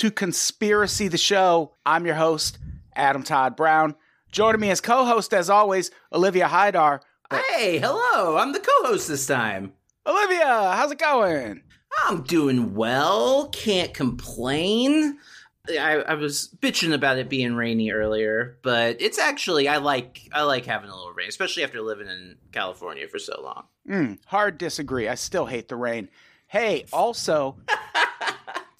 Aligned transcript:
to 0.00 0.10
Conspiracy 0.10 1.08
the 1.08 1.18
Show. 1.18 1.74
I'm 1.84 2.06
your 2.06 2.14
host, 2.14 2.56
Adam 2.96 3.22
Todd 3.22 3.54
Brown. 3.54 3.94
Joining 4.32 4.58
me 4.58 4.70
as 4.70 4.80
co 4.80 5.04
host, 5.04 5.34
as 5.34 5.50
always, 5.50 5.90
Olivia 6.10 6.48
Hydar. 6.48 7.00
Hey, 7.30 7.78
hello. 7.78 8.38
I'm 8.38 8.52
the 8.52 8.60
co-host 8.60 9.08
this 9.08 9.26
time. 9.26 9.74
Olivia, 10.06 10.72
how's 10.72 10.90
it 10.90 10.98
going? 10.98 11.62
I'm 12.06 12.22
doing 12.22 12.74
well. 12.74 13.48
Can't 13.48 13.92
complain. 13.92 15.18
I, 15.68 15.96
I 15.96 16.14
was 16.14 16.48
bitching 16.62 16.94
about 16.94 17.18
it 17.18 17.28
being 17.28 17.54
rainy 17.54 17.90
earlier, 17.90 18.58
but 18.62 18.96
it's 19.02 19.18
actually 19.18 19.68
I 19.68 19.76
like 19.76 20.30
I 20.32 20.44
like 20.44 20.64
having 20.64 20.88
a 20.88 20.96
little 20.96 21.12
rain, 21.12 21.28
especially 21.28 21.62
after 21.62 21.82
living 21.82 22.06
in 22.06 22.36
California 22.52 23.06
for 23.06 23.18
so 23.18 23.38
long. 23.42 23.64
Mm, 23.86 24.18
hard 24.24 24.56
disagree. 24.56 25.08
I 25.08 25.14
still 25.14 25.44
hate 25.44 25.68
the 25.68 25.76
rain. 25.76 26.08
Hey, 26.46 26.86
also, 26.90 27.58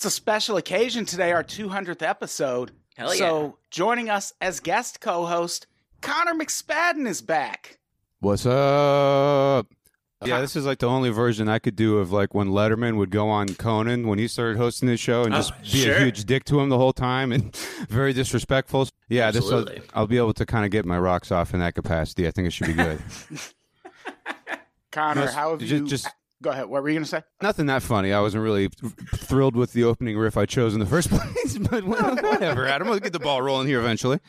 it's 0.00 0.06
a 0.06 0.10
special 0.10 0.56
occasion 0.56 1.04
today, 1.04 1.30
our 1.30 1.44
200th 1.44 2.00
episode. 2.00 2.70
Hell 2.96 3.14
yeah. 3.14 3.18
So, 3.18 3.58
joining 3.70 4.08
us 4.08 4.32
as 4.40 4.58
guest 4.58 4.98
co 4.98 5.26
host, 5.26 5.66
Connor 6.00 6.32
McSpadden 6.32 7.06
is 7.06 7.20
back. 7.20 7.78
What's 8.20 8.46
up? 8.46 9.66
Yeah, 10.24 10.40
this 10.40 10.56
is 10.56 10.64
like 10.64 10.78
the 10.78 10.86
only 10.88 11.10
version 11.10 11.50
I 11.50 11.58
could 11.58 11.76
do 11.76 11.98
of 11.98 12.12
like 12.12 12.32
when 12.34 12.48
Letterman 12.48 12.96
would 12.96 13.10
go 13.10 13.28
on 13.28 13.48
Conan 13.56 14.06
when 14.06 14.18
he 14.18 14.26
started 14.26 14.56
hosting 14.56 14.88
his 14.88 15.00
show 15.00 15.24
and 15.24 15.34
Oh, 15.34 15.36
just 15.36 15.60
be 15.60 15.68
sure. 15.68 15.96
a 15.96 16.00
huge 16.04 16.24
dick 16.24 16.44
to 16.44 16.58
him 16.60 16.70
the 16.70 16.78
whole 16.78 16.94
time 16.94 17.30
and 17.30 17.54
very 17.90 18.14
disrespectful. 18.14 18.88
Yeah, 19.10 19.30
this 19.30 19.44
will, 19.50 19.66
I'll 19.92 20.06
be 20.06 20.16
able 20.16 20.32
to 20.32 20.46
kind 20.46 20.64
of 20.64 20.70
get 20.70 20.86
my 20.86 20.98
rocks 20.98 21.30
off 21.30 21.52
in 21.52 21.60
that 21.60 21.74
capacity. 21.74 22.26
I 22.26 22.30
think 22.30 22.46
it 22.48 22.52
should 22.54 22.68
be 22.68 22.72
good. 22.72 23.02
Connor, 24.92 25.22
Just- 25.24 25.34
how 25.34 25.50
have 25.50 25.58
just- 25.60 25.72
you. 25.72 25.86
just- 25.86 26.08
Go 26.42 26.50
ahead. 26.50 26.66
What 26.66 26.82
were 26.82 26.88
you 26.88 26.94
going 26.94 27.04
to 27.04 27.08
say? 27.10 27.22
Nothing 27.42 27.66
that 27.66 27.82
funny. 27.82 28.12
I 28.12 28.20
wasn't 28.20 28.42
really 28.42 28.68
thrilled 29.14 29.56
with 29.56 29.72
the 29.74 29.84
opening 29.84 30.16
riff 30.16 30.36
I 30.38 30.46
chose 30.46 30.72
in 30.74 30.80
the 30.80 30.86
first 30.86 31.10
place, 31.10 31.58
but 31.58 31.84
whatever, 31.86 32.66
Adam. 32.66 32.88
We'll 32.88 32.98
get 32.98 33.12
the 33.12 33.18
ball 33.20 33.42
rolling 33.42 33.66
here 33.66 33.78
eventually. 33.78 34.20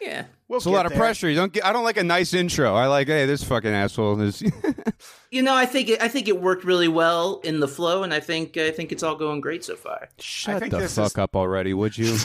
Yeah. 0.00 0.24
We'll 0.48 0.58
It's 0.58 0.66
a 0.66 0.70
get 0.70 0.76
lot 0.76 0.86
of 0.86 0.94
pressure. 0.94 1.28
You 1.28 1.36
don't 1.36 1.52
get. 1.52 1.64
I 1.64 1.72
don't 1.72 1.84
like 1.84 1.96
a 1.96 2.04
nice 2.04 2.34
intro. 2.34 2.74
I 2.74 2.86
like, 2.86 3.06
hey, 3.06 3.26
this 3.26 3.44
fucking 3.44 3.70
asshole 3.70 4.20
is. 4.20 4.42
You 5.32 5.40
know, 5.42 5.54
I 5.54 5.64
think 5.64 5.88
it, 5.88 6.02
I 6.02 6.08
think 6.08 6.28
it 6.28 6.42
worked 6.42 6.62
really 6.62 6.88
well 6.88 7.40
in 7.42 7.58
the 7.58 7.66
flow, 7.66 8.02
and 8.02 8.12
I 8.12 8.20
think 8.20 8.58
I 8.58 8.70
think 8.70 8.92
it's 8.92 9.02
all 9.02 9.16
going 9.16 9.40
great 9.40 9.64
so 9.64 9.76
far. 9.76 10.10
Shut 10.18 10.60
the 10.68 10.86
fuck 10.88 11.12
is- 11.12 11.16
up 11.18 11.34
already, 11.34 11.72
would 11.72 11.96
you? 11.96 12.18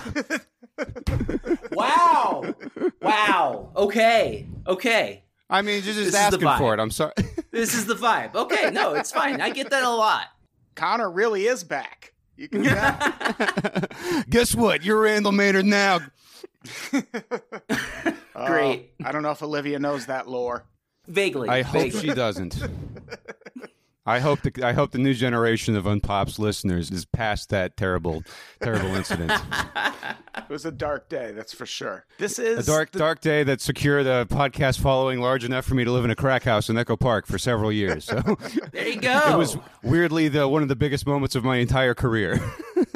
Wow! 1.72 2.54
wow! 3.02 3.72
Okay, 3.78 4.48
okay. 4.68 5.24
I 5.50 5.62
mean, 5.62 5.76
you're 5.76 5.94
just 5.94 6.00
is 6.00 6.12
the 6.12 6.17
asking 6.17 6.58
for 6.58 6.73
it. 6.73 6.80
I'm 6.80 6.92
sorry. 6.92 7.14
This 7.52 7.73
is 7.73 7.88
the 7.88 7.95
vibe. 7.95 8.36
Okay, 8.36 8.70
no, 8.70 8.94
it's 8.94 9.12
fine. 9.12 9.42
I 9.42 9.50
get 9.50 9.72
that 9.72 9.84
a 9.84 9.90
lot. 9.90 10.28
Connor 10.76 11.09
really 11.09 11.48
is 11.48 11.64
back. 11.64 12.14
You 12.36 12.50
can. 12.50 12.64
Guess 14.30 14.53
what? 14.53 14.84
You're 14.84 15.02
Randall 15.02 15.31
Maynard 15.31 15.66
now. 15.66 16.00
Great. 18.46 18.91
Uh, 19.03 19.08
I 19.08 19.12
don't 19.12 19.24
know 19.24 19.31
if 19.31 19.41
Olivia 19.41 19.80
knows 19.80 20.06
that 20.06 20.30
lore. 20.30 20.66
Vaguely. 21.08 21.50
I 21.50 21.64
hope 21.64 21.81
vaguely. 21.84 22.00
she 22.02 22.14
doesn't. 22.14 22.62
I 24.07 24.19
hope 24.19 24.41
the 24.41 24.63
I 24.63 24.72
hope 24.73 24.91
the 24.91 24.97
new 24.97 25.13
generation 25.13 25.75
of 25.75 25.84
Unpops 25.84 26.40
listeners 26.40 26.90
is 26.90 27.06
past 27.06 27.50
that 27.50 27.75
terrible, 27.78 28.23
terrible 28.62 28.95
incident. 28.95 29.31
It 30.38 30.53
was 30.53 30.66
a 30.66 30.72
dark 30.72 31.09
day, 31.09 31.34
that's 31.34 31.53
for 31.53 31.66
sure. 31.66 32.06
This 32.19 32.40
is 32.40 32.59
A 32.66 32.72
dark, 32.72 32.91
the- 32.91 33.00
dark 33.00 33.19
day 33.19 33.44
that 33.44 33.59
secured 33.59 34.06
a 34.06 34.23
podcast 34.25 34.79
following 34.79 35.19
large 35.19 35.44
enough 35.44 35.66
for 35.66 35.75
me 35.75 35.84
to 35.84 35.91
live 35.91 36.06
in 36.06 36.12
a 36.12 36.16
crack 36.16 36.44
house 36.44 36.69
in 36.69 36.78
Echo 36.78 36.96
Park 36.96 37.25
for 37.28 37.38
several 37.38 37.69
years. 37.69 38.06
So 38.06 38.22
There 38.72 38.88
you 38.88 39.01
go. 39.01 39.34
it 39.34 39.35
was 39.38 39.57
weirdly 39.84 40.29
the 40.29 40.47
one 40.47 40.62
of 40.62 40.69
the 40.69 40.75
biggest 40.78 41.06
moments 41.06 41.35
of 41.35 41.44
my 41.44 41.57
entire 41.57 41.94
career. 41.94 42.40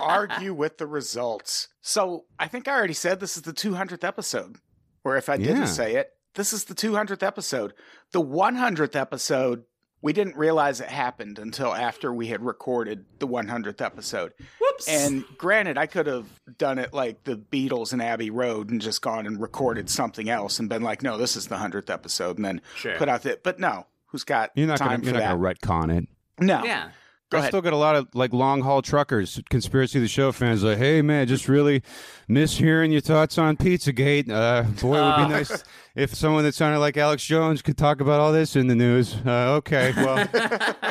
argue 0.00 0.54
with 0.54 0.78
the 0.78 0.86
results. 0.86 1.68
So 1.82 2.24
I 2.38 2.46
think 2.48 2.68
I 2.68 2.72
already 2.74 2.94
said 2.94 3.20
this 3.20 3.36
is 3.36 3.42
the 3.42 3.52
200th 3.52 4.04
episode. 4.04 4.56
Or 5.04 5.16
if 5.16 5.28
I 5.28 5.36
didn't 5.36 5.56
Yeah. 5.58 5.64
say 5.66 5.96
it, 5.96 6.10
this 6.34 6.52
is 6.52 6.64
the 6.64 6.74
200th 6.74 7.22
episode. 7.22 7.74
The 8.12 8.22
100th 8.22 8.96
episode, 8.96 9.64
we 10.04 10.12
didn't 10.12 10.36
realize 10.36 10.80
it 10.80 10.88
happened 10.88 11.38
until 11.38 11.74
after 11.74 12.12
we 12.12 12.26
had 12.28 12.44
recorded 12.44 13.04
the 13.18 13.26
100th 13.26 13.80
episode. 13.80 14.32
Whoops. 14.60 14.86
And 14.86 15.24
granted, 15.38 15.78
I 15.78 15.86
could 15.86 16.06
have 16.06 16.26
done 16.58 16.78
it 16.78 16.92
like 16.92 17.24
the 17.24 17.36
Beatles 17.36 17.92
and 17.92 18.00
Abbey 18.02 18.30
Road 18.30 18.70
and 18.70 18.80
just 18.80 19.00
gone 19.02 19.26
and 19.26 19.40
recorded 19.40 19.88
something 19.90 20.28
else 20.28 20.58
and 20.60 20.68
been 20.68 20.82
like, 20.82 21.02
no, 21.02 21.16
this 21.18 21.34
is 21.36 21.46
the 21.48 21.56
100th 21.56 21.88
episode 21.90 22.36
and 22.36 22.44
then 22.44 22.60
Sure. 22.76 22.96
put 22.98 23.08
out 23.08 23.22
the. 23.22 23.40
But 23.42 23.58
no, 23.58 23.86
who's 24.06 24.24
got 24.24 24.50
You're 24.54 24.66
not 24.68 24.76
time 24.78 24.88
gonna 24.88 24.98
for 25.00 25.04
you're 25.06 25.12
not 25.14 25.20
that? 25.20 25.64
gonna 25.68 25.88
retcon 25.88 25.98
it. 26.02 26.08
no. 26.38 26.62
yeah. 26.64 26.90
Go 27.30 27.38
I 27.38 27.40
ahead. 27.40 27.50
still 27.50 27.62
get 27.62 27.72
a 27.72 27.76
lot 27.76 27.96
of 27.96 28.08
like 28.14 28.32
long 28.32 28.60
haul 28.62 28.82
truckers, 28.82 29.40
conspiracy 29.50 29.98
of 29.98 30.02
the 30.02 30.08
show 30.08 30.30
fans, 30.30 30.62
like, 30.62 30.78
hey 30.78 31.02
man, 31.02 31.26
just 31.26 31.48
really 31.48 31.82
miss 32.28 32.58
hearing 32.58 32.92
your 32.92 33.00
thoughts 33.00 33.38
on 33.38 33.56
Pizzagate. 33.56 34.30
Uh, 34.30 34.62
boy, 34.80 34.98
it 34.98 35.00
would 35.00 35.08
Uh. 35.08 35.26
be 35.26 35.32
nice 35.32 35.64
if 35.96 36.14
someone 36.14 36.44
that 36.44 36.54
sounded 36.54 36.78
like 36.80 36.96
Alex 36.96 37.24
Jones 37.24 37.62
could 37.62 37.78
talk 37.78 38.00
about 38.00 38.20
all 38.20 38.30
this 38.32 38.56
in 38.56 38.66
the 38.66 38.74
news. 38.74 39.16
Uh, 39.26 39.54
okay, 39.56 39.92
well, 39.96 40.28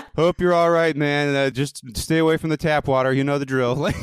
hope 0.16 0.42
you're 0.42 0.54
all 0.54 0.72
right, 0.72 0.96
man. 0.98 1.36
Uh, 1.36 1.50
just 1.50 1.82
stay 1.96 2.18
away 2.18 2.38
from 2.38 2.50
the 2.50 2.58
tap 2.58 2.88
water. 2.88 3.14
You 3.14 3.24
know 3.24 3.38
the 3.38 3.46
drill. 3.46 3.86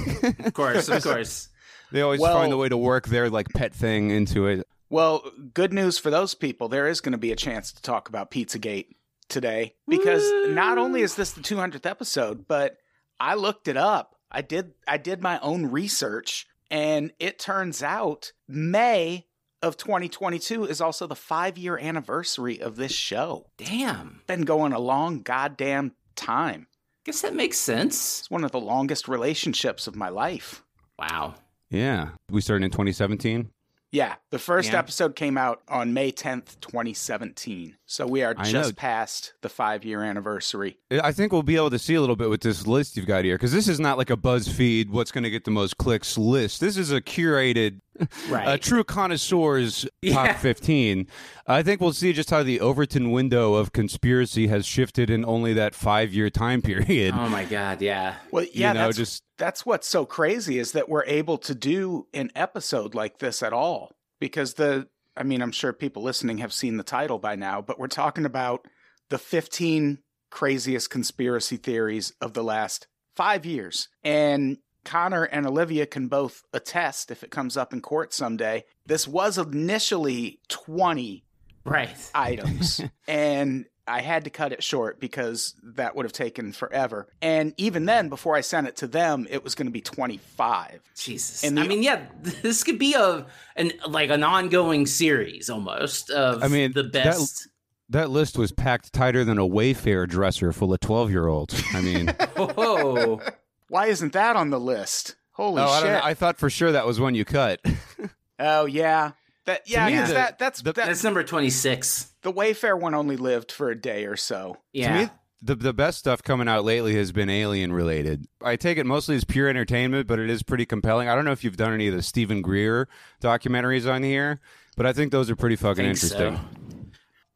Of 0.44 0.54
course, 0.54 0.88
of 0.88 1.02
course. 1.02 1.48
they 1.92 2.00
always 2.00 2.20
Well- 2.20 2.34
find 2.36 2.52
a 2.52 2.56
way 2.56 2.69
to 2.69 2.76
work 2.76 3.08
their 3.08 3.28
like 3.28 3.48
pet 3.50 3.74
thing 3.74 4.10
into 4.10 4.46
it. 4.46 4.66
Well, 4.88 5.22
good 5.54 5.72
news 5.72 5.98
for 5.98 6.10
those 6.10 6.34
people. 6.34 6.69
There 6.69 6.88
is 6.88 7.00
going 7.00 7.12
to 7.12 7.19
be 7.19 7.30
a 7.32 7.36
chance 7.36 7.70
to 7.72 7.80
talk 7.82 8.08
about 8.08 8.30
Pizzagate 8.30 8.86
today 9.30 9.74
because 9.88 10.22
not 10.48 10.76
only 10.76 11.02
is 11.02 11.14
this 11.14 11.32
the 11.32 11.41
200th 11.41 11.86
episode, 11.86 12.46
but 12.46 12.76
I 13.18 13.34
looked 13.34 13.68
it 13.68 13.76
up. 13.76 14.16
I 14.30 14.42
did 14.42 14.72
I 14.86 14.96
did 14.96 15.22
my 15.22 15.38
own 15.41 15.66
research 15.66 16.46
and 16.70 17.12
it 17.18 17.38
turns 17.38 17.82
out 17.82 18.32
May 18.46 19.26
of 19.62 19.76
2022 19.76 20.64
is 20.64 20.80
also 20.80 21.06
the 21.06 21.14
5-year 21.14 21.78
anniversary 21.78 22.60
of 22.60 22.76
this 22.76 22.92
show. 22.92 23.46
Damn. 23.58 24.22
Been 24.26 24.42
going 24.42 24.72
a 24.72 24.78
long 24.78 25.22
goddamn 25.22 25.92
time. 26.16 26.66
Guess 27.04 27.22
that 27.22 27.34
makes 27.34 27.58
sense. 27.58 28.20
It's 28.20 28.30
one 28.30 28.44
of 28.44 28.52
the 28.52 28.60
longest 28.60 29.08
relationships 29.08 29.86
of 29.86 29.96
my 29.96 30.08
life. 30.08 30.62
Wow. 30.98 31.34
Yeah, 31.70 32.10
we 32.30 32.40
started 32.40 32.64
in 32.64 32.70
2017. 32.70 33.50
Yeah, 33.92 34.14
the 34.30 34.38
first 34.38 34.70
Yeah. 34.70 34.78
episode 34.78 35.16
came 35.16 35.36
out 35.36 35.62
on 35.68 35.92
May 35.92 36.12
10th, 36.12 36.60
2017. 36.60 37.76
So 37.86 38.06
we 38.06 38.22
are 38.22 38.34
just 38.34 38.76
past 38.76 39.32
the 39.40 39.48
5-year 39.48 40.02
anniversary. 40.04 40.78
I 40.90 41.10
think 41.10 41.32
we'll 41.32 41.42
be 41.42 41.56
able 41.56 41.70
to 41.70 41.78
see 41.78 41.94
a 41.94 42.00
little 42.00 42.14
bit 42.14 42.30
with 42.30 42.40
this 42.42 42.66
list 42.68 42.96
you've 42.96 43.06
got 43.06 43.24
here 43.24 43.34
because 43.34 43.52
this 43.52 43.66
is 43.66 43.80
not 43.80 43.98
like 43.98 44.10
a 44.10 44.16
BuzzFeed 44.16 44.90
what's 44.90 45.10
going 45.10 45.24
to 45.24 45.30
get 45.30 45.44
the 45.44 45.50
most 45.50 45.76
clicks 45.76 46.16
list. 46.16 46.60
This 46.60 46.76
is 46.76 46.92
a 46.92 47.00
curated, 47.00 47.80
Uh, 48.31 48.33
right. 48.33 48.49
a 48.55 48.59
true 48.59 48.83
connoisseur's 48.84 49.87
Yeah. 50.03 50.15
top 50.28 50.37
15. 50.37 51.06
I 51.47 51.62
think 51.62 51.81
we'll 51.81 51.93
see 51.93 52.12
just 52.12 52.31
how 52.31 52.43
the 52.43 52.61
Overton 52.61 53.11
window 53.11 53.55
of 53.55 53.72
conspiracy 53.72 54.47
has 54.49 54.65
shifted 54.66 55.11
in 55.11 55.25
only 55.25 55.53
that 55.55 55.75
five 55.75 56.12
year 56.15 56.31
time 56.31 56.62
period. 56.62 57.14
oh 57.17 57.29
my 57.29 57.44
god, 57.44 57.82
yeah. 57.82 58.17
Well, 58.31 58.47
yeah, 58.52 58.69
you 58.69 58.75
know, 58.75 58.85
that's, 58.87 58.97
just 58.97 59.23
that's 59.38 59.67
what's 59.67 59.87
so 59.87 60.06
crazy 60.06 60.58
is 60.58 60.73
that 60.73 60.88
we're 60.88 61.05
able 61.05 61.38
to 61.38 61.55
do 61.55 62.06
an 62.14 62.31
episode 62.35 62.94
like 62.94 63.19
this 63.19 63.43
at 63.43 63.52
all 63.52 63.93
because 64.20 64.55
the 64.55 64.88
I 65.17 65.23
mean, 65.25 65.43
I'm 65.43 65.53
sure 65.53 65.73
people 65.73 66.03
listening 66.03 66.38
have 66.38 66.53
seen 66.53 66.76
the 66.76 66.82
title 66.85 67.19
by 67.19 67.35
now, 67.37 67.61
but 67.61 67.79
we're 67.79 67.88
talking 67.88 68.25
about 68.25 68.67
the 69.11 69.19
15 69.19 69.99
craziest 70.31 70.88
conspiracy 70.88 71.56
theories 71.56 72.12
of 72.20 72.32
the 72.32 72.44
last 72.44 72.87
5 73.17 73.44
years. 73.44 73.88
And 74.05 74.58
Connor 74.85 75.25
and 75.25 75.47
Olivia 75.47 75.87
can 75.87 76.09
both 76.09 76.43
attest 76.53 77.11
if 77.11 77.23
it 77.23 77.31
comes 77.31 77.56
up 77.56 77.73
in 77.73 77.81
court 77.81 78.12
someday. 78.12 78.65
This 78.87 79.06
was 79.09 79.38
initially 79.38 80.41
20 80.49 81.25
Right. 81.65 81.91
items. 82.15 82.81
and 83.06 83.67
I 83.87 84.00
had 84.03 84.25
to 84.25 84.31
cut 84.31 84.53
it 84.53 84.62
short 84.62 85.00
because 85.00 85.55
that 85.62 85.97
would 85.97 86.05
have 86.05 86.12
taken 86.12 86.53
forever. 86.53 87.09
And 87.21 87.53
even 87.56 87.87
then, 87.87 88.09
before 88.09 88.37
I 88.37 88.41
sent 88.41 88.67
it 88.69 88.77
to 88.77 88.87
them, 88.87 89.27
it 89.29 89.43
was 89.43 89.55
going 89.56 89.67
to 89.67 89.73
be 89.73 89.81
25. 89.81 90.81
Jesus. 90.97 91.43
And 91.44 91.56
the- 91.59 91.62
I 91.62 91.67
mean, 91.69 91.82
yeah, 91.82 92.06
this 92.43 92.62
could 92.65 92.79
be 92.79 92.94
a 92.94 93.27
an 93.56 93.73
like 93.88 94.11
an 94.11 94.23
ongoing 94.23 94.87
series 94.87 95.50
almost 95.50 96.11
of 96.11 96.43
I 96.43 96.49
mean, 96.49 96.73
the 96.73 96.85
that- 96.85 96.93
best. 96.93 97.49
that 97.88 98.11
list 98.11 98.38
was 98.38 98.53
packed 98.53 98.93
tighter 98.93 99.25
than 99.25 99.38
a 99.38 99.47
Wayfair 99.47 100.09
dresser 100.09 100.53
full 100.53 100.73
of 100.73 100.81
12 100.81 101.11
year 101.11 101.27
olds. 101.27 101.61
I 101.75 101.81
mean, 101.81 102.09
Whoa. 102.37 103.21
Why 103.70 103.87
isn't 103.87 104.12
that 104.14 104.34
on 104.37 104.50
the 104.50 104.58
list? 104.61 105.14
Holy 105.32 105.62
oh, 105.62 105.64
I, 105.67 105.81
don't 105.81 105.88
shit! 105.88 105.93
know. 105.93 106.00
I 106.05 106.14
thought 106.14 106.38
for 106.38 106.50
sure 106.50 106.72
that 106.72 106.87
was 106.87 106.99
one 107.00 107.14
you 107.14 107.25
cut. 107.25 107.61
oh 108.38 108.67
yeah, 108.67 109.12
that 109.46 109.62
yeah. 109.70 109.87
me, 109.87 109.96
'cause 109.96 110.08
the- 110.08 110.14
that 110.14 110.38
that's 110.38 110.61
the- 110.61 110.72
that, 110.72 110.87
That's 110.87 111.05
number 111.05 111.22
26. 111.22 112.12
the 112.22 112.32
Wayfair 112.32 112.78
one 112.78 112.94
only 112.94 113.17
lived 113.17 113.52
for 113.52 113.70
a 113.70 113.81
day 113.81 114.05
or 114.06 114.17
so. 114.17 114.56
Yeah. 114.72 114.93
To 114.96 115.05
me, 115.05 115.11
the 115.43 115.55
the 115.55 115.72
best 115.72 115.99
stuff 116.00 116.22
coming 116.22 116.49
out 116.49 116.64
lately 116.64 116.94
has 116.96 117.12
been 117.12 117.31
alien 117.31 117.72
related. 117.72 118.26
I 118.43 118.56
take 118.56 118.76
it 118.76 118.84
mostly 118.87 119.14
as 119.17 119.25
pure 119.25 119.49
entertainment, 119.49 120.06
but 120.08 120.19
it 120.19 120.28
is 120.28 120.43
pretty 120.43 120.67
compelling. 120.67 121.08
I 121.08 121.14
don't 121.14 121.25
know 121.25 121.32
if 121.32 121.44
you've 121.44 121.56
done 121.56 121.72
any 121.72 121.87
of 121.88 121.94
the 121.94 122.02
Steven 122.02 122.43
Greer 122.43 122.88
documentaries 123.22 123.90
on 123.90 124.02
here, 124.02 124.40
but 124.76 124.84
I 124.84 124.93
think 124.93 125.12
those 125.12 125.31
are 125.31 125.37
pretty 125.37 125.56
fucking 125.56 125.84
interesting. 125.84 126.37
so. 126.37 126.40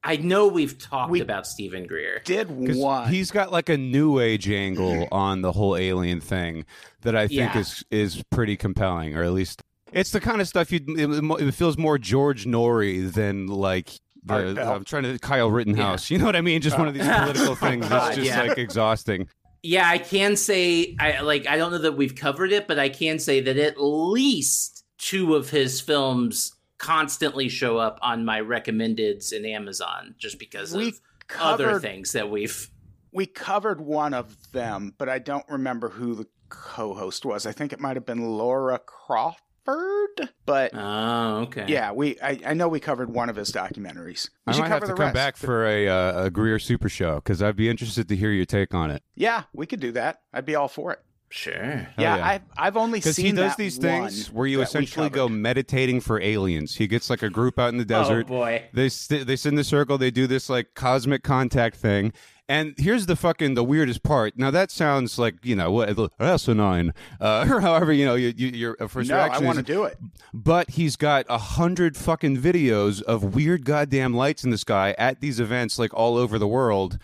I 0.04 0.16
know 0.16 0.46
we've 0.46 0.78
talked 0.78 1.10
We- 1.10 1.20
about 1.20 1.46
Steven 1.46 1.86
Greer. 1.86 2.20
Did 2.24 2.50
one? 2.50 3.08
He's 3.08 3.30
got 3.30 3.50
like 3.50 3.68
a 3.68 3.76
new 3.78 4.20
age 4.20 4.48
angle 4.50 5.08
on 5.12 5.40
the 5.42 5.52
whole 5.52 5.76
alien 5.76 6.20
thing 6.20 6.66
that 7.02 7.16
I 7.16 7.26
think 7.26 7.54
Yeah. 7.54 7.58
is 7.58 7.84
is 7.90 8.22
pretty 8.30 8.56
compelling, 8.56 9.16
or 9.16 9.22
at 9.22 9.32
least 9.32 9.62
it's 9.92 10.10
the 10.10 10.20
kind 10.20 10.40
of 10.40 10.48
stuff 10.48 10.70
you 10.72 10.80
it, 10.88 11.42
it 11.42 11.52
feels 11.52 11.78
more 11.78 11.98
George 11.98 12.44
Noory 12.46 13.10
than 13.12 13.46
like. 13.46 13.90
The, 14.26 14.58
I'm 14.58 14.84
trying 14.84 15.02
to 15.02 15.18
Kyle 15.18 15.50
Rittenhouse. 15.50 16.10
You 16.10 16.16
know 16.16 16.24
what 16.24 16.34
I 16.34 16.40
mean? 16.40 16.62
Just 16.62 16.78
one 16.78 16.88
of 16.88 16.94
these 16.94 17.06
political 17.08 17.54
things 17.56 17.86
that's 17.90 18.16
just 18.16 18.26
Yeah. 18.26 18.44
like 18.44 18.56
exhausting. 18.56 19.28
Yeah, 19.62 19.86
I 19.86 19.98
can 19.98 20.36
say 20.36 20.96
I 20.98 21.20
like 21.20 21.46
I 21.46 21.58
don't 21.58 21.72
know 21.72 21.78
that 21.78 21.92
we've 21.98 22.14
covered 22.14 22.50
it, 22.50 22.66
but 22.66 22.78
I 22.78 22.88
can 22.88 23.18
say 23.18 23.40
that 23.42 23.58
at 23.58 23.74
least 23.78 24.84
two 24.96 25.34
of 25.34 25.50
his 25.50 25.80
films 25.80 26.52
constantly 26.84 27.48
show 27.48 27.78
up 27.78 27.98
on 28.02 28.24
my 28.24 28.40
recommendeds 28.40 29.32
in 29.32 29.44
Amazon 29.46 30.14
just 30.18 30.38
because 30.38 30.74
We 30.74 30.88
of 30.88 31.00
other 31.40 31.64
covered- 31.66 31.82
things 31.82 32.12
that 32.12 32.30
we've 32.30 32.70
we 33.12 33.26
covered 33.26 33.80
one 33.80 34.12
of 34.12 34.36
them, 34.52 34.92
but 34.98 35.08
I 35.08 35.18
don't 35.20 35.46
remember 35.48 35.88
who 35.90 36.14
the 36.14 36.26
co-host 36.48 37.24
was. 37.24 37.46
I 37.46 37.52
think 37.52 37.72
it 37.72 37.80
might 37.80 37.96
have 37.96 38.04
been 38.04 38.26
Laura 38.36 38.78
Crawford, 38.78 40.30
but 40.44 40.72
Oh, 40.74 41.36
okay. 41.42 41.64
yeah, 41.68 41.92
we 41.92 42.20
I, 42.20 42.40
I 42.44 42.54
know 42.54 42.68
we 42.68 42.80
covered 42.80 43.10
one 43.10 43.28
of 43.30 43.36
his 43.36 43.50
documentaries. 43.50 44.28
We 44.46 44.50
I 44.50 44.52
should 44.52 44.60
might 44.62 44.68
have 44.68 44.80
cover 44.80 44.86
to 44.86 44.92
the 44.92 44.96
come 44.96 45.04
rest. 45.06 45.14
back 45.14 45.36
for 45.36 45.64
a, 45.66 45.88
uh, 45.88 46.24
a 46.24 46.30
Greer 46.30 46.58
Super 46.58 46.88
Show 46.88 47.16
because 47.16 47.40
I'd 47.42 47.56
be 47.56 47.68
interested 47.68 48.08
to 48.08 48.16
hear 48.16 48.30
your 48.30 48.44
take 48.46 48.74
on 48.74 48.90
it. 48.90 49.02
Yeah, 49.14 49.44
we 49.52 49.66
could 49.66 49.80
do 49.80 49.92
that. 49.92 50.22
I'd 50.32 50.44
be 50.44 50.54
all 50.54 50.68
for 50.68 50.92
it. 50.92 51.00
Sure. 51.34 51.52
Hell 51.54 51.88
yeah, 51.98 52.16
yeah. 52.16 52.26
I've 52.28 52.42
I've 52.56 52.76
only 52.76 53.00
Because 53.00 53.16
seen 53.16 53.26
he 53.26 53.32
does 53.32 53.50
that 53.50 53.56
these 53.56 53.76
things 53.76 54.30
where 54.30 54.46
you 54.46 54.62
essentially 54.62 55.10
go 55.10 55.28
meditating 55.28 56.00
for 56.00 56.20
aliens. 56.20 56.76
He 56.76 56.86
gets 56.86 57.10
like 57.10 57.24
a 57.24 57.28
group 57.28 57.58
out 57.58 57.70
in 57.70 57.76
the 57.76 57.84
desert. 57.84 58.12
Oh 58.12 58.14
desert. 58.14 58.26
boy. 58.28 58.64
They 58.72 58.88
st- 58.88 59.26
they 59.26 59.34
sit 59.34 59.48
in 59.48 59.56
the 59.56 59.64
circle. 59.64 59.98
They 59.98 60.12
do 60.12 60.28
this 60.28 60.48
like 60.48 60.74
cosmic 60.74 61.24
contact 61.24 61.74
thing. 61.74 62.12
And 62.48 62.74
here's 62.76 63.06
the 63.06 63.16
fucking 63.16 63.54
the 63.54 63.64
weirdest 63.64 64.04
part. 64.04 64.38
Now 64.38 64.52
that 64.52 64.70
sounds 64.70 65.18
like 65.18 65.34
you 65.42 65.56
know 65.56 65.72
what 65.72 65.98
asinine, 66.20 66.94
uh, 67.20 67.48
or 67.50 67.60
however 67.60 67.92
you 67.92 68.04
know 68.04 68.14
you, 68.14 68.32
you, 68.36 68.48
your 68.48 68.76
uh, 68.78 68.86
first 68.86 69.10
No, 69.10 69.16
I 69.16 69.40
want 69.40 69.56
to 69.56 69.64
do 69.64 69.84
it. 69.84 69.98
But 70.32 70.70
he's 70.70 70.94
got 70.94 71.26
a 71.28 71.38
hundred 71.38 71.96
fucking 71.96 72.36
videos 72.36 73.02
of 73.02 73.34
weird 73.34 73.64
goddamn 73.64 74.14
lights 74.14 74.44
in 74.44 74.50
the 74.50 74.58
sky 74.58 74.94
at 74.98 75.20
these 75.20 75.40
events, 75.40 75.80
like 75.80 75.92
all 75.94 76.16
over 76.16 76.38
the 76.38 76.46
world. 76.46 76.98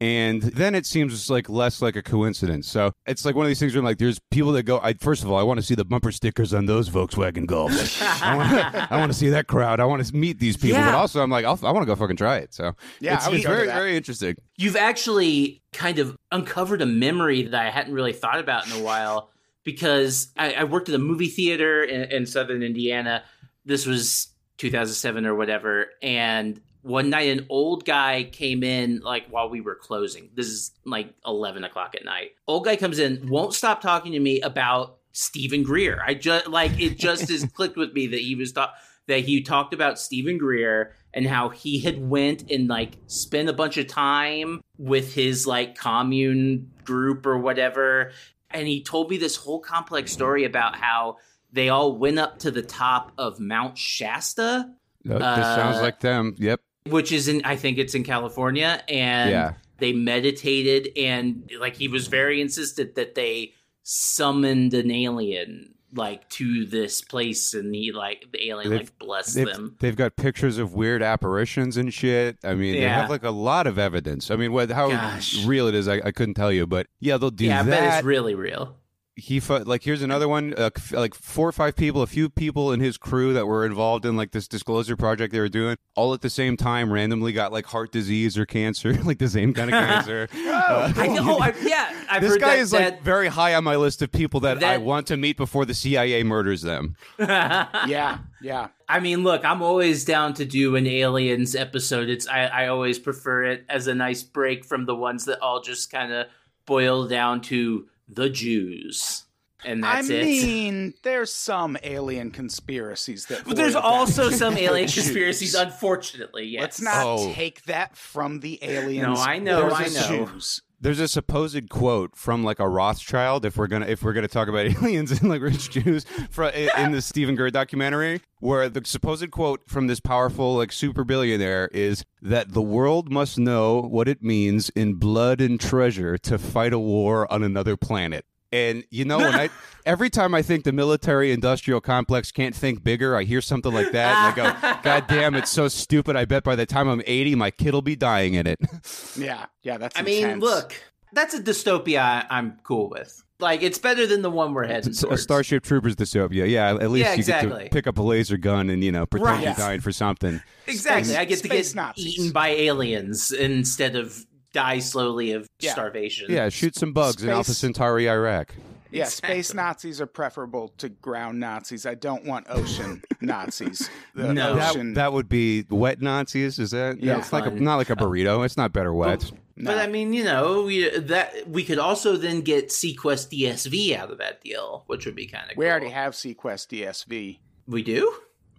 And 0.00 0.42
then 0.42 0.74
it 0.74 0.84
seems 0.84 1.30
like 1.30 1.48
less 1.48 1.80
like 1.80 1.96
a 1.96 2.02
coincidence. 2.02 2.68
So 2.68 2.92
it's 3.06 3.24
like 3.24 3.34
one 3.34 3.46
of 3.46 3.48
these 3.48 3.58
things 3.58 3.72
where 3.72 3.78
I'm 3.78 3.84
like 3.84 3.98
there's 3.98 4.18
people 4.30 4.52
that 4.52 4.64
go. 4.64 4.78
I 4.82 4.92
first 4.94 5.22
of 5.22 5.30
all, 5.30 5.38
I 5.38 5.42
want 5.42 5.58
to 5.58 5.64
see 5.64 5.74
the 5.74 5.86
bumper 5.86 6.12
stickers 6.12 6.52
on 6.52 6.66
those 6.66 6.90
Volkswagen 6.90 7.46
Golfs. 7.46 8.02
I 8.22 8.98
want, 8.98 9.10
to 9.10 9.16
see 9.16 9.30
that 9.30 9.46
crowd. 9.46 9.80
I 9.80 9.86
want 9.86 10.04
to 10.04 10.14
meet 10.14 10.38
these 10.38 10.56
people. 10.56 10.78
Yeah. 10.78 10.86
But 10.86 10.96
also, 10.96 11.22
I'm 11.22 11.30
like, 11.30 11.46
I'll, 11.46 11.58
I 11.62 11.70
want 11.70 11.82
to 11.82 11.86
go 11.86 11.96
fucking 11.96 12.16
try 12.16 12.36
it. 12.38 12.52
So 12.52 12.74
Yeah, 13.00 13.14
it's, 13.14 13.26
I 13.26 13.32
it's 13.32 13.46
very 13.46 13.66
very 13.66 13.96
interesting. 13.96 14.36
You've 14.56 14.76
actually 14.76 15.62
kind 15.72 15.98
of 15.98 16.16
uncovered 16.30 16.82
a 16.82 16.86
memory 16.86 17.42
that 17.44 17.66
I 17.66 17.70
hadn't 17.70 17.94
really 17.94 18.12
thought 18.12 18.38
about 18.38 18.66
in 18.66 18.72
a 18.72 18.82
while 18.82 19.30
because 19.64 20.28
I, 20.36 20.52
I 20.52 20.64
worked 20.64 20.88
at 20.88 20.94
a 20.94 20.98
movie 20.98 21.28
theater 21.28 21.82
in, 21.82 22.10
in 22.10 22.26
southern 22.26 22.62
Indiana. 22.62 23.24
This 23.64 23.86
was 23.86 24.28
2007 24.58 25.26
or 25.26 25.34
whatever. 25.34 25.90
And 26.02 26.60
one 26.86 27.10
night, 27.10 27.28
an 27.36 27.46
old 27.48 27.84
guy 27.84 28.28
came 28.30 28.62
in 28.62 29.00
like 29.00 29.26
while 29.28 29.48
we 29.50 29.60
were 29.60 29.74
closing. 29.74 30.30
This 30.34 30.46
is 30.46 30.70
like 30.84 31.12
11 31.26 31.64
o'clock 31.64 31.94
at 31.96 32.04
night. 32.04 32.30
Old 32.46 32.64
guy 32.64 32.76
comes 32.76 32.98
in, 32.98 33.28
won't 33.28 33.54
stop 33.54 33.80
talking 33.80 34.12
to 34.12 34.20
me 34.20 34.40
about 34.40 34.98
Steven 35.12 35.62
Greer. 35.64 36.00
I 36.06 36.14
just 36.14 36.46
like 36.46 36.78
it 36.80 36.96
just 36.96 37.28
has 37.30 37.44
clicked 37.54 37.76
with 37.76 37.92
me 37.92 38.06
that 38.08 38.20
he 38.20 38.34
was 38.36 38.52
talk 38.52 38.72
that 39.08 39.20
he 39.20 39.42
talked 39.42 39.74
about 39.74 39.98
Steven 39.98 40.38
Greer 40.38 40.92
and 41.14 41.26
how 41.26 41.48
he 41.48 41.80
had 41.80 41.98
went 42.08 42.50
and 42.50 42.68
like 42.68 42.92
spent 43.06 43.48
a 43.48 43.52
bunch 43.52 43.76
of 43.78 43.86
time 43.86 44.60
with 44.78 45.14
his 45.14 45.46
like 45.46 45.76
commune 45.76 46.70
group 46.84 47.24
or 47.26 47.38
whatever 47.38 48.12
and 48.50 48.68
he 48.68 48.82
told 48.82 49.10
me 49.10 49.16
this 49.16 49.34
whole 49.36 49.58
complex 49.60 50.12
story 50.12 50.44
about 50.44 50.76
how 50.76 51.16
they 51.52 51.68
all 51.68 51.96
went 51.96 52.18
up 52.18 52.38
to 52.40 52.50
the 52.50 52.62
top 52.62 53.12
of 53.18 53.40
Mount 53.40 53.76
Shasta 53.78 54.70
Uh, 55.08 55.36
this 55.36 55.46
sounds 55.46 55.78
Uh, 55.78 55.82
like 55.82 56.00
them. 56.00 56.34
Yep. 56.38 56.60
Which 56.88 57.12
is 57.12 57.28
in 57.28 57.42
I 57.44 57.56
think 57.56 57.78
it's 57.78 57.94
in 57.94 58.04
California 58.04 58.82
and 58.88 59.30
Yeah. 59.30 59.52
they 59.78 59.92
meditated 59.92 60.88
and 60.96 61.50
like 61.60 61.76
he 61.76 61.88
was 61.88 62.06
very 62.08 62.40
insistent 62.40 62.94
that 62.96 63.14
they 63.14 63.52
summoned 63.82 64.74
an 64.74 64.90
alien 64.90 65.72
like 65.94 66.28
to 66.28 66.66
this 66.66 67.00
place 67.00 67.54
and 67.54 67.74
he 67.74 67.92
like 67.92 68.26
the 68.32 68.48
alien 68.48 68.70
They've- 68.70 68.80
like 68.80 68.98
blessed 68.98 69.36
them. 69.36 69.76
they've 69.78 69.96
got 69.96 70.16
pictures 70.16 70.58
of 70.58 70.74
weird 70.74 71.02
apparitions 71.02 71.76
and 71.76 71.94
shit. 71.94 72.36
I 72.44 72.54
mean, 72.54 72.74
they 72.74 72.80
have 72.88 73.08
like 73.08 73.22
a 73.22 73.30
lot 73.30 73.66
of 73.66 73.78
evidence. 73.78 74.30
I 74.30 74.36
mean, 74.36 74.52
what 74.52 74.70
how 74.70 74.90
Gosh. 74.90 75.44
real 75.46 75.68
it 75.68 75.74
is, 75.74 75.86
I, 75.88 76.00
I 76.04 76.10
couldn't 76.10 76.34
tell 76.34 76.52
you, 76.52 76.66
but 76.66 76.88
yeah, 77.00 77.16
they'll 77.16 77.30
do 77.30 77.46
yeah, 77.46 77.60
I 77.60 77.62
bet 77.62 77.80
that. 77.80 77.98
it's 77.98 78.04
really 78.04 78.34
real. 78.34 78.76
He 79.18 79.40
fu- 79.40 79.56
like 79.64 79.82
here's 79.82 80.02
another 80.02 80.28
one 80.28 80.52
uh, 80.58 80.68
like 80.92 81.14
four 81.14 81.48
or 81.48 81.52
five 81.52 81.74
people 81.74 82.02
a 82.02 82.06
few 82.06 82.28
people 82.28 82.70
in 82.70 82.80
his 82.80 82.98
crew 82.98 83.32
that 83.32 83.46
were 83.46 83.64
involved 83.64 84.04
in 84.04 84.14
like 84.14 84.30
this 84.32 84.46
disclosure 84.46 84.94
project 84.94 85.32
they 85.32 85.40
were 85.40 85.48
doing 85.48 85.74
all 85.94 86.12
at 86.12 86.20
the 86.20 86.28
same 86.28 86.54
time 86.54 86.92
randomly 86.92 87.32
got 87.32 87.50
like 87.50 87.64
heart 87.64 87.90
disease 87.90 88.36
or 88.36 88.44
cancer 88.44 88.92
like 89.04 89.18
the 89.18 89.28
same 89.28 89.54
kind 89.54 89.70
of 89.70 89.72
cancer 89.88 90.28
Uh, 90.34 90.92
I. 90.94 91.16
Oh, 91.18 91.38
I, 91.38 91.54
yeah, 91.62 91.94
I've 92.10 92.20
this 92.20 92.36
guy 92.36 92.56
that, 92.56 92.58
is 92.60 92.72
like 92.74 93.02
very 93.02 93.28
high 93.28 93.54
on 93.54 93.64
my 93.64 93.76
list 93.76 94.02
of 94.02 94.12
people 94.12 94.40
that, 94.40 94.62
I 94.62 94.76
want 94.76 95.06
to 95.06 95.16
meet 95.16 95.36
before 95.38 95.64
the 95.64 95.74
CIA 95.74 96.22
murders 96.22 96.62
them. 96.62 96.96
Yeah, 97.18 98.18
yeah. 98.42 98.68
I 98.88 99.00
mean, 99.00 99.22
look, 99.24 99.44
I'm 99.44 99.62
always 99.62 100.04
down 100.04 100.34
to 100.34 100.44
do 100.44 100.76
an 100.76 100.86
aliens 100.86 101.56
episode. 101.56 102.08
It's 102.08 102.28
I, 102.28 102.44
I 102.46 102.66
always 102.68 102.98
prefer 102.98 103.44
it 103.44 103.64
as 103.68 103.86
a 103.86 103.94
nice 103.94 104.22
break 104.22 104.64
from 104.64 104.84
the 104.84 104.94
ones 104.94 105.24
that 105.24 105.40
all 105.40 105.60
just 105.60 105.90
kind 105.90 106.12
of 106.12 106.26
boil 106.66 107.06
down 107.06 107.40
to 107.42 107.86
the 108.08 108.28
Jews, 108.30 109.24
and 109.64 109.82
that's 109.82 110.10
I 110.10 110.14
it. 110.14 110.20
I 110.22 110.24
mean, 110.24 110.94
there's 111.02 111.32
some 111.32 111.76
alien 111.82 112.30
conspiracies 112.30 113.26
that. 113.26 113.44
But 113.44 113.56
there's 113.56 113.74
also 113.74 114.30
to 114.30 114.36
some 114.36 114.56
alien 114.56 114.88
conspiracies, 114.88 115.54
unfortunately. 115.54 116.44
Yes. 116.46 116.60
Let's 116.62 116.80
not 116.82 117.04
Oh. 117.06 117.32
take 117.32 117.62
that 117.64 117.96
from 117.96 118.40
the 118.40 118.58
aliens. 118.62 119.06
No, 119.06 119.14
I 119.14 119.38
know, 119.38 119.62
or 119.62 119.72
I 119.72 119.88
know. 119.88 120.26
Jews. 120.32 120.62
There's 120.78 121.00
a 121.00 121.08
supposed 121.08 121.70
quote 121.70 122.14
from 122.14 122.44
like 122.44 122.58
a 122.58 122.68
Rothschild, 122.68 123.46
if 123.46 123.56
we're 123.56 123.66
gonna 123.66 123.86
if 123.86 124.02
we're 124.02 124.12
gonna 124.12 124.28
talk 124.28 124.48
about 124.48 124.66
aliens 124.82 125.10
and 125.10 125.30
like 125.30 125.40
rich 125.40 125.70
Jews, 125.70 126.04
for, 126.30 126.48
in, 126.48 126.92
the 126.92 127.00
Steven 127.00 127.34
Greer 127.34 127.50
documentary, 127.50 128.20
where 128.40 128.68
the 128.68 128.82
supposed 128.84 129.30
quote 129.30 129.62
from 129.66 129.86
this 129.86 130.00
powerful 130.00 130.56
like 130.56 130.72
super 130.72 131.02
billionaire 131.02 131.70
is 131.72 132.04
that 132.20 132.52
the 132.52 132.60
world 132.60 133.10
must 133.10 133.38
know 133.38 133.80
what 133.80 134.06
it 134.06 134.22
means 134.22 134.68
in 134.70 134.94
blood 134.94 135.40
and 135.40 135.58
treasure 135.58 136.18
to 136.18 136.36
fight 136.36 136.74
a 136.74 136.78
war 136.78 137.30
on 137.32 137.42
another 137.42 137.76
planet. 137.78 138.26
And 138.52 138.84
you 138.90 139.04
know, 139.04 139.18
when 139.18 139.34
I 139.34 139.50
every 139.86 140.08
time 140.08 140.34
I 140.34 140.42
think 140.42 140.64
the 140.64 140.72
military 140.72 141.32
industrial 141.32 141.80
complex 141.80 142.30
can't 142.30 142.54
think 142.54 142.84
bigger, 142.84 143.16
I 143.16 143.24
hear 143.24 143.40
something 143.40 143.72
like 143.72 143.92
that, 143.92 144.34
and 144.36 144.40
I 144.42 144.70
go, 144.72 144.78
"God 144.82 145.06
damn, 145.08 145.34
it's 145.34 145.50
so 145.50 145.68
stupid." 145.68 146.14
I 146.16 146.24
bet 146.26 146.44
by 146.44 146.54
the 146.56 146.66
time 146.66 146.88
I'm 146.88 147.02
80, 147.06 147.34
my 147.34 147.50
kid 147.50 147.74
will 147.74 147.82
be 147.82 147.96
dying 147.96 148.34
in 148.34 148.46
it. 148.46 148.58
Yeah, 149.18 149.46
yeah. 149.62 149.78
That's. 149.78 149.98
I 149.98 150.02
mean, 150.02 150.40
look, 150.40 150.74
that's 151.12 151.34
a 151.34 151.40
dystopia 151.42 152.00
I, 152.00 152.26
I'm 152.30 152.58
cool 152.62 152.88
with. 152.90 153.22
Like, 153.38 153.62
it's 153.62 153.78
better 153.78 154.06
than 154.06 154.22
the 154.22 154.30
one 154.30 154.54
we're 154.54 154.66
heading 154.66 154.90
It's 154.90 155.02
a. 155.02 155.16
Starship 155.18 155.62
Troopers 155.62 155.94
dystopia. 155.96 156.48
Yeah, 156.48 156.70
at 156.74 156.90
least 156.90 157.04
Yeah, 157.06 157.14
you 157.14 157.22
get 157.24 157.40
to 157.42 157.68
pick 157.70 157.86
up 157.86 157.98
a 157.98 158.02
laser 158.02 158.36
gun 158.38 158.70
and 158.70 158.82
you 158.84 158.92
know 158.92 159.04
pretend 159.06 159.30
Right. 159.30 159.44
you're 159.44 159.54
dying 159.54 159.80
for 159.80 159.92
something. 159.92 160.40
Exactly. 160.66 161.04
Space- 161.04 161.16
I 161.18 161.24
get 161.26 161.38
to 161.42 161.48
get 161.48 161.74
Nazis. 161.74 162.06
eaten 162.06 162.30
by 162.32 162.48
aliens 162.48 163.32
instead 163.32 163.94
of 163.96 164.24
die 164.56 164.78
slowly 164.80 165.32
of 165.32 165.46
Yeah. 165.60 165.72
starvation. 165.72 166.26
Yeah, 166.30 166.48
shoot 166.48 166.74
some 166.76 166.92
bugs 166.92 167.22
in 167.22 167.28
Space- 167.28 167.34
Alpha 167.36 167.54
Centauri, 167.54 168.08
Iraq. 168.08 168.54
Yeah, 168.90 169.04
Exactly. 169.04 169.42
space 169.42 169.54
Nazis 169.54 170.00
are 170.00 170.06
preferable 170.06 170.72
to 170.78 170.88
ground 170.88 171.38
Nazis. 171.40 171.84
I 171.84 171.94
don't 171.94 172.24
want 172.24 172.46
ocean 172.48 173.02
Nazis. 173.20 173.90
The 174.14 174.32
No. 174.32 174.54
That, 174.56 174.70
ocean. 174.70 174.94
that 174.94 175.12
would 175.12 175.28
be 175.28 175.64
wet 175.68 176.00
Nazis. 176.00 176.58
Is 176.58 176.70
that? 176.70 177.02
Yeah. 177.02 177.18
it's 177.18 177.32
like 177.32 177.44
a, 177.46 177.50
not 177.50 177.76
like 177.76 177.90
a 177.90 177.96
burrito. 177.96 178.44
It's 178.44 178.56
not 178.56 178.72
better 178.72 178.94
wet. 178.94 179.30
no. 179.56 179.72
But 179.72 179.78
I 179.78 179.88
mean, 179.88 180.12
you 180.14 180.24
know, 180.24 180.62
we, 180.62 180.88
that 180.98 181.48
we 181.48 181.64
could 181.64 181.78
also 181.80 182.16
then 182.16 182.40
get 182.42 182.68
seaQuest 182.68 183.28
DSV 183.36 183.96
out 183.96 184.10
of 184.12 184.18
that 184.18 184.40
deal, 184.42 184.84
which 184.86 185.04
would 185.04 185.16
be 185.16 185.26
kind 185.26 185.50
of. 185.50 185.56
we 185.58 185.68
already 185.68 185.90
have 185.90 186.14
seaQuest 186.14 186.68
DSV. 186.68 187.38
We 187.66 187.82
do. 187.82 188.14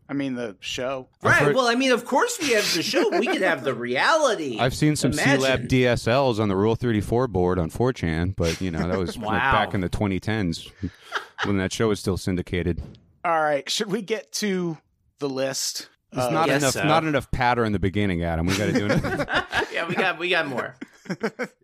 I 0.09 0.13
mean, 0.13 0.35
the 0.35 0.55
show. 0.61 1.09
Right. 1.21 1.35
heard- 1.35 1.55
Well, 1.55 1.67
I 1.67 1.75
mean, 1.75 1.91
of 1.91 2.05
course 2.05 2.39
we 2.39 2.51
have 2.53 2.73
the 2.73 2.81
show. 2.81 3.09
We 3.17 3.27
could 3.27 3.41
have 3.41 3.63
the 3.63 3.73
reality. 3.89 4.57
I've 4.59 4.73
seen 4.73 4.95
some 4.95 5.11
C-Lab 5.13 5.67
DSLs 5.67 6.39
on 6.39 6.47
the 6.47 6.55
Rule 6.55 6.75
34 6.75 7.27
board 7.27 7.59
on 7.59 7.69
4chan, 7.69 8.35
but 8.35 8.61
you 8.61 8.71
know 8.71 8.87
that 8.87 8.97
was 8.97 9.17
like 9.17 9.25
Wow. 9.41 9.51
back 9.51 9.73
in 9.73 9.81
the 9.81 9.89
2010s 9.89 10.71
when 11.45 11.57
that 11.57 11.73
show 11.73 11.89
was 11.89 11.99
still 11.99 12.17
syndicated. 12.17 12.81
All 13.25 13.41
right, 13.41 13.69
should 13.69 13.91
we 13.91 14.01
get 14.01 14.31
to 14.33 14.77
the 15.19 15.27
list? 15.29 15.89
There's 16.13 16.27
Uh, 16.27 16.29
not 16.31 16.47
enough, 16.49 16.71
so. 16.73 16.83
not 16.85 17.03
enough 17.03 17.29
patter 17.31 17.65
in 17.65 17.73
the 17.73 17.79
beginning, 17.79 18.23
Adam. 18.23 18.45
We 18.45 18.57
got 18.57 18.67
to 18.67 18.71
do 18.73 18.85
it. 18.89 19.03
yeah, 19.73 19.85
we 19.89 19.95
got 19.95 20.17
we 20.17 20.29
got 20.29 20.47
more. 20.47 20.75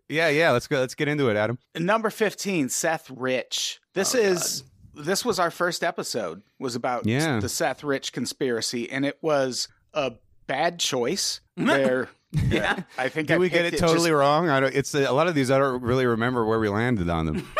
yeah, 0.08 0.28
yeah. 0.28 0.50
Let's 0.50 0.66
go. 0.66 0.80
Let's 0.80 0.94
get 0.94 1.08
into 1.08 1.30
it, 1.30 1.36
Adam. 1.36 1.58
Number 1.74 2.10
15, 2.10 2.68
Seth 2.68 3.10
Rich. 3.10 3.80
This 3.94 4.14
Oh, 4.14 4.18
is 4.18 4.64
this 4.96 5.24
was 5.24 5.38
our 5.38 5.50
first 5.50 5.82
episode 5.84 6.42
was 6.58 6.74
about 6.74 7.06
Yeah. 7.06 7.40
the 7.40 7.48
Seth 7.48 7.82
Rich 7.84 8.12
conspiracy 8.12 8.90
and 8.90 9.04
it 9.04 9.18
was 9.20 9.68
a 9.92 10.12
bad 10.46 10.78
choice. 10.78 11.40
There 11.56 12.08
Yeah. 12.32 12.82
I 12.98 13.08
think 13.08 13.30
I 13.30 13.38
we 13.38 13.48
get 13.48 13.62
picked 13.62 13.76
it 13.76 13.78
totally 13.78 14.10
just- 14.10 14.18
wrong? 14.18 14.48
I 14.48 14.58
don't. 14.60 14.74
It's 14.74 14.92
a 14.94 15.12
lot 15.12 15.28
of 15.28 15.34
these. 15.36 15.50
I 15.52 15.58
don't 15.58 15.82
really 15.82 16.04
remember 16.06 16.44
where 16.44 16.58
we 16.58 16.68
landed 16.68 17.08
on 17.08 17.26
them. 17.26 17.48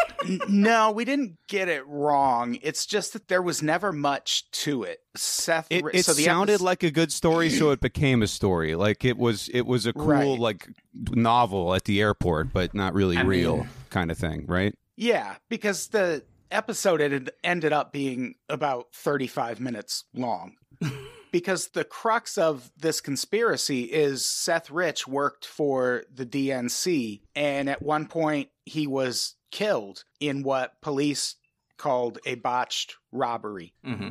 No, 0.48 0.90
we 0.90 1.04
didn't 1.04 1.36
get 1.48 1.68
it 1.68 1.86
wrong. 1.86 2.56
It's 2.62 2.86
just 2.86 3.12
that 3.12 3.28
there 3.28 3.42
was 3.42 3.62
never 3.62 3.92
much 3.92 4.50
to 4.52 4.82
it. 4.82 5.00
Seth 5.14 5.66
It, 5.68 5.84
it 5.92 6.06
so 6.06 6.14
the 6.14 6.22
sounded 6.22 6.54
episode- 6.54 6.64
like 6.64 6.82
a 6.82 6.90
good 6.90 7.12
story, 7.12 7.50
so 7.50 7.72
it 7.72 7.80
became 7.82 8.22
a 8.22 8.26
story. 8.26 8.74
Like 8.74 9.04
it 9.04 9.18
was. 9.18 9.48
It 9.50 9.66
was 9.66 9.84
a 9.84 9.92
cool 9.92 10.06
Right. 10.06 10.38
like 10.38 10.66
novel 11.10 11.74
at 11.74 11.84
the 11.84 12.00
airport, 12.00 12.54
but 12.54 12.72
not 12.74 12.94
really 12.94 13.18
I 13.18 13.22
real 13.22 13.58
mean- 13.58 13.68
kind 13.90 14.10
of 14.10 14.16
thing, 14.16 14.46
right? 14.46 14.74
Yeah, 14.96 15.34
because 15.50 15.88
the 15.88 16.22
episode 16.54 17.00
had 17.00 17.30
ended 17.42 17.72
up 17.72 17.92
being 17.92 18.36
about 18.48 18.86
35 18.94 19.60
minutes 19.60 20.04
long. 20.14 20.54
because 21.34 21.68
the 21.70 21.84
crux 21.84 22.38
of 22.38 22.70
this 22.76 23.00
conspiracy 23.00 23.82
is 23.82 24.24
Seth 24.24 24.70
Rich 24.70 25.08
worked 25.08 25.44
for 25.44 26.04
the 26.14 26.24
DNC, 26.24 27.22
and 27.34 27.68
at 27.68 27.82
one 27.82 28.06
point 28.06 28.50
he 28.64 28.86
was 28.86 29.34
killed 29.50 30.04
in 30.20 30.44
what 30.44 30.80
police 30.80 31.34
called 31.76 32.20
a 32.24 32.36
botched 32.36 32.94
robbery. 33.10 33.74
hmm 33.84 34.10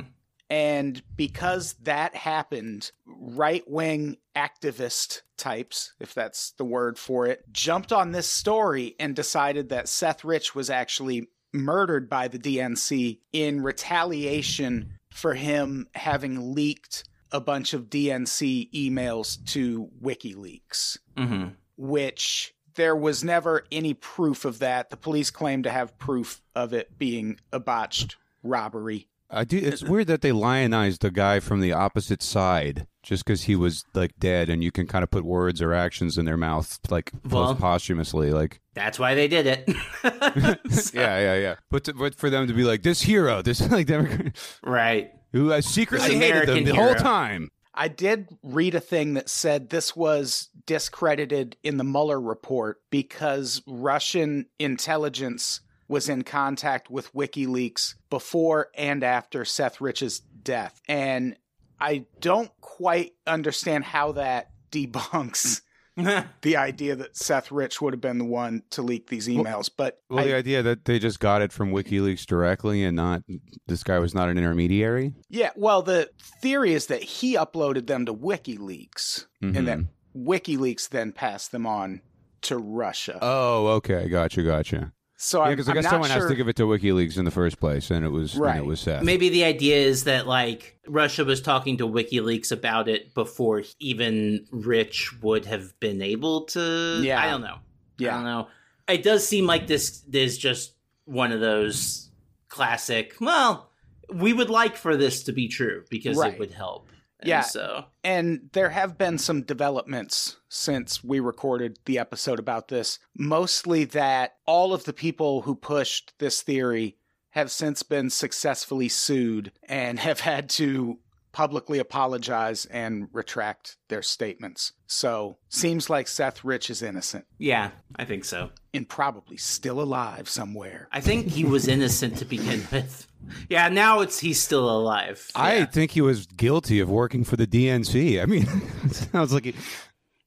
And 0.50 1.02
because 1.16 1.72
that 1.84 2.14
happened, 2.14 2.92
right 3.06 3.64
wing 3.66 4.18
activist 4.36 5.22
types, 5.38 5.94
if 6.00 6.12
that's 6.12 6.50
the 6.52 6.64
word 6.66 6.98
for 6.98 7.26
it, 7.26 7.50
jumped 7.50 7.90
on 7.90 8.12
this 8.12 8.28
story 8.28 8.96
and 9.00 9.16
decided 9.16 9.70
that 9.70 9.88
Seth 9.88 10.24
Rich 10.24 10.54
was 10.54 10.68
actually 10.68 11.28
murdered 11.54 12.10
by 12.10 12.28
the 12.28 12.38
DNC 12.38 13.20
in 13.32 13.62
retaliation 13.62 14.98
for 15.08 15.34
him 15.34 15.86
having 15.94 16.54
leaked 16.54 17.04
a 17.30 17.40
bunch 17.40 17.72
of 17.72 17.88
DNC 17.88 18.70
emails 18.72 19.44
to 19.46 19.88
WikiLeaks 20.02 20.98
hmm 21.16 21.46
which 21.76 22.54
there 22.74 22.96
was 22.96 23.24
never 23.24 23.64
any 23.70 23.94
proof 23.94 24.44
of 24.44 24.58
that. 24.60 24.90
The 24.90 24.96
police 24.96 25.30
claimed 25.30 25.64
to 25.64 25.70
have 25.70 25.98
proof 25.98 26.42
of 26.54 26.72
it 26.72 26.96
being 26.98 27.38
a 27.52 27.60
botched 27.60 28.16
robbery. 28.42 29.08
I 29.30 29.44
do. 29.44 29.56
It's 29.58 29.82
weird 29.82 30.06
that 30.08 30.20
they 30.20 30.32
lionized 30.32 31.02
the 31.02 31.10
guy 31.10 31.40
from 31.40 31.60
the 31.60 31.72
opposite 31.72 32.22
side 32.22 32.86
just 33.02 33.24
because 33.24 33.42
he 33.44 33.56
was 33.56 33.84
like 33.94 34.12
dead, 34.18 34.48
and 34.48 34.62
you 34.62 34.70
can 34.70 34.86
kind 34.86 35.02
of 35.02 35.10
put 35.10 35.24
words 35.24 35.60
or 35.60 35.72
actions 35.74 36.16
in 36.18 36.24
their 36.24 36.36
mouth 36.36 36.78
like 36.90 37.10
Well- 37.28 37.54
posthumously. 37.54 38.30
Like, 38.32 38.60
That's 38.74 38.98
why 38.98 39.14
they 39.14 39.28
did 39.28 39.46
it. 39.46 39.68
So- 40.70 40.98
yeah, 41.00 41.18
yeah, 41.18 41.34
yeah. 41.36 41.54
But 41.70 41.84
to, 41.84 41.94
but 41.94 42.14
for 42.14 42.30
them 42.30 42.46
to 42.46 42.52
be 42.54 42.64
like 42.64 42.82
this 42.82 43.02
hero, 43.02 43.42
this 43.42 43.60
like 43.70 43.86
Democrat, 43.86 44.36
Right. 44.62 45.12
who 45.32 45.52
I 45.52 45.60
secretly 45.60 46.08
This 46.10 46.18
hated 46.18 46.48
them 46.48 46.56
American 46.58 46.64
the 46.64 46.74
whole 46.82 46.94
time. 46.94 47.50
I 47.76 47.88
did 47.88 48.28
read 48.44 48.76
a 48.76 48.80
thing 48.80 49.14
that 49.14 49.28
said 49.28 49.68
this 49.70 49.96
was 49.96 50.48
discredited 50.64 51.56
in 51.64 51.76
the 51.76 51.82
Mueller 51.82 52.20
report 52.20 52.80
because 52.90 53.60
Russian 53.66 54.46
intelligence 54.60 55.60
was 55.88 56.08
in 56.08 56.22
contact 56.22 56.90
with 56.90 57.12
WikiLeaks 57.12 57.94
before 58.10 58.68
and 58.74 59.02
after 59.04 59.44
Seth 59.44 59.80
Rich's 59.80 60.20
death. 60.20 60.80
And 60.88 61.36
I 61.80 62.06
don't 62.20 62.50
quite 62.60 63.12
understand 63.26 63.84
how 63.84 64.12
that 64.12 64.50
debunks 64.72 65.60
the 66.42 66.56
idea 66.56 66.96
that 66.96 67.16
Seth 67.16 67.52
Rich 67.52 67.80
would 67.80 67.92
have 67.92 68.00
been 68.00 68.18
the 68.18 68.24
one 68.24 68.62
to 68.70 68.82
leak 68.82 69.08
these 69.08 69.28
emails. 69.28 69.70
But 69.76 70.00
Well, 70.10 70.24
I- 70.24 70.28
the 70.28 70.34
idea 70.34 70.62
that 70.62 70.86
they 70.86 70.98
just 70.98 71.20
got 71.20 71.40
it 71.42 71.52
from 71.52 71.70
WikiLeaks 71.70 72.26
directly, 72.26 72.82
and 72.82 72.96
not 72.96 73.22
this 73.68 73.84
guy 73.84 73.98
was 74.00 74.12
not 74.14 74.28
an 74.28 74.36
intermediary. 74.38 75.14
yeah, 75.28 75.50
well, 75.54 75.82
the 75.82 76.10
theory 76.42 76.72
is 76.74 76.86
that 76.86 77.02
he 77.04 77.34
uploaded 77.36 77.86
them 77.86 78.06
to 78.06 78.14
WikiLeaks 78.14 79.26
and 79.42 79.68
that 79.68 79.78
Mhm. 79.78 79.88
WikiLeaks 80.16 80.88
then 80.88 81.12
passed 81.12 81.52
them 81.52 81.66
on 81.66 82.00
to 82.42 82.56
Russia. 82.56 83.18
Oh, 83.22 83.66
okay, 83.76 84.08
gotcha, 84.08 84.42
gotcha. 84.42 84.92
So 85.16 85.42
Yeah, 85.44 85.50
because 85.50 85.68
I 85.68 85.74
guess 85.74 85.88
someone 85.88 86.10
sure. 86.10 86.20
has 86.20 86.28
to 86.30 86.34
give 86.36 86.48
it 86.48 86.56
to 86.56 86.64
WikiLeaks 86.64 87.16
in 87.18 87.24
the 87.24 87.30
first 87.30 87.60
place, 87.60 87.90
and 87.90 88.04
it 88.04 88.10
was 88.10 88.34
and 88.34 88.42
Right. 88.42 88.56
it 88.58 88.64
was 88.66 88.80
Seth. 88.80 89.02
Maybe 89.02 89.28
the 89.28 89.44
idea 89.44 89.76
is 89.76 90.04
that 90.04 90.26
like 90.26 90.78
Russia 90.86 91.24
was 91.24 91.40
talking 91.40 91.76
to 91.78 91.86
WikiLeaks 91.88 92.50
about 92.52 92.88
it 92.88 93.14
before 93.14 93.62
even 93.78 94.46
Rich 94.50 95.20
would 95.22 95.46
have 95.46 95.78
been 95.80 96.02
able 96.02 96.42
to. 96.46 97.00
Yeah. 97.02 97.22
I 97.22 97.30
don't 97.30 97.42
know. 97.42 97.58
Yeah, 97.98 98.12
I 98.12 98.14
don't 98.16 98.24
know. 98.24 98.48
It 98.88 99.02
does 99.02 99.26
seem 99.26 99.46
like 99.46 99.66
this 99.66 100.02
is 100.12 100.36
just 100.36 100.74
one 101.04 101.32
of 101.32 101.40
those 101.40 102.10
classic. 102.48 103.14
Well, 103.20 103.70
we 104.12 104.32
would 104.32 104.50
like 104.50 104.76
for 104.76 104.96
this 104.96 105.22
to 105.24 105.32
be 105.32 105.48
true 105.48 105.84
because 105.90 106.16
Right. 106.16 106.34
it 106.34 106.38
would 106.38 106.52
help. 106.52 106.88
And 107.24 107.28
Yeah. 107.28 107.40
So 107.42 107.86
and 108.02 108.50
there 108.52 108.70
have 108.70 108.98
been 108.98 109.18
some 109.18 109.42
developments 109.42 110.36
since 110.48 111.02
we 111.02 111.20
recorded 111.20 111.78
the 111.84 111.98
episode 111.98 112.38
about 112.38 112.68
this. 112.68 112.98
Mostly 113.16 113.84
that 113.84 114.36
all 114.46 114.72
of 114.72 114.84
the 114.84 114.92
people 114.92 115.42
who 115.42 115.54
pushed 115.54 116.12
this 116.18 116.42
theory 116.42 116.96
have 117.30 117.50
since 117.50 117.82
been 117.82 118.10
successfully 118.10 118.88
sued 118.88 119.50
and 119.64 119.98
have 119.98 120.20
had 120.20 120.48
to 120.48 120.98
publicly 121.34 121.78
apologize 121.80 122.64
and 122.66 123.08
retract 123.12 123.76
their 123.88 124.00
statements. 124.02 124.72
So, 124.86 125.36
seems 125.48 125.90
like 125.90 126.08
Seth 126.08 126.44
Rich 126.44 126.70
is 126.70 126.80
innocent 126.80 127.26
yeah, 127.38 127.72
I 127.96 128.04
think 128.04 128.24
so. 128.24 128.50
and 128.72 128.88
probably 128.88 129.36
still 129.36 129.80
alive 129.80 130.28
somewhere. 130.28 130.88
I 130.92 131.00
think 131.00 131.26
he 131.26 131.44
was 131.44 131.66
innocent 131.68 132.16
to 132.18 132.24
begin 132.24 132.62
with. 132.72 133.06
Yeah, 133.50 133.68
now 133.68 134.00
it's 134.00 134.20
he's 134.20 134.40
still 134.40 134.70
alive. 134.70 135.28
I 135.34 135.56
Yeah. 135.58 135.64
think 135.66 135.90
he 135.90 136.00
was 136.00 136.26
guilty 136.26 136.78
of 136.80 136.88
working 136.88 137.24
for 137.24 137.36
the 137.36 137.46
DNC. 137.46 138.22
I 138.22 138.26
mean, 138.26 138.46
sounds 138.92 139.32
like 139.34 139.44
he, 139.46 139.54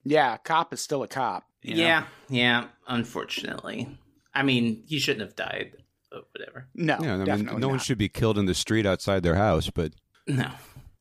Yeah, 0.03 0.35
cop 0.37 0.73
is 0.73 0.81
still 0.81 1.03
a 1.03 1.07
cop. 1.07 1.45
you 1.61 1.75
know? 1.75 1.81
Yeah, 1.83 2.05
yeah. 2.29 2.65
Unfortunately, 2.87 3.97
I 4.33 4.43
mean, 4.43 4.83
he 4.87 4.99
shouldn't 4.99 5.21
have 5.25 5.35
died. 5.35 5.71
But 6.11 6.25
whatever. 6.31 6.67
No, 6.73 6.97
yeah. 7.01 7.13
I 7.13 7.17
mean, 7.17 7.25
definitely 7.25 7.59
no 7.59 7.67
one 7.67 7.79
should 7.79 7.97
be 7.97 8.07
killed 8.09 8.37
in 8.37 8.45
the 8.45 8.53
street 8.53 8.85
outside 8.85 9.23
their 9.23 9.35
house, 9.35 9.69
but 9.69 9.91
No. 10.25 10.49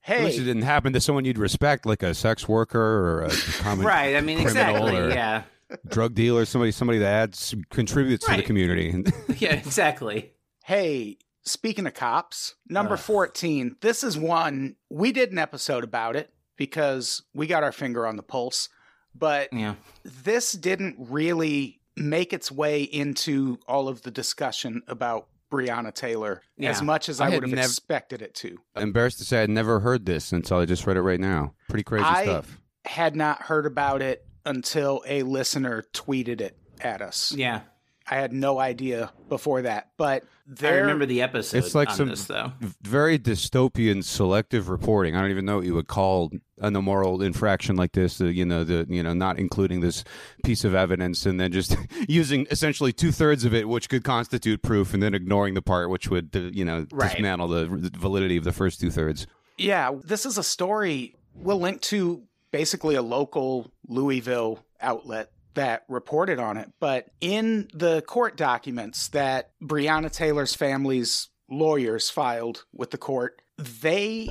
At 0.08 0.24
least 0.24 0.38
it 0.38 0.44
didn't 0.44 0.62
happen 0.62 0.92
to 0.92 1.00
someone 1.00 1.24
you'd 1.24 1.38
respect, 1.38 1.86
like 1.86 2.02
a 2.02 2.14
sex 2.14 2.48
worker 2.48 2.80
or 2.80 3.22
a 3.24 3.30
common 3.60 3.84
Right. 3.86 4.16
I 4.16 4.20
mean, 4.20 4.38
exactly. 4.40 4.96
or- 4.96 5.08
Yeah. 5.10 5.42
drug 5.88 6.14
dealer, 6.14 6.44
somebody 6.44 6.70
somebody 6.72 6.98
that 7.00 7.12
adds 7.12 7.54
contributes 7.70 8.24
to 8.26 8.36
the 8.36 8.42
community. 8.42 9.04
Yeah. 9.38 9.54
Exactly. 9.54 10.32
Hey, 10.64 11.18
speaking 11.44 11.86
of 11.86 11.94
cops, 11.94 12.54
number 12.68 12.94
Ugh. 12.94 13.00
14. 13.00 13.76
This 13.80 14.02
is 14.04 14.16
one 14.18 14.76
we 14.90 15.12
did 15.12 15.32
an 15.32 15.38
episode 15.38 15.84
about 15.84 16.16
it 16.16 16.32
because 16.56 17.22
we 17.34 17.46
got 17.46 17.62
our 17.62 17.72
finger 17.72 18.06
on 18.06 18.16
the 18.16 18.22
pulse, 18.22 18.68
but 19.14 19.52
Yeah. 19.52 19.74
this 20.04 20.52
didn't 20.52 20.96
really 20.98 21.80
make 21.96 22.32
its 22.32 22.52
way 22.52 22.82
into 22.82 23.58
all 23.66 23.88
of 23.88 24.02
the 24.02 24.10
discussion 24.10 24.82
about 24.86 25.28
Breonna 25.50 25.94
Taylor 25.94 26.42
as 26.60 26.82
much 26.82 27.08
as 27.08 27.20
I 27.20 27.26
I, 27.26 27.30
would 27.30 27.42
have 27.42 27.52
nev- 27.52 27.64
expected 27.64 28.22
it 28.22 28.34
to. 28.36 28.58
Embarrassed 28.76 29.18
to 29.18 29.24
say 29.24 29.42
I'd 29.42 29.50
never 29.50 29.80
heard 29.80 30.06
this 30.06 30.32
until 30.32 30.58
I 30.58 30.64
just 30.66 30.86
read 30.86 30.96
it 30.96 31.02
right 31.02 31.20
now. 31.20 31.54
Pretty 31.68 31.84
crazy 31.84 32.04
I 32.04 32.24
stuff. 32.24 32.60
had 32.84 33.16
not 33.16 33.42
heard 33.42 33.66
about 33.66 34.02
it 34.02 34.24
until 34.44 35.02
a 35.06 35.22
listener 35.22 35.84
tweeted 35.92 36.40
it 36.40 36.56
at 36.80 37.02
us. 37.02 37.32
Yeah. 37.32 37.60
I 38.08 38.16
had 38.16 38.32
no 38.32 38.58
idea 38.58 39.12
before 39.28 39.62
that, 39.62 39.90
but 39.96 40.24
I 40.62 40.68
remember 40.68 41.06
the 41.06 41.22
episode 41.22 41.58
It's 41.58 41.74
like 41.74 41.90
on 41.90 41.96
some 41.96 42.08
this 42.08 42.26
though. 42.26 42.52
very 42.82 43.18
dystopian 43.18 44.04
selective 44.04 44.68
reporting. 44.68 45.16
I 45.16 45.20
don't 45.20 45.30
even 45.32 45.44
know 45.44 45.56
what 45.56 45.66
you 45.66 45.74
would 45.74 45.88
call 45.88 46.30
an 46.60 46.76
immoral 46.76 47.20
infraction 47.20 47.74
like 47.74 47.92
this. 47.92 48.18
The, 48.18 48.32
you 48.32 48.44
know, 48.44 48.62
the 48.62 48.86
you 48.88 49.02
know 49.02 49.12
not 49.12 49.38
including 49.40 49.80
this 49.80 50.04
piece 50.44 50.62
of 50.64 50.72
evidence 50.74 51.26
and 51.26 51.40
then 51.40 51.50
just 51.50 51.76
using 52.08 52.46
essentially 52.50 52.92
two 52.92 53.10
thirds 53.10 53.44
of 53.44 53.52
it, 53.54 53.68
which 53.68 53.88
could 53.88 54.04
constitute 54.04 54.62
proof, 54.62 54.94
and 54.94 55.02
then 55.02 55.12
ignoring 55.14 55.54
the 55.54 55.62
part 55.62 55.90
which 55.90 56.08
would 56.08 56.30
uh, 56.36 56.38
you 56.52 56.64
know 56.64 56.86
Right. 56.92 57.10
dismantle 57.10 57.48
the, 57.48 57.64
the 57.66 57.98
validity 57.98 58.36
of 58.36 58.44
the 58.44 58.52
first 58.52 58.80
two 58.80 58.90
thirds. 58.90 59.26
Yeah, 59.58 59.90
this 60.04 60.24
is 60.26 60.38
a 60.38 60.44
story 60.44 61.16
we'll 61.34 61.58
link 61.60 61.80
to 61.82 62.22
basically 62.52 62.94
a 62.94 63.02
local 63.02 63.72
Louisville 63.88 64.64
outlet 64.80 65.30
that 65.56 65.84
reported 65.88 66.38
on 66.38 66.56
it. 66.56 66.70
But 66.80 67.08
in 67.20 67.68
the 67.74 68.02
court 68.02 68.36
documents 68.36 69.08
that 69.08 69.50
Breonna 69.62 70.10
Taylor's 70.10 70.54
family's 70.54 71.28
lawyers 71.50 72.08
filed 72.08 72.64
with 72.72 72.90
the 72.90 72.98
court, 72.98 73.42
they 73.58 74.30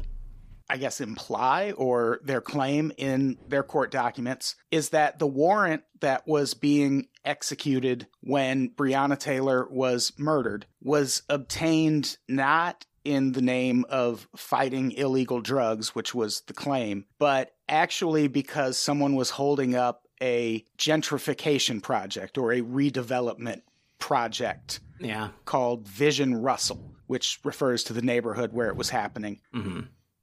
I 0.70 0.77
guess, 0.77 1.00
imply 1.00 1.74
or 1.77 2.20
their 2.24 2.41
claim 2.41 2.91
in 2.98 3.38
their 3.48 3.63
court 3.63 3.91
documents 3.91 4.55
is 4.72 4.89
that 4.89 5.20
the 5.20 5.27
warrant 5.27 5.84
that 6.01 6.27
was 6.27 6.53
being 6.55 7.08
executed 7.24 8.08
when 8.22 8.70
Breonna 8.70 9.17
Taylor 9.17 9.67
was 9.70 10.12
murdered 10.17 10.65
was 10.82 11.22
obtained 11.29 12.17
not 12.27 12.86
in 13.03 13.34
the 13.34 13.41
name 13.41 13.86
of 13.89 14.27
fighting 14.36 14.91
illegal 14.91 15.39
drugs, 15.39 15.94
which 15.94 16.15
was 16.15 16.41
the 16.48 16.53
claim, 16.53 17.05
but 17.20 17.51
actually 17.70 18.27
because 18.27 18.77
someone 18.77 19.15
was 19.15 19.29
holding 19.29 19.75
up 19.75 20.05
a 20.22 20.63
gentrification 20.77 21.81
project 21.81 22.38
or 22.38 22.51
a 22.51 22.62
redevelopment 22.62 23.62
project 24.00 24.79
Yeah. 25.00 25.29
called 25.45 25.88
Vision 25.88 26.36
Russell, 26.41 26.95
which 27.07 27.39
refers 27.43 27.84
to 27.86 27.93
the 27.93 28.01
neighborhood 28.01 28.53
where 28.53 28.67
it 28.67 28.75
was 28.75 28.89
happening. 28.89 29.39
hmm 29.53 29.81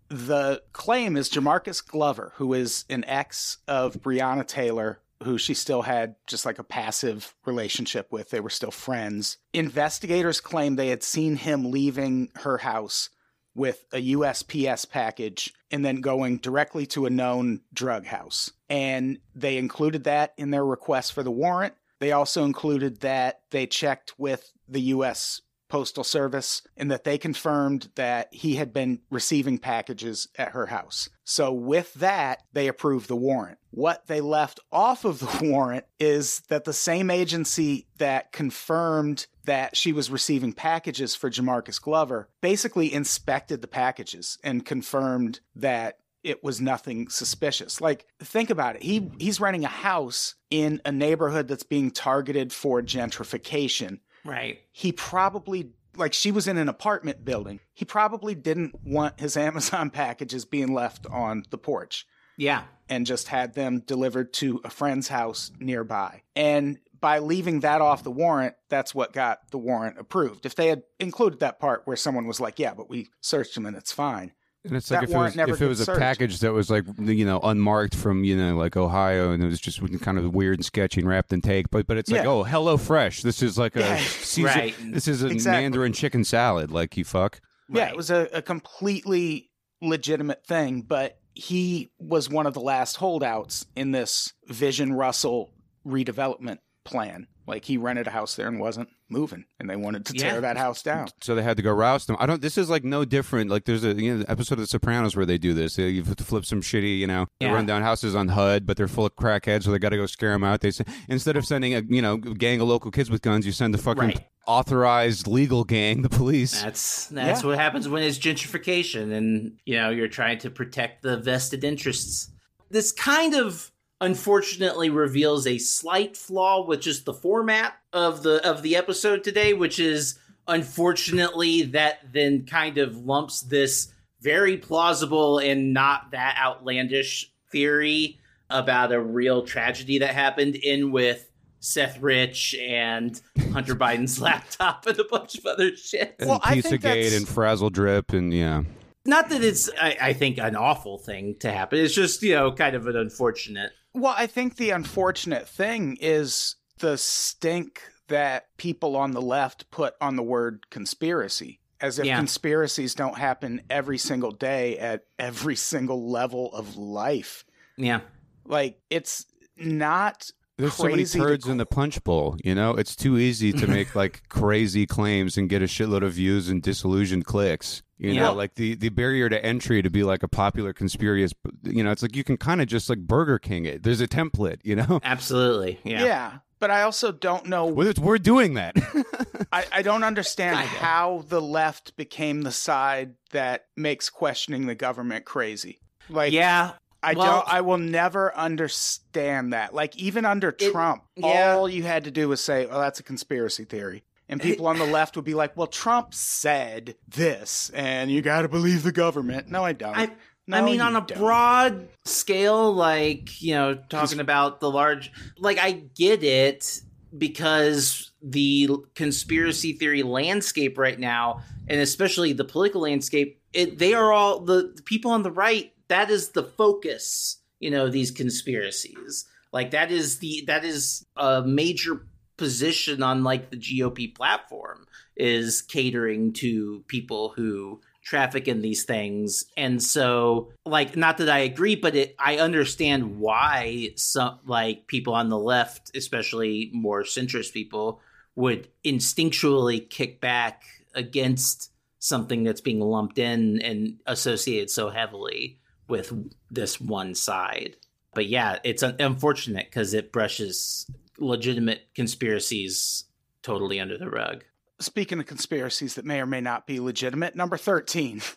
The 0.09 0.63
claim 0.73 1.17
is 1.17 1.31
Jamarcus 1.31 1.81
Glover, 1.87 2.33
who 2.37 2.53
is 2.53 2.85
an 2.91 3.05
ex 3.07 3.59
of 3.67 3.95
Breonna 4.03 4.47
Taylor, 4.47 5.01
who 5.23 5.39
she 5.39 5.55
still 5.55 5.83
had 5.83 6.17
just 6.27 6.45
like 6.45 6.59
a 6.59 6.65
passive 6.65 7.35
relationship 7.47 8.11
with. 8.13 8.29
They 8.31 8.41
were 8.41 8.51
still 8.51 8.71
friends. 8.73 9.39
Investigators 9.55 10.41
claim 10.41 10.77
they 10.77 10.89
had 10.89 11.03
seen 11.03 11.37
him 11.37 11.71
leaving 11.71 12.31
her 12.43 12.59
house 12.59 13.09
with 13.55 13.85
a 13.93 14.13
USPS 14.13 14.89
package 14.89 15.53
and 15.71 15.85
then 15.85 16.01
going 16.01 16.39
directly 16.39 16.87
to 16.87 17.07
a 17.07 17.11
known 17.11 17.61
drug 17.73 18.07
house. 18.07 18.51
And 18.69 19.19
they 19.35 19.59
included 19.59 20.05
that 20.05 20.35
in 20.37 20.51
their 20.51 20.65
request 20.65 21.13
for 21.13 21.23
the 21.23 21.31
warrant. 21.31 21.75
They 22.01 22.13
also 22.13 22.45
included 22.45 23.01
that 23.01 23.43
they 23.51 23.67
checked 23.67 24.15
with 24.19 24.53
the 24.69 24.81
US 24.81 25.43
Postal 25.73 26.05
Service 26.05 26.61
and 26.77 26.91
that 26.91 27.05
they 27.05 27.17
confirmed 27.17 27.89
that 27.95 28.29
he 28.31 28.57
had 28.57 28.75
been 28.75 29.01
receiving 29.09 29.57
packages 29.57 30.29
at 30.37 30.51
her 30.51 30.67
house. 30.67 31.09
So, 31.25 31.51
with 31.51 31.95
that, 31.95 32.43
they 32.53 32.69
approved 32.69 33.09
the 33.09 33.17
warrant. 33.17 33.57
What 33.71 34.07
they 34.07 34.21
left 34.21 34.61
off 34.71 35.07
of 35.07 35.19
the 35.19 35.39
warrant 35.51 35.87
is 35.99 36.41
that 36.51 36.65
the 36.65 36.75
same 36.75 37.11
agency 37.11 37.87
that 37.97 38.33
confirmed 38.33 39.27
that 39.47 39.75
she 39.75 39.95
was 39.95 40.11
receiving 40.11 40.53
packages 40.53 41.15
for 41.15 41.31
Jamarcus 41.31 41.81
Glover 41.81 42.29
basically 42.43 42.93
inspected 42.93 43.63
the 43.63 43.67
packages 43.67 44.37
and 44.45 44.67
confirmed 44.67 45.41
that 45.57 46.01
it 46.23 46.45
was 46.45 46.61
nothing 46.61 47.09
suspicious. 47.09 47.81
Like 47.81 48.05
think 48.21 48.51
about 48.51 48.77
it. 48.77 48.83
He 48.83 49.11
he's 49.19 49.41
renting 49.41 49.65
a 49.65 49.69
house 49.69 50.35
in 50.51 50.83
a 50.85 50.93
neighborhood 50.93 51.49
that's 51.49 51.63
being 51.63 51.91
targeted 51.91 52.53
for 52.53 52.83
gentrification. 52.83 54.01
Right. 54.25 54.61
He 54.73 54.93
probably 54.93 55.71
like 55.97 56.13
she 56.15 56.33
was 56.33 56.49
in 56.49 56.57
an 56.57 56.69
apartment 56.69 57.25
building. 57.25 57.61
He 57.75 57.85
probably 57.85 58.35
didn't 58.35 58.75
want 58.85 59.21
his 59.21 59.37
Amazon 59.49 59.91
packages 59.91 60.45
being 60.45 60.73
left 60.73 61.07
on 61.07 61.45
the 61.51 61.59
porch 61.59 62.07
Yeah. 62.39 62.65
and 62.89 63.05
just 63.07 63.29
had 63.29 63.55
them 63.55 63.81
delivered 63.81 64.33
to 64.35 64.61
a 64.65 64.71
friend's 64.71 65.09
house 65.09 65.51
nearby. 65.61 66.23
And 66.35 66.79
by 66.99 67.19
leaving 67.19 67.61
that 67.61 67.81
off 67.81 68.05
the 68.05 68.11
warrant, 68.13 68.55
that's 68.69 68.95
what 68.95 69.13
got 69.13 69.51
the 69.51 69.59
warrant 69.59 69.99
approved. 69.99 70.47
If 70.47 70.55
they 70.55 70.69
had 70.69 70.85
included 71.01 71.41
that 71.41 71.59
part 71.59 71.83
where 71.85 71.97
someone 71.97 72.27
was 72.29 72.39
like, 72.41 72.59
"Yeah, 72.61 72.75
but 72.75 72.89
we 72.89 73.09
searched 73.21 73.57
him 73.57 73.67
and 73.67 73.77
it's 73.77 73.91
fine." 73.93 74.33
And 74.65 74.77
it's 74.77 74.91
like 74.93 75.03
if 75.03 75.11
it 75.11 75.17
was 75.17 75.35
if 75.37 75.41
it 75.41 75.47
gets 75.49 75.61
was 75.61 75.81
a 75.81 75.85
searched. 75.87 75.99
package 76.01 76.39
that 76.41 76.53
was 76.53 76.71
like 76.71 76.85
you 76.99 77.25
know 77.25 77.41
unmarked 77.41 77.95
from 77.97 78.23
you 78.23 78.37
know 78.37 78.57
like 78.57 78.77
Ohio 78.77 79.33
and 79.33 79.43
it 79.43 79.47
was 79.47 79.61
just 79.61 79.81
kind 80.03 80.19
of 80.19 80.33
weird 80.35 80.59
and 80.59 80.65
sketchy 80.65 81.01
and 81.01 81.09
wrapped 81.09 81.33
in 81.33 81.41
take, 81.41 81.69
but 81.71 81.87
but 81.89 81.97
it's 81.97 82.11
like 82.11 82.25
oh 82.25 82.45
Hello 82.45 82.77
Fresh, 82.77 83.23
this 83.23 83.43
is 83.43 83.59
like 83.59 83.75
a 83.77 83.81
Yeah. 83.81 83.97
Caesar, 84.01 84.47
Right. 84.47 84.75
this 84.85 85.09
is 85.09 85.23
a 85.25 85.27
Exactly. 85.27 85.63
Mandarin 85.63 85.93
chicken 85.93 86.23
salad, 86.25 86.71
like 86.71 86.97
you 86.97 87.05
fuck. 87.05 87.41
Yeah, 87.69 87.83
Right. 87.83 87.91
it 87.91 87.97
was 87.97 88.11
a, 88.11 88.29
a 88.33 88.43
completely 88.43 89.51
legitimate 89.81 90.47
thing, 90.47 90.83
but 90.83 91.19
he 91.35 91.91
was 91.99 92.29
one 92.31 92.47
of 92.47 92.55
the 92.55 92.61
last 92.61 92.97
holdouts 92.99 93.67
in 93.75 93.91
this 93.91 94.33
Vision 94.47 94.93
Russell 94.93 95.51
redevelopment 95.87 96.59
plan. 96.85 97.27
Like 97.47 97.65
he 97.65 97.77
rented 97.77 98.07
a 98.07 98.11
house 98.11 98.37
there 98.37 98.47
and 98.47 98.61
wasn't 98.61 98.89
moving, 99.09 99.45
and 99.59 99.69
they 99.69 99.75
wanted 99.75 100.07
to 100.07 100.13
tear 100.13 100.35
Yeah. 100.35 100.41
that 100.41 100.57
house 100.57 100.81
down. 100.83 101.09
So 101.21 101.35
they 101.35 101.43
had 101.43 101.57
to 101.57 101.63
go 101.63 101.73
roust 101.73 102.07
them. 102.07 102.17
I 102.21 102.27
don't. 102.27 102.41
This 102.41 102.57
is 102.57 102.71
like 102.71 102.85
no 102.85 103.05
different. 103.05 103.51
Like 103.51 103.65
there's 103.65 103.83
a 103.85 103.95
you 103.95 104.19
know, 104.19 104.25
episode 104.29 104.55
of 104.55 104.61
The 104.61 104.67
Sopranos 104.69 105.17
where 105.17 105.27
they 105.27 105.39
do 105.39 105.53
this. 105.53 105.75
They 105.75 105.89
you 105.89 106.05
have 106.05 106.15
to 106.17 106.25
flip 106.25 106.45
some 106.45 106.61
shitty, 106.63 106.99
you 106.99 107.09
know, 107.09 107.27
they 107.41 107.47
Yeah. 107.47 107.53
run 107.55 107.67
down 107.67 107.83
houses 107.83 108.15
on 108.15 108.29
HUD, 108.29 108.65
but 108.65 108.77
they're 108.77 108.87
full 108.87 109.07
of 109.07 109.17
crackheads, 109.17 109.65
so 109.65 109.73
they 109.73 109.81
got 109.81 109.89
to 109.89 109.97
go 109.97 110.07
scare 110.07 110.31
them 110.31 110.45
out. 110.45 110.61
They 110.61 110.71
say 110.71 110.85
instead 111.09 111.37
of 111.37 111.45
sending 111.45 111.75
a 111.75 111.83
you 111.89 112.01
know 112.01 112.17
gang 112.17 112.61
of 112.61 112.69
local 112.69 112.93
kids 112.93 113.11
with 113.11 113.23
guns, 113.23 113.45
you 113.45 113.51
send 113.51 113.75
the 113.75 113.79
fucking 113.79 114.03
Right. 114.05 114.21
authorized 114.47 115.27
legal 115.27 115.65
gang, 115.65 116.03
the 116.03 116.09
police. 116.09 116.63
That's 116.63 117.07
that's 117.09 117.43
Yeah. 117.43 117.49
what 117.49 117.59
happens 117.59 117.89
when 117.89 118.05
it's 118.05 118.19
gentrification 118.21 119.13
and 119.13 119.59
you 119.65 119.75
know 119.75 119.91
you're 119.91 120.07
trying 120.07 120.39
to 120.39 120.51
protect 120.51 121.03
the 121.03 121.17
vested 121.17 121.65
interests. 121.65 122.31
This 122.71 122.93
kind 122.93 123.35
of 123.35 123.72
unfortunately 124.03 124.91
reveals 124.91 125.47
a 125.47 125.59
slight 125.59 126.17
flaw 126.17 126.67
with 126.67 126.81
just 126.81 127.05
the 127.07 127.15
format 127.15 127.75
of 127.93 128.23
the 128.23 128.47
of 128.47 128.63
the 128.63 128.77
episode 128.77 129.25
today, 129.25 129.55
which 129.55 129.79
is 129.79 130.19
unfortunately 130.47 131.63
that 131.63 132.13
then 132.13 132.45
kind 132.45 132.79
of 132.79 132.97
lumps 132.97 133.41
this 133.43 133.93
very 134.21 134.57
plausible 134.57 135.39
and 135.39 135.73
not 135.73 136.11
that 136.11 136.37
outlandish 136.39 137.33
theory 137.51 138.19
about 138.51 138.93
a 138.93 139.01
real 139.01 139.43
tragedy 139.43 139.99
that 139.99 140.15
happened 140.15 140.57
in 140.57 140.91
with 140.91 141.31
Seth 141.61 142.01
Rich 142.01 142.57
and 142.61 143.21
Hunter 143.53 143.77
Biden's 143.77 144.21
laptop 144.21 144.85
and 144.87 144.99
a 144.99 145.05
bunch 145.05 145.39
of 145.39 145.47
other 145.47 145.77
shit. 145.77 146.17
and 146.19 146.29
Well, 146.29 146.41
I 146.43 146.61
think 146.61 146.83
Pizzagate 146.83 147.17
and 147.17 147.27
Frazzle 147.27 147.71
Drip 147.71 148.13
and 148.13 148.35
yeah. 148.35 148.65
Not 149.05 149.31
that 149.31 149.43
it's, 149.43 149.69
I, 149.81 149.97
I 150.01 150.13
think, 150.13 150.39
an 150.39 150.55
awful 150.55 150.99
thing 150.99 151.37
to 151.41 151.51
happen. 151.51 151.81
It's 151.81 151.95
just, 151.95 152.23
you 152.23 152.35
know, 152.35 152.53
kind 152.53 152.77
of 152.77 152.87
an 152.87 152.97
unfortunate. 152.97 153.73
Well, 153.95 154.15
I 154.17 154.27
think 154.27 154.57
the 154.57 154.71
unfortunate 154.71 155.49
thing 155.49 155.99
is 156.01 156.57
the 156.79 156.97
stink 156.97 157.83
that 158.09 158.47
people 158.57 158.97
on 158.97 159.13
the 159.13 159.23
left 159.23 159.71
put 159.71 159.95
on 160.01 160.17
the 160.17 160.23
word 160.23 160.69
conspiracy. 160.71 161.61
As 161.81 161.99
if 161.99 162.07
Yeah. 162.07 162.17
conspiracies 162.17 162.95
don't 162.95 163.19
happen 163.19 163.63
every 163.69 163.99
single 163.99 164.31
day 164.31 164.79
at 164.79 165.05
every 165.19 165.57
single 165.71 166.11
level 166.11 166.53
of 166.55 166.77
life. 166.77 167.45
Yeah. 167.77 168.01
Like, 168.45 168.81
it's 168.91 169.27
not 169.57 170.31
There's 170.63 170.75
so 170.75 170.85
many 170.85 170.95
crazy 170.97 171.19
turds 171.19 171.47
in 171.49 171.57
the 171.59 171.67
punch 171.67 172.03
bowl, 172.05 172.37
you 172.45 172.55
know? 172.55 172.71
It's 172.73 172.97
too 172.97 173.19
easy 173.19 173.53
to 173.53 173.67
make 173.67 173.95
like 174.03 174.23
crazy 174.29 174.87
claims 174.87 175.37
and 175.37 175.49
get 175.49 175.61
a 175.63 175.67
shitload 175.67 176.03
of 176.05 176.13
views 176.15 176.49
and 176.49 176.63
disillusioned 176.63 177.25
clicks. 177.25 177.83
You 177.99 178.13
Yeah. 178.13 178.23
know, 178.23 178.33
like 178.35 178.55
the, 178.55 178.75
the 178.75 178.89
barrier 178.89 179.29
to 179.29 179.45
entry 179.45 179.81
to 179.83 179.91
be 179.91 180.03
like 180.03 180.23
a 180.23 180.29
popular 180.29 180.73
conspiracy, 180.73 181.35
you 181.63 181.85
know, 181.85 181.91
it's 181.93 182.03
like 182.03 182.17
you 182.17 182.25
can 182.25 182.37
kind 182.37 182.61
of 182.61 182.67
just 182.67 182.89
like 182.89 182.99
Burger 183.01 183.39
King 183.39 183.65
it. 183.65 183.83
There's 183.85 184.01
a 184.01 184.09
template, 184.09 184.59
you 184.65 184.75
know? 184.75 184.99
Absolutely. 185.05 185.79
Yeah. 185.85 186.05
Yeah. 186.05 186.33
but 186.59 186.71
I 186.71 186.83
also 186.83 187.13
don't 187.13 187.47
know. 187.47 187.67
Well, 187.67 187.87
it's- 187.89 188.03
we're 188.05 188.19
doing 188.19 188.55
that. 188.55 188.77
I, 189.53 189.65
I 189.73 189.83
don't 189.83 190.03
understand 190.05 190.57
Kinda. 190.57 190.69
how 190.79 191.25
the 191.29 191.41
left 191.43 191.97
became 191.97 192.43
the 192.43 192.51
side 192.53 193.15
that 193.33 193.67
makes 193.77 194.09
questioning 194.11 194.67
the 194.67 194.75
government 194.75 195.25
crazy. 195.25 195.79
Like, 196.09 196.33
Yeah. 196.33 196.73
I 197.03 197.15
well- 197.15 197.41
don't. 197.41 197.49
I 197.53 197.61
will 197.63 197.79
never 197.79 198.35
understand 198.37 199.53
that. 199.53 199.75
Like, 199.75 199.97
even 199.97 200.25
under 200.25 200.51
It- 200.51 200.59
Trump, 200.73 201.03
yeah. 201.17 201.55
all 201.57 201.69
you 201.69 201.83
had 201.83 202.05
to 202.05 202.11
do 202.11 202.29
was 202.29 202.43
say, 202.43 202.67
"Oh, 202.71 202.81
that's 202.81 203.01
a 203.01 203.03
conspiracy 203.03 203.65
theory." 203.65 204.05
And 204.29 204.41
people 204.41 204.67
on 204.67 204.79
the 204.79 204.87
left 204.87 205.17
would 205.17 205.25
be 205.27 205.35
like, 205.35 205.57
"Well, 205.57 205.67
Trump 205.67 206.15
said 206.15 206.95
this, 207.09 207.71
and 207.75 208.11
you 208.11 208.23
got 208.23 208.43
to 208.43 208.49
believe 208.49 208.83
the 208.83 208.93
government." 208.93 209.49
No, 209.49 209.63
I 209.65 209.73
don't. 209.73 209.97
I, 209.97 210.11
No, 210.47 210.57
I 210.57 210.63
mean, 210.63 210.81
on 210.81 210.97
a 210.97 211.01
don't. 211.03 211.19
broad 211.19 211.89
scale, 212.05 212.73
like, 212.73 213.41
you 213.43 213.55
know, 213.55 213.75
talking 213.75 214.19
about 214.21 214.61
the 214.61 214.71
large, 214.71 215.13
like, 215.39 215.59
I 215.59 215.71
get 215.73 216.23
it 216.25 216.81
because 217.17 218.11
the 218.23 218.71
conspiracy 218.95 219.75
theory 219.75 220.03
landscape 220.03 220.79
right 220.79 220.99
now, 220.99 221.43
and 221.69 221.81
especially 221.81 222.33
the 222.33 222.45
political 222.45 222.81
landscape, 222.83 223.41
it, 223.53 223.79
they 223.79 223.95
are 223.95 224.13
all 224.13 224.41
the, 224.41 224.73
the 224.77 224.83
people 224.83 225.11
on 225.11 225.23
the 225.23 225.31
right, 225.31 225.73
that 225.93 226.11
is 226.11 226.31
the 226.31 226.43
focus, 226.43 227.37
you 227.61 227.71
know, 227.71 227.91
these 227.91 228.11
conspiracies. 228.11 229.27
Like, 229.53 229.73
that 229.73 229.91
is 229.91 230.19
the, 230.21 230.43
that 230.47 230.65
is 230.65 231.05
a 231.19 231.43
major 231.43 232.07
position 232.39 233.03
on, 233.03 233.23
like, 233.23 233.51
the 233.51 233.59
GOP 233.59 234.15
platform 234.15 234.87
is 235.17 235.61
catering 235.61 236.33
to 236.33 236.83
people 236.89 237.35
who 237.37 237.83
traffic 238.03 238.49
in 238.49 238.63
these 238.63 238.83
things 238.83 239.45
and 239.57 239.81
so 239.81 240.51
like 240.67 240.97
not 240.97 241.19
that 241.19 241.29
i 241.29 241.39
agree 241.39 241.77
but 241.77 241.95
it 241.95 242.17
i 242.19 242.39
understand 242.39 243.21
why 243.21 243.91
some 243.95 244.41
like 244.45 244.89
people 244.89 245.15
on 245.15 245.29
the 245.29 245.39
left 245.39 245.97
especially 245.97 246.69
more 246.73 247.05
centrist 247.05 247.53
people 247.53 248.01
would 248.35 248.67
instinctually 248.85 249.89
kick 249.89 250.21
back 250.21 250.65
against 250.97 251.71
something 252.01 252.43
that's 252.43 252.61
being 252.61 252.81
lumped 252.81 253.21
in 253.21 253.63
and 253.63 254.01
associated 254.07 254.69
so 254.69 254.91
heavily 254.91 255.61
with 255.89 256.13
this 256.51 256.81
one 256.81 257.15
side 257.15 257.77
but 258.15 258.27
yeah 258.27 258.59
it's 258.65 258.83
un- 258.83 258.97
unfortunate 259.01 259.67
because 259.67 259.95
it 259.95 260.13
brushes 260.13 260.91
legitimate 261.19 261.83
conspiracies 261.95 263.05
totally 263.43 263.81
under 263.81 263.99
the 263.99 264.09
rug 264.11 264.45
Speaking 264.81 265.21
of 265.21 265.27
conspiracies 265.27 265.95
that 265.95 266.05
may 266.05 266.21
or 266.21 266.27
may 266.27 266.41
not 266.41 266.67
be 266.67 266.81
legitimate, 266.81 267.37
number 267.37 267.57
thirteen. 267.57 268.21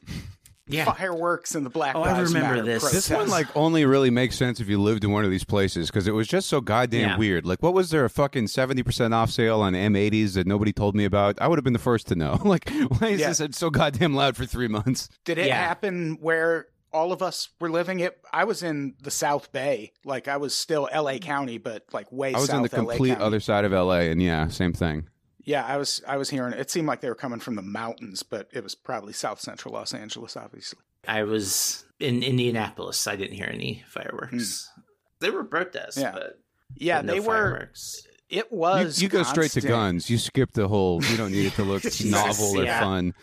Yeah. 0.68 0.86
fireworks 0.92 1.54
and 1.54 1.64
the 1.64 1.70
Black 1.70 1.96
Oh, 1.96 2.02
I 2.02 2.20
remember 2.22 2.40
Matter 2.40 2.62
this. 2.64 2.92
This 2.92 3.08
one 3.12 3.30
like 3.30 3.56
only 3.56 3.86
really 3.86 4.10
makes 4.10 4.36
sense 4.36 4.60
if 4.60 4.68
you 4.68 4.82
lived 4.82 5.04
in 5.04 5.12
one 5.12 5.24
of 5.24 5.30
these 5.30 5.44
places 5.44 5.92
because 5.92 6.08
it 6.08 6.12
was 6.12 6.28
just 6.28 6.50
so 6.50 6.60
goddamn 6.60 7.02
Yeah. 7.10 7.18
weird. 7.18 7.46
Like, 7.46 7.62
what 7.62 7.76
was 7.76 7.92
there 7.92 8.04
a 8.04 8.10
fucking 8.10 8.48
seventy 8.48 8.82
percent 8.82 9.14
off 9.14 9.30
sale 9.30 9.62
on 9.62 9.74
M80s 9.74 10.34
that 10.34 10.48
nobody 10.48 10.74
told 10.74 10.96
me 10.96 11.06
about? 11.06 11.40
I 11.40 11.48
would 11.48 11.60
have 11.60 11.64
been 11.64 11.74
the 11.74 11.78
first 11.80 12.08
to 12.08 12.16
know. 12.16 12.40
like, 12.46 12.68
why 12.98 13.10
is 13.10 13.20
Yeah. 13.22 13.34
this 13.34 13.56
so 13.56 13.70
goddamn 13.70 14.16
loud 14.16 14.36
for 14.36 14.46
three 14.48 14.68
months? 14.68 15.08
Did 15.24 15.38
it 15.38 15.48
Yeah. 15.48 15.56
happen 15.68 16.18
where 16.20 16.66
all 16.96 17.12
of 17.12 17.22
us 17.22 17.50
were 17.60 17.70
living 17.70 18.00
it? 18.00 18.18
I 18.32 18.46
was 18.46 18.64
in 18.64 18.96
the 19.02 19.12
South 19.12 19.52
Bay, 19.52 19.92
like 20.06 20.28
I 20.28 20.38
was 20.38 20.56
still 20.56 20.88
L.A. 20.92 21.16
Mm-hmm. 21.20 21.28
County, 21.28 21.58
but 21.58 21.84
like 21.94 22.12
way 22.12 22.34
I 22.34 22.38
was 22.40 22.48
south 22.48 22.56
in 22.58 22.62
the 22.64 22.70
LA 22.70 22.92
complete 22.92 23.10
County. 23.10 23.24
other 23.24 23.40
side 23.40 23.66
of 23.66 23.72
LA, 23.74 24.00
and 24.12 24.22
yeah, 24.22 24.48
same 24.48 24.74
thing. 24.74 25.08
Yeah, 25.44 25.64
I 25.66 25.78
was 25.78 26.02
I 26.08 26.18
was 26.18 26.30
hearing 26.30 26.54
it 26.54 26.72
seemed 26.72 26.88
like 26.88 27.02
they 27.02 27.10
were 27.10 27.16
coming 27.16 27.40
from 27.40 27.56
the 27.56 27.62
mountains, 27.62 28.24
but 28.24 28.48
it 28.54 28.64
was 28.64 28.74
probably 28.74 29.14
South 29.14 29.40
Central 29.42 29.74
Los 29.74 29.94
Angeles, 29.94 30.36
obviously. 30.36 30.80
I 31.08 31.24
was 31.24 31.86
in 32.00 32.24
Indianapolis. 32.24 33.06
I 33.06 33.16
didn't 33.16 33.36
hear 33.36 33.50
any 33.52 33.84
fireworks. 33.88 34.70
Hmm. 34.74 34.82
There 35.20 35.32
were 35.34 35.44
protests. 35.44 35.98
Yeah. 35.98 36.12
but 36.14 36.40
Yeah, 36.76 37.00
but 37.00 37.06
no 37.06 37.14
they 37.14 37.20
were. 37.20 37.26
fireworks. 37.26 38.08
It 38.28 38.52
was. 38.52 39.02
you 39.02 39.08
go 39.08 39.22
straight 39.22 39.52
to 39.52 39.62
guns. 39.62 40.10
You 40.10 40.18
skip 40.18 40.52
the 40.54 40.68
whole. 40.68 41.04
You 41.04 41.16
don't 41.18 41.32
need 41.32 41.46
it 41.46 41.54
to 41.54 41.64
look 41.64 41.82
Jesus, 41.84 42.10
novel 42.10 42.60
or 42.62 42.64
yeah. 42.64 42.80
fun. 42.80 43.14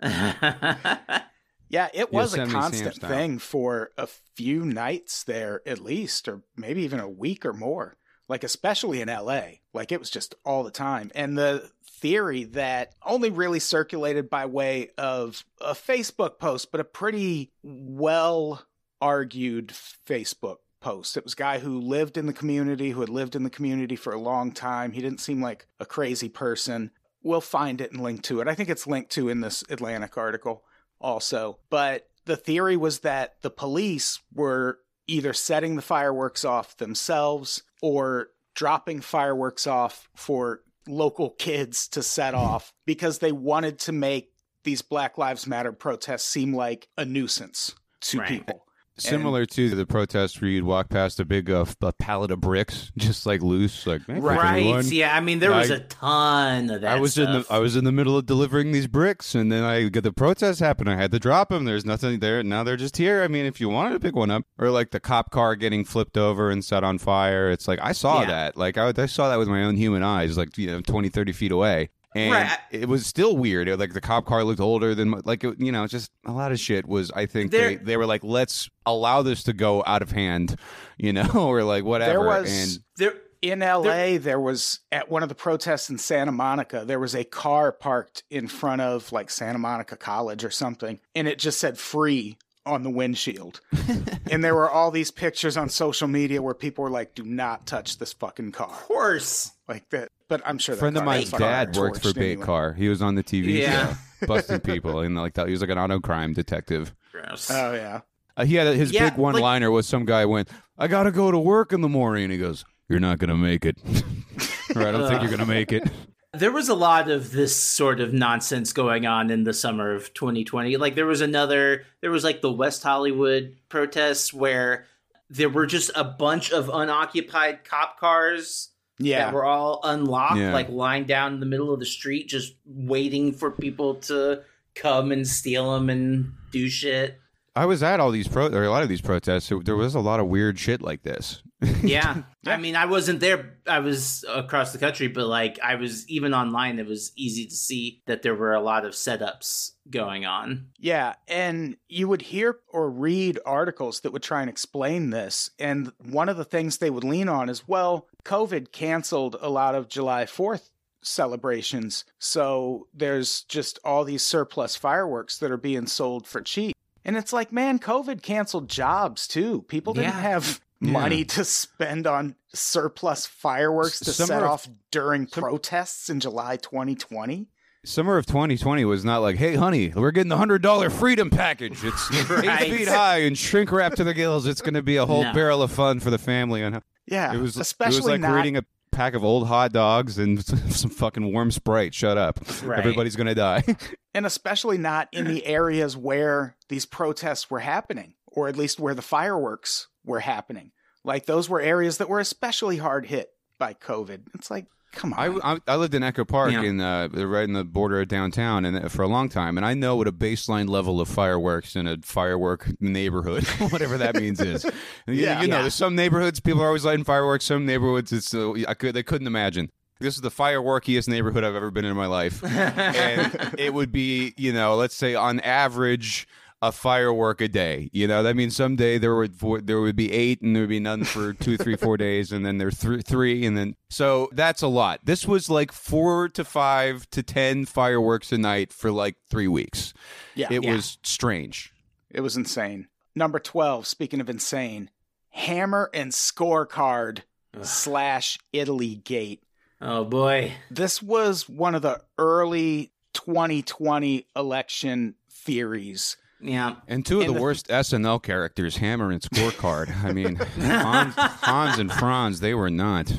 Yeah, 1.68 1.88
it 1.92 2.12
was 2.12 2.34
a 2.34 2.38
Yosemite 2.38 2.52
Sam 2.52 2.60
constant 2.60 2.96
thing 3.00 3.38
for 3.38 3.90
a 3.96 4.06
few 4.06 4.64
nights 4.64 5.24
there, 5.24 5.62
at 5.66 5.80
least, 5.80 6.28
or 6.28 6.42
maybe 6.56 6.82
even 6.82 7.00
a 7.00 7.08
week 7.08 7.44
or 7.44 7.52
more. 7.52 7.96
Like, 8.28 8.44
especially 8.44 9.00
in 9.00 9.08
LA. 9.08 9.42
Like, 9.72 9.92
it 9.92 10.00
was 10.00 10.10
just 10.10 10.34
all 10.44 10.64
the 10.64 10.70
time. 10.70 11.12
And 11.14 11.38
the 11.38 11.70
theory 11.88 12.44
that 12.44 12.92
only 13.04 13.30
really 13.30 13.60
circulated 13.60 14.28
by 14.28 14.46
way 14.46 14.90
of 14.98 15.44
a 15.60 15.74
Facebook 15.74 16.38
post, 16.38 16.72
but 16.72 16.80
a 16.80 16.84
pretty 16.84 17.52
well 17.62 18.64
argued 19.00 19.68
Facebook 19.68 20.56
post. 20.80 21.16
It 21.16 21.24
was 21.24 21.32
a 21.32 21.36
guy 21.36 21.58
who 21.60 21.80
lived 21.80 22.16
in 22.16 22.26
the 22.26 22.32
community, 22.32 22.90
who 22.90 23.00
had 23.00 23.08
lived 23.08 23.36
in 23.36 23.44
the 23.44 23.50
community 23.50 23.96
for 23.96 24.12
a 24.12 24.20
long 24.20 24.52
time. 24.52 24.92
He 24.92 25.00
didn't 25.00 25.20
seem 25.20 25.40
like 25.40 25.66
a 25.80 25.86
crazy 25.86 26.28
person. 26.28 26.90
We'll 27.22 27.40
find 27.40 27.80
it 27.80 27.92
and 27.92 28.02
link 28.02 28.22
to 28.24 28.40
it. 28.40 28.48
I 28.48 28.54
think 28.54 28.68
it's 28.68 28.86
linked 28.86 29.10
to 29.12 29.28
in 29.28 29.40
this 29.40 29.64
Atlantic 29.68 30.18
article 30.18 30.64
also. 31.00 31.58
But 31.70 32.08
the 32.24 32.36
theory 32.36 32.76
was 32.76 33.00
that 33.00 33.36
the 33.42 33.50
police 33.50 34.20
were 34.34 34.78
either 35.06 35.32
setting 35.32 35.76
the 35.76 35.82
fireworks 35.82 36.44
off 36.44 36.76
themselves 36.78 37.62
or 37.80 38.28
dropping 38.54 39.00
fireworks 39.00 39.66
off 39.66 40.08
for 40.16 40.62
local 40.88 41.30
kids 41.30 41.88
to 41.88 42.02
set 42.02 42.34
off 42.34 42.72
because 42.86 43.18
they 43.18 43.32
wanted 43.32 43.78
to 43.80 43.92
make 43.92 44.32
these 44.64 44.82
Black 44.82 45.16
Lives 45.16 45.46
Matter 45.46 45.72
protests 45.72 46.24
seem 46.26 46.52
like 46.52 46.88
a 46.98 47.04
nuisance 47.04 47.74
to 48.00 48.18
Right. 48.18 48.28
people. 48.28 48.65
Similar 48.98 49.44
to 49.46 49.70
the 49.74 49.84
protest 49.86 50.40
where 50.40 50.50
you'd 50.50 50.64
walk 50.64 50.88
past 50.88 51.20
a 51.20 51.24
big 51.24 51.50
uh, 51.50 51.66
a 51.82 51.92
pallet 51.92 52.30
of 52.30 52.40
bricks, 52.40 52.90
just 52.96 53.26
like 53.26 53.42
loose, 53.42 53.86
like 53.86 54.06
"Hey, 54.06 54.18
right? 54.20 54.56
anyone?" 54.62 54.86
Yeah, 54.88 55.14
I 55.16 55.20
mean, 55.20 55.38
there 55.38 55.50
was 55.52 55.70
I- 55.70 55.74
a 55.76 55.80
ton 55.80 56.70
of 56.70 56.80
that. 56.80 56.96
I 56.96 57.00
was 57.00 57.18
in 57.18 57.30
the. 57.30 57.44
I 57.50 57.58
was 57.58 57.76
in 57.76 57.84
the 57.84 57.92
middle 57.92 58.16
of 58.16 58.24
delivering 58.26 58.72
these 58.72 58.86
bricks, 58.86 59.34
and 59.34 59.52
then 59.52 59.62
I 59.64 59.88
get 59.88 60.02
the 60.04 60.12
protest 60.12 60.60
happen. 60.60 60.88
I 60.88 60.96
had 60.96 61.10
to 61.12 61.18
drop 61.18 61.50
them. 61.50 61.64
There's 61.66 61.84
nothing 61.84 62.20
there 62.20 62.42
now. 62.42 62.64
They're 62.64 62.76
just 62.76 62.96
here. 62.96 63.22
I 63.22 63.28
mean, 63.28 63.44
if 63.46 63.60
you 63.60 63.68
wanted 63.68 63.94
to 63.94 64.00
pick 64.00 64.16
one 64.16 64.30
up, 64.30 64.44
or 64.58 64.70
like 64.70 64.90
the 64.92 65.00
cop 65.00 65.30
car 65.30 65.56
getting 65.56 65.84
flipped 65.84 66.16
over 66.16 66.50
and 66.50 66.64
set 66.64 66.82
on 66.82 66.98
fire, 66.98 67.50
it's 67.50 67.68
like 67.68 67.78
I 67.82 67.92
saw 67.92 68.20
Yeah. 68.22 68.26
that. 68.28 68.56
Like 68.56 68.78
I, 68.78 68.92
I 68.96 69.06
saw 69.06 69.28
that 69.28 69.38
with 69.38 69.48
my 69.48 69.62
own 69.64 69.76
human 69.76 70.02
eyes, 70.02 70.38
like 70.38 70.56
you 70.56 70.68
know, 70.68 70.80
20, 70.80 71.08
30 71.10 71.32
feet 71.32 71.52
away. 71.52 71.90
And 72.16 72.32
Right. 72.32 72.58
it 72.70 72.88
was 72.88 73.06
still 73.06 73.36
weird. 73.36 73.68
It- 73.68 73.78
like 73.78 73.92
the 73.92 74.00
cop 74.00 74.24
car 74.26 74.42
looked 74.42 74.60
older 74.60 74.94
than 74.94 75.10
like 75.24 75.44
it, 75.44 75.60
you 75.60 75.70
know, 75.72 75.86
just 75.86 76.10
a 76.24 76.32
lot 76.32 76.50
of 76.52 76.58
shit 76.58 76.86
was. 76.86 77.10
I 77.12 77.26
think 77.26 77.50
There- 77.50 77.68
they, 77.70 77.74
they 77.76 77.96
were 77.96 78.06
like, 78.06 78.24
let's 78.24 78.70
allow 78.86 79.22
this 79.22 79.42
to 79.44 79.52
go 79.52 79.82
out 79.86 80.00
of 80.02 80.12
hand, 80.12 80.56
you 80.98 81.12
know, 81.12 81.28
or 81.34 81.62
like 81.62 81.84
whatever. 81.84 82.12
There 82.12 82.20
was 82.26 82.50
and 82.50 82.84
there. 82.96 83.14
in 83.42 83.60
LA, 83.60 84.16
there 84.18 84.40
was 84.40 84.80
at 84.90 85.10
one 85.10 85.22
of 85.22 85.28
the 85.28 85.34
protests 85.34 85.90
in 85.90 85.98
Santa 85.98 86.32
Monica, 86.32 86.84
there 86.86 86.98
was 86.98 87.14
a 87.14 87.24
car 87.24 87.70
parked 87.70 88.24
in 88.30 88.48
front 88.48 88.80
of 88.80 89.12
like 89.12 89.28
Santa 89.30 89.58
Monica 89.58 89.96
College 89.96 90.42
or 90.44 90.50
something, 90.50 90.98
and 91.14 91.28
it 91.28 91.38
just 91.38 91.60
said 91.60 91.76
free 91.78 92.38
on 92.64 92.82
the 92.82 92.90
windshield. 92.90 93.60
and 94.30 94.42
there 94.42 94.54
were 94.54 94.68
all 94.68 94.90
these 94.90 95.10
pictures 95.12 95.56
on 95.56 95.68
social 95.68 96.08
media 96.08 96.42
where 96.42 96.54
people 96.54 96.82
were 96.82 96.90
like, 96.90 97.14
do 97.14 97.22
not 97.22 97.64
touch 97.66 97.98
this 97.98 98.12
fucking 98.12 98.50
car. 98.52 98.66
Of 98.68 98.72
course. 98.88 99.52
Like 99.68 99.88
that. 99.90 100.08
But 100.28 100.42
I'm 100.44 100.58
sure 100.58 100.74
a 100.74 100.78
friend 100.78 100.96
of 100.96 101.00
car 101.04 101.06
mine's 101.06 101.30
dad 101.30 101.76
worked 101.76 102.02
for 102.02 102.12
Bait 102.12 102.32
anyway. 102.32 102.44
Car. 102.44 102.72
He 102.72 102.88
was 102.88 103.00
on 103.00 103.14
the 103.14 103.22
TV 103.22 103.60
Yeah. 103.60 103.94
show, 103.94 103.96
busting 104.26 104.60
people, 104.60 105.00
and 105.00 105.16
like 105.16 105.34
that. 105.34 105.46
He 105.46 105.52
was 105.52 105.60
like 105.60 105.70
an 105.70 105.78
auto 105.78 106.00
crime 106.00 106.32
detective. 106.32 106.94
Gross. 107.12 107.50
Oh, 107.50 107.72
yeah. 107.74 108.00
Uh, 108.36 108.44
he 108.44 108.56
had 108.56 108.66
a, 108.66 108.74
his 108.74 108.92
Yeah, 108.92 109.10
big 109.10 109.18
one 109.18 109.34
liner 109.36 109.70
was 109.70 109.86
some 109.86 110.04
guy 110.04 110.26
went, 110.26 110.50
"I 110.76 110.88
gotta 110.88 111.10
go 111.10 111.30
to 111.30 111.38
work 111.38 111.72
in 111.72 111.80
the 111.80 111.88
morning," 111.88 112.24
and 112.24 112.32
he 112.32 112.38
goes, 112.38 112.64
"You're 112.88 113.00
not 113.00 113.18
gonna 113.18 113.36
make 113.36 113.64
it." 113.64 113.78
or 114.74 114.82
I 114.82 114.92
don't 114.92 115.08
think 115.08 115.22
you're 115.22 115.30
gonna 115.30 115.46
make 115.46 115.72
it. 115.72 115.84
there 116.34 116.52
was 116.52 116.68
a 116.68 116.74
lot 116.74 117.08
of 117.08 117.30
this 117.32 117.56
sort 117.56 117.98
of 118.00 118.12
nonsense 118.12 118.72
going 118.74 119.06
on 119.06 119.30
in 119.30 119.44
the 119.44 119.54
summer 119.54 119.94
of 119.94 120.12
2020. 120.12 120.76
Like 120.76 120.94
there 120.96 121.06
was 121.06 121.22
another, 121.22 121.84
there 122.02 122.10
was 122.10 122.24
like 122.24 122.42
the 122.42 122.52
West 122.52 122.82
Hollywood 122.82 123.56
protests 123.70 124.34
where 124.34 124.84
there 125.30 125.48
were 125.48 125.64
just 125.66 125.90
a 125.94 126.04
bunch 126.04 126.52
of 126.52 126.68
unoccupied 126.68 127.64
cop 127.64 127.98
cars 127.98 128.68
Yeah. 128.98 129.26
that 129.26 129.34
were 129.34 129.44
all 129.44 129.80
unlocked, 129.84 130.38
Yeah. 130.38 130.52
like 130.54 130.68
lying 130.70 131.04
down 131.04 131.34
in 131.34 131.40
the 131.40 131.46
middle 131.46 131.72
of 131.72 131.80
the 131.80 131.86
street, 131.86 132.28
just 132.28 132.54
waiting 132.64 133.32
for 133.32 133.50
people 133.50 133.96
to 133.96 134.42
come 134.74 135.12
and 135.12 135.26
steal 135.26 135.72
them 135.74 135.90
and 135.90 136.32
do 136.50 136.68
shit. 136.68 137.18
I 137.54 137.64
was 137.66 137.82
at 137.82 138.00
all 138.00 138.10
these 138.10 138.28
pro 138.28 138.48
or 138.48 138.64
a 138.64 138.70
lot 138.70 138.82
of 138.82 138.88
these 138.88 139.00
protests. 139.00 139.46
so 139.46 139.60
There 139.64 139.76
was 139.76 139.94
a 139.94 140.00
lot 140.00 140.20
of 140.20 140.26
weird 140.26 140.58
shit 140.58 140.82
like 140.82 141.02
this. 141.02 141.42
Yeah. 141.82 142.22
I 142.46 142.56
mean, 142.56 142.76
I 142.76 142.86
wasn't 142.86 143.20
there. 143.20 143.58
I 143.66 143.78
was 143.78 144.24
across 144.28 144.72
the 144.72 144.78
country, 144.78 145.08
but 145.08 145.26
like 145.26 145.58
I 145.62 145.76
was 145.76 146.08
even 146.08 146.34
online, 146.34 146.78
it 146.78 146.86
was 146.86 147.12
easy 147.16 147.46
to 147.46 147.54
see 147.54 148.02
that 148.06 148.22
there 148.22 148.34
were 148.34 148.54
a 148.54 148.60
lot 148.60 148.84
of 148.84 148.92
setups 148.92 149.72
going 149.88 150.26
on. 150.26 150.66
Yeah, 150.78 151.14
and 151.28 151.76
you 151.88 152.08
would 152.08 152.22
hear 152.22 152.58
or 152.68 152.90
read 152.90 153.38
articles 153.46 154.00
that 154.00 154.12
would 154.12 154.22
try 154.22 154.40
and 154.42 154.50
explain 154.50 155.10
this. 155.10 155.50
And 155.58 155.92
one 155.98 156.28
of 156.28 156.36
the 156.36 156.44
things 156.44 156.78
they 156.78 156.90
would 156.90 157.04
lean 157.04 157.28
on 157.28 157.48
is 157.48 157.66
well, 157.68 158.06
COVID 158.24 158.72
canceled 158.72 159.36
a 159.40 159.48
lot 159.48 159.74
of 159.74 159.88
July 159.88 160.24
4th 160.24 160.70
celebrations. 161.02 162.04
So 162.18 162.86
there's 162.94 163.42
just 163.42 163.78
all 163.84 164.04
these 164.04 164.22
surplus 164.22 164.76
fireworks 164.76 165.38
that 165.38 165.50
are 165.50 165.56
being 165.56 165.86
sold 165.86 166.26
for 166.26 166.40
cheap. 166.42 166.74
And 167.04 167.16
it's 167.16 167.32
like, 167.32 167.52
man, 167.52 167.78
COVID 167.78 168.22
canceled 168.22 168.68
jobs 168.68 169.26
too. 169.28 169.62
People 169.68 169.94
didn't 169.94 170.08
Yeah. 170.14 170.20
have 170.20 170.60
Yeah. 170.80 170.92
money 170.92 171.24
to 171.24 171.44
spend 171.44 172.06
on 172.06 172.36
surplus 172.52 173.26
fireworks 173.26 173.98
to 174.00 174.12
Summer 174.12 174.26
set 174.26 174.42
of- 174.42 174.50
off 174.50 174.68
during 174.90 175.26
Some- 175.26 175.42
protests 175.42 176.10
in 176.10 176.20
July 176.20 176.56
2020. 176.56 177.48
Summer 177.84 178.18
of 178.18 178.26
2020 178.26 178.84
was 178.84 179.04
not 179.04 179.18
like, 179.18 179.36
"Hey, 179.36 179.54
honey, 179.54 179.92
we're 179.94 180.10
getting 180.10 180.28
the 180.28 180.36
hundred 180.36 180.60
dollar 180.60 180.90
freedom 180.90 181.30
package. 181.30 181.84
It's 181.84 182.10
Right. 182.30 182.62
eight 182.62 182.78
feet 182.78 182.88
high 182.88 183.18
and 183.18 183.38
shrink 183.38 183.70
wrap 183.70 183.94
to 183.94 184.04
the 184.04 184.12
gills. 184.12 184.44
It's 184.46 184.60
going 184.60 184.74
to 184.74 184.82
be 184.82 184.96
a 184.96 185.06
whole 185.06 185.22
No. 185.22 185.32
barrel 185.32 185.62
of 185.62 185.70
fun 185.70 186.00
for 186.00 186.10
the 186.10 186.18
family." 186.18 186.62
And 186.62 186.82
Yeah, 187.06 187.32
it 187.32 187.38
was 187.40 187.56
especially 187.56 187.98
it 187.98 188.00
was 188.00 188.10
like 188.10 188.20
not 188.22 188.34
reading 188.34 188.56
a 188.56 188.64
pack 188.90 189.14
of 189.14 189.22
old 189.22 189.46
hot 189.46 189.72
dogs 189.72 190.18
and 190.18 190.44
some 190.74 190.90
fucking 190.90 191.32
warm 191.32 191.52
Sprite. 191.52 191.94
Shut 191.94 192.18
up. 192.18 192.40
Right. 192.64 192.78
Everybody's 192.80 193.14
going 193.14 193.28
to 193.28 193.34
die. 193.36 193.62
and 194.14 194.26
especially 194.26 194.78
not 194.78 195.08
in 195.12 195.26
the 195.28 195.46
areas 195.46 195.96
where 195.96 196.56
these 196.68 196.86
protests 196.86 197.48
were 197.50 197.60
happening, 197.60 198.14
or 198.36 198.46
at 198.46 198.56
least 198.56 198.78
where 198.78 198.94
the 198.94 199.02
fireworks 199.02 199.88
were 200.04 200.20
happening. 200.20 200.70
Like 201.02 201.26
those 201.26 201.48
were 201.48 201.60
areas 201.60 201.98
that 201.98 202.08
were 202.08 202.20
especially 202.20 202.76
hard 202.76 203.06
hit 203.06 203.28
by 203.58 203.74
COVID. 203.74 204.22
It's 204.34 204.50
like, 204.50 204.66
come 204.92 205.12
on. 205.14 205.40
I, 205.42 205.52
I, 205.54 205.58
I 205.66 205.76
lived 205.76 205.94
in 205.94 206.02
Echo 206.02 206.24
Park 206.24 206.52
Yeah. 206.52 206.62
in 206.62 206.80
uh, 206.80 207.08
right 207.12 207.44
in 207.44 207.52
the 207.54 207.64
border 207.64 208.00
of 208.00 208.08
downtown, 208.08 208.64
and 208.64 208.76
uh, 208.84 208.88
for 208.88 209.02
a 209.02 209.08
long 209.08 209.28
time, 209.28 209.56
and 209.56 209.64
I 209.66 209.74
know 209.74 209.96
what 209.96 210.08
a 210.08 210.12
baseline 210.12 210.68
level 210.68 211.00
of 211.00 211.08
fireworks 211.08 211.74
in 211.76 211.86
a 211.86 211.96
firework 212.02 212.68
neighborhood, 212.80 213.44
whatever 213.70 213.98
that 213.98 214.14
means, 214.16 214.40
is. 214.40 214.64
You- 215.06 215.14
Yeah. 215.14 215.42
you, 215.42 215.48
know, 215.48 215.56
Yeah. 215.56 215.62
there's 215.62 215.74
some 215.74 215.94
neighborhoods 215.96 216.40
people 216.40 216.62
are 216.62 216.66
always 216.66 216.84
lighting 216.84 217.04
fireworks. 217.04 217.44
Some 217.46 217.66
neighborhoods, 217.66 218.12
it's 218.12 218.34
uh, 218.34 218.52
I 218.68 218.74
could 218.74 218.94
they 218.94 219.02
couldn't 219.02 219.26
imagine. 219.26 219.70
This 219.98 220.14
is 220.16 220.20
the 220.20 220.30
fireworkiest 220.30 221.08
neighborhood 221.08 221.42
I've 221.42 221.54
ever 221.54 221.70
been 221.70 221.86
in 221.86 221.96
my 221.96 222.04
life, 222.06 222.44
and 222.44 223.54
it 223.58 223.72
would 223.72 223.92
be 223.92 224.34
you 224.36 224.52
know, 224.52 224.74
let's 224.76 224.94
say 224.96 225.14
on 225.14 225.40
average. 225.40 226.26
A 226.68 226.72
firework 226.72 227.40
a 227.40 227.48
day, 227.48 227.90
you 227.92 228.08
know. 228.08 228.22
That 228.22 228.34
means 228.34 228.56
someday 228.56 228.98
there 228.98 229.14
would 229.14 229.38
there 229.66 229.80
would 229.80 229.94
be 229.96 230.12
eight, 230.12 230.40
and 230.42 230.54
there 230.56 230.64
would 230.64 230.68
be 230.70 230.80
none 230.80 231.04
for 231.04 231.32
two, 231.32 231.56
three, 231.56 231.76
four 231.76 231.96
days, 232.08 232.32
and 232.32 232.44
then 232.44 232.58
there's 232.58 232.78
th- 232.80 233.02
three, 233.04 233.46
and 233.46 233.56
then 233.56 233.76
so 233.90 234.28
that's 234.32 234.62
a 234.62 234.66
lot. 234.68 235.00
This 235.04 235.26
was 235.26 235.48
like 235.48 235.70
four 235.70 236.28
to 236.30 236.44
five 236.44 237.08
to 237.10 237.22
ten 237.22 237.66
fireworks 237.66 238.32
a 238.32 238.38
night 238.38 238.72
for 238.72 238.90
like 238.90 239.16
three 239.30 239.48
weeks. 239.48 239.94
yeah, 240.34 240.48
It 240.50 240.64
Yeah. 240.64 240.74
was 240.74 240.98
strange. 241.04 241.72
it 242.10 242.20
was 242.20 242.36
insane. 242.36 242.88
Number 243.14 243.38
12, 243.38 243.86
speaking 243.86 244.20
of 244.20 244.28
insane, 244.28 244.90
Hammer 245.30 245.90
and 245.94 246.12
Scorecard 246.12 247.20
slash 247.62 248.38
Italy 248.52 248.96
Gate. 248.96 249.42
Oh 249.80 250.04
boy. 250.04 250.52
This 250.70 251.02
was 251.02 251.48
one 251.48 251.74
of 251.74 251.82
the 251.82 252.02
early 252.18 252.92
2020 253.12 254.26
election 254.34 255.14
theories 255.30 256.16
Yeah. 256.40 256.76
And 256.86 257.04
two 257.04 257.20
of 257.20 257.26
And 257.26 257.30
the, 257.30 257.38
the- 257.38 257.42
worst 257.42 257.68
SNL 257.68 258.22
characters, 258.22 258.76
Hammer 258.76 259.10
and 259.10 259.20
Scorecard. 259.22 260.04
I 260.04 260.12
mean, 260.12 260.36
Hans, 260.36 261.14
Hans 261.16 261.78
and 261.78 261.90
Franz, 261.92 262.40
they 262.40 262.54
were 262.54 262.70
not. 262.70 263.12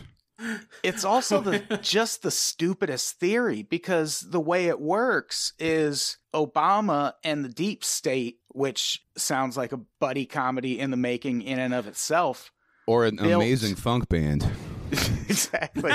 It's 0.83 1.03
also 1.03 1.41
the 1.41 1.79
just 1.81 2.21
the 2.21 2.29
stupidest 2.29 3.19
theory 3.19 3.63
because 3.63 4.19
the 4.19 4.39
way 4.39 4.67
it 4.67 4.79
works 4.79 5.53
is 5.57 6.17
Obama 6.33 7.13
and 7.23 7.43
the 7.43 7.49
deep 7.49 7.83
state, 7.83 8.37
which 8.49 9.03
sounds 9.17 9.57
like 9.57 9.71
a 9.71 9.79
buddy 9.99 10.27
comedy 10.27 10.79
in 10.79 10.91
the 10.91 10.97
making 10.97 11.41
in 11.41 11.57
and 11.57 11.73
of 11.73 11.87
itself. 11.87 12.51
Or 12.85 13.05
an 13.05 13.15
Built- 13.15 13.33
amazing 13.33 13.75
funk 13.75 14.09
band. 14.09 14.47
exactly. 14.91 15.91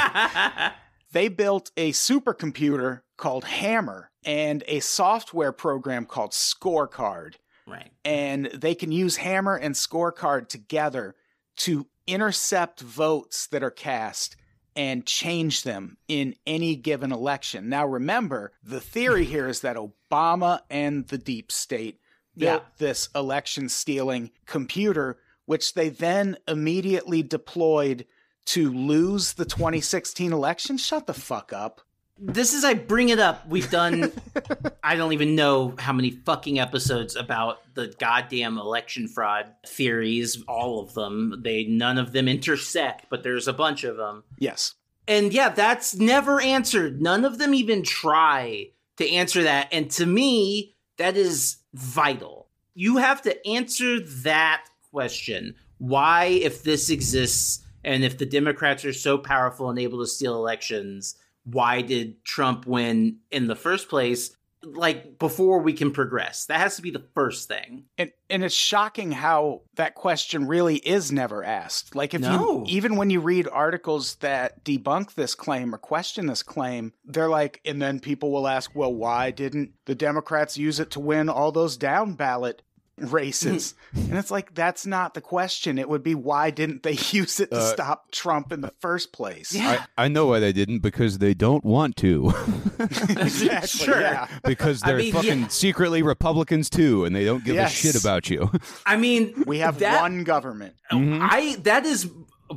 They 1.13 1.29
built 1.29 1.71
a 1.77 1.93
supercomputer 1.93 3.03
called 3.23 3.45
Hammer 3.45 4.11
and 4.25 4.65
a 4.67 4.81
software 4.81 5.53
program 5.53 6.05
called 6.07 6.33
Scorecard. 6.33 7.37
right. 7.69 7.93
and 8.05 8.47
they 8.47 8.75
can 8.75 8.91
use 8.91 9.17
hammer 9.17 9.55
and 9.55 9.77
scorecard 9.77 10.49
together 10.49 11.15
to 11.57 11.87
intercept 12.09 12.81
votes 12.81 13.47
that 13.47 13.63
are 13.63 13.71
cast 13.71 14.35
and 14.75 15.07
change 15.07 15.63
them 15.63 15.97
in 16.09 16.35
any 16.49 16.75
given 16.75 17.13
election. 17.13 17.69
Now 17.69 17.87
remember, 17.87 18.51
the 18.65 18.81
theory 18.81 19.25
here 19.25 19.47
is 19.47 19.61
that 19.61 19.77
Obama 19.77 20.63
and 20.69 21.07
the 21.07 21.19
deep 21.19 21.53
state 21.53 22.01
built 22.37 22.65
this 22.79 23.09
election 23.15 23.69
stealing 23.69 24.33
computer 24.47 25.19
which 25.47 25.75
they 25.75 25.89
then 25.91 26.37
immediately 26.49 27.23
deployed 27.23 28.07
to 28.47 28.73
lose 28.73 29.35
the 29.35 29.45
2016 29.45 30.33
election. 30.33 30.77
Shut 30.77 31.07
the 31.07 31.15
fuck 31.15 31.53
up. 31.53 31.83
This 32.25 32.55
is 32.55 32.65
I 32.65 32.75
bring 32.75 33.09
it 33.09 33.19
up. 33.19 33.49
We've 33.49 33.71
done 33.71 34.13
I 34.83 34.95
don't 34.95 35.13
even 35.13 35.35
know 35.35 35.75
how 35.79 35.93
many 35.93 36.11
fucking 36.11 36.61
episodes 36.61 37.17
about 37.17 37.63
the 37.75 37.89
goddamn 37.99 38.59
election 38.59 39.09
fraud 39.09 39.47
theories, 39.67 40.43
all 40.47 40.81
of 40.81 40.95
them. 40.95 41.41
They 41.43 41.65
none 41.65 41.99
of 41.99 42.13
them 42.13 42.29
intersect, 42.29 43.07
but 43.11 43.25
there's 43.25 43.49
a 43.49 43.53
bunch 43.53 43.83
of 43.83 43.97
them. 43.97 44.23
Yes. 44.39 44.75
And 45.09 45.33
yeah, 45.33 45.49
that's 45.49 45.97
never 45.97 46.41
answered. 46.41 47.03
None 47.03 47.25
of 47.25 47.39
them 47.39 47.55
even 47.55 47.83
try 47.83 48.71
to 48.99 49.11
answer 49.11 49.43
that. 49.43 49.69
And 49.73 49.91
to 49.93 50.07
me, 50.07 50.77
that 50.99 51.17
is 51.17 51.57
vital. 51.75 52.49
You 52.75 52.99
have 52.99 53.23
to 53.23 53.47
answer 53.47 53.99
that 54.23 54.65
question. 54.93 55.57
Why, 55.79 56.27
if 56.27 56.63
this 56.63 56.89
exists 56.89 57.65
and 57.85 58.05
if 58.05 58.19
the 58.19 58.27
Democrats 58.27 58.85
are 58.85 58.93
so 58.93 59.19
powerful 59.19 59.69
and 59.69 59.79
able 59.79 59.99
to 59.99 60.07
steal 60.07 60.37
elections, 60.37 61.17
why 61.45 61.83
did 61.83 62.25
Trump 62.25 62.67
win 62.67 63.19
in 63.31 63.47
the 63.47 63.57
first 63.57 63.89
place? 63.89 64.37
Like 64.65 65.19
before 65.19 65.59
we 65.61 65.73
can 65.73 65.91
progress, 65.91 66.47
that 66.47 66.61
has 66.61 66.77
to 66.77 66.83
be 66.83 66.93
the 66.93 67.05
first 67.17 67.49
thing. 67.49 67.87
And 67.99 68.13
and 68.31 68.45
it's 68.45 68.55
shocking 68.55 69.11
how 69.11 69.63
that 69.75 69.97
question 69.97 70.47
really 70.47 70.77
is 70.77 71.11
never 71.11 71.43
asked. 71.43 71.97
Like 71.97 72.15
if 72.15 72.21
No. 72.21 72.31
you 72.31 72.65
even 72.69 72.95
when 72.95 73.11
you 73.11 73.19
read 73.21 73.49
articles 73.49 74.15
that 74.17 74.65
debunk 74.65 75.15
this 75.15 75.35
claim 75.35 75.75
or 75.75 75.79
question 75.79 76.27
this 76.27 76.45
claim, 76.45 76.93
they're 77.05 77.29
like 77.29 77.61
and 77.65 77.83
then 77.83 77.99
people 77.99 78.31
will 78.31 78.47
ask, 78.47 78.71
"Well, 78.73 78.95
why 78.95 79.33
didn't 79.33 79.73
the 79.87 79.97
Democrats 79.97 80.57
use 80.57 80.79
it 80.79 80.93
to 80.93 81.01
win 81.01 81.29
all 81.29 81.51
those 81.51 81.77
down 81.77 82.13
ballot 82.15 82.63
races?" 82.99 83.75
and 83.95 84.17
it's 84.19 84.31
like 84.31 84.55
that's 84.55 84.87
not 84.87 85.15
the 85.15 85.21
question. 85.21 85.79
It 85.79 85.89
would 85.89 86.03
be 86.03 86.15
why 86.15 86.51
didn't 86.51 86.83
they 86.83 86.93
use 87.11 87.41
it 87.41 87.51
to 87.51 87.59
Uh, 87.59 87.73
stop 87.73 88.11
Trump 88.11 88.53
in 88.53 88.61
the 88.61 88.73
first 88.81 89.13
place? 89.13 89.55
Yeah. 89.55 89.85
I, 89.99 90.05
I 90.05 90.09
know 90.09 90.27
why 90.27 90.41
they 90.41 90.53
didn't 90.53 90.81
because 90.81 91.19
they 91.19 91.35
don't 91.35 91.65
want 91.65 91.97
to. 91.97 92.33
exactly. 92.79 93.87
Sure. 93.87 94.01
Yeah. 94.01 94.29
because 94.45 94.81
they're 94.81 94.99
mean, 94.99 95.13
fucking 95.13 95.41
yeah. 95.43 95.49
secretly 95.49 96.03
Republicans 96.03 96.69
too, 96.71 97.05
and 97.05 97.15
they 97.15 97.25
don't 97.25 97.45
give 97.45 97.55
Yes. 97.55 97.73
a 97.73 97.77
shit 97.77 98.01
about 98.01 98.31
you. 98.31 98.51
I 98.87 98.97
mean, 98.97 99.45
We 99.47 99.59
have 99.59 99.79
that, 99.81 100.01
one 100.01 100.25
government. 100.25 100.75
I 100.91 101.57
that 101.63 101.85
is 101.87 102.09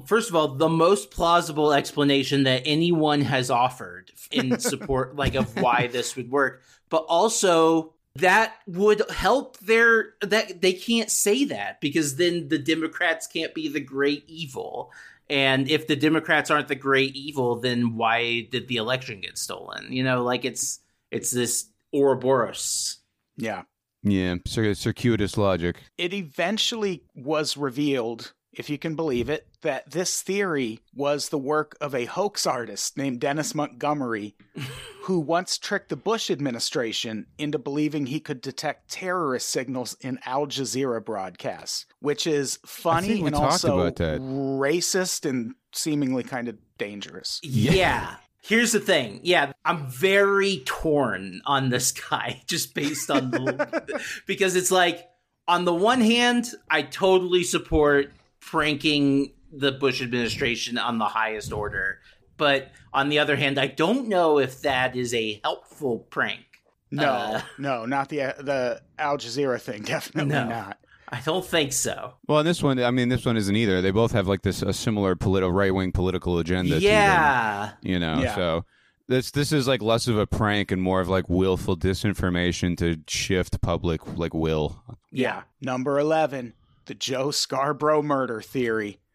first 0.05 0.29
of 0.29 0.35
all 0.35 0.49
the 0.55 0.67
most 0.69 1.09
plausible 1.11 1.71
explanation 1.73 2.43
that 2.43 2.61
anyone 2.65 3.21
has 3.21 3.49
offered 3.49 4.11
in 4.31 4.59
support 4.59 5.15
like 5.15 5.35
of 5.35 5.55
why 5.61 5.87
this 5.87 6.15
would 6.17 6.29
work 6.29 6.61
but 6.89 7.05
also 7.07 7.93
that 8.15 8.55
would 8.65 9.01
help 9.11 9.57
their 9.59 10.13
that 10.21 10.61
they 10.61 10.73
can't 10.73 11.11
say 11.11 11.45
that 11.45 11.81
because 11.81 12.15
then 12.15 12.47
the 12.47 12.57
democrats 12.57 13.27
can't 13.27 13.53
be 13.53 13.67
the 13.67 13.79
great 13.79 14.23
evil 14.27 14.91
and 15.29 15.69
if 15.69 15.87
the 15.87 15.95
democrats 15.95 16.49
aren't 16.49 16.67
the 16.67 16.75
great 16.75 17.15
evil 17.15 17.59
then 17.59 17.95
why 17.97 18.47
did 18.51 18.67
the 18.67 18.77
election 18.77 19.21
get 19.21 19.37
stolen 19.37 19.91
you 19.91 20.03
know 20.03 20.23
like 20.23 20.45
it's 20.45 20.79
it's 21.11 21.31
this 21.31 21.69
ouroboros 21.93 22.97
Yeah. 23.37 23.63
yeah, 24.03 24.35
circuitous 24.45 25.37
logic. 25.37 25.77
it 25.97 26.13
eventually 26.13 27.03
was 27.15 27.57
revealed, 27.57 28.33
if 28.59 28.69
you 28.69 28.77
can 28.77 28.95
believe 28.95 29.29
it, 29.29 29.47
that 29.61 29.91
this 29.91 30.21
theory 30.21 30.79
was 30.93 31.29
the 31.29 31.37
work 31.37 31.75
of 31.81 31.93
a 31.93 32.05
hoax 32.05 32.45
artist 32.45 32.97
named 32.97 33.19
Dennis 33.19 33.55
Montgomery, 33.55 34.35
who 35.03 35.19
once 35.19 35.57
tricked 35.57 35.89
the 35.89 35.95
Bush 35.95 36.29
administration 36.29 37.27
into 37.37 37.59
believing 37.59 38.05
he 38.05 38.19
could 38.19 38.41
detect 38.41 38.91
terrorist 38.91 39.49
signals 39.49 39.95
in 40.01 40.19
Al 40.25 40.47
Jazeera 40.47 41.03
broadcasts, 41.03 41.85
which 41.99 42.27
is 42.27 42.59
funny 42.65 43.25
and 43.25 43.35
also 43.35 43.89
racist 43.89 45.27
and 45.29 45.55
seemingly 45.73 46.23
kind 46.23 46.47
of 46.47 46.57
dangerous. 46.77 47.39
Yeah. 47.43 48.15
Here's 48.41 48.73
the 48.73 48.79
thing. 48.79 49.21
Yeah, 49.23 49.53
I'm 49.63 49.87
very 49.87 50.61
torn 50.65 51.41
on 51.47 51.69
this 51.69 51.91
guy 51.91 52.43
just 52.47 52.75
based 52.75 53.09
on 53.09 53.31
the 53.31 54.03
because 54.27 54.55
it's 54.55 54.69
like 54.69 55.07
on 55.47 55.65
the 55.65 55.73
one 55.73 56.01
hand, 56.01 56.51
I 56.69 56.83
totally 56.83 57.43
support 57.43 58.11
pranking 58.45 59.33
the 59.51 59.71
Bush 59.71 60.01
administration 60.01 60.77
on 60.77 60.97
the 60.97 61.05
highest 61.05 61.51
order, 61.51 61.99
but 62.37 62.71
on 62.93 63.09
the 63.09 63.19
other 63.19 63.35
hand, 63.35 63.59
I 63.59 63.67
don't 63.67 64.07
know 64.07 64.39
if 64.39 64.61
that 64.61 64.95
is 64.95 65.13
a 65.13 65.39
helpful 65.43 65.99
prank. 66.09 66.45
No, 66.91 67.03
Uh. 67.09 67.41
no, 67.57 67.85
not 67.85 68.09
the 68.09 68.17
the 68.39 68.81
Al 68.99 69.17
Jazeera 69.17 69.59
thing. 69.59 69.81
Definitely 69.95 70.33
No. 70.33 70.47
not. 70.47 70.77
I 71.09 71.21
don't 71.21 71.45
think 71.45 71.71
so. 71.73 72.13
Well, 72.27 72.39
and 72.39 72.47
this 72.47 72.63
one, 72.63 72.79
I 72.81 72.89
mean, 72.91 73.09
this 73.09 73.25
one 73.25 73.37
isn't 73.37 73.55
either. 73.55 73.81
They 73.81 73.91
both 73.91 74.11
have 74.13 74.27
like 74.27 74.41
this 74.41 74.61
a 74.61 74.73
similar 74.73 75.15
political 75.15 75.51
right 75.51 75.73
wing 75.73 75.91
political 75.91 76.39
agenda. 76.39 76.75
To 76.75 76.79
them, 76.79 76.83
yeah. 76.83 77.71
you 77.81 77.99
know, 77.99 78.21
Yeah. 78.21 78.35
so 78.35 78.65
this 79.07 79.31
this 79.31 79.51
is 79.51 79.67
like 79.67 79.81
less 79.81 80.07
of 80.07 80.17
a 80.17 80.25
prank 80.27 80.71
and 80.71 80.81
more 80.81 81.01
of 81.01 81.07
like 81.09 81.29
willful 81.29 81.77
disinformation 81.77 82.77
to 82.77 82.97
shift 83.07 83.61
public 83.61 84.01
like 84.17 84.33
will. 84.33 84.81
Yeah. 85.11 85.43
Number 85.61 85.99
11, 85.99 86.53
the 86.85 86.95
Joe 86.95 87.31
Scarborough 87.31 88.01
murder 88.03 88.41
theory. 88.41 88.99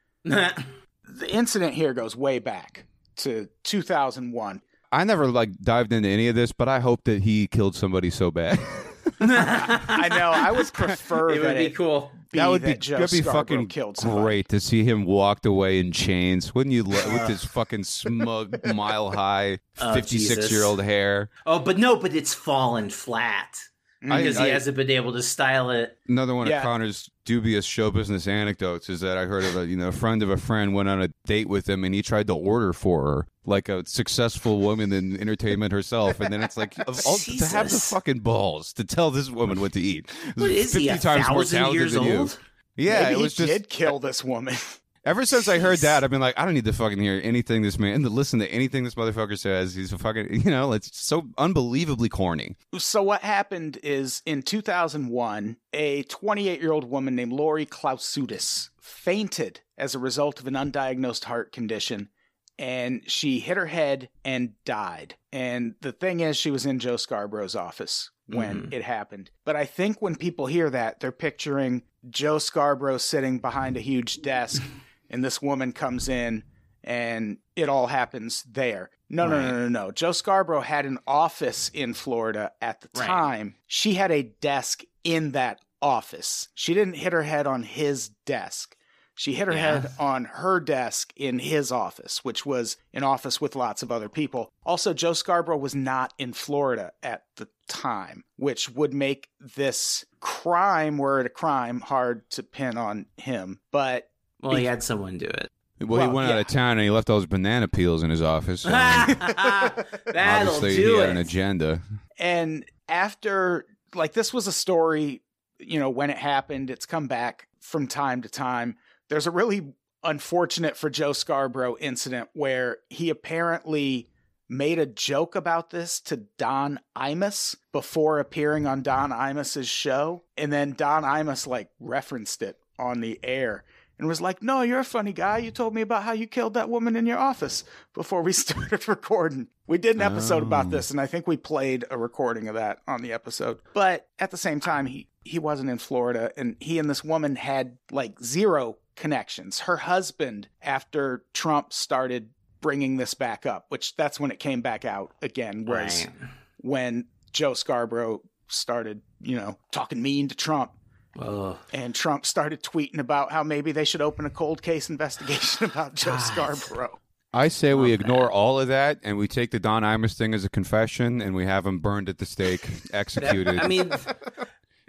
The 1.12 1.28
incident 1.28 1.74
here 1.74 1.92
goes 1.92 2.14
way 2.14 2.38
back 2.38 2.84
to 3.16 3.48
2001. 3.64 4.62
I 4.92 5.02
never 5.02 5.26
like 5.26 5.50
dived 5.60 5.92
into 5.92 6.08
any 6.08 6.28
of 6.28 6.36
this, 6.36 6.52
but 6.52 6.68
I 6.68 6.78
hope 6.78 7.02
that 7.04 7.22
he 7.24 7.48
killed 7.48 7.74
somebody 7.74 8.10
so 8.10 8.30
bad. 8.30 8.58
I 9.20 10.08
know. 10.08 10.30
I 10.30 10.52
would 10.52 10.66
prefer 10.72 11.30
it 11.30 11.38
that 11.40 11.46
would 11.48 11.56
be 11.58 11.64
it 11.66 11.74
cool. 11.74 12.12
be 12.30 12.38
that 12.38 12.46
would 12.48 12.62
be 12.62 12.74
Joe 12.74 12.98
that'd 12.98 13.10
be 13.10 13.22
Scarborough 13.22 13.40
fucking 13.40 13.66
killed 13.66 13.96
somebody. 13.96 14.22
great 14.22 14.48
to 14.50 14.60
see 14.60 14.84
him 14.84 15.04
walked 15.04 15.46
away 15.46 15.80
in 15.80 15.90
chains. 15.90 16.54
Wouldn't 16.54 16.72
you? 16.74 16.84
Lo- 16.84 17.12
with 17.12 17.26
his 17.28 17.44
fucking 17.44 17.84
smug, 17.84 18.64
mile 18.74 19.10
high, 19.10 19.58
Oh, 19.80 19.94
fifty 19.94 20.18
six 20.18 20.50
year 20.50 20.62
old 20.62 20.80
hair. 20.82 21.28
Oh, 21.44 21.58
but 21.58 21.76
no, 21.78 21.96
but 21.96 22.14
it's 22.14 22.34
fallen 22.34 22.88
flat. 22.90 23.58
Because 24.00 24.36
I- 24.38 24.44
he 24.44 24.50
I- 24.50 24.54
hasn't 24.54 24.76
been 24.76 24.90
able 24.90 25.12
to 25.12 25.22
style 25.22 25.70
it. 25.70 25.96
Another 26.08 26.34
one 26.34 26.46
Yeah. 26.48 26.58
of 26.58 26.62
Connor's 26.62 27.10
dubious 27.24 27.64
show 27.64 27.90
business 27.90 28.26
anecdotes 28.26 28.88
is 28.88 29.00
that 29.00 29.16
I 29.18 29.26
heard 29.26 29.44
of 29.44 29.56
a 29.56 29.66
you 29.66 29.76
know 29.76 29.88
a 29.88 29.92
friend 29.92 30.22
of 30.22 30.30
a 30.30 30.36
friend 30.36 30.74
went 30.74 30.88
on 30.88 31.00
a 31.02 31.08
date 31.26 31.48
with 31.48 31.68
him 31.68 31.84
and 31.84 31.94
he 31.94 32.02
tried 32.02 32.26
to 32.28 32.34
order 32.34 32.72
for 32.72 33.02
her 33.04 33.26
like 33.44 33.68
a 33.68 33.84
successful 33.86 34.60
woman 34.60 34.92
in 34.92 35.20
entertainment 35.20 35.72
herself, 35.72 36.20
and 36.20 36.32
then 36.32 36.42
it's 36.42 36.56
like 36.56 36.78
of 36.86 37.00
all, 37.06 37.16
to 37.18 37.44
have 37.46 37.70
the 37.70 37.78
fucking 37.78 38.20
balls 38.20 38.72
to 38.74 38.84
tell 38.84 39.10
this 39.10 39.30
woman 39.30 39.60
what 39.60 39.72
to 39.72 39.80
eat. 39.80 40.10
What 40.36 40.50
is 40.50 40.72
he? 40.74 40.88
A 40.88 40.98
times 40.98 41.26
thousand 41.26 41.58
talented 41.58 41.80
years 41.80 41.92
than 41.94 42.02
you. 42.04 42.16
old? 42.18 42.38
Yeah, 42.76 43.02
Maybe 43.04 43.14
it 43.14 43.22
was 43.22 43.36
he 43.36 43.46
just 43.46 43.52
did 43.62 43.68
kill 43.68 43.98
this 43.98 44.22
woman. 44.24 44.54
Ever 45.02 45.24
since 45.24 45.48
I 45.48 45.58
heard 45.58 45.78
that, 45.78 46.04
I've 46.04 46.10
been 46.10 46.20
like, 46.20 46.38
I 46.38 46.44
don't 46.44 46.52
need 46.52 46.66
to 46.66 46.74
fucking 46.74 46.98
hear 47.00 47.18
anything 47.24 47.62
this 47.62 47.78
man, 47.78 48.02
to 48.02 48.10
listen 48.10 48.38
to 48.40 48.52
anything 48.52 48.84
this 48.84 48.96
motherfucker 48.96 49.38
says. 49.38 49.74
He's 49.74 49.94
a 49.94 49.98
fucking, 49.98 50.26
you 50.44 50.50
know, 50.50 50.72
it's 50.72 50.90
so 51.00 51.28
unbelievably 51.38 52.10
corny. 52.10 52.56
So 52.76 53.02
what 53.02 53.22
happened 53.22 53.78
is 53.82 54.20
in 54.26 54.42
2001, 54.42 55.56
a 55.72 56.02
28-year-old 56.04 56.84
woman 56.84 57.16
named 57.16 57.32
Lori 57.32 57.64
Klausutis 57.64 58.68
fainted 58.78 59.60
as 59.78 59.94
a 59.94 59.98
result 59.98 60.38
of 60.38 60.46
an 60.46 60.54
undiagnosed 60.54 61.24
heart 61.24 61.50
condition 61.52 62.10
and 62.58 63.00
she 63.10 63.40
hit 63.40 63.56
her 63.56 63.66
head 63.68 64.10
and 64.22 64.52
died. 64.66 65.14
And 65.32 65.76
the 65.80 65.92
thing 65.92 66.20
is 66.20 66.36
she 66.36 66.50
was 66.50 66.66
in 66.66 66.78
Joe 66.78 66.96
Scarborough's 66.98 67.56
office 67.56 68.10
when 68.26 68.64
Mhm. 68.66 68.74
it 68.74 68.82
happened. 68.82 69.30
But 69.46 69.56
I 69.56 69.64
think 69.64 70.02
when 70.02 70.14
people 70.14 70.44
hear 70.44 70.68
that, 70.68 71.00
they're 71.00 71.10
picturing 71.10 71.84
Joe 72.10 72.36
Scarborough 72.38 72.98
sitting 72.98 73.38
behind 73.38 73.78
a 73.78 73.80
huge 73.80 74.20
desk 74.20 74.62
and 75.10 75.24
this 75.24 75.42
woman 75.42 75.72
comes 75.72 76.08
in 76.08 76.44
and 76.82 77.38
it 77.56 77.68
all 77.68 77.88
happens 77.88 78.42
there. 78.44 78.90
No, 79.10 79.26
no, 79.26 79.40
no, 79.42 79.50
no, 79.50 79.68
no. 79.68 79.90
Joe 79.90 80.12
Scarborough 80.12 80.60
had 80.62 80.86
an 80.86 80.98
office 81.06 81.68
in 81.74 81.92
Florida 81.94 82.52
at 82.62 82.80
the 82.80 82.88
Right. 82.96 83.06
time. 83.06 83.56
She 83.66 83.94
had 83.94 84.10
a 84.12 84.22
desk 84.22 84.82
in 85.04 85.32
that 85.32 85.60
office. 85.82 86.48
She 86.54 86.72
didn't 86.74 86.94
hit 86.94 87.12
her 87.12 87.24
head 87.24 87.46
on 87.46 87.64
his 87.64 88.08
desk. 88.24 88.76
She 89.14 89.34
hit 89.34 89.48
her 89.48 89.52
Yeah. 89.54 89.80
head 89.80 89.90
on 89.98 90.24
her 90.24 90.60
desk 90.60 91.12
in 91.16 91.40
his 91.40 91.70
office, 91.70 92.24
which 92.24 92.46
was 92.46 92.78
an 92.94 93.02
office 93.02 93.38
with 93.40 93.54
lots 93.56 93.82
of 93.82 93.92
other 93.92 94.08
people. 94.08 94.50
Also, 94.64 94.94
Joe 94.94 95.12
Scarborough 95.12 95.58
was 95.58 95.74
not 95.74 96.14
in 96.16 96.32
Florida 96.32 96.92
at 97.02 97.24
the 97.36 97.48
time, 97.68 98.24
which 98.36 98.70
would 98.70 98.94
make 98.94 99.28
this 99.38 100.06
crime, 100.20 100.96
were 100.96 101.20
it 101.20 101.26
a 101.26 101.30
crime, 101.30 101.80
hard 101.80 102.30
to 102.30 102.42
pin 102.42 102.78
on 102.78 103.06
him. 103.16 103.60
But 103.70 104.09
Well, 104.42 104.56
he 104.56 104.64
had 104.64 104.82
someone 104.82 105.18
do 105.18 105.26
it. 105.26 105.50
Well, 105.80 106.00
he 106.00 106.06
Well, 106.08 106.16
went 106.16 106.30
out 106.32 106.38
of 106.38 106.46
town 106.46 106.72
and 106.72 106.82
he 106.82 106.90
left 106.90 107.08
all 107.10 107.16
his 107.16 107.26
banana 107.26 107.66
peels 107.68 108.02
in 108.02 108.10
his 108.10 108.20
office. 108.22 108.62
So 108.62 108.68
That'll 108.70 110.54
obviously, 110.54 110.76
do 110.76 110.82
he 110.82 110.94
it. 110.94 111.00
had 111.00 111.10
an 111.10 111.16
agenda. 111.16 111.80
and 112.18 112.64
after 112.88 113.64
like 113.94 114.12
this 114.12 114.32
was 114.34 114.46
a 114.46 114.52
story 114.52 115.22
you 115.58 115.78
know 115.78 115.90
when 115.90 116.10
it 116.10 116.16
happened 116.18 116.70
it's 116.70 116.86
come 116.86 117.06
back 117.06 117.48
from 117.60 117.86
time 117.86 118.22
to 118.22 118.28
time 118.28 118.76
there's 119.08 119.26
a 119.26 119.30
really 119.30 119.72
unfortunate 120.04 120.76
for 120.76 120.88
joe 120.90 121.12
scarborough 121.12 121.76
incident 121.78 122.28
where 122.32 122.78
he 122.88 123.10
apparently 123.10 124.08
made 124.48 124.78
a 124.78 124.86
joke 124.86 125.36
about 125.36 125.70
this 125.70 126.00
to 126.00 126.16
don 126.38 126.80
imus 126.96 127.54
before 127.72 128.18
appearing 128.18 128.66
on 128.66 128.82
don 128.82 129.10
imus's 129.10 129.68
show 129.68 130.22
and 130.36 130.52
then 130.52 130.72
don 130.72 131.02
imus 131.04 131.46
like 131.46 131.68
referenced 131.78 132.42
it 132.42 132.58
on 132.78 133.00
the 133.00 133.20
air 133.22 133.62
and 134.00 134.08
was 134.08 134.20
like 134.20 134.42
no 134.42 134.62
you're 134.62 134.80
a 134.80 134.84
funny 134.84 135.12
guy. 135.12 135.38
You 135.38 135.50
told 135.52 135.74
me 135.74 135.82
about 135.82 136.02
how 136.02 136.12
you 136.12 136.26
killed 136.26 136.54
that 136.54 136.68
woman 136.68 136.96
in 136.96 137.06
your 137.06 137.18
office 137.18 137.62
before 137.94 138.22
we 138.22 138.32
started 138.44 138.88
recording. 138.88 139.46
We 139.68 139.78
did 139.78 139.94
an 139.96 140.02
episode 140.02 140.42
about 140.42 140.66
Oh. 140.66 140.70
this 140.70 140.90
and 140.90 141.00
i 141.00 141.06
think 141.06 141.26
we 141.28 141.36
played 141.36 141.84
a 141.90 141.96
recording 141.98 142.48
of 142.48 142.54
that 142.56 142.80
on 142.88 143.02
the 143.02 143.12
episode. 143.12 143.60
But 143.74 144.08
at 144.18 144.30
the 144.32 144.36
same 144.36 144.58
time 144.58 144.86
he 144.86 145.08
he 145.24 145.38
wasn't 145.38 145.70
in 145.70 145.78
florida 145.78 146.32
and 146.36 146.56
he 146.60 146.78
and 146.78 146.90
this 146.90 147.04
woman 147.04 147.36
had 147.36 147.76
like 147.92 148.18
zero 148.20 148.78
connections. 148.96 149.60
Her 149.60 149.76
husband 149.78 150.48
after 150.60 151.24
trump 151.32 151.72
started 151.72 152.30
bringing 152.60 152.96
this 152.98 153.14
back 153.14 153.46
up 153.46 153.64
which 153.68 153.96
that's 153.96 154.18
when 154.20 154.30
it 154.30 154.38
came 154.38 154.60
back 154.60 154.84
out 154.84 155.12
again 155.22 155.64
was 155.64 156.06
Right. 156.06 156.14
when 156.58 157.06
joe 157.32 157.54
scarborough 157.54 158.20
started 158.48 159.00
you 159.22 159.36
know 159.36 159.56
talking 159.72 160.02
mean 160.02 160.28
to 160.28 160.34
trump 160.34 160.72
Oh, 161.18 161.58
and 161.72 161.94
Trump 161.94 162.24
started 162.24 162.62
tweeting 162.62 162.98
about 162.98 163.32
how 163.32 163.42
maybe 163.42 163.72
they 163.72 163.84
should 163.84 164.00
open 164.00 164.26
a 164.26 164.30
cold 164.30 164.62
case 164.62 164.88
investigation 164.88 165.64
about 165.70 165.94
Joe 165.94 166.12
God. 166.12 166.56
Scarborough. 166.56 166.98
I 167.32 167.48
say 167.48 167.74
we 167.74 167.92
oh, 167.92 167.94
ignore 167.94 168.26
that. 168.26 168.32
all 168.32 168.58
of 168.58 168.68
that 168.68 168.98
and 169.02 169.16
we 169.16 169.28
take 169.28 169.52
the 169.52 169.60
Don 169.60 169.82
Imus 169.82 170.16
thing 170.16 170.34
as 170.34 170.44
a 170.44 170.48
confession 170.48 171.20
and 171.20 171.34
we 171.34 171.46
have 171.46 171.64
him 171.64 171.78
burned 171.78 172.08
at 172.08 172.18
the 172.18 172.26
stake, 172.26 172.68
executed. 172.92 173.60
I 173.60 173.68
mean, 173.68 173.90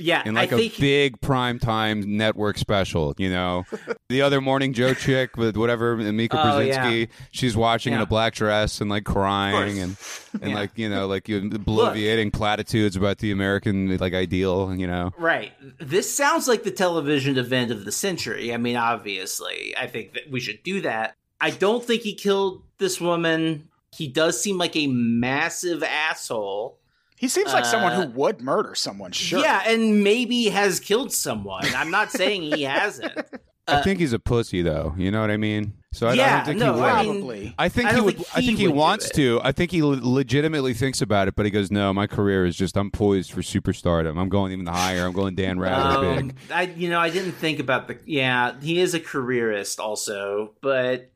yeah, 0.01 0.23
in 0.25 0.35
like 0.35 0.51
I 0.51 0.55
a 0.55 0.59
think 0.59 0.77
big 0.79 1.21
primetime 1.21 2.05
network 2.05 2.57
special, 2.57 3.13
you 3.17 3.29
know. 3.29 3.65
the 4.09 4.21
other 4.21 4.41
morning, 4.41 4.73
Joe 4.73 4.93
chick 4.93 5.37
with 5.37 5.55
whatever 5.57 5.95
Mika 5.97 6.39
Oh, 6.41 6.45
Brzezinski, 6.45 7.09
she's 7.31 7.55
watching 7.55 7.93
in 7.93 8.01
a 8.01 8.05
black 8.05 8.33
dress 8.33 8.81
and 8.81 8.89
like 8.89 9.05
crying 9.05 9.79
and 9.79 9.97
and 10.41 10.51
Yeah. 10.51 10.55
like 10.55 10.71
you 10.77 10.89
know 10.89 11.07
like 11.07 11.29
you 11.29 11.41
bloviating 11.41 12.33
platitudes 12.33 12.95
about 12.95 13.19
the 13.19 13.31
American 13.31 13.97
like 13.97 14.13
ideal, 14.13 14.73
you 14.75 14.87
know. 14.87 15.11
Right. 15.17 15.51
This 15.79 16.13
sounds 16.13 16.47
like 16.47 16.63
the 16.63 16.71
television 16.71 17.37
event 17.37 17.71
of 17.71 17.85
the 17.85 17.91
century. 17.91 18.53
I 18.53 18.57
mean, 18.57 18.75
obviously, 18.75 19.75
I 19.77 19.87
think 19.87 20.13
that 20.13 20.29
we 20.29 20.39
should 20.39 20.63
do 20.63 20.81
that. 20.81 21.15
I 21.39 21.49
don't 21.51 21.83
think 21.83 22.01
he 22.03 22.13
killed 22.13 22.63
this 22.77 23.01
woman. 23.01 23.67
He 23.95 24.07
does 24.07 24.41
seem 24.41 24.57
like 24.57 24.75
a 24.75 24.87
massive 24.87 25.83
asshole. 25.83 26.77
He 27.21 27.27
seems 27.27 27.53
like 27.53 27.65
someone 27.65 27.93
Uh, 27.93 28.01
who 28.07 28.12
would 28.19 28.41
murder 28.41 28.73
someone, 28.73 29.12
sure. 29.12 29.39
Yeah, 29.41 29.62
and 29.67 30.03
maybe 30.03 30.45
has 30.49 30.79
killed 30.79 31.13
someone. 31.13 31.65
I'm 31.75 31.91
not 31.91 32.12
saying 32.12 32.41
he 32.41 32.63
hasn't. 32.63 33.13
I 33.67 33.73
Uh, 33.75 33.84
think 33.84 33.99
he's 33.99 34.12
a 34.12 34.17
pussy 34.19 34.63
though. 34.63 34.95
You 34.97 35.12
know 35.12 35.21
what 35.21 35.29
I 35.29 35.38
mean? 35.38 35.73
So 35.93 36.07
I, 36.07 36.12
I 36.12 36.13
Yeah, 36.15 36.36
don't 36.38 36.45
think 36.47 36.60
no, 36.60 36.73
he 36.73 36.79
would. 36.81 36.89
I 36.89 37.03
Probably. 37.03 37.55
I 37.60 37.69
think 37.69 37.89
I 37.89 37.93
he 37.93 38.01
would. 38.01 38.15
think 38.17 38.27
I 38.34 38.41
think 38.41 38.57
he 38.57 38.67
wants 38.67 39.12
to. 39.12 39.39
I 39.43 39.51
think 39.51 39.69
he 39.69 39.84
legitimately 39.84 40.73
thinks 40.73 40.99
about 40.99 41.27
it, 41.27 41.36
but 41.36 41.45
he 41.45 41.51
goes, 41.51 41.69
"No, 41.69 41.93
my 41.93 42.07
career 42.07 42.43
is 42.45 42.55
just. 42.55 42.75
I'm 42.75 42.89
poised 42.89 43.31
for 43.31 43.41
superstardom. 43.41 44.19
I'm 44.19 44.29
going 44.29 44.51
even 44.51 44.65
higher. 44.65 45.05
I'm 45.05 45.13
going 45.13 45.36
Dan 45.36 45.60
Rather 45.60 46.07
Um, 46.07 46.27
big." 46.29 46.36
I 46.51 46.63
you 46.63 46.89
know 46.89 46.99
I 46.99 47.12
didn't 47.12 47.34
think 47.34 47.60
about 47.60 47.88
the 47.88 47.99
yeah 48.05 48.60
he 48.60 48.79
is 48.81 48.95
a 48.95 48.99
careerist 48.99 49.79
also 49.79 50.53
but 50.62 51.12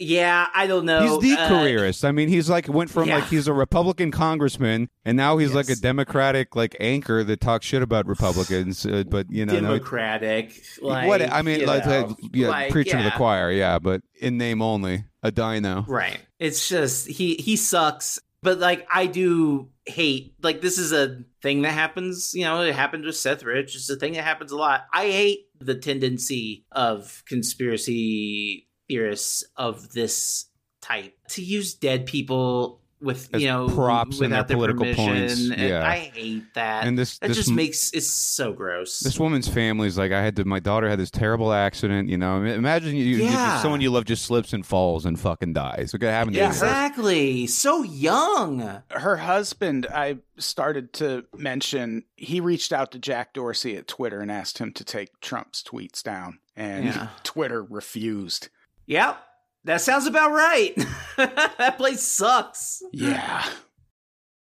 yeah 0.00 0.48
I 0.54 0.66
don't 0.66 0.84
know 0.84 1.20
He's 1.20 1.36
the 1.36 1.40
Uh, 1.40 1.48
careerist. 1.48 2.04
I 2.04 2.12
mean, 2.12 2.28
he's 2.28 2.50
like 2.50 2.68
went 2.68 2.90
from 2.90 3.08
yeah. 3.08 3.16
like 3.16 3.28
he's 3.28 3.46
a 3.46 3.52
Republican 3.52 4.10
congressman, 4.10 4.88
and 5.04 5.16
now 5.16 5.36
he's 5.38 5.54
like 5.54 5.68
a 5.68 5.76
Democratic 5.76 6.56
like 6.56 6.76
anchor 6.80 7.22
that 7.22 7.40
talks 7.40 7.66
shit 7.66 7.82
about 7.82 8.06
Republicans. 8.06 8.84
Uh, 8.84 9.04
but 9.06 9.30
you 9.30 9.46
know, 9.46 9.54
no, 9.54 9.60
democratic 9.60 10.60
like 10.80 11.06
what 11.06 11.22
I 11.22 11.42
mean, 11.42 11.66
like, 11.66 11.86
like, 11.86 12.08
yeah, 12.32 12.48
like, 12.48 12.72
preaching 12.72 12.98
to 12.98 13.04
the 13.04 13.12
choir, 13.12 13.52
yeah, 13.52 13.78
but 13.78 14.02
in 14.20 14.38
name 14.38 14.62
only, 14.62 15.04
a 15.22 15.30
dino. 15.30 15.84
right 15.86 16.18
it's 16.38 16.68
just 16.68 17.06
he 17.06 17.34
he 17.36 17.56
sucks 17.56 18.18
but 18.42 18.58
like 18.58 18.86
I 18.92 19.06
do 19.06 19.68
hate 19.86 20.34
like 20.42 20.60
this 20.60 20.78
is 20.78 20.92
a 20.92 21.22
thing 21.42 21.62
that 21.62 21.72
happens 21.72 22.34
you 22.34 22.44
know 22.44 22.62
it 22.62 22.74
happened 22.74 23.04
with 23.04 23.16
Seth 23.16 23.42
Rich 23.42 23.76
it's 23.76 23.90
a 23.90 23.96
thing 23.96 24.14
that 24.14 24.24
happens 24.24 24.52
a 24.52 24.56
lot 24.56 24.86
I 24.92 25.06
hate 25.10 25.46
the 25.60 25.74
tendency 25.74 26.64
of 26.72 27.22
conspiracy 27.26 28.66
theorists 28.94 29.44
of 29.56 29.92
this 29.92 30.46
type 30.82 31.14
to 31.28 31.42
use 31.42 31.74
dead 31.74 32.06
people 32.06 32.78
with 33.02 33.30
As 33.32 33.40
you 33.40 33.48
know 33.48 33.66
props 33.66 34.18
in 34.18 34.24
without 34.24 34.46
their 34.46 34.58
political 34.58 34.84
permission. 34.84 35.06
points, 35.06 35.50
And 35.50 35.58
yeah. 35.70 35.88
I 35.88 35.96
hate 36.12 36.52
that. 36.52 36.84
And 36.86 36.98
this 36.98 37.18
that 37.20 37.28
this 37.28 37.36
just 37.38 37.48
m- 37.48 37.54
makes 37.54 37.92
it's 37.92 38.06
so 38.10 38.52
gross. 38.52 39.00
This 39.00 39.18
woman's 39.18 39.48
family 39.48 39.88
is 39.88 39.96
like, 39.96 40.12
I 40.12 40.22
had 40.22 40.36
to. 40.36 40.44
My 40.44 40.60
daughter 40.60 40.86
had 40.86 40.98
this 40.98 41.10
terrible 41.10 41.50
accident. 41.54 42.10
You 42.10 42.18
know, 42.18 42.32
I 42.36 42.40
mean, 42.40 42.52
imagine 42.52 42.94
you, 42.94 43.04
you- 43.04 43.30
someone 43.62 43.80
you 43.80 43.90
love 43.90 44.04
just 44.04 44.26
slips 44.26 44.52
and 44.52 44.66
falls 44.66 45.06
and 45.06 45.18
fucking 45.18 45.54
dies. 45.54 45.94
What 45.94 46.00
could 46.00 46.10
happen 46.10 46.34
to 46.34 46.38
Yeah, 46.38 46.44
you? 46.44 46.50
exactly. 46.50 47.46
So 47.46 47.82
young. 47.82 48.82
Her 48.90 49.16
husband, 49.16 49.86
I 49.90 50.18
started 50.36 50.92
to 50.94 51.24
mention, 51.34 52.04
he 52.16 52.40
reached 52.40 52.70
out 52.70 52.92
to 52.92 52.98
Jack 52.98 53.32
Dorsey 53.32 53.78
at 53.78 53.88
Twitter 53.88 54.20
and 54.20 54.30
asked 54.30 54.58
him 54.58 54.72
to 54.74 54.84
take 54.84 55.20
Trump's 55.22 55.62
tweets 55.62 56.02
down. 56.02 56.40
And 56.54 56.84
Yeah. 56.84 57.08
Twitter 57.22 57.62
refused. 57.62 58.50
Yep. 58.90 59.22
That 59.64 59.80
sounds 59.80 60.06
about 60.06 60.32
right. 60.32 60.74
that 61.16 61.76
place 61.76 62.02
sucks. 62.02 62.82
Yeah. 62.92 63.44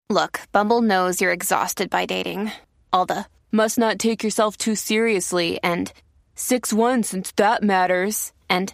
Look, 0.09 0.39
Bumble 0.51 0.81
knows 0.81 1.21
you're 1.21 1.31
exhausted 1.31 1.91
by 1.91 2.07
dating. 2.07 2.51
All 2.91 3.05
the 3.05 3.27
must 3.51 3.77
not 3.77 3.99
take 3.99 4.23
yourself 4.23 4.57
too 4.57 4.73
seriously 4.73 5.59
and 5.61 5.93
6 6.33 6.73
1 6.73 7.03
since 7.03 7.31
that 7.33 7.61
matters. 7.61 8.33
And 8.49 8.73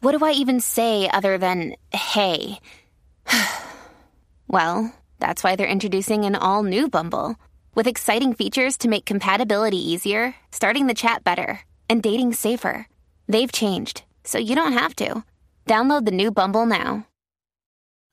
what 0.00 0.18
do 0.18 0.24
I 0.24 0.32
even 0.32 0.58
say 0.58 1.08
other 1.08 1.38
than 1.38 1.76
hey? 1.92 2.58
well, 4.48 4.92
that's 5.20 5.44
why 5.44 5.54
they're 5.54 5.68
introducing 5.68 6.24
an 6.24 6.34
all 6.34 6.64
new 6.64 6.88
Bumble 6.88 7.36
with 7.72 7.86
exciting 7.86 8.34
features 8.34 8.76
to 8.78 8.88
make 8.88 9.06
compatibility 9.06 9.78
easier, 9.78 10.34
starting 10.50 10.88
the 10.88 10.92
chat 10.92 11.22
better, 11.22 11.60
and 11.88 12.02
dating 12.02 12.32
safer. 12.32 12.88
They've 13.28 13.52
changed, 13.52 14.02
so 14.28 14.38
you 14.38 14.54
don't 14.54 14.72
have 14.72 14.94
to. 14.96 15.24
Download 15.66 16.04
the 16.04 16.10
new 16.10 16.30
Bumble 16.30 16.66
now. 16.66 17.06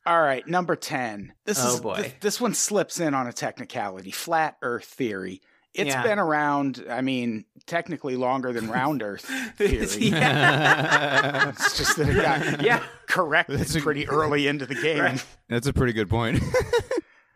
All 0.05 0.21
right, 0.21 0.47
number 0.47 0.75
10. 0.75 1.33
This 1.45 1.59
Oh, 1.63 1.73
is 1.73 1.79
boy. 1.81 1.95
This, 1.97 2.13
this 2.21 2.41
one 2.41 2.53
slips 2.53 2.99
in 2.99 3.13
on 3.13 3.27
a 3.27 3.33
technicality. 3.33 4.11
Flat 4.11 4.55
Earth 4.61 4.85
theory. 4.85 5.41
It's 5.73 5.89
Yeah. 5.89 6.03
been 6.03 6.19
around, 6.19 6.85
I 6.89 7.01
mean, 7.01 7.45
technically 7.65 8.15
longer 8.15 8.53
than 8.53 8.69
round 8.69 9.01
Earth 9.03 9.25
theory. 9.57 9.87
yeah. 10.09 11.49
It's 11.49 11.77
just 11.77 11.97
that 11.97 12.07
it 12.09 12.15
got 12.21 12.61
yeah. 12.63 12.83
corrected 13.07 13.59
That's 13.59 13.75
a- 13.75 13.81
pretty 13.81 14.07
early 14.07 14.47
into 14.47 14.65
the 14.65 14.75
game. 14.75 14.99
Right. 14.99 15.25
That's 15.49 15.67
a 15.67 15.73
pretty 15.73 15.93
good 15.93 16.09
point. 16.09 16.39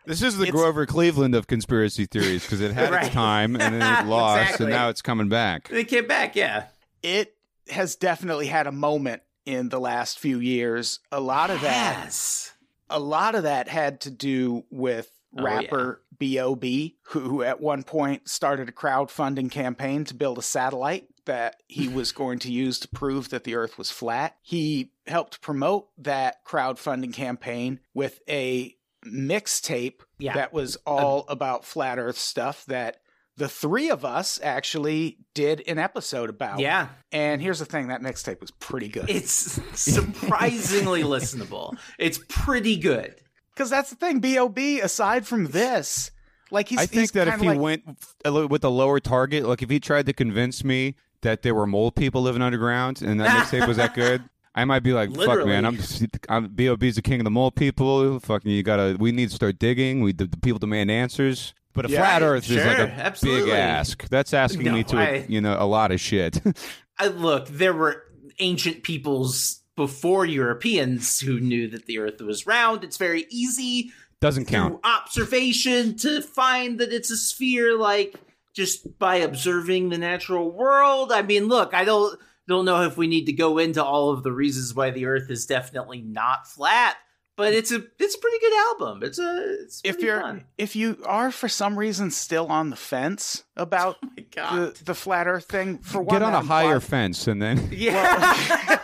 this 0.05 0.21
is 0.21 0.37
the 0.37 0.43
It's- 0.43 0.55
Grover 0.55 0.85
Cleveland 0.85 1.33
of 1.35 1.47
conspiracy 1.47 2.05
theories 2.05 2.43
because 2.43 2.61
it 2.61 2.71
had 2.73 2.91
Right. 2.91 3.05
its 3.05 3.13
time 3.13 3.55
and 3.55 3.81
then 3.81 4.05
it 4.05 4.07
lost, 4.07 4.41
Exactly. 4.43 4.65
and 4.67 4.73
now 4.75 4.89
it's 4.89 5.01
coming 5.01 5.27
back. 5.27 5.67
They 5.69 5.83
came 5.85 6.07
back, 6.07 6.35
yeah. 6.35 6.65
It 7.01 7.35
has 7.69 7.95
definitely 7.95 8.47
had 8.47 8.67
a 8.67 8.71
moment 8.71 9.21
in 9.45 9.69
the 9.69 9.79
last 9.79 10.19
few 10.19 10.39
years. 10.39 10.99
A 11.11 11.19
lot 11.19 11.49
of 11.49 11.61
that 11.61 12.03
Yes. 12.03 12.53
a 12.89 12.99
lot 12.99 13.35
of 13.35 13.43
that 13.43 13.67
had 13.67 14.01
to 14.01 14.11
do 14.11 14.63
with 14.69 15.09
Oh, 15.37 15.43
rapper 15.43 16.01
B.O.B., 16.17 16.97
who 17.09 17.43
at 17.43 17.61
one 17.61 17.83
point 17.83 18.27
started 18.27 18.67
a 18.67 18.71
crowdfunding 18.71 19.51
campaign 19.51 20.03
to 20.05 20.15
build 20.15 20.39
a 20.39 20.41
satellite 20.41 21.07
that 21.25 21.61
he 21.67 21.87
was 21.99 22.11
going 22.11 22.39
to 22.39 22.51
use 22.51 22.79
to 22.79 22.87
prove 22.87 23.29
that 23.29 23.43
the 23.43 23.53
earth 23.55 23.77
was 23.77 23.91
flat. 23.91 24.35
He 24.41 24.91
helped 25.05 25.41
promote 25.41 25.89
that 25.99 26.43
crowdfunding 26.45 27.13
campaign 27.13 27.79
with 27.93 28.21
a 28.27 28.75
mixtape 29.05 30.01
Yeah. 30.17 30.33
that 30.33 30.51
was 30.51 30.77
all 30.85 31.25
about 31.29 31.63
flat 31.65 31.99
earth 31.99 32.17
stuff 32.17 32.65
that 32.65 32.97
the 33.39 33.47
three 33.49 33.89
of 33.89 34.03
us 34.05 34.39
actually 34.43 35.17
did 35.33 35.63
an 35.67 35.79
episode 35.79 36.29
about. 36.29 36.59
Yeah. 36.59 36.89
And 37.11 37.41
here's 37.41 37.59
the 37.59 37.65
thing 37.65 37.87
that 37.87 38.01
mixtape 38.01 38.41
was 38.41 38.51
pretty 38.51 38.89
good. 38.89 39.09
It's 39.09 39.59
surprisingly 39.73 41.03
listenable. 41.15 41.77
It's 41.97 42.19
pretty 42.27 42.75
good. 42.75 43.15
Because 43.55 43.69
that's 43.69 43.89
the 43.89 43.95
thing, 43.95 44.19
B.O.B., 44.19 44.81
aside 44.81 45.25
from 45.25 45.47
this, 45.47 46.11
Like 46.51 46.67
he's. 46.69 46.79
I 46.79 46.85
think 46.85 47.01
he's 47.01 47.11
that 47.11 47.27
if 47.27 47.39
he 47.41 47.47
like- 47.47 47.59
went 47.59 47.83
with 48.25 48.63
a 48.63 48.69
lower 48.69 48.99
target, 48.99 49.45
like 49.45 49.61
if 49.61 49.69
he 49.69 49.79
tried 49.79 50.05
to 50.07 50.13
convince 50.13 50.63
me 50.63 50.95
that 51.21 51.41
there 51.41 51.55
were 51.55 51.65
mole 51.67 51.91
people 51.91 52.21
living 52.21 52.41
underground 52.41 53.01
and 53.01 53.19
that 53.19 53.29
mixtape 53.45 53.67
was 53.67 53.77
that 53.77 53.93
good, 53.93 54.23
I 54.55 54.65
might 54.65 54.79
be 54.83 54.93
like, 54.93 55.13
"Fuck, 55.15 55.45
man, 55.45 55.63
I'm, 55.65 55.75
just, 55.75 56.03
I'm 56.27 56.47
Bob's 56.47 56.95
the 56.95 57.01
king 57.01 57.19
of 57.19 57.23
the 57.23 57.29
mole 57.31 57.51
people. 57.51 58.19
Fucking, 58.19 58.51
you 58.51 58.63
gotta. 58.63 58.97
We 58.99 59.11
need 59.11 59.29
to 59.29 59.35
start 59.35 59.59
digging. 59.59 60.01
We 60.01 60.11
the, 60.11 60.25
the 60.25 60.37
people 60.37 60.59
demand 60.59 60.91
answers." 60.91 61.53
But 61.73 61.85
a 61.85 61.89
Yeah, 61.89 61.99
flat 61.99 62.21
Earth 62.23 62.49
is 62.49 62.65
like 62.65 62.79
a 62.79 62.91
absolutely. 62.91 63.51
big 63.51 63.53
ask. 63.59 64.07
That's 64.09 64.33
asking 64.33 64.63
No, 64.63 64.73
me 64.73 64.83
to, 64.85 64.97
I- 64.97 65.25
you 65.29 65.39
know, 65.41 65.55
a 65.59 65.65
lot 65.65 65.91
of 65.91 65.99
shit. 66.01 66.41
I, 66.97 67.07
look, 67.07 67.47
there 67.47 67.73
were 67.73 68.03
ancient 68.39 68.83
peoples 68.83 69.61
before 69.75 70.25
Europeans 70.25 71.19
who 71.19 71.39
knew 71.39 71.67
that 71.69 71.85
the 71.85 71.99
Earth 71.99 72.19
was 72.21 72.45
round. 72.47 72.83
It's 72.83 72.97
very 72.97 73.25
easy 73.29 73.91
Doesn't 74.19 74.45
count. 74.45 74.79
observation 74.83 75.95
to 75.97 76.21
find 76.21 76.79
that 76.79 76.91
it's 76.91 77.11
a 77.11 77.17
sphere, 77.17 77.77
like 77.77 78.15
just 78.53 78.97
by 78.99 79.17
observing 79.17 79.89
the 79.89 79.97
natural 79.97 80.51
world. 80.51 81.11
I 81.13 81.21
mean, 81.21 81.47
look, 81.47 81.73
I 81.73 81.85
don't 81.85 82.19
don't 82.47 82.65
know 82.65 82.81
if 82.81 82.97
we 82.97 83.07
need 83.07 83.25
to 83.25 83.31
go 83.33 83.57
into 83.59 83.81
all 83.83 84.09
of 84.09 84.23
the 84.23 84.31
reasons 84.31 84.73
why 84.73 84.89
the 84.89 85.05
Earth 85.05 85.29
is 85.29 85.45
definitely 85.45 86.01
not 86.01 86.47
flat, 86.47 86.97
but 87.39 87.53
it's 87.53 87.71
a 87.71 87.81
it's 87.97 88.15
a 88.15 88.17
pretty 88.19 88.37
good 88.39 88.53
album. 88.67 89.01
It's 89.01 89.17
a 89.17 89.55
it's 89.63 89.81
if 89.83 89.99
you're 90.01 90.19
fun. 90.21 90.43
if 90.57 90.75
you 90.75 90.97
are 91.05 91.31
for 91.31 91.47
some 91.49 91.79
reason 91.79 92.11
still 92.11 92.47
on 92.47 92.69
the 92.69 92.75
fence 92.75 93.43
about 93.55 93.95
Oh 94.03 94.09
my 94.17 94.25
God. 94.29 94.75
the 94.75 94.83
the 94.83 94.93
flat 94.93 95.25
Earth 95.27 95.45
thing, 95.45 95.77
for 95.79 96.01
one, 96.01 96.15
Get 96.15 96.21
on 96.21 96.33
that 96.33 96.43
a 96.43 96.47
higher 96.47 96.75
implies- 96.75 96.89
fence 96.89 97.27
and 97.27 97.41
then. 97.41 97.69
yeah. 97.71 98.77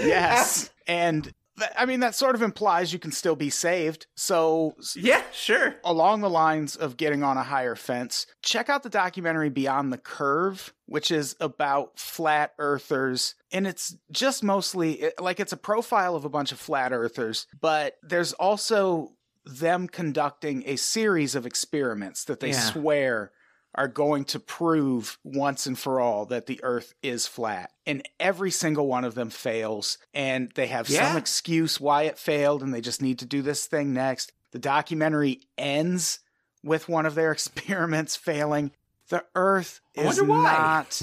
yes, 0.00 0.70
and 0.86 1.24
th- 1.24 1.34
I 1.76 1.86
mean 1.86 2.00
that 2.00 2.14
sort 2.14 2.34
of 2.34 2.42
implies 2.42 2.92
you 2.92 2.98
can 2.98 3.12
still 3.12 3.36
be 3.36 3.50
saved. 3.50 4.06
So 4.16 4.74
yeah, 4.96 5.22
sure. 5.32 5.76
along 5.84 6.20
the 6.20 6.30
lines 6.30 6.76
of 6.76 6.96
getting 6.96 7.22
on 7.22 7.36
a 7.36 7.42
higher 7.42 7.74
fence, 7.74 8.26
check 8.42 8.68
out 8.68 8.82
the 8.82 8.90
documentary 8.90 9.50
Beyond 9.50 9.92
the 9.92 9.98
Curve, 9.98 10.72
which 10.86 11.10
is 11.10 11.36
about 11.40 11.98
flat 11.98 12.52
earthers. 12.58 13.34
And 13.52 13.66
it's 13.66 13.96
just 14.10 14.42
mostly 14.42 15.10
like 15.20 15.40
it's 15.40 15.52
a 15.52 15.56
profile 15.56 16.14
of 16.14 16.24
a 16.24 16.28
bunch 16.30 16.52
of 16.52 16.58
flat 16.58 16.92
earthers, 16.92 17.46
but 17.60 17.96
there's 18.02 18.32
also 18.32 19.12
them 19.44 19.88
conducting 19.88 20.62
a 20.66 20.76
series 20.76 21.34
of 21.34 21.46
experiments 21.46 22.24
that 22.24 22.40
they 22.40 22.50
Yeah. 22.50 22.60
swear 22.60 23.32
are 23.74 23.88
going 23.88 24.24
to 24.24 24.40
prove 24.40 25.18
once 25.22 25.66
and 25.66 25.78
for 25.78 26.00
all 26.00 26.26
that 26.26 26.46
the 26.46 26.58
earth 26.62 26.92
is 27.02 27.26
flat. 27.26 27.70
And 27.86 28.02
every 28.18 28.50
single 28.50 28.86
one 28.86 29.04
of 29.04 29.14
them 29.14 29.30
fails. 29.30 29.96
And 30.12 30.50
they 30.56 30.66
have 30.66 30.88
Yeah. 30.88 31.08
some 31.08 31.16
excuse 31.16 31.80
why 31.80 32.02
it 32.04 32.18
failed 32.18 32.62
and 32.62 32.74
they 32.74 32.80
just 32.80 33.00
need 33.00 33.18
to 33.20 33.26
do 33.26 33.42
this 33.42 33.66
thing 33.66 33.92
next. 33.92 34.32
The 34.52 34.58
documentary 34.58 35.40
ends 35.56 36.18
with 36.64 36.88
one 36.88 37.06
of 37.06 37.14
their 37.14 37.30
experiments 37.32 38.16
failing. 38.16 38.72
The 39.08 39.24
earth 39.34 39.80
is 39.94 40.20
not 40.20 41.00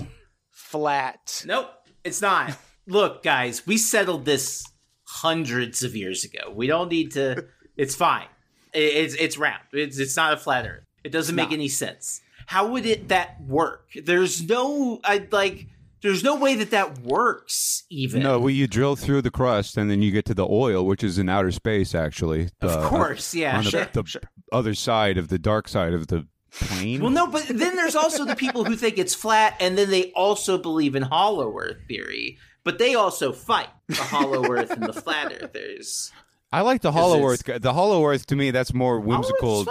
flat. 0.52 1.44
Nope, 1.46 1.70
it's 2.04 2.22
not. 2.22 2.58
Look, 2.86 3.24
guys, 3.24 3.66
we 3.68 3.78
settled 3.78 4.26
this 4.26 4.66
hundreds 5.04 5.84
of 5.84 5.96
years 5.96 6.24
ago. 6.24 6.52
We 6.54 6.68
don't 6.68 6.90
need 6.92 7.12
to. 7.14 7.46
It's 7.78 7.94
fine. 7.94 8.26
It's 8.74 9.14
it's 9.14 9.38
round. 9.38 9.62
It's 9.72 10.00
it's 10.00 10.18
not 10.18 10.34
a 10.34 10.38
flat 10.38 10.66
Earth. 10.66 10.84
It 11.04 11.12
doesn't 11.12 11.36
make 11.36 11.52
any 11.52 11.68
sense. 11.68 12.22
How 12.48 12.68
would 12.68 12.86
it 12.86 13.10
that 13.10 13.40
work? 13.42 13.90
There's 14.04 14.42
no 14.42 15.00
I 15.04 15.28
like. 15.32 15.68
There's 16.02 16.24
no 16.24 16.36
way 16.36 16.56
that 16.56 16.72
that 16.72 17.00
works. 17.00 17.84
Even 17.90 18.22
No, 18.24 18.40
well, 18.40 18.50
you 18.52 18.68
drill 18.68 18.96
through 18.96 19.22
the 19.24 19.32
crust 19.32 19.78
and 19.78 19.90
then 19.90 20.02
you 20.02 20.12
get 20.12 20.26
to 20.26 20.34
the 20.34 20.48
oil, 20.48 20.86
which 20.86 21.04
is 21.04 21.18
in 21.18 21.28
outer 21.28 21.52
space, 21.52 21.94
actually. 21.96 22.50
of 22.62 22.70
Uh, 22.72 22.88
course, 22.88 23.34
yeah. 23.34 23.58
on 23.58 23.64
the, 23.64 24.04
sure. 24.06 24.22
other 24.52 24.74
side 24.76 25.18
of 25.18 25.28
the 25.30 25.40
dark 25.40 25.68
side 25.68 25.94
of 25.94 26.08
the 26.08 26.28
plane. 26.52 27.02
Well, 27.02 27.10
no, 27.10 27.28
but 27.28 27.48
then 27.48 27.76
there's 27.76 27.96
also 27.96 28.26
the 28.26 28.36
people 28.36 28.64
who 28.64 28.76
think 28.76 29.00
it's 29.00 29.16
flat, 29.16 29.56
and 29.60 29.76
then 29.78 29.90
they 29.90 30.12
also 30.14 30.58
believe 30.60 30.96
in 30.96 31.02
Hollow 31.04 31.58
Earth 31.58 31.78
theory. 31.88 32.38
But 32.64 32.78
they 32.78 32.94
also 32.96 33.32
fight 33.34 33.70
the 33.88 33.96
Hollow 33.96 34.50
Earth 34.52 34.70
and 34.72 34.84
the 34.84 34.94
flat 34.94 35.34
Earthers. 35.42 36.12
I 36.52 36.62
like 36.62 36.82
the 36.82 36.92
Hollow 36.92 37.26
Earth. 37.26 37.44
The 37.44 37.74
Hollow 37.74 38.06
Earth 38.06 38.28
to 38.28 38.36
me, 38.36 38.52
that's 38.52 38.74
more 38.74 39.00
whimsical. 39.00 39.66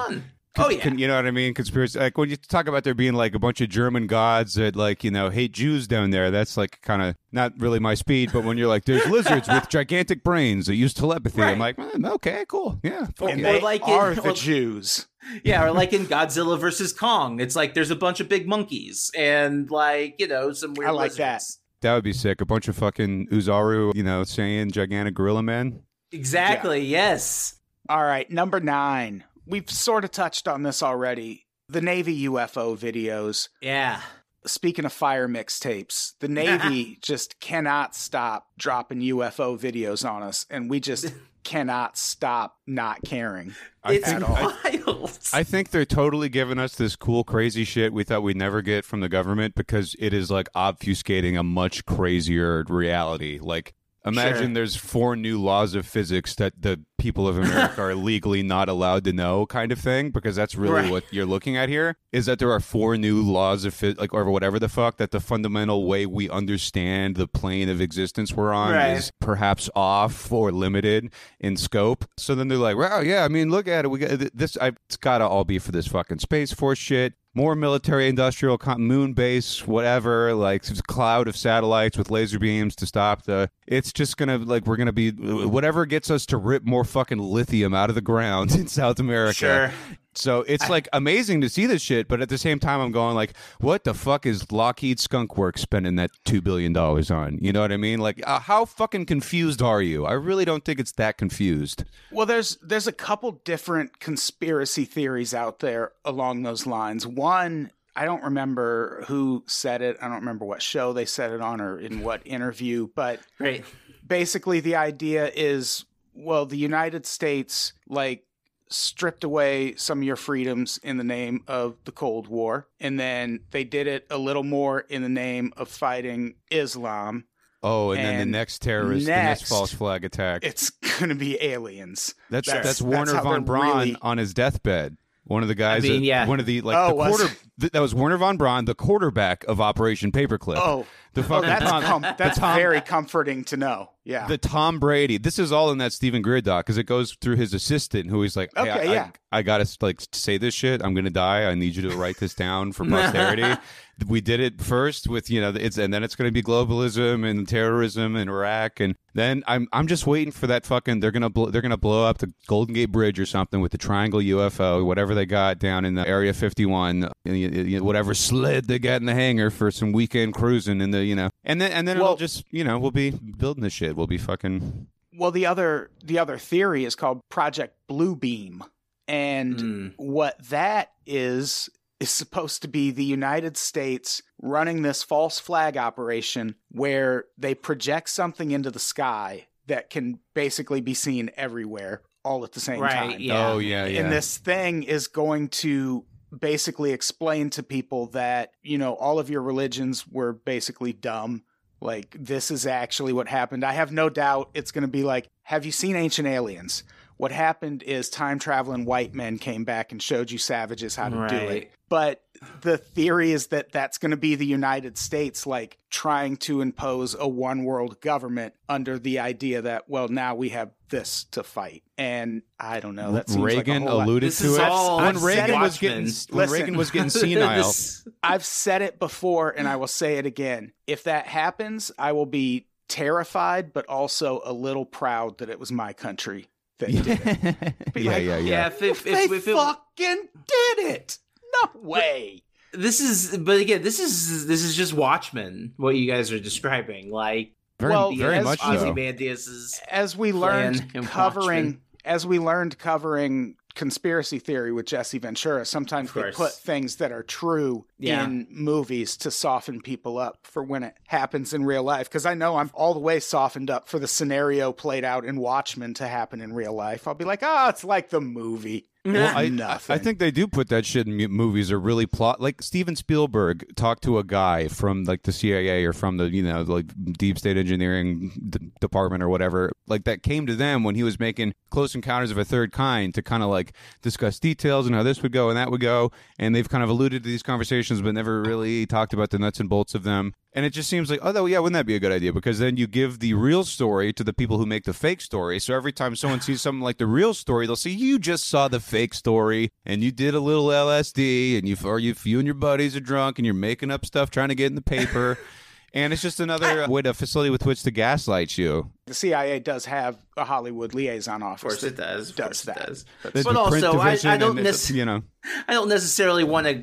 Earth's 0.59 0.67
fun. 0.67 0.67
Oh 0.67 0.71
yeah. 0.77 0.83
Con- 0.83 0.99
you 0.99 1.07
know 1.09 1.17
what 1.17 1.27
I 1.27 1.31
mean? 1.31 1.55
Conspiracy. 1.55 1.99
Like 1.99 2.17
when 2.19 2.31
you 2.31 2.37
talk 2.37 2.67
about 2.69 2.85
there 2.85 2.95
being 2.95 3.15
like 3.15 3.35
a 3.35 3.39
bunch 3.39 3.61
of 3.61 3.69
German 3.69 4.07
gods 4.07 4.55
that 4.55 4.77
like 4.77 5.05
you 5.05 5.11
know 5.11 5.31
hate 5.31 5.53
Jews 5.53 5.87
down 5.87 6.11
there, 6.11 6.31
that's 6.31 6.57
like 6.57 6.81
kind 6.83 7.03
of 7.03 7.17
not 7.33 7.53
really 7.59 7.79
my 7.79 7.95
speed. 7.95 8.31
But 8.33 8.45
when 8.45 8.59
you're 8.59 8.69
like, 8.69 8.85
there's 8.85 9.07
lizards 9.07 9.49
with 9.49 9.69
gigantic 9.69 10.23
brains 10.25 10.67
that 10.67 10.75
use 10.77 10.95
telepathy, 10.95 11.43
I'm 11.43 11.59
like, 11.59 11.77
"Mm, 11.77 12.09
okay, 12.15 12.45
cool, 12.49 12.79
yeah. 12.83 13.07
fuck 13.17 13.31
And 13.31 13.41
yeah." 13.41 13.49
Or 13.49 13.53
they 13.55 13.61
like 13.61 13.83
in- 13.89 14.15
the 14.23 14.31
or- 14.31 14.33
Jews. 14.35 15.07
Yeah, 15.43 15.65
or 15.65 15.73
like 15.73 15.93
in 15.93 16.07
Godzilla 16.07 16.57
versus 16.57 16.93
Kong, 16.93 17.41
it's 17.41 17.57
like 17.57 17.75
there's 17.75 17.91
a 17.91 17.97
bunch 17.97 18.21
of 18.21 18.29
big 18.29 18.47
monkeys 18.47 19.11
and 19.19 19.69
like 19.73 20.15
you 20.21 20.29
know 20.29 20.53
some 20.53 20.75
weird. 20.75 20.89
I 20.89 20.93
like 20.93 21.15
that. 21.15 21.33
lizards. 21.35 21.59
That 21.81 21.95
would 21.97 22.05
be 22.05 22.13
sick. 22.13 22.41
A 22.41 22.47
bunch 22.47 22.69
of 22.69 22.77
fucking 22.77 23.27
Oozaru, 23.33 23.93
you 23.97 24.05
know, 24.05 24.23
saying 24.23 24.71
gigantic 24.71 25.15
gorilla 25.15 25.43
men. 25.43 25.81
Exactly. 26.13 26.81
Yes. 26.81 27.57
All 27.89 28.05
right, 28.05 28.31
number 28.31 28.61
nine. 28.61 29.25
We've 29.47 29.71
sort 29.71 30.05
of 30.05 30.11
touched 30.11 30.49
on 30.49 30.63
this 30.63 30.83
already. 30.83 31.47
The 31.69 31.81
Navy 31.81 32.27
UFO 32.27 32.77
videos. 32.77 33.49
Yeah. 33.61 34.01
Speaking 34.45 34.85
of 34.85 34.93
fire 34.93 35.29
mixtapes, 35.29 36.15
the 36.21 36.29
Navy 36.29 36.99
just 37.03 37.41
cannot 37.41 37.95
stop 37.97 38.49
dropping 38.59 39.01
UFO 39.01 39.59
videos 39.59 40.09
on 40.09 40.23
us, 40.23 40.47
and 40.51 40.71
we 40.71 40.79
just 40.79 41.13
cannot 41.45 41.97
stop 41.97 42.57
not 42.67 43.03
caring. 43.05 43.55
It's 43.87 44.09
at 44.09 44.23
all. 44.23 44.53
wild. 44.65 45.19
I 45.33 45.43
think 45.43 45.71
they're 45.71 45.85
totally 45.85 46.29
giving 46.29 46.59
us 46.59 46.75
this 46.75 46.97
cool, 46.97 47.25
crazy 47.25 47.65
shit 47.65 47.93
we 47.93 48.05
thought 48.05 48.23
we'd 48.23 48.37
never 48.37 48.63
get 48.63 48.85
from 48.85 49.01
the 49.01 49.09
government 49.09 49.55
because 49.55 49.97
it 49.99 50.13
is 50.13 50.31
like 50.31 50.49
obfuscating 50.55 51.39
a 51.39 51.43
much 51.43 51.85
crazier 51.85 52.65
reality. 52.69 53.39
Like, 53.41 53.75
imagine 54.07 54.45
Sure. 54.47 54.55
there's 54.55 54.77
four 54.77 55.17
new 55.17 55.41
laws 55.41 55.75
of 55.75 55.85
physics 55.87 56.35
that 56.37 56.55
the 56.61 56.81
people 56.99 57.29
of 57.29 57.37
America 57.37 57.81
are 57.83 57.95
legally 58.11 58.43
not 58.43 58.69
allowed 58.69 59.05
to 59.05 59.13
know, 59.13 59.45
kind 59.47 59.71
of 59.73 59.79
thing. 59.79 60.11
Because 60.11 60.35
that's 60.37 60.55
really 60.55 60.83
Right. 60.83 60.91
what 60.91 61.05
you're 61.13 61.27
looking 61.27 61.57
at 61.57 61.69
here 61.69 61.97
is 62.13 62.27
that 62.27 62.39
there 62.39 62.51
are 62.51 62.61
four 62.61 62.97
new 62.97 63.21
laws 63.23 63.65
of 63.65 63.75
phys- 63.75 63.99
like 63.99 64.15
or 64.15 64.25
whatever 64.31 64.59
the 64.59 64.69
fuck 64.69 64.97
that 64.97 65.11
the 65.11 65.21
fundamental 65.21 65.87
way 65.87 66.07
we 66.07 66.31
understand 66.31 67.17
the 67.17 67.29
plane 67.29 67.69
of 67.69 67.81
existence 67.81 68.33
we're 68.33 68.53
on 68.53 68.73
Right. 68.73 68.97
is 68.97 69.13
perhaps 69.21 69.69
off 69.77 70.33
or 70.33 70.51
limited 70.53 71.11
in 71.41 71.57
scope. 71.57 72.05
So 72.17 72.35
then 72.35 72.49
they're 72.49 72.59
like, 72.59 72.77
"Wow, 72.77 73.01
yeah, 73.01 73.25
I 73.25 73.29
mean, 73.29 73.51
look 73.51 73.69
at 73.69 73.85
it. 73.85 73.89
We 73.89 73.99
got 73.99 74.19
this. 74.35 74.57
I, 74.61 74.69
it's 74.89 74.97
got 74.97 75.19
to 75.19 75.27
all 75.29 75.45
be 75.45 75.59
for 75.59 75.73
this 75.73 75.87
fucking 75.89 76.21
space 76.21 76.53
force 76.53 76.79
shit. 76.79 77.15
More 77.37 77.55
military, 77.55 78.09
industrial, 78.09 78.59
moon 78.79 79.13
base, 79.13 79.67
whatever. 79.67 80.35
Like 80.35 80.65
cloud 80.87 81.29
of 81.29 81.37
satellites 81.37 81.99
with 81.99 82.11
laser 82.11 82.39
beams 82.39 82.75
to 82.77 82.87
stop 82.87 83.25
the. 83.25 83.51
It's 83.67 83.93
just 83.93 84.17
gonna 84.17 84.39
like 84.39 84.67
we're 84.67 84.77
gonna 84.77 84.93
be 84.93 85.11
whatever 85.11 85.85
gets 85.85 86.11
us 86.11 86.25
to 86.27 86.39
rip 86.39 86.65
more 86.65 86.83
fucking 86.83 87.19
lithium 87.19 87.75
out 87.75 87.91
of 87.91 87.95
the 87.95 88.01
ground 88.01 88.53
in 88.55 88.67
South 88.69 88.99
America. 88.99 89.35
Sure. 89.35 89.73
So 90.17 90.43
it's 90.43 90.69
like 90.69 90.89
amazing 90.93 91.41
to 91.43 91.49
see 91.49 91.67
this 91.67 91.83
shit, 91.83 92.09
but 92.09 92.21
at 92.21 92.29
the 92.29 92.39
same 92.39 92.59
time, 92.59 92.81
I'm 92.81 92.93
going 92.93 93.15
like, 93.15 93.37
what 93.61 93.85
the 93.85 93.95
fuck 93.95 94.27
is 94.27 94.51
Lockheed 94.51 94.99
Skunk 94.99 95.37
Works 95.37 95.63
spending 95.63 95.97
that 95.97 96.11
two 96.25 96.41
billion 96.41 96.73
dollars 96.73 97.11
on? 97.11 97.39
You 97.41 97.53
know 97.53 97.61
what 97.61 97.73
I 97.73 97.77
mean? 97.77 98.01
Like, 98.01 98.23
uh, 98.27 98.41
how 98.41 98.65
fucking 98.65 99.07
confused 99.07 99.63
are 99.63 99.83
you? 99.83 100.07
I 100.07 100.13
really 100.13 100.45
don't 100.45 100.65
think 100.65 100.81
it's 100.81 100.93
that 100.93 101.19
confused. 101.19 101.85
Well, 102.11 102.27
there's 102.27 102.57
there's 102.63 102.87
a 102.87 102.93
couple 102.93 103.33
different 103.45 104.01
conspiracy 104.01 104.85
theories 104.85 105.35
out 105.35 105.59
there 105.61 105.93
along 106.05 106.43
those 106.43 106.67
lines. 106.67 107.07
One, 107.07 107.71
I 107.95 108.05
don't 108.05 108.23
remember 108.23 109.05
who 109.09 109.45
said 109.47 109.83
it. 109.83 109.97
I 110.01 110.09
don't 110.09 110.21
remember 110.21 110.45
what 110.45 110.63
show 110.63 110.93
they 110.93 111.07
said 111.07 111.31
it 111.33 111.41
on 111.41 111.61
or 111.61 111.79
in 111.79 112.03
what 112.03 112.23
interview, 112.25 112.89
but 112.95 113.21
Great. 113.39 113.65
basically 114.07 114.61
the 114.61 114.77
idea 114.77 115.31
is 115.35 115.85
well, 116.15 116.47
the 116.47 116.57
United 116.57 117.07
States 117.07 117.73
like 117.89 118.25
stripped 118.69 119.25
away 119.25 119.75
some 119.77 119.99
of 119.99 120.05
your 120.05 120.17
freedoms 120.17 120.79
in 120.83 120.97
the 120.97 121.05
name 121.05 121.43
of 121.47 121.77
the 121.85 121.93
Cold 121.93 122.29
War, 122.29 122.67
and 122.81 122.99
then 122.99 123.41
they 123.51 123.65
did 123.65 123.87
it 123.87 124.07
a 124.11 124.19
little 124.19 124.43
more 124.43 124.81
in 124.81 125.03
the 125.03 125.09
name 125.09 125.53
of 125.57 125.69
fighting 125.69 126.35
Islam. 126.51 127.25
Oh, 127.63 127.91
and, 127.93 128.05
then 128.05 128.19
the 128.19 128.27
next 128.27 128.63
terrorist, 128.63 129.07
the 129.07 129.13
next- 129.13 129.41
next 129.43 129.49
false 129.49 129.73
flag 129.73 130.05
attack. 130.05 130.45
It's 130.45 130.71
going 130.99 131.09
to 131.09 131.15
be 131.15 131.43
aliens. 131.43 132.15
That's 132.31 132.47
That's- 132.47 132.67
that's, 132.67 132.79
that's 132.79 132.83
Wernher 132.83 133.15
how 133.15 133.23
von 133.23 133.45
Braun 133.45 133.79
really- 133.79 133.97
on 134.03 134.19
his 134.19 134.35
deathbed. 134.35 134.97
One 135.25 135.43
of 135.43 135.49
the 135.49 135.57
guys, 135.57 135.83
mean, 135.83 136.05
yeah. 136.05 136.25
one 136.29 136.39
of 136.39 136.47
the 136.47 136.61
like 136.61 136.77
Oh, 136.77 136.89
the 136.91 136.95
quarter 137.09 137.25
it? 137.25 137.39
Th- 137.61 137.73
that 137.73 137.81
was 137.81 137.95
Wernher 137.95 138.19
von 138.19 138.37
Braun, 138.37 138.65
the 138.67 138.75
quarterback 138.75 139.45
of 139.45 139.61
Operation 139.61 140.13
Paperclip. 140.13 140.57
Oh, 140.59 140.87
the 141.15 141.23
oh, 141.23 141.25
fucking 141.25 141.49
that's 141.49 141.65
Tom, 141.65 141.83
com- 141.83 142.15
that's 142.19 142.39
Tom- 142.39 142.57
very 142.57 142.81
comforting 142.81 143.45
to 143.45 143.57
know. 143.57 143.91
Yeah. 144.05 144.29
the 144.29 144.39
Tom 144.39 144.79
Brady. 144.79 145.19
This 145.19 145.37
is 145.39 145.51
all 145.51 145.73
in 145.73 145.79
that 145.79 145.93
Steven 145.93 146.23
Greer 146.23 146.41
doc 146.41 146.65
because 146.65 146.79
it 146.79 146.85
goes 146.85 147.17
through 147.21 147.37
his 147.37 147.53
assistant, 147.55 148.09
who 148.09 148.23
he's 148.23 148.37
like, 148.37 148.51
hey, 148.55 148.63
Okay, 148.71 148.89
I, 148.91 148.93
yeah. 148.93 149.11
I, 149.33 149.39
I 149.39 149.43
gotta 149.43 149.67
like 149.81 150.01
say 150.13 150.39
this 150.39 150.55
shit. 150.55 150.81
I'm 150.85 150.95
gonna 150.95 151.11
die. 151.11 151.45
I 151.51 151.55
need 151.55 151.75
you 151.75 151.89
to 151.91 151.97
write 151.97 152.19
this 152.19 152.33
down 152.35 152.73
for 152.73 152.85
posterity. 152.89 153.61
we 154.07 154.21
did 154.21 154.39
it 154.41 154.61
first 154.61 155.09
with 155.09 155.31
you 155.31 155.41
know 155.41 155.49
it's 155.57 155.79
and 155.79 155.93
then 155.93 156.05
it's 156.05 156.15
gonna 156.15 156.31
be 156.31 156.43
globalism 156.43 157.29
and 157.29 157.49
terrorism 157.49 158.15
and 158.15 158.29
Iraq 158.29 158.79
and 158.79 158.95
then 159.15 159.43
I'm 159.49 159.67
I'm 159.73 159.87
just 159.87 160.07
waiting 160.07 160.33
for 160.33 160.47
that 160.47 160.67
fucking 160.67 161.01
they're 161.01 161.11
gonna 161.11 161.31
blow, 161.31 161.47
they're 161.51 161.63
gonna 161.63 161.79
blow 161.79 162.05
up 162.05 162.19
the 162.19 162.31
Golden 162.47 162.75
Gate 162.75 162.93
Bridge 162.93 163.19
or 163.19 163.25
something 163.27 163.61
with 163.61 163.73
the 163.73 163.79
triangle 163.79 164.21
UFO 164.21 164.85
whatever 164.85 165.15
they 165.15 165.25
got 165.25 165.59
down 165.59 165.85
in 165.87 165.95
the 165.95 166.07
Area 166.07 166.35
51 166.35 167.05
uh, 167.05 167.11
you- 167.25 167.46
you 167.53 167.79
know, 167.79 167.85
whatever 167.85 168.15
sled 168.15 168.67
they 168.67 168.79
got 168.79 169.01
in 169.01 169.07
the 169.07 169.15
hangar 169.15 169.51
for 169.51 169.71
some 169.71 169.93
weekend 169.93 170.35
cruising 170.35 170.81
in 170.81 170.91
the 170.91 171.05
you 171.05 171.15
know 171.15 171.31
and 171.45 171.61
then 171.61 171.71
and 171.73 171.87
then 171.87 171.99
Well- 171.99 172.07
it'll 172.13 172.17
just 172.17 172.45
you 172.51 172.65
know 172.65 172.79
we'll 172.79 172.91
be 172.91 173.11
building 173.11 173.63
the 173.63 173.71
shit 173.71 173.97
we'll 173.97 174.07
be 174.07 174.19
fucking 174.19 174.87
well, 175.19 175.31
the 175.31 175.47
other 175.47 175.91
the 176.05 176.19
other 176.19 176.37
theory 176.37 176.85
is 176.85 176.95
called 176.95 177.21
Project 177.31 177.75
Bluebeam, 177.89 178.61
and 179.09 179.57
Mm. 179.57 179.93
what 179.97 180.37
that 180.51 180.91
is 181.07 181.71
is 182.01 182.11
supposed 182.11 182.61
to 182.61 182.69
be 182.69 182.91
the 182.91 183.03
United 183.05 183.57
States 183.57 184.21
running 184.43 184.83
this 184.83 185.03
false 185.03 185.39
flag 185.39 185.79
operation 185.79 186.55
where 186.71 187.25
they 187.39 187.55
project 187.55 188.11
something 188.11 188.51
into 188.51 188.71
the 188.71 188.79
sky 188.79 189.47
that 189.67 189.89
can 189.89 190.19
basically 190.35 190.83
be 190.83 190.93
seen 190.93 191.31
everywhere 191.39 192.03
all 192.23 192.45
at 192.45 192.53
the 192.53 192.61
same 192.61 192.81
Right, 192.81 193.13
time. 193.13 193.21
Yeah. 193.21 193.49
oh 193.53 193.59
yeah 193.59 193.87
yeah 193.87 194.03
And 194.03 194.13
this 194.13 194.37
thing 194.37 194.83
is 194.83 195.07
going 195.09 195.49
to 195.49 196.05
basically 196.37 196.93
explain 196.93 197.51
to 197.51 197.63
people 197.63 198.07
that, 198.09 198.53
you 198.63 198.79
know, 198.79 198.95
all 198.95 199.19
of 199.19 199.31
your 199.31 199.43
religions 199.43 200.07
were 200.07 200.33
basically 200.33 200.93
dumb. 200.93 201.43
Like, 201.81 202.17
this 202.19 202.51
is 202.51 202.67
actually 202.67 203.13
what 203.13 203.29
happened. 203.29 203.65
I 203.65 203.73
have 203.73 203.93
no 203.93 204.09
doubt 204.09 204.51
it's 204.55 204.73
going 204.73 204.83
to 204.83 204.89
be 204.89 205.03
like, 205.03 205.29
have 205.43 205.65
you 205.65 205.73
seen 205.73 205.95
Ancient 205.95 206.27
Aliens? 206.27 206.85
What 207.17 207.33
happened 207.33 207.83
is 207.83 208.11
time 208.11 208.39
traveling 208.39 208.85
white 208.85 209.15
men 209.15 209.39
came 209.39 209.65
back 209.65 209.93
and 209.93 210.03
showed 210.03 210.31
you 210.31 210.39
savages 210.39 210.97
how 210.97 211.09
to 211.09 211.29
do 211.29 211.37
it. 211.37 211.71
But 211.89 212.23
the 212.61 212.77
theory 212.77 213.33
is 213.33 213.47
that 213.49 213.73
that's 213.73 213.99
going 213.99 214.11
to 214.11 214.17
be 214.17 214.35
the 214.35 214.45
United 214.45 214.99
States, 214.99 215.47
like 215.47 215.79
trying 215.89 216.37
to 216.39 216.61
impose 216.61 217.15
a 217.19 217.27
one 217.27 217.65
world 217.65 218.01
government 218.01 218.55
under 218.69 218.99
the 218.99 219.21
idea 219.21 219.63
that, 219.63 219.89
well, 219.89 220.09
now 220.09 220.35
we 220.35 220.51
have 220.51 220.73
this 220.91 221.25
to 221.31 221.43
fight. 221.43 221.83
And 221.97 222.43
I 222.61 222.81
don't 222.81 222.97
know. 222.97 223.13
That 223.13 223.29
seems 223.31 223.43
Reagan 223.43 223.83
like 223.85 223.89
a 223.89 223.91
whole 223.93 224.03
alluded 224.03 224.29
This 224.29 224.39
to 224.41 224.47
is 224.49 224.59
it 224.59 224.65
all 224.65 224.99
when 224.99 225.23
Reagan 225.23 225.47
said 225.47 225.61
was 225.61 225.79
getting 225.79 226.05
Watchmen. 226.05 226.39
when 226.39 226.51
Reagan 226.51 226.77
was 226.77 226.91
getting 226.91 227.11
senile. 227.11 227.57
This- 227.69 228.07
I've 228.23 228.45
said 228.45 228.83
it 228.83 228.99
before 228.99 229.51
and 229.51 229.67
I 229.67 229.77
will 229.77 229.87
say 229.87 230.19
it 230.19 230.27
again. 230.27 230.73
If 230.87 231.05
that 231.05 231.27
happens, 231.27 231.91
I 231.99 232.13
will 232.13 232.27
be 232.27 232.67
terrified, 232.89 233.73
but 233.73 233.87
also 233.87 234.43
a 234.45 234.53
little 234.53 234.85
proud 234.85 235.39
that 235.39 235.49
it 235.49 235.59
was 235.59 235.73
my 235.73 235.93
country 235.93 236.49
that 236.79 236.91
did 236.91 237.07
it. 237.07 237.75
Be 237.95 238.03
yeah, 238.03 238.13
like, 238.13 238.25
yeah, 238.25 238.37
yeah, 238.37 238.39
yeah, 238.39 238.67
if, 238.69 238.83
if, 238.83 239.05
They 239.05 239.25
if, 239.25 239.33
if 239.33 239.49
it, 239.49 239.55
fucking 239.55 240.29
did 240.47 240.79
it. 240.79 241.19
No 241.65 241.81
way. 241.81 242.43
this 242.73 243.01
is, 243.01 243.39
but 243.39 243.61
again, 243.61 243.83
this 243.83 243.99
is 244.01 244.47
this 244.47 244.63
is 244.63 244.77
just 244.77 244.93
Watchmen. 244.93 245.75
What 245.77 245.97
you 245.97 246.11
guys 246.11 246.33
are 246.33 246.41
describing, 246.41 247.11
like 247.11 247.55
Very, 247.81 247.93
Well, 247.93 248.15
very 248.15 248.37
as 248.37 248.45
much 248.45 248.61
so. 248.61 248.73
Ozymandias's. 248.73 249.81
As 249.89 250.17
we 250.17 250.33
learned 250.33 250.93
covering 251.07 251.81
as 252.05 252.27
we 252.27 252.39
learned 252.39 252.79
covering 252.79 253.57
conspiracy 253.77 254.41
theory 254.41 254.73
with 254.73 254.87
Jesse 254.87 255.19
Ventura, 255.19 255.65
sometimes 255.65 256.13
they 256.13 256.33
put 256.33 256.53
things 256.53 256.97
that 256.97 257.13
are 257.13 257.23
true 257.23 257.85
Yeah. 257.99 258.25
in 258.25 258.49
movies 258.51 259.17
to 259.19 259.31
soften 259.31 259.81
people 259.81 260.19
up 260.19 260.39
for 260.43 260.65
when 260.65 260.83
it 260.83 260.97
happens 261.07 261.55
in 261.55 261.65
real 261.65 261.85
life. 261.85 262.09
Because 262.09 262.27
I 262.27 262.35
know 262.35 262.57
I'm 262.57 262.71
all 262.75 262.95
the 262.95 263.01
way 263.01 263.21
softened 263.21 263.71
up 263.71 263.87
for 263.89 263.99
the 264.01 264.09
scenario 264.09 264.73
played 264.73 265.05
out 265.05 265.25
in 265.25 265.37
Watchmen 265.39 265.95
to 265.95 266.09
happen 266.09 266.41
in 266.41 266.53
real 266.53 266.73
life. 266.73 267.07
I'll 267.07 267.15
be 267.15 267.25
like, 267.25 267.41
oh, 267.43 267.69
it's 267.69 267.85
like 267.85 268.11
the 268.11 268.21
movie. 268.21 268.87
Well, 269.13 269.37
I, 269.37 269.49
Nothing. 269.49 269.95
I 269.95 269.99
think 269.99 270.19
they 270.19 270.31
do 270.31 270.47
put 270.47 270.69
that 270.69 270.85
shit 270.85 271.07
in 271.07 271.17
movies 271.31 271.71
or 271.73 271.79
really 271.79 272.07
plot. 272.07 272.41
Like 272.41 272.63
Steven 272.63 272.97
Spielberg 272.97 273.75
talked 273.77 274.03
to 274.05 274.19
a 274.19 274.25
guy 274.25 274.69
from 274.69 275.05
like 275.05 275.23
the 275.23 275.33
CIA 275.33 275.85
or 275.85 275.93
from 275.93 276.17
the 276.17 276.25
you 276.25 276.43
know 276.43 276.63
like 276.63 276.87
deep 277.19 277.39
state 277.39 277.57
engineering 277.57 278.33
d- 278.51 278.71
department 278.81 279.23
or 279.23 279.29
whatever, 279.29 279.73
like 279.87 280.05
that 280.05 280.23
came 280.23 280.47
to 280.47 280.55
them 280.55 280.85
when 280.85 280.95
he 280.95 281.03
was 281.03 281.19
making 281.19 281.55
Close 281.71 281.95
Encounters 281.95 282.31
of 282.31 282.39
a 282.39 282.45
Third 282.45 282.73
Kind 282.73 283.15
to 283.15 283.23
kind 283.23 283.43
of 283.43 283.51
like 283.51 283.73
discuss 284.03 284.39
details 284.39 284.87
and 284.87 284.95
how 284.95 285.03
this 285.03 285.23
would 285.23 285.33
go 285.33 285.49
and 285.49 285.57
that 285.57 285.71
would 285.71 285.81
go. 285.81 286.11
And 286.39 286.55
they've 286.55 286.69
kind 286.69 286.83
of 286.85 286.91
alluded 286.91 287.23
to 287.23 287.29
these 287.29 287.43
conversations, 287.43 288.01
but 288.03 288.15
never 288.15 288.43
really 288.43 288.87
talked 288.87 289.13
about 289.13 289.31
the 289.31 289.39
nuts 289.39 289.61
and 289.61 289.69
bolts 289.69 289.95
of 289.95 290.03
them. 290.03 290.35
And 290.57 290.65
it 290.65 290.71
just 290.71 290.89
seems 290.89 291.11
like, 291.11 291.21
oh, 291.23 291.45
yeah, 291.45 291.59
wouldn't 291.59 291.75
that 291.75 291.85
be 291.85 291.97
a 291.97 292.01
good 292.01 292.13
idea? 292.13 292.33
Because 292.33 292.59
then 292.59 292.79
you 292.79 292.87
give 292.87 293.19
the 293.19 293.35
real 293.35 293.63
story 293.63 294.11
to 294.15 294.25
the 294.25 294.33
people 294.33 294.57
who 294.57 294.65
make 294.65 294.85
the 294.85 294.95
fake 294.95 295.21
story. 295.21 295.61
So 295.61 295.75
every 295.75 295.93
time 295.93 296.17
someone 296.17 296.41
sees 296.41 296.63
something 296.63 296.81
like 296.81 296.97
the 296.97 297.07
real 297.07 297.35
story, 297.35 297.67
they'll 297.67 297.77
say, 297.77 297.91
you 297.91 298.19
just 298.19 298.49
saw 298.49 298.67
the 298.67 298.81
fake 298.81 299.13
story 299.13 299.71
and 299.85 300.03
you 300.03 300.11
did 300.11 300.35
a 300.35 300.41
little 300.41 300.69
LSD 300.69 301.59
and 301.59 301.69
you, 301.69 301.77
or 301.85 301.99
you, 301.99 302.15
you 302.25 302.39
and 302.39 302.47
your 302.47 302.55
buddies 302.55 302.97
are 302.97 303.01
drunk 303.01 303.39
and 303.39 303.45
you're 303.45 303.55
making 303.55 303.91
up 303.91 304.07
stuff 304.07 304.31
trying 304.31 304.49
to 304.49 304.55
get 304.55 304.69
in 304.69 304.77
the 304.77 304.81
paper. 304.81 305.39
and 305.93 306.15
it's 306.15 306.23
just 306.23 306.41
another 306.41 306.85
uh, 306.85 306.89
way 306.89 307.03
to 307.03 307.13
facility 307.13 307.51
with 307.51 307.67
which 307.67 307.83
to 307.83 307.91
gaslight 307.91 308.57
you. 308.57 308.91
the 309.09 309.15
CIA 309.15 309.61
does 309.61 309.85
have 309.85 310.17
a 310.39 310.45
Hollywood 310.47 310.95
liaison 310.95 311.43
office. 311.43 311.65
Of 311.65 311.69
course 311.69 311.83
it 311.83 311.97
does. 311.99 312.31
Of 312.31 312.37
Does 312.37 312.47
course 312.47 312.63
that. 312.63 312.77
it 312.79 312.87
does. 312.87 313.05
The 313.25 313.43
But 313.45 313.57
also, 313.57 313.99
I, 313.99 314.17
I 314.25 314.39
don't 314.39 314.57
and 314.57 314.67
it's, 314.67 314.91
you 314.91 315.05
know, 315.05 315.23
I 315.69 315.75
don't 315.75 315.91
necessarily 315.91 316.45
want 316.45 316.67
to 316.67 316.83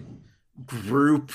group 0.63 1.31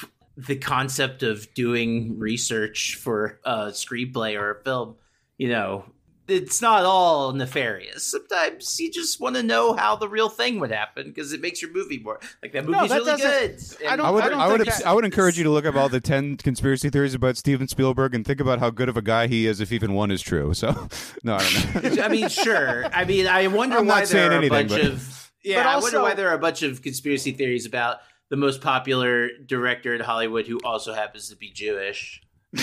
the 0.46 0.56
concept 0.56 1.22
of 1.24 1.52
doing 1.54 2.16
research 2.18 2.94
for 2.94 3.40
a 3.44 3.66
screenplay 3.70 4.38
or 4.38 4.52
a 4.52 4.62
film. 4.62 4.94
You 5.36 5.48
know, 5.48 5.84
it's 6.28 6.62
not 6.62 6.84
all 6.84 7.32
nefarious. 7.32 8.04
Sometimes 8.04 8.78
you 8.78 8.90
just 8.92 9.18
want 9.20 9.34
to 9.34 9.42
know 9.42 9.72
how 9.74 9.96
the 9.96 10.08
real 10.08 10.28
thing 10.28 10.60
would 10.60 10.70
happen 10.70 11.08
because 11.08 11.32
it 11.32 11.40
makes 11.40 11.60
your 11.60 11.72
movie 11.72 11.98
more 11.98 12.20
like 12.42 12.52
that 12.52 12.66
movie's 12.66 12.90
that 12.90 12.98
really 13.00 13.16
good. 13.20 13.52
doesn't- 13.56 13.86
I 13.88 13.96
don't- 13.96 14.06
I 14.06 14.10
would, 14.10 14.22
I 14.24 14.28
don't 14.28 14.40
I, 14.40 14.46
would, 14.52 14.60
that- 14.60 14.86
I 14.86 14.92
would 14.92 15.04
encourage 15.04 15.38
you 15.38 15.44
to 15.44 15.50
look 15.50 15.64
up 15.66 15.74
all 15.74 15.88
the 15.88 16.00
ten 16.00 16.36
conspiracy 16.36 16.88
theories 16.90 17.14
about 17.14 17.36
Steven 17.36 17.66
Spielberg 17.66 18.14
and 18.14 18.24
think 18.24 18.40
about 18.40 18.60
how 18.60 18.70
good 18.70 18.88
of 18.88 18.96
a 18.96 19.02
guy 19.02 19.26
he 19.26 19.46
is 19.46 19.60
if 19.60 19.72
even 19.72 19.92
one 19.94 20.10
is 20.12 20.22
true. 20.22 20.54
So, 20.54 20.68
no, 21.24 21.36
I 21.36 21.70
don't 21.82 21.96
know. 21.96 22.02
I 22.04 22.08
mean, 22.08 22.28
sure. 22.28 22.86
I 22.92 23.04
mean, 23.04 23.26
I 23.26 23.46
wonder 23.48 23.78
I'm 23.78 23.86
why 23.86 24.00
not 24.00 24.08
there 24.08 24.28
saying 24.30 24.32
are 24.32 24.46
a 24.46 24.48
bunch 24.48 24.68
but- 24.70 24.84
of 24.84 25.32
yeah. 25.44 25.56
But 25.62 25.66
I 25.66 25.78
wonder 25.80 26.02
why 26.02 26.14
there 26.14 26.28
are 26.28 26.34
a 26.34 26.38
bunch 26.38 26.62
of 26.62 26.82
conspiracy 26.82 27.32
theories 27.32 27.64
about 27.64 27.98
the 28.30 28.36
most 28.36 28.60
popular 28.60 29.30
director 29.44 29.94
in 29.94 30.00
Hollywood 30.00 30.46
who 30.46 30.58
also 30.64 30.92
happens 30.94 31.28
to 31.30 31.36
be 31.36 31.50
Jewish. 31.50 32.22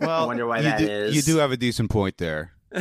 Well, 0.00 0.22
I 0.22 0.26
wonder 0.26 0.46
why 0.46 0.58
you 0.58 0.62
that 0.62 0.78
do, 0.78 0.86
is. 0.88 1.16
You 1.16 1.20
do 1.22 1.38
have 1.38 1.50
a 1.52 1.56
decent 1.56 1.90
point 1.90 2.16
there. 2.16 2.52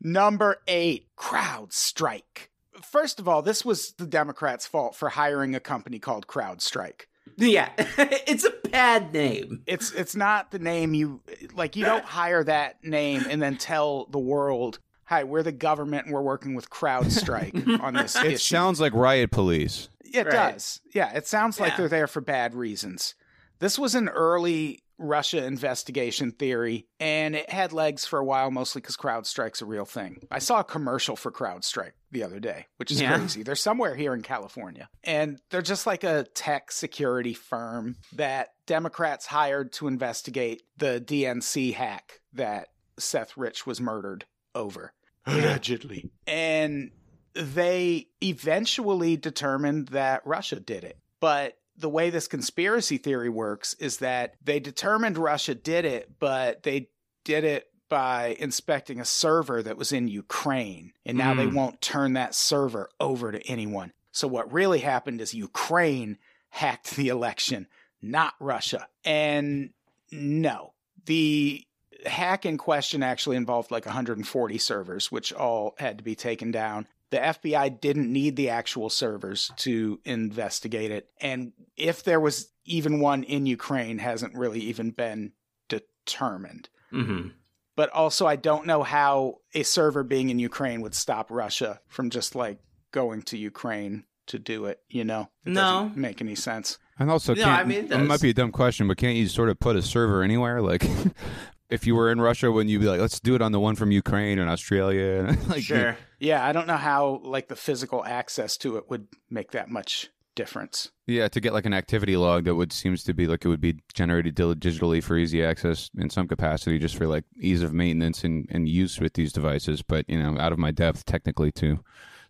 Number 0.00 0.58
eight, 0.68 1.08
CrowdStrike. 1.16 2.48
First 2.82 3.18
of 3.18 3.28
all, 3.28 3.42
this 3.42 3.64
was 3.64 3.92
the 3.98 4.06
Democrats' 4.06 4.66
fault 4.66 4.94
for 4.94 5.10
hiring 5.10 5.54
a 5.54 5.60
company 5.60 5.98
called 5.98 6.26
CrowdStrike. 6.28 7.02
yeah, 7.36 7.70
it's 7.78 8.44
a 8.44 8.52
bad 8.70 9.12
name. 9.12 9.62
It's 9.66 9.90
it's 9.92 10.14
not 10.14 10.52
the 10.52 10.60
name 10.60 10.94
you 10.94 11.20
like. 11.54 11.74
You 11.76 11.84
don't 11.84 12.04
hire 12.04 12.44
that 12.44 12.82
name 12.84 13.24
and 13.28 13.42
then 13.42 13.56
tell 13.56 14.06
the 14.06 14.18
world, 14.20 14.78
"Hi, 15.06 15.24
we're 15.24 15.42
the 15.42 15.52
government 15.52 16.06
and 16.06 16.14
we're 16.14 16.22
working 16.22 16.54
with 16.54 16.70
CrowdStrike 16.70 17.80
on 17.82 17.94
this 17.94 18.14
It 18.16 18.24
issue." 18.26 18.36
sounds 18.38 18.80
like 18.80 18.94
riot 18.94 19.32
police. 19.32 19.88
It 20.12 20.26
Right. 20.26 20.52
does. 20.52 20.80
Yeah, 20.94 21.12
it 21.14 21.26
sounds 21.26 21.60
like 21.60 21.72
Yeah. 21.72 21.76
they're 21.78 21.88
there 21.88 22.06
for 22.06 22.20
bad 22.20 22.54
reasons. 22.54 23.14
This 23.58 23.78
was 23.78 23.94
an 23.94 24.08
early 24.08 24.82
Russia 25.00 25.44
investigation 25.44 26.32
theory, 26.32 26.86
and 26.98 27.36
it 27.36 27.50
had 27.50 27.72
legs 27.72 28.04
for 28.04 28.18
a 28.18 28.24
while, 28.24 28.50
mostly 28.50 28.80
because 28.80 28.96
CrowdStrike's 28.96 29.62
a 29.62 29.64
real 29.64 29.84
thing. 29.84 30.26
I 30.30 30.40
saw 30.40 30.60
a 30.60 30.64
commercial 30.64 31.14
for 31.14 31.30
CrowdStrike 31.30 31.92
the 32.10 32.24
other 32.24 32.40
day, 32.40 32.66
which 32.78 32.90
is 32.90 33.00
Yeah. 33.00 33.16
crazy. 33.16 33.42
They're 33.44 33.54
somewhere 33.54 33.94
here 33.94 34.12
in 34.14 34.22
California, 34.22 34.88
and 35.04 35.40
they're 35.50 35.62
just 35.62 35.86
like 35.86 36.02
a 36.02 36.24
tech 36.34 36.72
security 36.72 37.32
firm 37.34 37.96
that 38.12 38.54
Democrats 38.66 39.26
hired 39.26 39.72
to 39.74 39.86
investigate 39.86 40.62
the 40.76 41.00
DNC 41.00 41.72
hack 41.72 42.20
that 42.32 42.68
Seth 42.98 43.36
Rich 43.36 43.66
was 43.66 43.80
murdered 43.80 44.24
over. 44.54 44.92
Allegedly. 45.26 46.10
And 46.26 46.90
they 47.38 48.08
eventually 48.22 49.16
determined 49.16 49.88
that 49.88 50.26
Russia 50.26 50.58
did 50.60 50.84
it. 50.84 50.98
But 51.20 51.56
the 51.76 51.88
way 51.88 52.10
this 52.10 52.26
conspiracy 52.26 52.98
theory 52.98 53.28
works 53.28 53.74
is 53.74 53.98
that 53.98 54.34
they 54.42 54.58
determined 54.58 55.16
Russia 55.16 55.54
did 55.54 55.84
it, 55.84 56.18
but 56.18 56.64
they 56.64 56.88
did 57.24 57.44
it 57.44 57.70
by 57.88 58.36
inspecting 58.38 59.00
a 59.00 59.04
server 59.04 59.62
that 59.62 59.76
was 59.78 59.92
in 59.92 60.08
Ukraine. 60.08 60.92
And 61.06 61.16
now 61.16 61.32
they 61.34 61.46
Mm. 61.46 61.54
won't 61.54 61.80
turn 61.80 62.12
that 62.14 62.34
server 62.34 62.90
over 63.00 63.32
to 63.32 63.40
anyone. 63.46 63.92
So 64.12 64.26
what 64.28 64.52
really 64.52 64.80
happened 64.80 65.20
is 65.20 65.32
Ukraine 65.32 66.18
hacked 66.50 66.96
the 66.96 67.08
election, 67.08 67.68
not 68.02 68.34
Russia. 68.40 68.88
And 69.04 69.70
no, 70.10 70.74
the 71.06 71.64
hack 72.04 72.44
in 72.44 72.58
question 72.58 73.02
actually 73.02 73.36
involved 73.36 73.70
like 73.70 73.86
140 73.86 74.58
servers, 74.58 75.10
which 75.12 75.32
all 75.32 75.74
had 75.78 75.98
to 75.98 76.04
be 76.04 76.14
taken 76.14 76.50
down. 76.50 76.88
The 77.10 77.18
FBI 77.18 77.80
didn't 77.80 78.12
need 78.12 78.36
the 78.36 78.50
actual 78.50 78.90
servers 78.90 79.50
to 79.58 79.98
investigate 80.04 80.90
it. 80.90 81.08
And 81.20 81.52
if 81.76 82.02
there 82.04 82.20
was 82.20 82.50
even 82.64 83.00
one 83.00 83.22
in 83.24 83.46
Ukraine, 83.46 83.98
hasn't 83.98 84.34
really 84.34 84.60
even 84.60 84.90
been 84.90 85.32
determined. 85.68 86.68
hmm 86.90 87.28
But 87.76 87.90
also, 87.90 88.26
I 88.26 88.36
don't 88.36 88.66
know 88.66 88.82
how 88.82 89.36
a 89.54 89.62
server 89.62 90.02
being 90.02 90.30
in 90.30 90.38
Ukraine 90.38 90.80
would 90.82 90.94
stop 90.94 91.30
Russia 91.30 91.80
from 91.88 92.10
just 92.10 92.34
like 92.34 92.58
going 92.92 93.22
to 93.22 93.38
Ukraine 93.38 94.04
to 94.26 94.38
do 94.38 94.66
it. 94.66 94.80
You 94.88 95.04
know, 95.04 95.30
it 95.46 95.50
No. 95.52 95.60
doesn't 95.62 95.96
make 95.96 96.20
any 96.20 96.34
sense. 96.34 96.78
And 96.98 97.10
also, 97.10 97.34
No, 97.34 97.44
can't, 97.44 97.60
I 97.60 97.64
mean, 97.64 97.84
it 97.84 97.92
it 97.92 97.98
might 97.98 98.20
be 98.20 98.30
a 98.30 98.34
dumb 98.34 98.52
question, 98.52 98.88
but 98.88 98.96
can't 98.98 99.16
you 99.16 99.28
sort 99.28 99.48
of 99.48 99.58
put 99.60 99.76
a 99.76 99.82
server 99.82 100.22
anywhere? 100.22 100.60
Like, 100.60 100.84
if 101.70 101.86
you 101.86 101.94
were 101.94 102.10
in 102.10 102.20
Russia, 102.20 102.50
wouldn't 102.50 102.70
you 102.70 102.78
be 102.78 102.86
like, 102.86 103.00
let's 103.00 103.20
do 103.20 103.34
it 103.34 103.42
on 103.42 103.52
the 103.52 103.60
one 103.60 103.74
from 103.76 103.90
Ukraine 103.90 104.38
and 104.38 104.48
Australia? 104.48 105.36
like, 105.48 105.62
Sure. 105.62 105.96
Yeah, 106.18 106.44
I 106.44 106.52
don't 106.52 106.66
know 106.66 106.76
how 106.76 107.20
like 107.22 107.48
the 107.48 107.56
physical 107.56 108.04
access 108.04 108.56
to 108.58 108.76
it 108.76 108.90
would 108.90 109.08
make 109.30 109.52
that 109.52 109.68
much 109.68 110.10
difference. 110.34 110.90
Yeah, 111.06 111.28
to 111.28 111.40
get 111.40 111.52
like 111.52 111.66
an 111.66 111.74
activity 111.74 112.16
log 112.16 112.44
that 112.44 112.54
would 112.54 112.72
seems 112.72 113.02
to 113.04 113.12
be 113.12 113.26
like 113.26 113.44
it 113.44 113.48
would 113.48 113.60
be 113.60 113.80
generated 113.92 114.36
digitally 114.36 115.02
for 115.02 115.16
easy 115.16 115.44
access 115.44 115.90
in 115.98 116.10
some 116.10 116.28
capacity, 116.28 116.78
just 116.78 116.96
for 116.96 117.06
like 117.06 117.24
ease 117.40 117.62
of 117.62 117.72
maintenance 117.72 118.24
and, 118.24 118.46
and 118.50 118.68
use 118.68 119.00
with 119.00 119.14
these 119.14 119.32
devices. 119.32 119.82
But 119.82 120.08
you 120.08 120.20
know, 120.20 120.38
out 120.38 120.52
of 120.52 120.58
my 120.58 120.70
depth 120.70 121.04
technically 121.04 121.52
to 121.52 121.80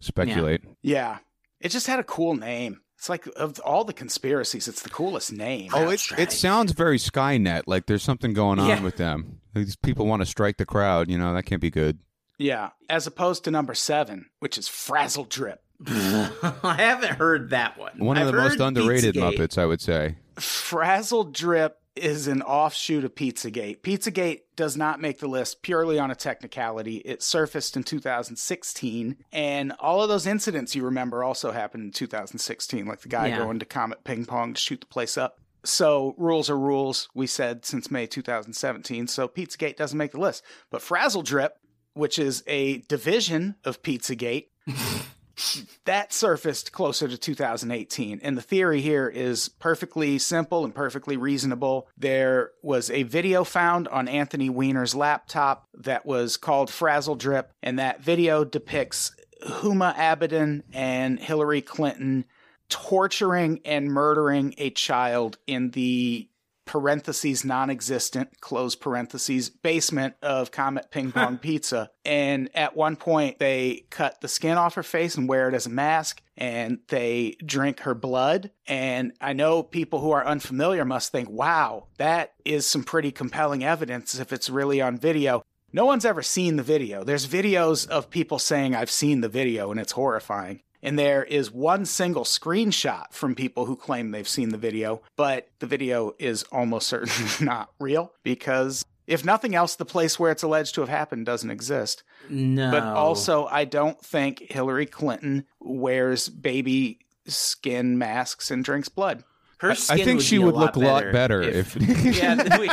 speculate. 0.01 0.63
Yeah, 0.83 1.19
it 1.61 1.69
just 1.69 1.87
had 1.87 2.01
a 2.01 2.05
cool 2.05 2.35
name. 2.35 2.81
It's 2.99 3.09
like 3.09 3.27
of 3.37 3.61
all 3.61 3.85
the 3.85 3.93
conspiracies, 3.93 4.67
it's 4.67 4.83
the 4.83 4.89
coolest 4.91 5.33
name. 5.33 5.71
Oh, 5.73 5.89
it 5.89 6.05
it 6.19 6.33
sounds 6.33 6.73
very 6.73 6.99
Skynet. 6.99 7.63
Like 7.69 7.87
there's 7.87 8.03
something 8.03 8.33
going 8.33 8.59
on 8.59 8.69
Yeah. 8.69 8.83
with 8.83 8.97
them. 8.97 9.41
These 9.55 9.77
people 9.77 10.07
want 10.07 10.21
to 10.23 10.27
strike 10.27 10.57
the 10.57 10.67
crowd. 10.67 11.09
You 11.09 11.17
know 11.17 11.33
that 11.33 11.45
can't 11.45 11.61
be 11.63 11.71
good. 11.71 12.01
yeah, 12.39 12.71
as 12.89 13.07
opposed 13.07 13.45
to 13.45 13.51
number 13.53 13.75
seven, 13.75 14.27
which 14.41 14.59
is 14.59 14.67
Frazzle 14.69 15.25
Drip. 15.29 15.63
I 15.87 16.75
haven't 16.79 17.17
heard 17.19 17.51
that 17.51 17.79
one. 17.79 17.99
One 17.99 18.17
of 18.17 18.27
I've 18.27 18.35
the 18.35 18.41
most 18.41 18.59
underrated 18.61 19.15
Pizzagate. 19.15 19.37
Muppets, 19.37 19.59
I 19.59 19.67
would 19.67 19.81
say. 19.81 20.17
Frazzle 20.37 21.25
Drip 21.33 21.77
is 21.99 22.27
an 22.29 22.43
offshoot 22.43 23.05
of 23.05 23.15
Pizzagate. 23.15 23.81
Pizzagate 23.83 24.41
does 24.57 24.77
not 24.77 25.01
make 25.01 25.19
the 25.19 25.29
list 25.29 25.63
purely 25.63 25.99
on 25.99 26.11
a 26.11 26.15
technicality. 26.15 26.97
It 26.99 27.23
surfaced 27.23 27.77
in 27.77 27.83
2016, 27.85 29.17
and 29.33 29.73
all 29.81 30.03
of 30.03 30.09
those 30.09 30.27
incidents 30.27 30.75
you 30.75 30.85
remember 30.85 31.23
also 31.25 31.51
happened 31.53 31.85
in 31.85 31.91
2016, 31.93 32.87
like 32.87 33.01
the 33.01 33.09
guy 33.09 33.29
Yeah. 33.29 33.39
going 33.39 33.59
to 33.59 33.67
Comet 33.67 34.05
Ping 34.05 34.25
Pong 34.25 34.55
to 34.55 34.61
shoot 34.61 34.81
the 34.81 34.87
place 34.87 35.17
up. 35.19 35.39
So 35.65 36.15
rules 36.17 36.49
are 36.49 36.59
rules, 36.59 37.09
we 37.15 37.27
said 37.27 37.65
since 37.65 37.91
May 37.91 38.07
2017, 38.07 39.07
so 39.09 39.29
Pizzagate 39.29 39.77
doesn't 39.77 39.99
make 39.99 40.13
the 40.13 40.21
list. 40.21 40.43
But 40.71 40.83
Frazzle 40.83 41.23
Drip, 41.25 41.55
which 41.95 42.19
is 42.19 42.43
a 42.47 42.79
division 42.83 43.57
of 43.65 43.83
Pizzagate, 43.83 44.47
that 45.85 46.13
surfaced 46.13 46.73
closer 46.73 47.09
to 47.09 47.19
2018. 47.19 48.21
And 48.23 48.37
the 48.37 48.43
theory 48.43 48.81
here 48.81 49.09
is 49.09 49.49
perfectly 49.49 50.19
simple 50.19 50.65
and 50.65 50.75
perfectly 50.75 51.17
reasonable. 51.17 51.89
There 51.97 52.53
was 52.63 52.91
a 52.91 53.05
video 53.05 53.45
found 53.45 53.89
on 53.89 54.09
Anthony 54.09 54.51
Weiner's 54.51 54.95
laptop 54.95 55.69
that 55.75 56.07
was 56.07 56.37
called 56.37 56.71
Frazzle 56.71 57.17
Drip, 57.17 57.53
and 57.63 57.79
that 57.79 58.03
video 58.03 58.45
depicts 58.45 59.13
Huma 59.47 59.95
Abedin 59.95 60.63
and 60.73 61.19
Hillary 61.19 61.63
Clinton 61.63 62.25
torturing 62.69 63.61
and 63.65 63.89
murdering 63.89 64.55
a 64.59 64.71
child 64.71 65.39
in 65.47 65.71
the 65.71 66.29
parentheses 66.69 67.45
non-existent 67.45 68.41
close 68.41 68.77
parentheses 68.77 69.49
basement 69.51 70.15
of 70.23 70.53
comet 70.53 70.91
ping 70.91 71.11
pong 71.11 71.39
pizza. 71.43 71.91
And 72.05 72.51
at 72.55 72.77
one 72.77 72.95
point 72.95 73.39
they 73.39 73.87
cut 73.91 74.21
the 74.21 74.29
skin 74.29 74.57
off 74.57 74.75
her 74.75 74.83
face 74.85 75.17
and 75.17 75.29
wear 75.29 75.49
it 75.49 75.55
as 75.55 75.67
a 75.67 75.71
mask 75.71 76.23
and 76.37 76.79
they 76.89 77.37
drink 77.45 77.81
her 77.81 77.95
blood. 77.95 78.53
And 78.67 79.13
i 79.21 79.33
know 79.33 79.63
people 79.63 80.01
who 80.01 80.13
are 80.13 80.25
unfamiliar 80.25 80.85
must 80.85 81.11
think 81.11 81.29
wow 81.29 81.89
that 81.97 82.35
is 82.45 82.67
some 82.67 82.85
pretty 82.85 83.11
compelling 83.11 83.65
evidence 83.65 84.19
if 84.19 84.33
it's 84.33 84.51
really 84.51 84.81
on 84.81 84.99
video. 84.99 85.43
No 85.73 85.85
one's 85.85 86.05
ever 86.05 86.23
seen 86.23 86.57
the 86.57 86.63
video. 86.63 87.05
There's 87.05 87.27
videos 87.27 87.89
of 87.89 88.11
people 88.11 88.39
saying 88.39 88.77
i've 88.77 88.91
seen 88.91 89.23
the 89.23 89.29
video 89.29 89.71
and 89.71 89.81
it's 89.81 89.93
horrifying 89.93 90.61
and 90.83 90.99
there 90.99 91.25
is 91.25 91.51
one 91.51 91.85
single 91.85 92.25
screenshot 92.25 93.13
from 93.13 93.35
people 93.35 93.67
who 93.67 93.77
claim 93.77 94.11
they've 94.11 94.29
seen 94.29 94.51
the 94.51 94.59
video, 94.59 95.03
but 95.17 95.49
the 95.59 95.67
video 95.67 96.15
is 96.19 96.45
almost 96.45 96.87
certainly 96.89 97.31
not 97.41 97.71
real 97.81 98.13
because, 98.23 98.85
if 99.07 99.25
nothing 99.25 99.55
else, 99.55 99.77
the 99.77 99.85
place 99.85 100.19
where 100.19 100.31
it's 100.31 100.43
alleged 100.43 100.75
to 100.77 100.81
have 100.83 100.91
happened 100.91 101.27
doesn't 101.27 101.51
exist. 101.51 102.03
No. 102.29 102.71
But 102.71 102.83
also, 102.83 103.47
I 103.47 103.65
don't 103.65 104.01
think 104.01 104.41
Hillary 104.51 104.87
Clinton 104.87 105.47
wears 105.61 106.29
baby 106.29 107.01
skin 107.27 107.99
masks 107.99 108.51
and 108.51 108.65
drinks 108.65 108.89
blood. 108.89 109.25
her 109.59 109.71
I 109.73 109.75
skin 109.75 109.99
think 109.99 110.17
would 110.19 110.23
she 110.25 110.39
be 110.39 110.45
would 110.45 110.55
lot 110.55 110.77
look 110.77 110.77
a 110.77 110.81
lot 110.81 111.13
better 111.13 111.43
if. 111.43 111.77
yeah, 112.17 112.59
we 112.59 112.69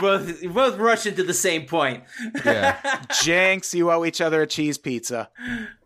both 0.00 0.42
both 0.52 0.78
rush 0.78 1.06
into 1.06 1.22
the 1.22 1.34
same 1.34 1.66
point. 1.66 2.04
yeah. 2.44 3.02
Jinx, 3.22 3.74
you 3.74 3.90
owe 3.90 4.04
each 4.04 4.20
other 4.20 4.42
a 4.42 4.46
cheese 4.46 4.78
pizza. 4.78 5.30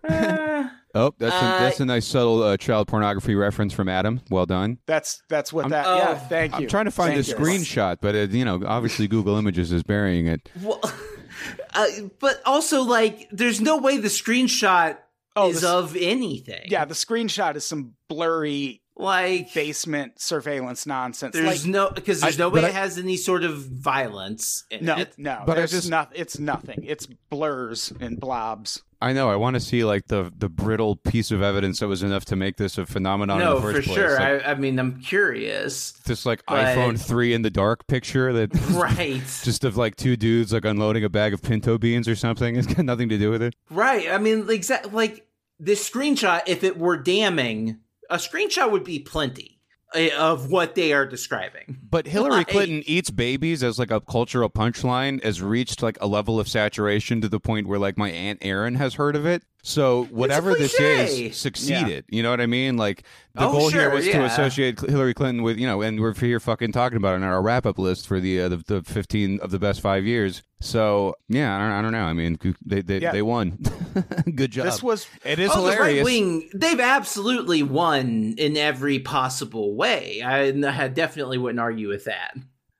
Uh, 0.08 0.68
Oh, 0.94 1.14
that's 1.18 1.34
a, 1.34 1.38
Uh, 1.38 1.58
that's 1.60 1.80
a 1.80 1.84
nice 1.84 2.06
subtle 2.06 2.42
uh, 2.42 2.56
child 2.56 2.88
pornography 2.88 3.34
reference 3.34 3.72
from 3.72 3.88
Adam. 3.88 4.20
Well 4.30 4.46
done. 4.46 4.78
That's 4.86 5.22
that's 5.28 5.52
what 5.52 5.62
I'm- 5.64 5.70
that. 5.70 5.86
Oh. 5.86 5.96
yeah, 5.96 6.14
thank 6.18 6.52
you. 6.54 6.62
I'm 6.62 6.68
trying 6.68 6.86
to 6.86 6.90
find 6.90 7.14
Thank 7.14 7.26
the 7.26 7.30
you. 7.32 7.38
screenshot, 7.38 7.98
but 8.00 8.14
uh, 8.14 8.18
you 8.30 8.44
know, 8.44 8.60
obviously 8.66 9.06
Google 9.08 9.36
Images 9.36 9.70
is 9.72 9.82
burying 9.82 10.26
it. 10.26 10.48
Well, 10.60 10.80
uh, 11.74 11.86
but 12.18 12.42
also 12.44 12.82
like, 12.82 13.28
there's 13.30 13.60
no 13.60 13.76
way 13.78 13.98
the 13.98 14.08
screenshot 14.08 14.98
Oh, 15.36 15.48
is 15.50 15.60
the 15.60 15.68
of 15.68 15.96
anything. 15.96 16.62
Yeah, 16.66 16.84
the 16.86 16.94
screenshot 16.94 17.54
is 17.54 17.64
some 17.64 17.94
blurry 18.08 18.82
like 18.96 19.54
basement 19.54 20.20
surveillance 20.20 20.86
nonsense. 20.86 21.34
there's 21.34 21.64
like, 21.64 21.70
no 21.70 21.88
because 21.90 22.20
there's 22.20 22.38
I- 22.38 22.42
no 22.44 22.48
way 22.48 22.62
but 22.62 22.70
it 22.70 22.74
has 22.74 22.98
any 22.98 23.16
sort 23.16 23.44
of 23.44 23.56
violence 23.64 24.64
in 24.70 24.84
no, 24.84 24.96
it. 24.98 25.14
no. 25.16 25.44
But 25.46 25.52
I 25.52 25.54
there's 25.60 25.70
just- 25.70 25.88
noth- 25.88 26.10
It's 26.14 26.38
nothing. 26.40 26.82
It's 26.84 27.06
blurs 27.06 27.92
and 28.00 28.18
blobs. 28.18 28.82
I 29.02 29.12
know. 29.14 29.30
I 29.30 29.36
want 29.36 29.54
to 29.54 29.60
see 29.60 29.82
like 29.84 30.08
the 30.08 30.30
the 30.36 30.48
brittle 30.50 30.96
piece 30.96 31.30
of 31.30 31.40
evidence 31.42 31.80
that 31.80 31.88
was 31.88 32.02
enough 32.02 32.24
to 32.26 32.36
make 32.36 32.56
this 32.56 32.76
a 32.76 32.84
phenomenon. 32.84 33.40
in 33.40 33.44
No, 33.46 33.54
the 33.56 33.60
first 33.62 33.76
for 33.76 33.82
place. 33.82 33.96
sure. 33.96 34.14
Like, 34.20 34.46
I, 34.46 34.50
I 34.50 34.54
mean, 34.56 34.78
I'm 34.78 35.00
curious. 35.00 35.92
this 36.04 36.26
like 36.26 36.42
but- 36.46 36.64
iPhone 36.76 37.00
three 37.00 37.32
in 37.32 37.42
the 37.42 37.50
dark 37.50 37.86
picture 37.86 38.32
that 38.32 38.54
Right. 38.70 39.22
just 39.42 39.64
of 39.64 39.76
like 39.76 39.96
two 39.96 40.16
dudes 40.16 40.52
like 40.52 40.64
unloading 40.64 41.04
a 41.04 41.08
bag 41.08 41.32
of 41.32 41.42
pinto 41.42 41.78
beans 41.78 42.08
or 42.08 42.16
something. 42.16 42.56
It's 42.56 42.66
got 42.66 42.84
nothing 42.84 43.08
to 43.08 43.18
do 43.18 43.30
with 43.30 43.42
it. 43.42 43.54
Right. 43.70 44.10
I 44.10 44.18
mean, 44.18 44.48
exact 44.50 44.92
like 44.92 45.26
this 45.58 45.88
screenshot. 45.88 46.42
If 46.46 46.62
it 46.64 46.78
were 46.78 46.96
damning, 46.96 47.78
a 48.10 48.16
screenshot 48.16 48.70
would 48.70 48.84
be 48.84 48.98
plenty 48.98 49.59
Uh, 49.94 50.08
of 50.16 50.50
what 50.50 50.76
they 50.76 50.92
are 50.92 51.04
describing. 51.04 51.78
But 51.82 52.06
Hillary 52.06 52.30
Like- 52.30 52.48
Clinton 52.48 52.82
eats 52.86 53.10
babies 53.10 53.64
as 53.64 53.76
like 53.78 53.90
a 53.90 54.00
cultural 54.00 54.48
punchline 54.48 55.22
has 55.24 55.42
reached 55.42 55.82
like 55.82 55.98
a 56.00 56.06
level 56.06 56.38
of 56.38 56.48
saturation 56.48 57.20
to 57.22 57.28
the 57.28 57.40
point 57.40 57.66
where 57.66 57.78
like 57.78 57.98
my 57.98 58.10
aunt 58.10 58.38
Erin 58.42 58.76
has 58.76 58.94
heard 58.94 59.16
of 59.16 59.26
it. 59.26 59.42
So 59.62 60.04
whatever 60.06 60.54
this 60.54 60.78
is 60.80 61.36
succeeded. 61.36 62.04
You 62.08 62.22
know 62.22 62.30
what 62.30 62.40
I 62.40 62.46
mean? 62.46 62.76
Like 62.76 63.02
the 63.34 63.46
Oh, 63.46 63.52
goal 63.52 63.68
here 63.68 63.82
sure, 63.82 63.90
was 63.94 64.04
to 64.06 64.24
associate 64.24 64.80
Hillary 64.80 65.14
Clinton 65.14 65.42
with 65.42 65.58
you 65.58 65.66
know, 65.66 65.82
and 65.82 66.00
we're 66.00 66.14
here 66.14 66.40
fucking 66.40 66.72
talking 66.72 66.96
about 66.96 67.12
it 67.12 67.16
on 67.16 67.22
our 67.24 67.42
wrap 67.42 67.66
up 67.66 67.78
list 67.78 68.06
for 68.06 68.20
the, 68.20 68.40
uh, 68.40 68.48
the 68.48 68.56
the 68.58 68.82
fifteen 68.82 69.38
of 69.40 69.50
the 69.50 69.58
best 69.58 69.80
five 69.80 70.04
years. 70.04 70.42
So 70.60 71.14
yeah, 71.28 71.54
I 71.56 71.58
don't, 71.58 71.70
I 71.72 71.82
don't 71.82 71.92
know. 71.92 72.04
I 72.04 72.12
mean, 72.12 72.38
they 72.64 72.80
they, 72.82 72.98
Yeah. 72.98 73.12
they 73.12 73.22
won. 73.22 73.58
Good 74.34 74.52
job. 74.52 74.64
This 74.66 74.82
was 74.82 75.06
it 75.24 75.38
is 75.38 75.50
oh, 75.54 75.62
the 75.62 75.68
right 75.68 75.76
hilarious. 75.76 76.04
wing, 76.04 76.50
they've 76.54 76.80
absolutely 76.80 77.62
won 77.62 78.34
in 78.38 78.56
every 78.56 78.98
possible 78.98 79.74
way. 79.74 80.22
I, 80.22 80.48
I 80.48 80.88
definitely 80.88 81.38
wouldn't 81.38 81.60
argue 81.60 81.88
with 81.88 82.04
that. 82.06 82.34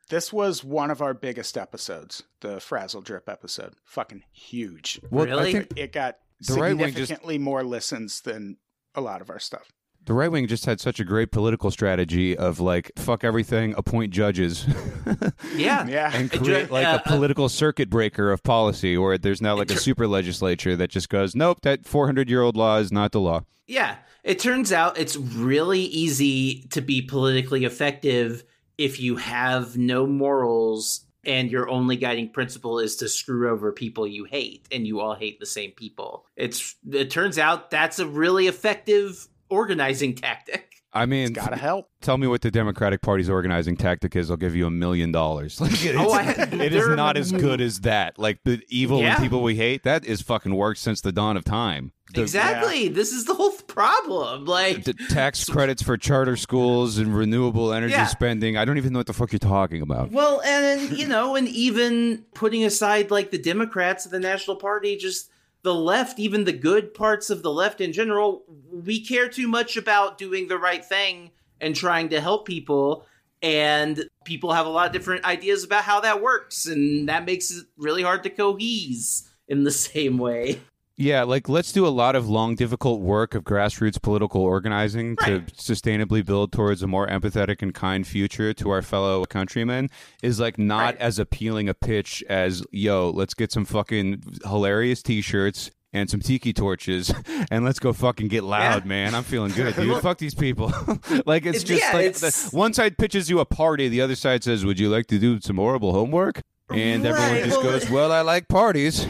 this 0.09 0.33
was 0.33 0.65
one 0.65 0.91
of 0.91 1.01
our 1.03 1.15
biggest 1.15 1.57
episodes, 1.59 2.23
the 2.41 2.59
Frazzle 2.61 3.01
Drip 3.03 3.29
episode. 3.29 3.75
Fucking 3.85 4.25
huge. 4.33 5.01
Well, 5.11 5.27
Really? 5.27 5.49
I 5.49 5.53
think 5.53 5.73
It 5.77 5.93
got 5.93 6.17
The 6.47 6.55
right 6.55 6.77
wing 6.77 6.89
just- 6.95 7.09
significantly 7.09 7.39
more 7.39 7.63
listens 7.65 8.21
than 8.21 8.57
a 8.95 9.01
lot 9.01 9.21
of 9.21 9.31
our 9.31 9.39
stuff. 9.39 9.71
The 10.07 10.15
right 10.15 10.33
wing 10.33 10.47
just 10.47 10.65
had 10.65 10.81
such 10.81 10.99
a 10.99 11.05
great 11.05 11.31
political 11.31 11.71
strategy 11.71 12.35
of 12.37 12.59
like 12.59 12.91
fuck 12.97 13.23
everything, 13.23 13.75
appoint 13.77 14.13
judges, 14.13 14.67
Yeah. 15.55 15.87
Yeah. 15.87 16.11
and 16.15 16.35
Uh, 16.35 16.39
create 16.39 16.71
like 16.71 16.87
uh, 16.87 17.01
a 17.05 17.09
political 17.09 17.49
circuit 17.51 17.91
breaker 17.91 18.33
of 18.33 18.43
policy, 18.43 18.97
where 18.97 19.19
there's 19.19 19.43
now 19.43 19.57
like 19.57 19.71
a 19.71 19.77
super 19.77 20.07
legislature 20.07 20.75
that 20.77 20.89
just 20.91 21.11
goes, 21.11 21.35
nope, 21.37 21.61
that 21.63 21.87
400 21.87 22.31
year 22.31 22.41
old 22.43 22.57
law 22.57 22.79
is 22.79 22.91
not 22.91 23.13
the 23.13 23.21
law. 23.21 23.45
Yeah. 23.67 23.97
It 24.25 24.39
turns 24.39 24.73
out 24.73 24.99
it's 24.99 25.17
really 25.17 25.81
easy 25.81 26.63
to 26.71 26.81
be 26.81 27.03
politically 27.03 27.65
effective 27.65 28.43
if 28.79 28.99
you 29.01 29.17
have 29.17 29.77
no 29.77 30.07
morals 30.07 31.05
and 31.25 31.51
your 31.51 31.69
only 31.69 31.97
guiding 31.97 32.31
principle 32.31 32.79
is 32.79 32.97
to 32.97 33.09
screw 33.09 33.51
over 33.51 33.73
people 33.73 34.07
you 34.07 34.25
hate 34.25 34.67
and 34.73 34.87
you 34.87 35.01
all 35.01 35.15
hate 35.15 35.41
the 35.41 35.47
same 35.47 35.73
people. 35.73 36.27
It's 36.37 36.77
it 36.91 37.11
turns 37.11 37.39
out 37.39 37.71
that's 37.71 37.99
a 37.99 38.07
really 38.07 38.47
effective 38.47 39.29
organizing 39.49 40.15
tactic. 40.15 40.70
I 40.93 41.07
mean, 41.07 41.29
It's 41.29 41.39
got 41.39 41.51
to 41.51 41.57
help. 41.57 41.89
tell 42.01 42.19
me 42.19 42.27
what 42.27 42.41
the 42.41 42.51
Democratic 42.51 43.01
Party's 43.01 43.31
organizing 43.31 43.77
tactic 43.77 44.17
is. 44.17 44.29
I'll 44.31 44.37
give 44.37 44.57
you 44.57 44.67
a 44.67 44.71
million 44.71 45.13
dollars. 45.13 45.61
Like 45.61 45.73
it 45.85 45.95
is, 45.95 45.97
Oh, 45.97 46.13
I- 46.13 46.33
it 46.33 46.73
is 46.75 46.89
not 46.89 47.17
as 47.17 47.31
good 47.31 47.61
as 47.61 47.81
that. 47.83 48.19
Like 48.19 48.41
the 48.45 48.61
evil 48.69 49.01
Yeah. 49.01 49.15
and 49.15 49.23
people 49.23 49.43
we 49.43 49.55
hate. 49.55 49.85
That 49.85 50.05
is 50.05 50.21
fucking 50.23 50.55
worked 50.55 50.81
since 50.81 51.01
the 51.01 51.13
dawn 51.13 51.37
of 51.37 51.45
time. 51.45 51.93
The, 52.13 52.23
exactly. 52.23 52.89
This 52.89 53.13
is 53.13 53.27
the 53.27 53.35
whole 53.35 53.53
problem. 53.53 54.45
Like, 54.47 54.83
the 54.83 54.95
tax 54.95 55.45
credits 55.45 55.81
for 55.81 55.97
charter 55.97 56.37
schools 56.37 56.99
and 56.99 57.15
renewable 57.15 57.73
energy 57.73 57.93
Yeah. 57.93 58.07
spending. 58.07 58.57
I 58.57 58.65
don't 58.65 58.79
even 58.79 58.93
know 58.93 58.99
what 58.99 59.07
the 59.07 59.13
fuck 59.13 59.31
you're 59.31 59.39
talking 59.39 59.81
about. 59.83 60.11
well, 60.11 60.41
and 60.45 60.91
you 60.99 61.07
know, 61.07 61.37
and 61.37 61.47
even 61.47 62.25
putting 62.35 62.65
aside 62.65 63.13
like 63.13 63.31
the 63.31 63.39
Democrats 63.39 64.07
of 64.07 64.11
the 64.11 64.19
National 64.19 64.57
Party, 64.57 64.97
just 64.97 65.31
the 65.63 65.75
left, 65.75 66.19
even 66.19 66.45
the 66.45 66.53
good 66.53 66.95
parts 66.95 67.31
of 67.31 67.43
the 67.43 67.53
left 67.53 67.81
in 67.81 67.93
general, 67.93 68.45
we 68.71 69.05
care 69.05 69.29
too 69.29 69.49
much 69.49 69.77
about 69.77 70.19
doing 70.19 70.49
the 70.49 70.59
right 70.59 70.85
thing 70.85 71.31
and 71.61 71.77
trying 71.77 72.09
to 72.11 72.21
help 72.21 72.47
people. 72.47 73.05
And 73.43 74.09
people 74.25 74.53
have 74.53 74.67
a 74.67 74.71
lot 74.71 74.87
of 74.87 74.93
different 74.93 75.25
ideas 75.25 75.65
about 75.65 75.85
how 75.85 76.01
that 76.01 76.23
works, 76.23 76.67
and 76.67 77.09
that 77.09 77.25
makes 77.25 77.51
it 77.51 77.67
really 77.77 78.03
hard 78.03 78.23
to 78.25 78.31
cohese 78.31 79.29
in 79.49 79.65
the 79.65 79.71
same 79.71 80.19
way. 80.19 80.61
Yeah, 81.01 81.23
like 81.23 81.49
let's 81.49 81.73
do 81.73 81.87
a 81.87 81.89
lot 81.89 82.15
of 82.15 82.29
long, 82.29 82.55
difficult 82.57 83.01
work 83.01 83.35
of 83.35 83.43
grassroots 83.43 84.01
political 84.01 84.43
organizing 84.43 85.17
Right. 85.21 85.47
to 85.49 85.55
sustainably 85.55 86.25
build 86.25 86.53
towards 86.53 86.83
a 86.83 86.87
more 86.87 87.07
empathetic 87.07 87.63
and 87.63 87.73
kind 87.75 88.07
future 88.07 88.53
to 88.53 88.69
our 88.71 88.83
fellow 88.83 89.25
countrymen 89.25 89.89
is 90.23 90.39
like 90.39 90.59
not 90.59 90.85
Right. 90.85 90.97
as 90.99 91.19
appealing 91.19 91.71
a 91.71 91.75
pitch 91.75 92.23
as, 92.29 92.63
yo, 92.71 93.11
let's 93.11 93.33
get 93.33 93.51
some 93.51 93.65
fucking 93.65 94.23
hilarious 94.45 95.03
t 95.03 95.23
shirts 95.23 95.71
and 95.93 96.11
some 96.11 96.21
tiki 96.21 96.53
torches 96.53 97.13
and 97.51 97.65
let's 97.65 97.79
go 97.79 97.95
fucking 97.95 98.29
get 98.29 98.45
loud, 98.45 98.83
Yeah. 98.85 98.89
man. 98.89 99.15
I'm 99.15 99.25
feeling 99.25 99.53
good, 99.53 99.75
dude. 99.77 100.03
Fuck 100.03 100.19
these 100.19 100.35
people. 100.35 100.71
like 101.25 101.47
it's 101.47 101.63
It- 101.63 101.67
just 101.67 101.83
yeah, 101.83 101.93
like 101.95 102.07
it's- 102.15 102.51
the, 102.51 102.55
one 102.57 102.75
side 102.75 102.99
pitches 102.99 103.31
you 103.31 103.41
a 103.41 103.47
party, 103.47 103.89
the 103.89 104.03
other 104.03 104.15
side 104.17 104.45
says, 104.45 104.67
Would 104.67 104.79
you 104.79 104.91
like 104.91 105.07
to 105.07 105.19
do 105.19 105.41
some 105.41 105.57
horrible 105.57 105.93
homework? 105.95 106.43
And 106.69 107.07
everyone 107.07 107.43
just 107.49 107.63
well- 107.63 107.73
goes, 107.73 107.89
Well, 107.91 108.13
I 108.13 108.21
like 108.21 108.49
parties. 108.49 109.07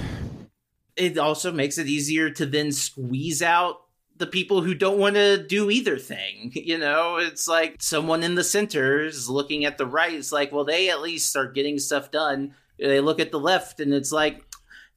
It 0.96 1.18
also 1.18 1.52
makes 1.52 1.78
it 1.78 1.86
easier 1.86 2.30
to 2.30 2.46
then 2.46 2.72
squeeze 2.72 3.42
out 3.42 3.82
the 4.16 4.26
people 4.26 4.60
who 4.60 4.74
don't 4.74 4.98
want 4.98 5.16
to 5.16 5.42
do 5.42 5.70
either 5.70 5.98
thing. 5.98 6.52
You 6.70 6.78
know, 6.78 7.16
it's 7.16 7.48
like 7.48 7.76
someone 7.80 8.22
in 8.22 8.34
the 8.36 8.44
center 8.44 9.02
is 9.02 9.28
looking 9.28 9.64
at 9.64 9.78
the 9.78 9.86
right. 9.86 10.12
It's 10.12 10.30
like, 10.30 10.52
well, 10.52 10.64
they 10.64 10.90
at 10.90 11.00
least 11.00 11.34
are 11.36 11.50
getting 11.50 11.78
stuff 11.78 12.10
done. 12.10 12.54
They 12.78 13.00
look 13.00 13.18
at 13.18 13.32
the 13.32 13.40
left 13.40 13.80
and 13.80 13.92
it's 13.92 14.12
like, 14.12 14.44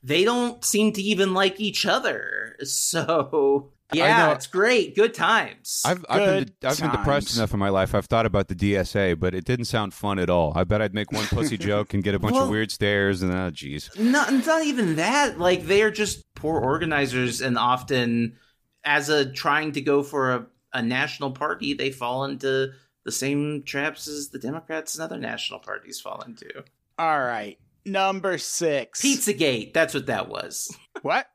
they 0.04 0.24
don't 0.24 0.64
seem 0.64 0.92
to 0.94 1.02
even 1.02 1.34
like 1.34 1.60
each 1.60 1.86
other. 1.86 2.58
So, 2.66 3.72
yeah, 3.96 4.28
know. 4.28 4.32
it's 4.34 4.48
great. 4.48 4.96
Good 4.96 5.14
times. 5.14 5.82
I've 5.86 6.06
I've 6.10 6.26
been 6.26 6.44
Good 6.44 6.56
I've 6.64 6.80
been 6.80 6.92
depressed 6.92 7.36
enough 7.36 7.54
in 7.54 7.60
my 7.60 7.70
life. 7.70 7.94
I've 7.96 8.06
thought 8.06 8.26
about 8.26 8.48
the 8.48 8.56
DSA, 8.56 9.20
but 9.20 9.34
it 9.34 9.46
didn't 9.46 9.66
sound 9.66 9.94
fun 9.94 10.20
at 10.20 10.30
all. 10.30 10.54
I 10.56 10.64
bet 10.64 10.82
I'd 10.82 10.94
make 10.94 11.12
one 11.12 11.26
pussy 11.26 11.58
joke 11.70 11.94
and 11.94 12.04
get 12.04 12.16
a 12.16 12.20
bunch 12.20 12.34
Well- 12.34 12.46
of 12.46 12.50
weird 12.50 12.72
stares, 12.72 13.22
and 13.22 13.32
ah, 13.32 13.46
oh, 13.46 13.52
jeez. 13.52 13.98
not, 14.00 14.32
not 14.46 14.64
even 14.64 14.96
that. 14.96 15.40
Like 15.40 15.66
they're 15.66 15.92
just 15.92 16.24
poor 16.36 16.60
organizers, 16.60 17.42
and 17.42 17.58
often, 17.58 18.38
as 18.84 19.10
a 19.10 19.32
trying 19.32 19.72
to 19.74 19.82
go 19.82 20.04
for 20.04 20.32
a, 20.34 20.46
a 20.74 20.82
national 20.82 21.32
party, 21.32 21.74
they 21.74 21.92
fall 21.92 22.26
into 22.26 22.72
the 23.06 23.12
same 23.12 23.64
traps 23.64 24.08
as 24.08 24.30
the 24.30 24.40
Democrats 24.40 24.96
and 24.96 25.04
other 25.04 25.18
national 25.18 25.60
parties 25.60 26.00
fall 26.00 26.22
into. 26.26 26.64
All 26.98 27.20
right. 27.20 27.58
Number 27.86 28.38
six. 28.38 29.02
Pizzagate. 29.02 29.74
That's 29.74 29.94
what 29.94 30.06
that 30.06 30.30
was. 30.30 30.76
What? 31.02 31.28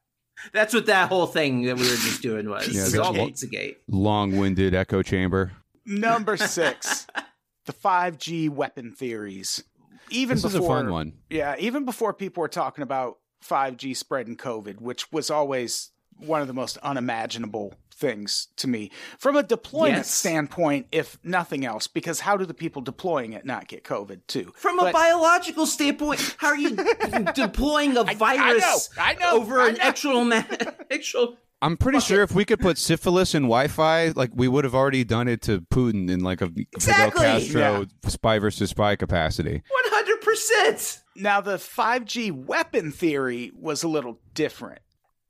That's 0.53 0.73
what 0.75 0.87
that 0.87 1.09
whole 1.09 1.27
thing 1.27 1.63
that 1.63 1.77
we 1.77 1.83
were 1.83 1.89
just 1.97 2.23
doing 2.23 2.49
was. 2.49 2.69
Yeah, 2.69 2.83
It's 2.83 2.93
that's 2.93 3.05
all 3.07 3.13
what- 3.15 3.33
Pizzagate. 3.33 3.77
Long-winded 3.89 4.75
echo 4.75 5.03
chamber. 5.03 5.53
Number 5.85 6.37
six. 6.37 7.07
the 7.67 7.73
5G 7.73 8.49
weapon 8.51 8.93
theories. 8.93 9.65
Even 10.11 10.37
This 10.37 10.45
is 10.45 10.55
a 10.55 10.59
before, 10.61 10.77
fun 10.79 10.91
one. 10.93 11.13
Yeah, 11.29 11.57
even 11.59 11.85
before 11.85 12.15
people 12.15 12.41
were 12.41 12.49
talking 12.49 12.83
about 12.83 13.19
5G 13.45 13.95
spreading 13.97 14.37
COVID, 14.37 14.81
which 14.81 15.11
was 15.13 15.31
always 15.31 15.91
one 16.17 16.41
of 16.41 16.47
the 16.47 16.55
most 16.55 16.79
unimaginable 16.79 17.75
things 17.99 18.49
to 18.57 18.69
me 18.69 18.91
from 19.19 19.37
a 19.37 19.43
deployment 19.43 19.97
Yes. 19.99 20.11
standpoint, 20.15 20.87
if 20.93 21.19
nothing 21.25 21.65
else, 21.65 21.87
because 21.87 22.21
how 22.21 22.37
do 22.37 22.45
the 22.47 22.55
people 22.55 22.81
deploying 22.81 23.33
it 23.33 23.45
not 23.45 23.67
get 23.69 23.85
COVID 23.85 24.21
too? 24.27 24.53
From 24.57 24.79
a 24.79 24.93
biological 24.93 25.67
standpoint, 25.67 26.37
how 26.39 26.49
are 26.49 26.57
you 26.57 26.77
deploying 27.35 27.97
a 27.97 28.03
I 28.03 28.15
virus 28.15 28.63
know, 28.97 29.03
I 29.03 29.15
know, 29.15 29.31
over 29.41 29.61
I 29.61 29.69
an 29.71 29.75
know. 29.75 29.81
actual 29.83 30.25
ma- 30.25 30.43
actual 30.91 31.37
I'm 31.61 31.77
pretty 31.77 31.99
sure 31.99 32.23
if 32.23 32.33
we 32.33 32.45
could 32.45 32.61
put 32.61 32.79
syphilis 32.79 33.35
in 33.35 33.43
Wi-Fi, 33.43 34.11
like 34.15 34.31
we 34.33 34.47
would 34.47 34.63
have 34.63 34.77
already 34.77 35.03
done 35.03 35.27
it 35.27 35.43
to 35.43 35.61
Putin 35.63 36.09
in 36.09 36.21
like 36.21 36.41
a 36.41 36.53
Exactly. 36.73 37.21
Fidel 37.41 37.81
Castro 37.81 37.87
spy 38.09 38.39
versus 38.39 38.71
spy 38.71 38.95
capacity. 38.95 39.63
one 39.69 39.85
hundred 39.87 40.21
percent? 40.21 41.03
Now, 41.17 41.41
the 41.41 41.57
5G 41.57 42.31
weapon 42.31 42.93
theory 42.93 43.51
was 43.57 43.83
a 43.83 43.89
little 43.89 44.21
different. 44.35 44.79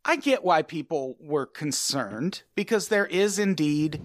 I 0.09 0.17
get 0.17 0.43
why 0.43 0.63
people 0.63 1.17
were 1.21 1.45
concerned 1.45 2.43
because 2.55 2.89
there 2.89 3.05
is 3.05 3.39
indeed 3.39 4.03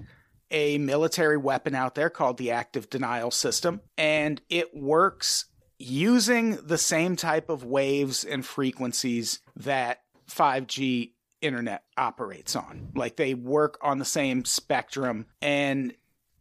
a 0.51 0.77
military 0.77 1.37
weapon 1.37 1.73
out 1.75 1.95
there 1.95 2.09
called 2.09 2.37
the 2.37 2.51
active 2.51 2.89
denial 2.89 3.31
system, 3.31 3.79
and 3.97 4.41
it 4.49 4.75
works 4.75 5.45
using 5.79 6.57
the 6.57 6.77
same 6.77 7.15
type 7.15 7.49
of 7.49 7.63
waves 7.63 8.25
and 8.25 8.45
frequencies 8.45 9.39
that 9.55 10.01
5G 10.29 11.13
internet 11.41 11.83
operates 11.95 12.57
on. 12.57 12.91
Like 12.95 13.15
they 13.15 13.33
work 13.33 13.77
on 13.81 13.97
the 13.97 14.05
same 14.05 14.43
spectrum, 14.43 15.27
and 15.41 15.93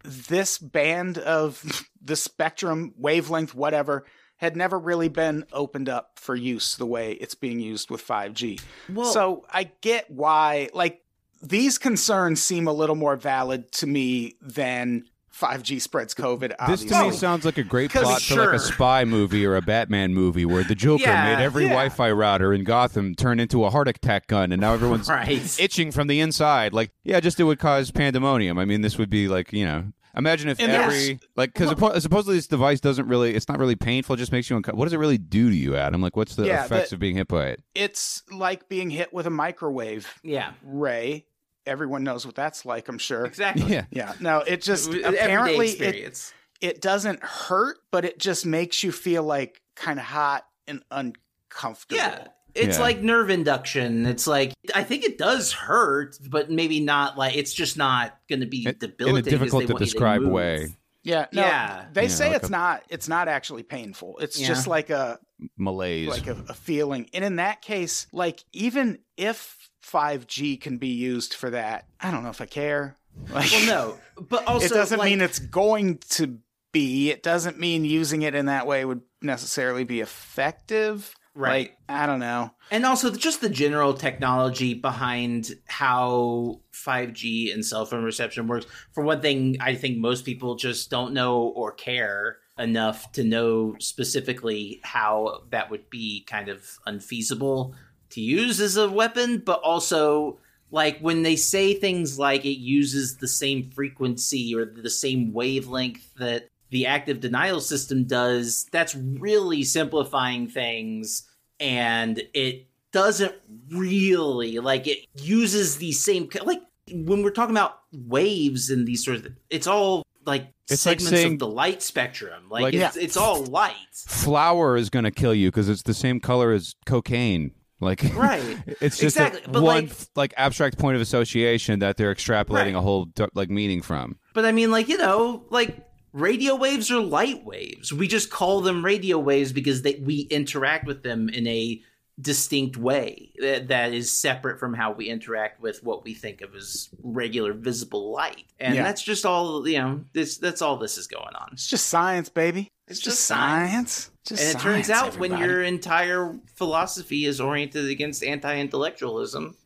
this 0.02 0.58
band 0.58 1.18
of 1.18 1.86
the 2.02 2.16
spectrum, 2.16 2.94
wavelength, 2.96 3.54
whatever, 3.54 4.06
had 4.42 4.56
never 4.56 4.76
really 4.76 5.08
been 5.08 5.44
opened 5.52 5.88
up 5.88 6.18
for 6.18 6.34
use 6.34 6.74
the 6.74 6.84
way 6.84 7.12
it's 7.12 7.36
being 7.36 7.60
used 7.60 7.90
with 7.92 8.04
5G. 8.04 8.60
Well- 8.88 9.12
so 9.12 9.46
I 9.48 9.70
get 9.80 10.10
why, 10.10 10.68
like, 10.74 11.00
these 11.40 11.78
concerns 11.78 12.42
seem 12.42 12.66
a 12.66 12.72
little 12.72 12.96
more 12.96 13.14
valid 13.14 13.70
to 13.72 13.86
me 13.86 14.34
than 14.42 15.04
5G 15.32 15.80
spreads 15.80 16.12
COVID. 16.14 16.54
This 16.66 16.84
to 16.84 16.90
me 16.90 17.06
oh. 17.06 17.10
sounds 17.12 17.44
like 17.44 17.56
a 17.56 17.62
great 17.62 17.92
plot 17.92 18.20
for 18.20 18.46
like 18.46 18.54
a 18.54 18.58
spy 18.58 19.04
movie 19.04 19.46
or 19.46 19.54
a 19.54 19.62
Batman 19.62 20.12
movie 20.12 20.44
where 20.44 20.64
the 20.64 20.74
Joker 20.74 21.04
Yeah, 21.04 21.36
made 21.36 21.42
every 21.42 21.64
yeah. 21.64 21.70
Wi-Fi 21.70 22.10
router 22.10 22.52
in 22.52 22.64
Gotham 22.64 23.14
turn 23.14 23.38
into 23.40 23.64
a 23.64 23.70
heart 23.70 23.86
attack 23.88 24.26
gun, 24.26 24.50
and 24.52 24.60
now 24.60 24.74
everyone's 24.74 25.08
Right. 25.08 25.60
itching 25.60 25.92
from 25.92 26.08
the 26.08 26.20
inside. 26.20 26.74
Like, 26.74 26.90
yeah, 27.04 27.20
just 27.20 27.38
it 27.38 27.44
would 27.44 27.60
cause 27.60 27.92
pandemonium. 27.92 28.58
I 28.58 28.64
mean, 28.64 28.82
this 28.82 28.98
would 28.98 29.10
be 29.10 29.28
like, 29.28 29.52
you 29.52 29.64
know, 29.64 29.84
imagine 30.16 30.48
if 30.48 30.60
And 30.60 30.70
every 30.72 31.20
like 31.36 31.52
because 31.54 31.70
supposedly 32.02 32.36
this 32.36 32.46
device 32.46 32.80
doesn't 32.80 33.06
really, 33.08 33.34
it's 33.34 33.48
not 33.48 33.58
really 33.58 33.76
painful. 33.76 34.14
It 34.14 34.18
just 34.18 34.32
makes 34.32 34.48
you 34.50 34.56
uncomfortable. 34.56 34.78
What 34.80 34.86
does 34.86 34.92
it 34.92 34.98
really 34.98 35.18
do 35.18 35.50
to 35.50 35.56
you, 35.56 35.76
Adam? 35.76 36.00
Like, 36.02 36.16
what's 36.16 36.34
the 36.36 36.44
Yeah, 36.46 36.64
effects 36.64 36.90
the- 36.90 36.96
of 36.96 37.00
being 37.00 37.16
hit 37.16 37.28
by 37.28 37.46
it? 37.48 37.62
it's 37.74 38.22
like 38.30 38.68
being 38.68 38.90
hit 38.90 39.12
with 39.12 39.26
a 39.26 39.30
microwave 39.30 40.12
Yeah, 40.22 40.52
ray. 40.62 41.26
Everyone 41.66 42.02
knows 42.02 42.26
what 42.26 42.34
that's 42.34 42.64
like, 42.64 42.88
I'm 42.88 42.98
sure. 42.98 43.24
exactly. 43.24 43.70
Yeah, 43.72 43.84
Yeah. 43.90 44.14
No, 44.20 44.38
it 44.40 44.62
just 44.62 44.88
Everyday 44.88 45.08
apparently 45.08 45.68
it, 45.68 46.32
it 46.60 46.80
doesn't 46.80 47.22
hurt, 47.22 47.78
but 47.90 48.04
it 48.04 48.18
just 48.18 48.44
makes 48.46 48.82
you 48.82 48.90
feel 48.92 49.22
like 49.22 49.60
kind 49.76 49.98
of 49.98 50.04
hot 50.04 50.44
and 50.66 50.82
uncomfortable. 50.90 51.96
yeah. 51.98 52.26
It's 52.54 52.76
Yeah. 52.76 52.82
like 52.82 53.00
nerve 53.02 53.30
induction. 53.30 54.06
It's 54.06 54.26
like 54.26 54.52
I 54.74 54.82
think 54.84 55.04
it 55.04 55.18
does 55.18 55.52
hurt, 55.52 56.18
but 56.28 56.50
maybe 56.50 56.80
not 56.80 57.16
like 57.16 57.36
it's 57.36 57.52
just 57.54 57.76
not 57.76 58.18
going 58.28 58.40
to 58.40 58.46
be 58.46 58.62
In- 58.64 58.68
in 58.68 58.74
a 58.74 58.78
debilitating. 58.78 59.18
as 59.18 59.24
difficult 59.40 59.66
to 59.68 59.74
describe 59.74 60.22
move. 60.22 60.32
way. 60.32 60.76
Yeah. 61.02 61.26
No, 61.32 61.42
Yeah. 61.42 61.86
They 61.92 62.02
Yeah, 62.02 62.08
say 62.08 62.26
like 62.28 62.36
it's 62.36 62.48
a- 62.48 62.52
not 62.52 62.82
it's 62.88 63.08
not 63.08 63.28
actually 63.28 63.62
painful. 63.62 64.18
It's 64.18 64.38
Yeah. 64.38 64.48
just 64.48 64.66
like 64.66 64.90
a 64.90 65.18
Malaise. 65.56 66.08
like 66.08 66.26
a, 66.28 66.36
a 66.48 66.54
feeling. 66.54 67.08
And 67.14 67.24
in 67.24 67.36
that 67.36 67.62
case, 67.62 68.06
like 68.12 68.44
even 68.52 68.98
if 69.16 69.56
5G 69.84 70.60
can 70.60 70.78
be 70.78 70.88
used 70.88 71.34
for 71.34 71.50
that, 71.50 71.86
I 72.00 72.10
don't 72.12 72.22
know 72.22 72.30
if 72.30 72.40
I 72.40 72.46
care. 72.46 72.96
Like, 73.30 73.50
Well, 73.50 73.66
no, 73.66 73.98
but 74.28 74.44
also 74.46 74.66
it 74.66 74.68
doesn't 74.68 74.98
like, 74.98 75.10
mean 75.10 75.20
it's 75.20 75.38
going 75.40 75.98
to 76.10 76.38
be. 76.72 77.10
It 77.10 77.22
doesn't 77.22 77.58
mean 77.58 77.84
using 77.84 78.22
it 78.22 78.34
in 78.34 78.46
that 78.46 78.66
way 78.66 78.84
would 78.84 79.02
necessarily 79.20 79.84
be 79.84 80.00
effective. 80.00 81.14
Right. 81.34 81.70
Like, 81.70 81.78
I 81.88 82.06
don't 82.06 82.20
know. 82.20 82.50
and 82.70 82.84
also 82.84 83.10
just 83.10 83.40
the 83.40 83.48
general 83.48 83.94
technology 83.94 84.74
behind 84.74 85.54
how 85.66 86.60
5G 86.72 87.52
and 87.54 87.64
cell 87.64 87.86
phone 87.86 88.04
reception 88.04 88.46
works. 88.46 88.66
For 88.92 89.02
one 89.02 89.20
thing, 89.20 89.56
I 89.60 89.74
think 89.74 89.98
most 89.98 90.24
people 90.24 90.56
just 90.56 90.90
don't 90.90 91.14
know 91.14 91.38
or 91.40 91.72
care 91.72 92.38
enough 92.58 93.10
to 93.12 93.24
know 93.24 93.76
specifically 93.78 94.80
how 94.82 95.42
that 95.50 95.70
would 95.70 95.88
be 95.88 96.22
kind 96.26 96.48
of 96.48 96.78
unfeasible 96.86 97.74
to 98.10 98.20
use 98.20 98.60
as 98.60 98.76
a 98.76 98.90
weapon, 98.90 99.38
but 99.38 99.60
also 99.62 100.38
like 100.70 100.98
when 101.00 101.22
they 101.22 101.36
say 101.36 101.74
things 101.74 102.18
like 102.18 102.44
it 102.44 102.58
uses 102.58 103.16
the 103.16 103.28
same 103.28 103.70
frequency 103.70 104.54
or 104.54 104.64
the 104.64 104.90
same 104.90 105.32
wavelength 105.32 106.14
that 106.14 106.48
the 106.72 106.86
active 106.86 107.20
denial 107.20 107.60
system 107.60 108.04
does, 108.04 108.66
that's 108.72 108.94
really 108.96 109.62
simplifying 109.62 110.48
things 110.48 111.22
and 111.60 112.20
it 112.34 112.66
doesn't 112.92 113.34
really 113.70 114.58
like 114.58 114.86
it 114.86 114.98
uses 115.14 115.76
the 115.78 115.92
same 115.92 116.28
like 116.44 116.60
when 116.92 117.22
we're 117.22 117.30
talking 117.30 117.54
about 117.54 117.78
waves 117.92 118.68
and 118.70 118.86
these 118.86 119.04
sort 119.04 119.18
of, 119.18 119.28
it's 119.48 119.66
all 119.68 120.02
like 120.26 120.48
It's 120.68 120.84
like 120.84 121.00
segments 121.00 121.20
saying- 121.22 121.32
of 121.34 121.38
the 121.38 121.46
light 121.48 121.82
spectrum. 121.82 122.44
Like, 122.50 122.62
Like- 122.64 122.74
it's, 122.74 122.96
it's 122.96 123.16
all 123.16 123.44
light. 123.44 123.74
Flour 123.94 124.76
is 124.76 124.90
going 124.90 125.04
to 125.04 125.10
kill 125.10 125.34
you 125.34 125.48
because 125.50 125.68
it's 125.68 125.82
the 125.82 125.94
same 125.94 126.20
color 126.20 126.52
as 126.52 126.74
cocaine. 126.84 127.52
Like 127.80 128.02
Right. 128.14 128.42
it's 128.80 128.98
just 128.98 129.16
Exactly, 129.16 129.42
one 129.60 129.64
like- 129.86 129.92
like, 130.14 130.34
abstract 130.36 130.78
point 130.78 130.96
of 130.96 131.00
association 131.02 131.78
that 131.80 131.96
they're 131.96 132.14
extrapolating 132.14 132.50
Right. 132.50 132.74
a 132.74 132.80
whole 132.80 133.08
like 133.34 133.48
meaning 133.50 133.80
from. 133.82 134.18
But 134.34 134.44
I 134.44 134.52
mean, 134.52 134.70
like, 134.70 134.88
you 134.88 134.98
know, 134.98 135.44
like 135.50 135.76
radio 136.12 136.54
waves 136.54 136.90
are 136.90 137.00
light 137.00 137.44
waves. 137.44 137.92
We 137.92 138.08
just 138.08 138.30
call 138.30 138.60
them 138.60 138.84
radio 138.84 139.18
waves 139.18 139.52
because 139.52 139.82
they, 139.82 139.94
we 139.96 140.20
interact 140.22 140.86
with 140.86 141.02
them 141.02 141.28
in 141.28 141.46
a 141.46 141.82
distinct 142.20 142.76
way 142.76 143.32
that, 143.40 143.68
that 143.68 143.94
is 143.94 144.12
separate 144.12 144.60
from 144.60 144.74
how 144.74 144.92
we 144.92 145.06
interact 145.08 145.60
with 145.62 145.82
what 145.82 146.04
we 146.04 146.12
think 146.12 146.42
of 146.42 146.54
as 146.54 146.90
regular 147.02 147.54
visible 147.54 148.12
light. 148.12 148.44
And 148.60 148.74
Yeah. 148.74 148.82
that's 148.82 149.02
just 149.02 149.24
all, 149.24 149.66
you 149.66 149.78
know, 149.78 150.04
this 150.12 150.36
that's 150.36 150.60
all 150.60 150.76
this 150.76 150.98
is 150.98 151.06
going 151.06 151.34
on. 151.34 151.48
It's 151.52 151.66
just 151.66 151.86
science, 151.86 152.28
baby. 152.28 152.68
It's, 152.86 152.98
It's 152.98 153.00
just, 153.00 153.16
just 153.16 153.26
science. 153.26 154.10
Just 154.26 154.42
and 154.42 154.50
it 154.50 154.60
turns 154.60 154.86
science, 154.88 155.14
out 155.14 155.18
when 155.18 155.38
your 155.38 155.62
entire 155.62 156.38
philosophy 156.54 157.24
is 157.24 157.40
oriented 157.40 157.88
against 157.88 158.22
anti-intellectualism, 158.22 159.56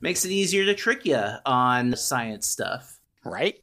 makes 0.00 0.24
it 0.26 0.30
easier 0.30 0.66
to 0.66 0.74
trick 0.74 1.06
you 1.06 1.22
on 1.46 1.96
science 1.96 2.46
stuff. 2.46 3.00
Right? 3.24 3.58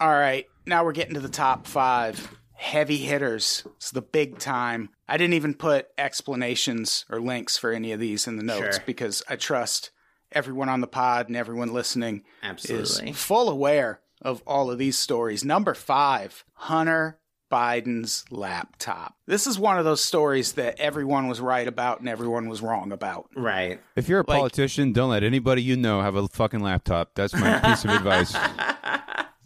All 0.00 0.12
right. 0.12 0.46
Now 0.66 0.84
we're 0.84 0.92
getting 0.92 1.14
to 1.14 1.20
the 1.20 1.28
top 1.28 1.66
five 1.66 2.36
heavy 2.54 2.96
hitters. 2.96 3.64
It's 3.76 3.90
the 3.90 4.02
big 4.02 4.38
time. 4.38 4.88
I 5.08 5.16
didn't 5.16 5.34
even 5.34 5.54
put 5.54 5.88
explanations 5.98 7.04
or 7.10 7.20
links 7.20 7.56
for 7.56 7.70
any 7.72 7.92
of 7.92 8.00
these 8.00 8.26
in 8.26 8.36
the 8.36 8.42
notes 8.42 8.76
Sure. 8.76 8.84
because 8.86 9.22
I 9.28 9.36
trust 9.36 9.90
everyone 10.32 10.68
on 10.68 10.80
the 10.80 10.86
pod 10.86 11.28
and 11.28 11.36
everyone 11.36 11.72
listening 11.72 12.24
Absolutely. 12.42 13.10
is 13.10 13.16
full 13.16 13.48
aware 13.48 14.00
of 14.22 14.42
all 14.46 14.70
of 14.70 14.78
these 14.78 14.98
stories. 14.98 15.44
Number 15.44 15.74
five 15.74 16.44
Hunter 16.54 17.18
Biden's 17.52 18.24
laptop. 18.30 19.14
This 19.26 19.46
is 19.46 19.56
one 19.58 19.78
of 19.78 19.84
those 19.84 20.02
stories 20.02 20.54
that 20.54 20.80
everyone 20.80 21.28
was 21.28 21.40
right 21.40 21.68
about 21.68 22.00
and 22.00 22.08
everyone 22.08 22.48
was 22.48 22.60
wrong 22.60 22.90
about. 22.90 23.28
Right. 23.36 23.80
If 23.94 24.08
you're 24.08 24.20
a 24.20 24.24
Like- 24.26 24.38
politician, 24.38 24.92
don't 24.92 25.10
let 25.10 25.22
anybody 25.22 25.62
you 25.62 25.76
know 25.76 26.00
have 26.02 26.16
a 26.16 26.26
fucking 26.26 26.60
laptop. 26.60 27.10
That's 27.14 27.34
my 27.34 27.60
piece 27.60 27.84
of 27.84 27.90
advice. 27.94 28.34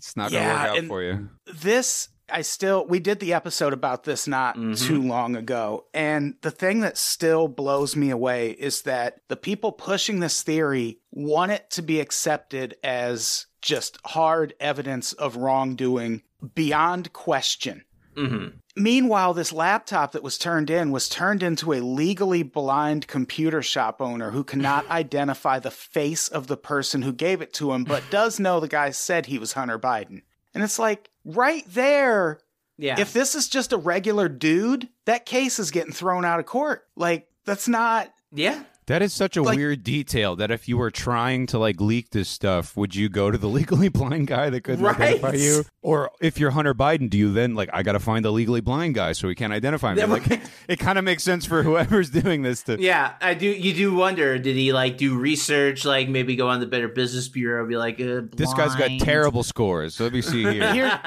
It's 0.01 0.17
not 0.17 0.31
going 0.31 0.43
to 0.43 0.49
Yeah, 0.49 0.73
work 0.73 0.83
out 0.83 0.89
for 0.89 1.03
you. 1.03 1.29
this 1.47 2.09
I 2.33 2.43
still 2.43 2.87
we 2.87 3.01
did 3.01 3.19
the 3.21 3.35
episode 3.35 3.73
about 3.73 4.05
this 4.05 4.27
not 4.29 4.57
Mhm. 4.57 4.81
too 4.87 5.03
long 5.03 5.35
ago 5.37 5.87
and 5.93 6.37
the 6.43 6.51
thing 6.53 6.79
that 6.81 6.97
still 6.97 7.49
blows 7.49 7.97
me 7.97 8.09
away 8.11 8.51
is 8.53 8.83
that 8.83 9.19
the 9.29 9.37
people 9.37 9.73
pushing 9.73 10.21
this 10.21 10.43
theory 10.43 11.01
want 11.11 11.51
it 11.53 11.69
to 11.71 11.83
be 11.83 11.99
accepted 12.01 12.77
as 12.85 13.47
just 13.61 13.99
hard 14.07 14.55
evidence 14.61 15.13
of 15.13 15.37
wrongdoing 15.37 16.23
beyond 16.55 17.13
question. 17.13 17.85
Hmm 18.17 18.47
Meanwhile, 18.77 19.35
this 19.35 19.53
laptop 19.53 20.13
that 20.13 20.23
was 20.23 20.39
turned 20.39 20.71
in 20.71 20.93
was 20.93 21.09
turned 21.09 21.43
into 21.43 21.73
a 21.73 21.81
legally 21.81 22.45
blind 22.45 23.09
computer 23.09 23.63
shop 23.63 24.01
owner 24.01 24.31
who 24.31 24.45
cannot 24.45 24.89
identify 24.91 25.59
the 25.59 25.73
face 25.73 26.29
of 26.29 26.47
the 26.47 26.57
person 26.57 27.03
who 27.03 27.13
gave 27.13 27.43
it 27.43 27.53
to 27.55 27.73
him, 27.73 27.83
but 27.85 28.05
does 28.11 28.39
know 28.39 28.61
the 28.61 28.69
guy 28.69 28.91
said 28.91 29.27
he 29.27 29.39
was 29.41 29.55
Hunter 29.55 29.79
Biden. 29.79 30.23
And 30.55 30.63
it's 30.63 30.79
like, 30.79 31.11
right 31.25 31.65
there, 31.67 32.39
Yeah. 32.79 32.99
if 33.01 33.13
this 33.13 33.35
is 33.35 33.49
just 33.49 33.73
a 33.73 33.77
regular 33.77 34.29
dude, 34.29 34.89
that 35.05 35.27
case 35.27 35.59
is 35.59 35.73
getting 35.73 35.93
thrown 35.93 36.25
out 36.25 36.39
of 36.39 36.47
court. 36.47 36.85
Like, 36.97 37.29
that's 37.45 37.67
not. 37.69 38.13
yeah. 38.33 38.63
That 38.91 39.03
is 39.03 39.13
such 39.13 39.37
a 39.37 39.43
Like- 39.43 39.57
weird 39.57 39.85
detail 39.85 40.35
that 40.35 40.51
if 40.51 40.69
you 40.69 40.77
were 40.77 40.91
trying 40.91 41.47
to 41.47 41.61
like 41.61 41.81
leak 41.81 42.11
this 42.11 42.29
stuff, 42.29 42.77
would 42.77 42.93
you 42.97 43.09
go 43.09 43.31
to 43.31 43.39
the 43.39 43.47
legally 43.59 43.89
blind 43.89 44.27
guy 44.27 44.51
that 44.51 44.65
couldn't 44.65 44.85
Right. 44.85 45.01
identify 45.01 45.35
you? 45.35 45.65
Or 45.81 46.11
if 46.21 46.41
you're 46.41 46.51
Hunter 46.51 46.75
Biden, 46.75 47.09
do 47.09 47.17
you 47.17 47.33
then 47.33 47.55
like 47.55 47.71
I 47.73 47.85
got 47.85 47.93
to 47.93 48.01
find 48.01 48.25
the 48.25 48.33
legally 48.33 48.61
blind 48.61 48.97
guy 48.97 49.13
so 49.13 49.29
he 49.29 49.37
can't 49.37 49.53
identify 49.53 49.95
me? 49.95 50.05
Like 50.05 50.27
right. 50.27 50.41
it 50.69 50.81
kind 50.81 50.99
of 50.99 51.05
makes 51.05 51.23
sense 51.23 51.47
for 51.47 51.63
whoever's 51.63 52.11
doing 52.11 52.43
this 52.43 52.65
to 52.65 52.81
Yeah, 52.81 53.13
I 53.21 53.35
do. 53.35 53.47
You 53.47 53.73
do 53.75 53.95
wonder, 53.95 54.39
did 54.41 54.57
he 54.57 54.73
like 54.73 54.99
do 54.99 55.17
research, 55.17 55.85
like 55.85 56.09
maybe 56.09 56.35
go 56.35 56.49
on 56.49 56.59
the 56.59 56.67
Better 56.67 56.89
Business 56.89 57.29
Bureau, 57.29 57.65
be 57.69 57.77
like, 57.77 58.01
uh, 58.01 58.23
This 58.35 58.53
guy's 58.55 58.75
got 58.75 58.91
terrible 58.99 59.45
scores. 59.45 60.01
Let 60.01 60.13
me 60.13 60.21
see 60.21 60.43
here. 60.43 60.73
Here, 60.81 61.01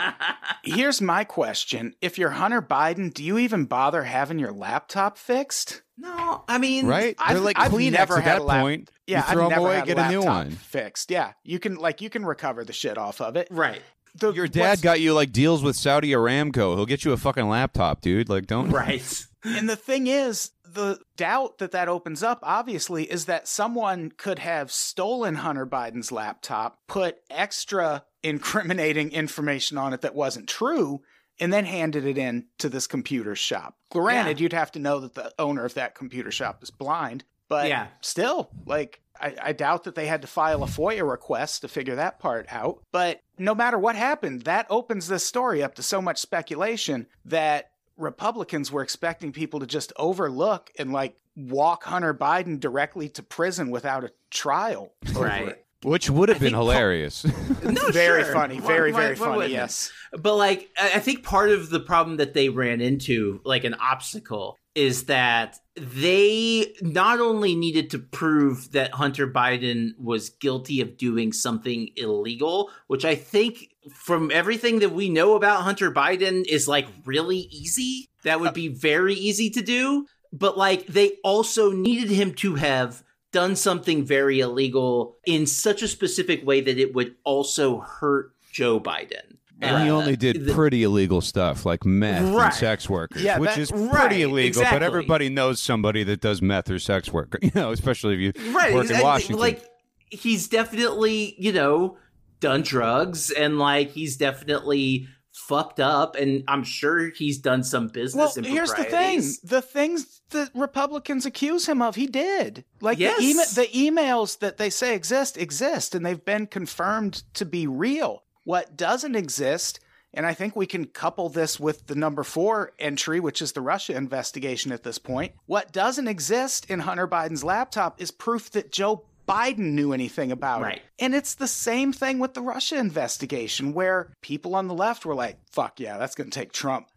here's 0.64 1.02
my 1.02 1.24
question: 1.26 1.96
If 2.02 2.18
you're 2.18 2.30
Hunter 2.32 2.62
Biden, 2.62 3.14
do 3.14 3.24
you 3.24 3.38
even 3.38 3.66
bother 3.66 4.04
having 4.04 4.40
your 4.40 4.52
laptop 4.54 5.18
fixed? 5.18 5.82
No, 5.98 6.44
I 6.48 6.58
mean, 6.58 6.88
right? 6.88 7.16
I've- 7.20 7.34
They're 7.36 7.44
like 7.44 7.60
I've 7.60 7.72
Kleenex 7.72 7.92
never 7.92 8.18
at 8.18 8.24
had 8.24 8.36
that 8.36 8.42
a 8.42 8.46
lap- 8.46 8.62
point. 8.62 8.92
Yeah, 9.08 9.18
you 9.28 9.34
throw 9.34 9.44
I've 9.44 9.50
them 9.50 9.50
never 9.50 9.62
away, 9.68 9.76
had 9.78 9.86
get 9.88 9.98
a 10.00 10.06
a 10.08 10.10
new 10.10 10.22
one. 10.24 10.52
fixed. 10.52 11.12
Yeah, 11.12 11.34
you 11.44 11.60
can 11.60 11.76
like 11.76 12.02
you 12.02 12.10
can 12.10 12.26
recover 12.26 12.64
the 12.64 12.74
shit 12.74 12.98
off 12.98 13.20
of 13.22 13.36
it. 13.36 13.48
right, 13.52 13.82
The- 14.16 14.32
Your 14.32 14.48
dad 14.48 14.82
got 14.82 15.00
you 15.02 15.14
like 15.14 15.32
deals 15.32 15.62
with 15.64 15.76
Saudi 15.76 16.12
Aramco. 16.12 16.76
He'll 16.76 16.86
get 16.86 17.04
you 17.06 17.12
a 17.12 17.18
fucking 17.18 17.48
laptop, 17.50 18.02
dude. 18.02 18.30
Like 18.30 18.48
don't 18.48 18.70
right. 18.72 19.26
And 19.44 19.68
the 19.70 19.76
thing 19.76 20.08
is, 20.08 20.52
the 20.66 21.00
doubt 21.18 21.58
that 21.58 21.72
that 21.72 21.90
opens 21.90 22.24
up, 22.24 22.40
obviously, 22.44 23.04
is 23.12 23.26
that 23.26 23.46
someone 23.48 24.10
could 24.16 24.40
have 24.40 24.72
stolen 24.72 25.36
Hunter 25.36 25.68
Biden's 25.68 26.14
laptop, 26.14 26.78
put 26.88 27.18
extra 27.30 28.06
incriminating 28.24 29.12
information 29.12 29.78
on 29.78 29.92
it 29.94 30.00
that 30.02 30.16
wasn't 30.16 30.48
true, 30.48 31.02
and 31.40 31.52
then 31.52 31.66
handed 31.66 32.06
it 32.06 32.18
in 32.18 32.46
to 32.60 32.70
this 32.70 32.88
computer 32.88 33.36
shop. 33.36 33.78
Granted, 33.92 34.40
you'd 34.40 34.54
have 34.54 34.72
to 34.74 34.80
know 34.80 35.00
that 35.00 35.14
the 35.16 35.34
owner 35.40 35.66
of 35.66 35.74
that 35.76 35.96
computer 35.96 36.32
shop 36.32 36.62
is 36.64 36.70
blind, 36.72 37.24
but 37.48 37.68
Yeah. 37.68 37.88
still, 38.02 38.50
like, 38.66 39.02
I, 39.20 39.36
I 39.42 39.54
doubt 39.54 39.84
that 39.84 39.96
they 39.96 40.08
had 40.08 40.22
to 40.24 40.28
file 40.28 40.64
a 40.64 40.68
FOIA 40.68 41.08
request 41.10 41.62
to 41.62 41.68
figure 41.68 41.96
that 41.96 42.20
part 42.20 42.48
out. 42.52 42.80
But 42.92 43.20
no 43.38 43.54
matter 43.54 43.78
what 43.78 43.96
happened, 43.96 44.42
that 44.44 44.66
opens 44.70 45.08
this 45.08 45.24
story 45.24 45.62
up 45.64 45.76
to 45.76 45.84
so 45.84 46.02
much 46.02 46.20
speculation 46.20 47.08
that 47.26 47.70
Republicans 47.96 48.72
were 48.72 48.82
expecting 48.82 49.32
people 49.32 49.60
to 49.60 49.68
just 49.68 49.94
overlook 49.98 50.72
and 50.80 50.92
like 50.92 51.16
walk 51.36 51.84
Hunter 51.84 52.14
Biden 52.14 52.60
directly 52.60 53.08
to 53.10 53.24
prison 53.24 53.70
without 53.70 54.04
a 54.04 54.12
trial. 54.32 54.94
Right. 55.14 55.64
It. 55.84 55.90
Which 55.90 56.10
would 56.10 56.30
have 56.30 56.38
I 56.38 56.40
been 56.40 56.46
think 56.48 56.56
pa- 56.56 56.62
hilarious. 56.62 57.26
No, 57.64 57.90
Very 57.92 58.24
sure. 58.24 58.34
funny. 58.34 58.60
Very, 58.60 58.92
why- 58.92 59.00
very 59.02 59.16
why 59.16 59.20
funny. 59.26 59.36
wouldn't? 59.38 59.54
Yes. 59.54 59.92
But 60.12 60.36
like, 60.36 60.70
I 60.78 60.94
I 60.96 61.00
think 61.00 61.24
part 61.24 61.50
of 61.50 61.70
the 61.70 61.80
problem 61.80 62.18
that 62.18 62.34
they 62.34 62.50
ran 62.50 62.82
into, 62.82 63.42
like 63.44 63.64
an 63.64 63.74
obstacle, 63.76 64.58
is 64.76 65.06
that 65.06 65.58
they 65.76 66.74
not 66.82 67.20
only 67.20 67.56
needed 67.56 67.90
to 67.92 68.00
prove 68.00 68.72
that 68.72 68.92
Hunter 68.94 69.28
Biden 69.28 69.92
was 70.00 70.30
guilty 70.30 70.82
of 70.82 70.98
doing 70.98 71.32
something 71.32 71.90
illegal, 71.96 72.70
which 72.88 73.06
I 73.06 73.16
think 73.16 73.70
from 73.94 74.32
everything 74.32 74.80
that 74.80 74.92
we 74.92 75.10
know 75.10 75.36
about 75.36 75.62
Hunter 75.64 75.92
Biden 75.92 76.44
is 76.48 76.68
like 76.68 76.88
really 77.06 77.38
easy. 77.52 78.10
That 78.24 78.40
would 78.40 78.54
be 78.54 78.68
very 78.70 79.14
easy 79.16 79.50
to 79.52 79.62
do. 79.62 80.06
But 80.32 80.58
like, 80.58 80.88
they 80.88 81.18
also 81.24 81.72
needed 81.72 82.10
him 82.10 82.34
to 82.36 82.56
have 82.56 83.04
done 83.34 83.56
something 83.58 84.06
very 84.06 84.40
illegal 84.40 85.18
in 85.26 85.46
such 85.46 85.82
a 85.82 85.88
specific 85.90 86.46
way 86.46 86.62
that 86.62 86.78
it 86.78 86.94
would 86.96 87.16
also 87.26 87.80
hurt 87.82 88.32
Joe 88.52 88.80
Biden. 88.80 89.36
And 89.62 89.84
he 89.84 89.90
Uh, 89.90 89.94
only 89.96 90.16
did 90.16 90.46
the- 90.46 90.54
pretty 90.54 90.84
illegal 90.84 91.20
stuff 91.22 91.66
like 91.66 91.86
meth 91.86 92.34
Right. 92.34 92.46
and 92.46 92.54
sex 92.54 92.90
workers, 92.90 93.22
Yeah, 93.22 93.40
which 93.40 93.52
that- 93.52 93.58
is 93.60 93.72
right, 93.72 93.92
pretty 94.08 94.22
illegal. 94.24 94.48
exactly. 94.48 94.80
But 94.80 94.84
everybody 94.84 95.30
knows 95.30 95.60
somebody 95.62 96.04
that 96.06 96.22
does 96.22 96.42
meth 96.42 96.70
or 96.70 96.80
sex 96.80 97.12
work. 97.12 97.38
You 97.42 97.52
know, 97.56 97.72
especially 97.72 98.14
if 98.16 98.20
you 98.38 98.54
right 98.54 98.74
work 98.74 98.90
in. 98.90 99.02
Washington. 99.02 99.40
like 99.40 99.64
he's 100.10 100.48
definitely 100.48 101.36
you 101.40 101.52
know 101.52 101.98
done 102.40 102.62
drugs 102.62 103.32
and 103.32 103.58
like 103.58 103.92
he's 103.92 104.16
definitely 104.18 105.08
fucked 105.34 105.80
up 105.80 106.16
and 106.16 106.44
i'm 106.48 106.64
sure 106.64 107.10
he's 107.10 107.40
done 107.40 107.64
some 107.64 107.88
business. 107.88 108.36
Well, 108.36 108.46
here's 108.46 108.72
the 108.74 108.84
thing: 108.84 109.22
the 109.44 109.62
things 109.64 110.22
that 110.30 110.52
Republicans 110.54 111.26
accuse 111.26 111.68
him 111.68 111.82
of, 111.82 111.96
he 111.96 112.06
did. 112.08 112.64
Like 112.82 113.00
Yes. 113.00 113.18
the, 113.20 113.26
ema- 113.26 113.68
the 113.68 113.74
emails 113.74 114.40
that 114.40 114.58
they 114.58 114.70
say 114.70 114.94
exist 114.96 115.38
exist, 115.38 115.96
and 115.96 116.06
they've 116.06 116.24
been 116.24 116.48
confirmed 116.48 117.24
to 117.34 117.46
be 117.46 117.66
real. 117.68 118.24
What 118.46 118.76
doesn't 118.78 119.16
exist, 119.16 119.80
and 120.14 120.26
I 120.26 120.34
think 120.34 120.56
we 120.56 120.66
can 120.68 120.86
couple 120.86 121.30
this 121.30 121.60
with 121.60 121.88
the 121.88 121.96
number 121.96 122.24
four 122.24 122.74
entry, 122.78 123.20
which 123.20 123.42
is 123.42 123.54
the 123.54 123.62
Russia 123.62 123.96
investigation 123.96 124.72
at 124.72 124.84
this 124.84 124.98
point. 125.00 125.34
What 125.46 125.72
doesn't 125.72 126.08
exist 126.08 126.70
in 126.70 126.82
Hunter 126.82 127.08
Biden's 127.08 127.44
laptop 127.44 128.02
is 128.02 128.12
proof 128.12 128.52
that 128.52 128.72
Joe 128.72 129.06
Biden 129.28 129.74
knew 129.74 129.94
anything 129.94 130.32
about 130.32 130.62
Right. 130.62 130.78
it. 130.78 130.82
And 131.00 131.16
it's 131.16 131.36
the 131.36 131.48
same 131.48 131.94
thing 131.94 132.20
with 132.20 132.34
the 132.34 132.42
Russia 132.42 132.78
investigation, 132.78 133.74
where 133.74 134.12
people 134.22 134.56
on 134.56 134.68
the 134.68 134.74
left 134.74 135.06
were 135.06 135.16
like, 135.16 135.38
fuck 135.52 135.80
yeah, 135.80 135.98
that's 135.98 136.16
going 136.16 136.30
to 136.30 136.40
take 136.40 136.52
Trump 136.52 136.88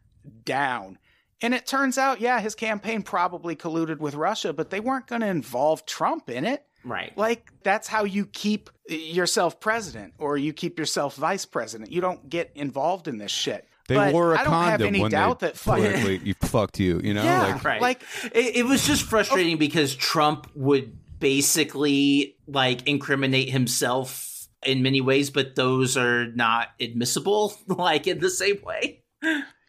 down. 0.44 0.98
And 1.42 1.54
it 1.54 1.66
turns 1.66 1.98
out, 1.98 2.20
yeah, 2.20 2.40
his 2.40 2.54
campaign 2.54 3.02
probably 3.02 3.54
colluded 3.54 3.98
with 3.98 4.14
Russia, 4.14 4.52
but 4.52 4.70
they 4.70 4.80
weren't 4.80 5.06
going 5.06 5.20
to 5.20 5.26
involve 5.28 5.84
Trump 5.86 6.30
in 6.30 6.44
it. 6.46 6.64
right 6.84 7.12
Like, 7.16 7.52
that's 7.62 7.88
how 7.88 8.04
you 8.04 8.26
keep 8.26 8.70
yourself 8.88 9.60
president 9.60 10.14
or 10.18 10.38
you 10.38 10.52
keep 10.52 10.78
yourself 10.78 11.14
vice 11.16 11.44
president. 11.44 11.92
You 11.92 12.00
don't 12.00 12.28
get 12.30 12.50
involved 12.54 13.06
in 13.06 13.18
this 13.18 13.30
shit. 13.32 13.68
they 13.88 13.94
but 13.96 14.12
wore 14.14 14.34
a 14.34 14.40
I 14.40 14.44
don't 14.44 14.64
have 14.64 14.80
any 14.80 15.00
when 15.00 15.10
doubt 15.10 15.40
they 15.40 15.48
that 15.48 15.56
fucking. 15.58 15.82
politically 15.92 16.20
you 16.26 16.34
fucked 16.40 16.80
you. 16.80 17.00
You 17.04 17.12
know, 17.14 17.22
Yeah. 17.22 17.42
like 17.42 17.64
right 17.64 17.80
Like- 17.82 18.02
it, 18.32 18.56
it 18.56 18.64
was 18.66 18.86
just 18.86 19.02
frustrating 19.02 19.54
oh. 19.56 19.58
because 19.58 19.94
trump 19.94 20.50
would 20.56 20.96
basically 21.18 22.36
like 22.46 22.86
incriminate 22.88 23.50
himself 23.50 24.48
in 24.64 24.82
many 24.82 25.00
ways, 25.00 25.30
but 25.30 25.54
those 25.54 25.96
are 25.96 26.26
not 26.26 26.68
admissible, 26.80 27.54
like 27.66 28.06
in 28.06 28.18
the 28.20 28.30
same 28.30 28.60
way. 28.62 29.02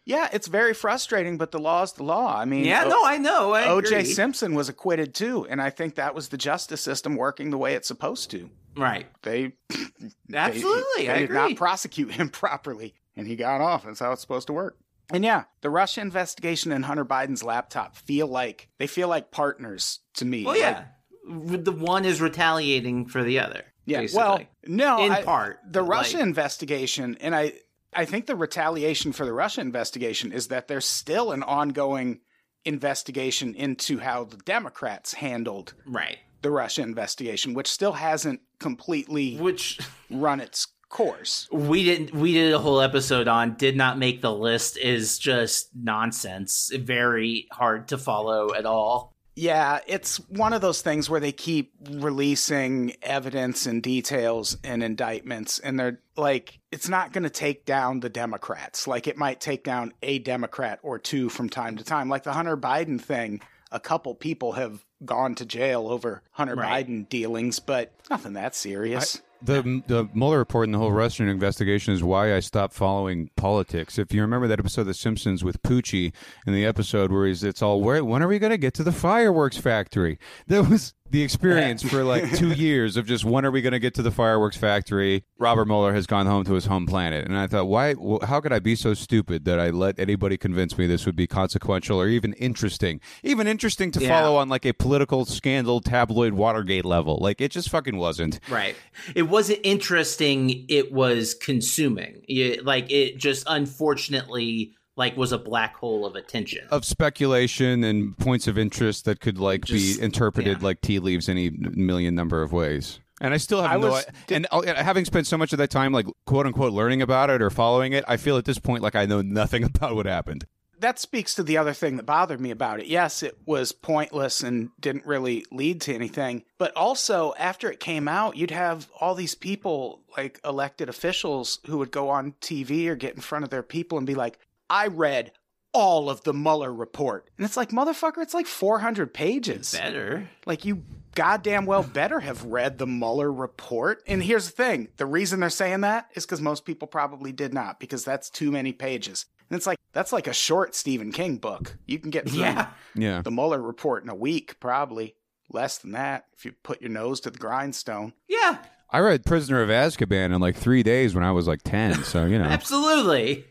Yeah, 0.04 0.28
it's 0.32 0.48
very 0.48 0.72
frustrating, 0.72 1.36
but 1.36 1.50
the 1.52 1.58
law 1.58 1.82
is 1.82 1.92
the 1.92 2.02
law. 2.02 2.34
I 2.38 2.46
mean, 2.46 2.64
Yeah, 2.64 2.84
O- 2.86 2.88
no, 2.88 3.04
I 3.04 3.18
know. 3.18 3.52
I 3.52 3.68
O.J. 3.68 3.94
agree. 4.00 4.04
Simpson 4.06 4.54
was 4.54 4.68
acquitted 4.70 5.14
too, 5.14 5.46
and 5.50 5.60
I 5.60 5.68
think 5.70 5.96
that 5.96 6.14
was 6.14 6.28
the 6.28 6.38
justice 6.38 6.80
system 6.80 7.14
working 7.16 7.50
the 7.50 7.58
way 7.58 7.74
it's 7.74 7.88
supposed 7.88 8.30
to. 8.30 8.48
Right. 8.76 9.06
They 9.22 9.52
Absolutely, 10.32 10.84
they, 10.96 11.06
they 11.06 11.08
I 11.10 11.18
did 11.18 11.30
not 11.30 11.56
prosecute 11.56 12.12
him 12.12 12.28
properly, 12.30 12.94
and 13.16 13.26
he 13.26 13.36
got 13.36 13.60
off. 13.60 13.84
That's 13.84 14.00
how 14.00 14.12
it's 14.12 14.22
supposed 14.22 14.46
to 14.48 14.52
work. 14.52 14.78
And 15.10 15.24
yeah, 15.24 15.44
the 15.62 15.70
Russia 15.70 16.00
investigation 16.02 16.70
and 16.72 16.84
Hunter 16.84 17.04
Biden's 17.04 17.42
laptop 17.42 17.96
feel 17.96 18.26
like 18.26 18.68
they 18.78 18.86
feel 18.86 19.08
like 19.08 19.30
partners 19.30 20.00
to 20.14 20.24
me. 20.24 20.44
Well, 20.44 20.52
Like, 20.54 20.60
yeah. 20.60 20.84
The 21.28 21.72
one 21.72 22.04
is 22.04 22.20
retaliating 22.20 23.06
for 23.06 23.22
the 23.22 23.38
other. 23.40 23.64
Yeah, 23.84 24.00
basically. 24.00 24.18
well, 24.22 24.40
no, 24.66 25.04
in 25.04 25.12
I- 25.12 25.22
part. 25.22 25.60
the 25.70 25.82
like- 25.82 25.90
Russia 25.90 26.20
investigation, 26.20 27.16
and 27.20 27.34
I, 27.34 27.52
I 27.94 28.04
think 28.04 28.26
the 28.26 28.36
retaliation 28.36 29.12
for 29.12 29.24
the 29.24 29.32
Russia 29.32 29.60
investigation 29.60 30.32
is 30.32 30.48
that 30.48 30.68
there's 30.68 30.86
still 30.86 31.32
an 31.32 31.42
ongoing 31.42 32.20
investigation 32.64 33.54
into 33.54 33.98
how 33.98 34.24
the 34.24 34.36
Democrats 34.38 35.14
handled 35.14 35.74
right? 35.86 36.18
the 36.42 36.50
Russia 36.50 36.82
investigation, 36.82 37.54
which 37.54 37.68
still 37.70 37.92
hasn't 37.92 38.40
completely 38.60 39.36
Which 39.36 39.78
run 40.10 40.40
its 40.40 40.66
course. 40.90 41.48
we 41.50 41.82
didn't. 41.84 42.12
We 42.14 42.32
did 42.34 42.52
a 42.52 42.58
whole 42.58 42.80
episode 42.80 43.26
on. 43.28 43.54
Did 43.56 43.76
not 43.76 43.98
make 43.98 44.20
the 44.22 44.32
list. 44.34 44.76
Is 44.78 45.18
just 45.18 45.70
nonsense. 45.74 46.70
Very 46.74 47.46
hard 47.52 47.88
to 47.88 47.98
follow 47.98 48.52
at 48.54 48.66
all. 48.66 49.14
Yeah, 49.40 49.78
it's 49.86 50.16
one 50.28 50.52
of 50.52 50.60
those 50.60 50.82
things 50.82 51.08
where 51.08 51.20
they 51.20 51.30
keep 51.30 51.72
releasing 51.88 52.94
evidence 53.02 53.66
and 53.66 53.80
details 53.80 54.56
and 54.64 54.82
indictments, 54.82 55.60
and 55.60 55.78
they're 55.78 56.00
like, 56.16 56.58
it's 56.72 56.88
not 56.88 57.12
going 57.12 57.22
to 57.22 57.30
take 57.30 57.64
down 57.64 58.00
the 58.00 58.08
Democrats. 58.08 58.88
Like, 58.88 59.06
it 59.06 59.16
might 59.16 59.40
take 59.40 59.62
down 59.62 59.92
a 60.02 60.18
Democrat 60.18 60.80
or 60.82 60.98
two 60.98 61.28
from 61.28 61.48
time 61.48 61.76
to 61.76 61.84
time. 61.84 62.08
Like 62.08 62.24
the 62.24 62.32
Hunter 62.32 62.56
Biden 62.56 63.00
thing, 63.00 63.40
a 63.70 63.78
couple 63.78 64.12
people 64.16 64.52
have 64.52 64.84
gone 65.04 65.36
to 65.36 65.46
jail 65.46 65.86
over 65.86 66.24
Hunter 66.32 66.56
Right. 66.56 66.84
Biden 66.84 67.08
dealings, 67.08 67.60
but 67.60 67.92
nothing 68.10 68.32
that 68.32 68.56
serious. 68.56 69.22
The 69.40 69.82
the 69.86 70.08
Mueller 70.14 70.38
report 70.38 70.66
and 70.66 70.74
the 70.74 70.78
whole 70.78 70.90
Russian 70.92 71.28
investigation 71.28 71.94
is 71.94 72.02
why 72.02 72.34
I 72.34 72.40
stopped 72.40 72.74
following 72.74 73.30
politics. 73.36 73.98
If 73.98 74.12
you 74.12 74.20
remember 74.20 74.48
that 74.48 74.58
episode 74.58 74.82
of 74.82 74.86
The 74.88 74.94
Simpsons 74.94 75.44
with 75.44 75.62
Poochie 75.62 76.12
in 76.46 76.52
the 76.52 76.64
episode 76.64 77.12
where 77.12 77.26
he's 77.26 77.44
it's 77.44 77.62
all 77.62 77.80
where 77.80 78.04
when 78.04 78.22
are 78.22 78.28
we 78.28 78.40
going 78.40 78.50
to 78.50 78.58
get 78.58 78.74
to 78.74 78.82
the 78.82 78.92
fireworks 78.92 79.56
factory? 79.56 80.18
That 80.48 80.68
was 80.68 80.94
the 81.10 81.22
experience 81.22 81.82
for 81.82 82.04
like 82.04 82.30
two 82.36 82.52
years 82.52 82.96
of 82.96 83.06
just 83.06 83.24
when 83.24 83.44
are 83.44 83.50
we 83.50 83.62
going 83.62 83.72
to 83.72 83.78
get 83.78 83.94
to 83.94 84.02
the 84.02 84.10
fireworks 84.10 84.56
factory? 84.56 85.24
Robert 85.38 85.66
Mueller 85.66 85.92
has 85.92 86.06
gone 86.06 86.26
home 86.26 86.44
to 86.44 86.54
his 86.54 86.66
home 86.66 86.86
planet, 86.86 87.26
and 87.26 87.36
I 87.36 87.46
thought, 87.46 87.66
why? 87.66 87.94
How 88.24 88.40
could 88.40 88.52
I 88.52 88.58
be 88.58 88.74
so 88.74 88.94
stupid 88.94 89.44
that 89.44 89.58
I 89.60 89.70
let 89.70 89.98
anybody 89.98 90.36
convince 90.36 90.76
me 90.76 90.86
this 90.86 91.06
would 91.06 91.16
be 91.16 91.26
consequential 91.26 92.00
or 92.00 92.08
even 92.08 92.32
interesting, 92.34 93.00
even 93.22 93.46
interesting 93.46 93.90
to 93.92 94.00
Yeah. 94.00 94.08
follow 94.20 94.36
on 94.36 94.48
like 94.48 94.66
a 94.66 94.72
political 94.72 95.24
scandal, 95.24 95.80
tabloid 95.80 96.32
Watergate 96.34 96.84
level? 96.84 97.18
Like 97.20 97.40
it 97.40 97.50
just 97.52 97.68
fucking 97.70 97.96
wasn't. 97.96 98.40
Right. 98.48 98.74
It 99.14 99.22
wasn't 99.22 99.60
interesting. 99.62 100.64
It 100.68 100.92
was 100.92 101.34
consuming. 101.34 102.22
It, 102.28 102.64
like 102.64 102.90
it 102.90 103.16
just 103.18 103.44
unfortunately 103.48 104.74
like 104.98 105.16
was 105.16 105.32
a 105.32 105.38
black 105.38 105.76
hole 105.76 106.04
of 106.04 106.14
attention. 106.16 106.66
of 106.70 106.84
speculation 106.84 107.82
and 107.84 108.16
points 108.18 108.46
of 108.46 108.58
interest 108.58 109.04
that 109.06 109.20
could 109.20 109.38
like 109.38 109.64
Just- 109.64 109.98
be 109.98 110.04
interpreted 110.04 110.58
yeah. 110.58 110.64
like 110.64 110.80
tea 110.82 110.98
leaves 110.98 111.28
any 111.28 111.50
million 111.50 112.14
number 112.14 112.42
of 112.42 112.52
ways. 112.52 113.00
And 113.20 113.34
I 113.34 113.38
still 113.38 113.62
have 113.62 113.70
I 113.72 113.76
no. 113.80 113.90
was- 113.92 114.06
and 114.30 114.46
uh, 114.50 114.62
having 114.74 115.04
spent 115.04 115.26
so 115.26 115.36
much 115.38 115.52
of 115.52 115.58
that 115.58 115.70
time, 115.70 115.92
like 115.92 116.06
quote 116.26 116.46
unquote, 116.46 116.72
learning 116.72 117.02
about 117.02 117.30
it 117.30 117.40
or 117.42 117.50
following 117.50 117.92
it, 117.92 118.04
I 118.06 118.16
feel 118.16 118.36
at 118.36 118.44
this 118.44 118.58
point 118.58 118.82
like 118.82 118.94
I 118.94 119.06
know 119.06 119.22
nothing 119.22 119.64
about 119.72 119.94
what 119.96 120.06
happened. 120.06 120.46
that 120.80 121.00
speaks 121.00 121.34
to 121.34 121.42
the 121.42 121.56
other 121.58 121.72
thing 121.72 121.96
that 121.96 122.06
bothered 122.06 122.40
me 122.40 122.52
about 122.52 122.78
it. 122.78 122.86
Yes, 122.86 123.24
it 123.24 123.36
was 123.44 123.72
pointless 123.72 124.42
and 124.44 124.70
didn't 124.78 125.04
really 125.06 125.44
lead 125.50 125.80
to 125.80 125.92
anything. 125.94 126.44
But 126.58 126.72
also, 126.76 127.34
after 127.38 127.68
it 127.68 127.80
came 127.80 128.06
out, 128.06 128.36
you'd 128.36 128.52
have 128.52 128.88
all 129.00 129.16
these 129.16 129.34
people, 129.34 130.02
like 130.16 130.40
elected 130.44 130.88
officials, 130.88 131.58
who 131.66 131.78
would 131.78 131.90
go 131.90 132.08
on 132.10 132.34
TV 132.40 132.86
or 132.86 132.94
get 132.94 133.16
in 133.16 133.20
front 133.20 133.42
of 133.44 133.50
their 133.50 133.64
people 133.64 133.98
and 133.98 134.06
be 134.06 134.14
like, 134.14 134.38
I 134.70 134.88
read 134.88 135.32
all 135.72 136.10
of 136.10 136.24
the 136.24 136.32
Mueller 136.32 136.72
report. 136.72 137.30
And 137.36 137.44
it's 137.44 137.56
like, 137.56 137.70
motherfucker, 137.70 138.18
it's 138.18 138.34
like 138.34 138.46
400 138.46 139.12
pages. 139.12 139.72
Better. 139.72 140.28
Like, 140.46 140.64
you 140.64 140.84
goddamn 141.14 141.66
well 141.66 141.82
better 141.82 142.20
have 142.20 142.44
read 142.44 142.78
the 142.78 142.86
Mueller 142.86 143.32
report. 143.32 144.02
And 144.06 144.22
here's 144.22 144.46
the 144.46 144.52
thing 144.52 144.88
the 144.96 145.06
reason 145.06 145.40
they're 145.40 145.50
saying 145.50 145.80
that 145.82 146.08
is 146.14 146.24
because 146.24 146.40
most 146.40 146.64
people 146.64 146.88
probably 146.88 147.32
did 147.32 147.52
not, 147.52 147.80
because 147.80 148.04
that's 148.04 148.30
too 148.30 148.50
many 148.50 148.72
pages. 148.72 149.26
And 149.50 149.56
it's 149.56 149.66
like, 149.66 149.78
that's 149.92 150.12
like 150.12 150.26
a 150.26 150.32
short 150.32 150.74
Stephen 150.74 151.10
King 151.12 151.36
book. 151.38 151.76
You 151.86 151.98
can 151.98 152.10
get 152.10 152.28
through 152.28 152.40
Yeah. 152.40 152.68
Yeah, 152.94 153.22
the 153.22 153.30
Mueller 153.30 153.60
report 153.60 154.02
in 154.02 154.08
a 154.08 154.14
week, 154.14 154.60
probably. 154.60 155.14
Less 155.50 155.78
than 155.78 155.92
that 155.92 156.26
if 156.36 156.44
you 156.44 156.52
put 156.62 156.82
your 156.82 156.90
nose 156.90 157.20
to 157.20 157.30
the 157.30 157.38
grindstone. 157.38 158.12
Yeah. 158.28 158.58
I 158.90 158.98
read 159.00 159.24
Prisoner 159.24 159.62
of 159.62 159.70
Azkaban 159.70 160.34
in 160.34 160.40
like 160.40 160.56
three 160.56 160.82
days 160.82 161.14
when 161.14 161.24
I 161.24 161.32
was 161.32 161.46
like 161.48 161.62
ten. 161.62 162.04
So 162.04 162.26
you 162.26 162.38
know, 162.38 162.44
Absolutely. 162.48 163.46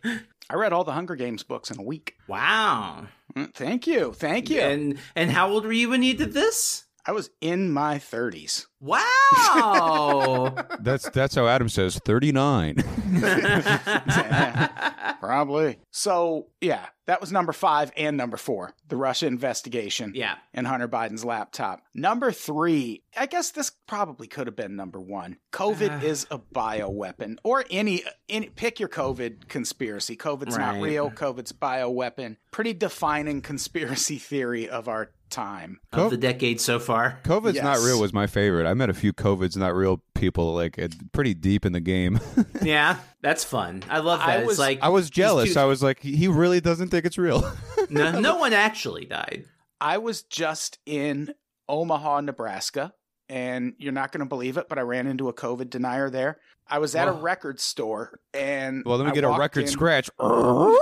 I 0.50 0.56
read 0.56 0.74
all 0.74 0.84
the 0.84 0.94
Hunger 0.94 1.16
Games 1.16 1.44
books 1.44 1.70
in 1.72 1.80
a 1.80 1.84
week. 1.84 2.16
Wow. 2.28 3.08
Mm, 3.36 3.54
Thank 3.54 3.86
you. 3.86 4.14
Thank 4.14 4.50
you. 4.50 4.62
And 4.62 4.98
and 5.16 5.30
how 5.32 5.50
old 5.50 5.66
were 5.66 5.72
you 5.72 5.90
when 5.90 6.04
you 6.04 6.14
did 6.16 6.34
this? 6.34 6.86
I 7.08 7.14
was 7.14 7.30
in 7.40 7.72
my 7.72 8.00
30s. 8.00 8.66
Wow. 8.80 10.54
that's 10.82 11.10
that's 11.10 11.34
how 11.34 11.48
Adam 11.48 11.68
says 11.68 12.00
thirty 12.06 12.32
nine. 12.32 12.76
Probably. 15.20 15.80
So, 15.90 16.50
yeah, 16.62 16.86
that 17.08 17.20
was 17.20 17.32
number 17.32 17.54
five 17.54 17.92
and 17.98 18.18
number 18.18 18.38
four 18.38 18.76
the 18.88 18.96
Russia 18.96 19.26
investigation. 19.26 20.14
yeah. 20.16 20.36
and 20.54 20.68
Hunter 20.68 20.88
Biden's 20.88 21.26
laptop. 21.26 21.82
Number 21.96 22.32
three, 22.32 23.02
I 23.18 23.26
guess 23.26 23.50
this 23.50 23.72
probably 23.88 24.28
could 24.28 24.46
have 24.46 24.56
been 24.56 24.76
number 24.76 25.02
one. 25.02 25.38
COVID 25.52 26.04
uh. 26.04 26.06
is 26.06 26.28
a 26.30 26.38
bioweapon, 26.38 27.38
or 27.44 27.66
any, 27.72 28.04
any 28.30 28.50
pick 28.50 28.80
your 28.80 28.90
COVID 28.90 29.48
conspiracy. 29.48 30.16
COVID's 30.16 30.58
not 30.58 30.80
real. 30.80 31.10
COVID's 31.10 31.52
bioweapon. 31.52 32.38
Pretty 32.52 32.74
defining 32.74 33.42
conspiracy 33.42 34.20
theory 34.20 34.70
of 34.70 34.88
our 34.88 35.10
time. 35.30 35.80
Of 35.92 36.12
the 36.12 36.18
decade 36.18 36.62
so 36.62 36.80
far. 36.80 37.20
COVID's 37.24 37.62
not 37.62 37.80
real 37.80 38.00
was 38.00 38.14
my 38.14 38.28
favorite. 38.28 38.68
I 38.68 38.74
met 38.74 38.90
a 38.90 38.94
few 38.94 39.14
COVID's 39.14 39.58
not 39.58 39.76
real 39.76 40.02
people 40.16 40.54
like 40.54 40.80
pretty 41.12 41.34
deep 41.34 41.66
in 41.66 41.74
the 41.74 41.80
game. 41.82 42.20
Yeah. 42.62 42.98
That's 43.22 43.44
fun. 43.44 43.84
I 43.90 44.00
love 44.00 44.20
I 44.20 44.38
that. 44.38 44.46
was- 44.46 44.54
it's 44.54 44.60
like 44.60 44.80
I 44.82 44.90
was 44.90 45.10
jealous. 45.10 45.54
two- 45.54 45.60
I 45.60 45.66
was 45.66 45.82
like, 45.82 46.00
he 46.00 46.28
really 46.28 46.60
doesn't 46.60 46.90
think 46.90 47.06
it's 47.06 47.18
real. 47.18 47.50
no, 47.90 48.20
no 48.20 48.38
one 48.38 48.54
actually 48.54 49.06
died. 49.06 49.46
I 49.80 50.00
was 50.00 50.24
just 50.24 50.80
in 50.86 51.34
Omaha, 51.70 52.22
Nebraska, 52.22 52.94
and 53.30 53.74
you're 53.78 53.94
not 53.94 54.12
going 54.12 54.20
to 54.20 54.26
believe 54.26 54.58
it, 54.58 54.68
but 54.70 54.78
I 54.78 54.82
ran 54.82 55.08
into 55.08 55.30
a 55.30 55.34
COVID 55.34 55.70
denier 55.70 56.10
there. 56.10 56.40
I 56.68 56.80
was 56.80 56.96
at 56.96 57.08
a 57.08 57.12
oh. 57.12 57.20
record 57.20 57.60
store, 57.60 58.20
and 58.34 58.84
well, 58.86 58.98
let 58.98 59.06
me 59.06 59.12
I 59.12 59.16
get 59.16 59.24
a 59.24 59.30
record 59.30 59.64
in- 59.64 59.68
scratch. 59.70 60.10
what? 60.18 60.28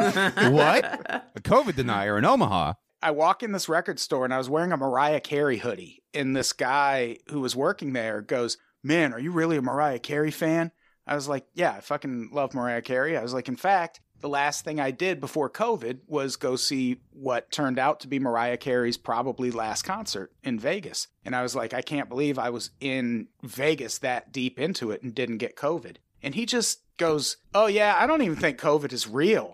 A 0.05 1.41
COVID 1.41 1.75
denier 1.75 2.17
in 2.17 2.25
Omaha. 2.25 2.73
I 3.05 3.11
walk 3.11 3.43
in 3.43 3.51
this 3.51 3.69
record 3.69 3.99
store 3.99 4.25
and 4.25 4.33
I 4.33 4.39
was 4.39 4.49
wearing 4.49 4.71
a 4.71 4.77
Mariah 4.77 5.19
Carey 5.19 5.59
hoodie. 5.59 6.01
And 6.15 6.35
this 6.35 6.53
guy 6.53 7.17
who 7.29 7.39
was 7.39 7.55
working 7.55 7.93
there 7.93 8.19
goes, 8.19 8.57
Man, 8.81 9.13
are 9.13 9.19
you 9.19 9.31
really 9.31 9.57
a 9.57 9.61
Mariah 9.61 9.99
Carey 9.99 10.31
fan? 10.31 10.71
I 11.05 11.13
was 11.13 11.27
like, 11.27 11.45
Yeah, 11.53 11.73
I 11.73 11.81
fucking 11.81 12.29
love 12.31 12.55
Mariah 12.55 12.81
Carey. 12.81 13.15
I 13.15 13.21
was 13.21 13.31
like, 13.31 13.47
In 13.47 13.57
fact, 13.57 13.99
the 14.21 14.27
last 14.27 14.65
thing 14.65 14.79
I 14.79 14.89
did 14.89 15.21
before 15.21 15.51
COVID 15.51 15.99
was 16.07 16.35
go 16.35 16.55
see 16.55 16.97
what 17.11 17.51
turned 17.51 17.77
out 17.77 17.99
to 17.99 18.07
be 18.07 18.17
Mariah 18.17 18.57
Carey's 18.57 18.97
probably 18.97 19.51
last 19.51 19.83
concert 19.83 20.31
in 20.43 20.57
Vegas. 20.57 21.07
And 21.23 21.35
I 21.35 21.43
was 21.43 21.55
like, 21.55 21.75
I 21.75 21.83
can't 21.83 22.09
believe 22.09 22.39
I 22.39 22.49
was 22.49 22.71
in 22.79 23.27
Vegas 23.43 23.99
that 23.99 24.31
deep 24.31 24.59
into 24.59 24.89
it 24.89 25.03
and 25.03 25.13
didn't 25.13 25.37
get 25.37 25.55
COVID. 25.55 25.97
And 26.23 26.33
he 26.33 26.47
just 26.47 26.79
goes, 26.97 27.37
Oh, 27.53 27.67
yeah, 27.67 27.95
I 27.99 28.07
don't 28.07 28.23
even 28.23 28.37
think 28.37 28.59
COVID 28.59 28.91
is 28.91 29.07
real. 29.07 29.53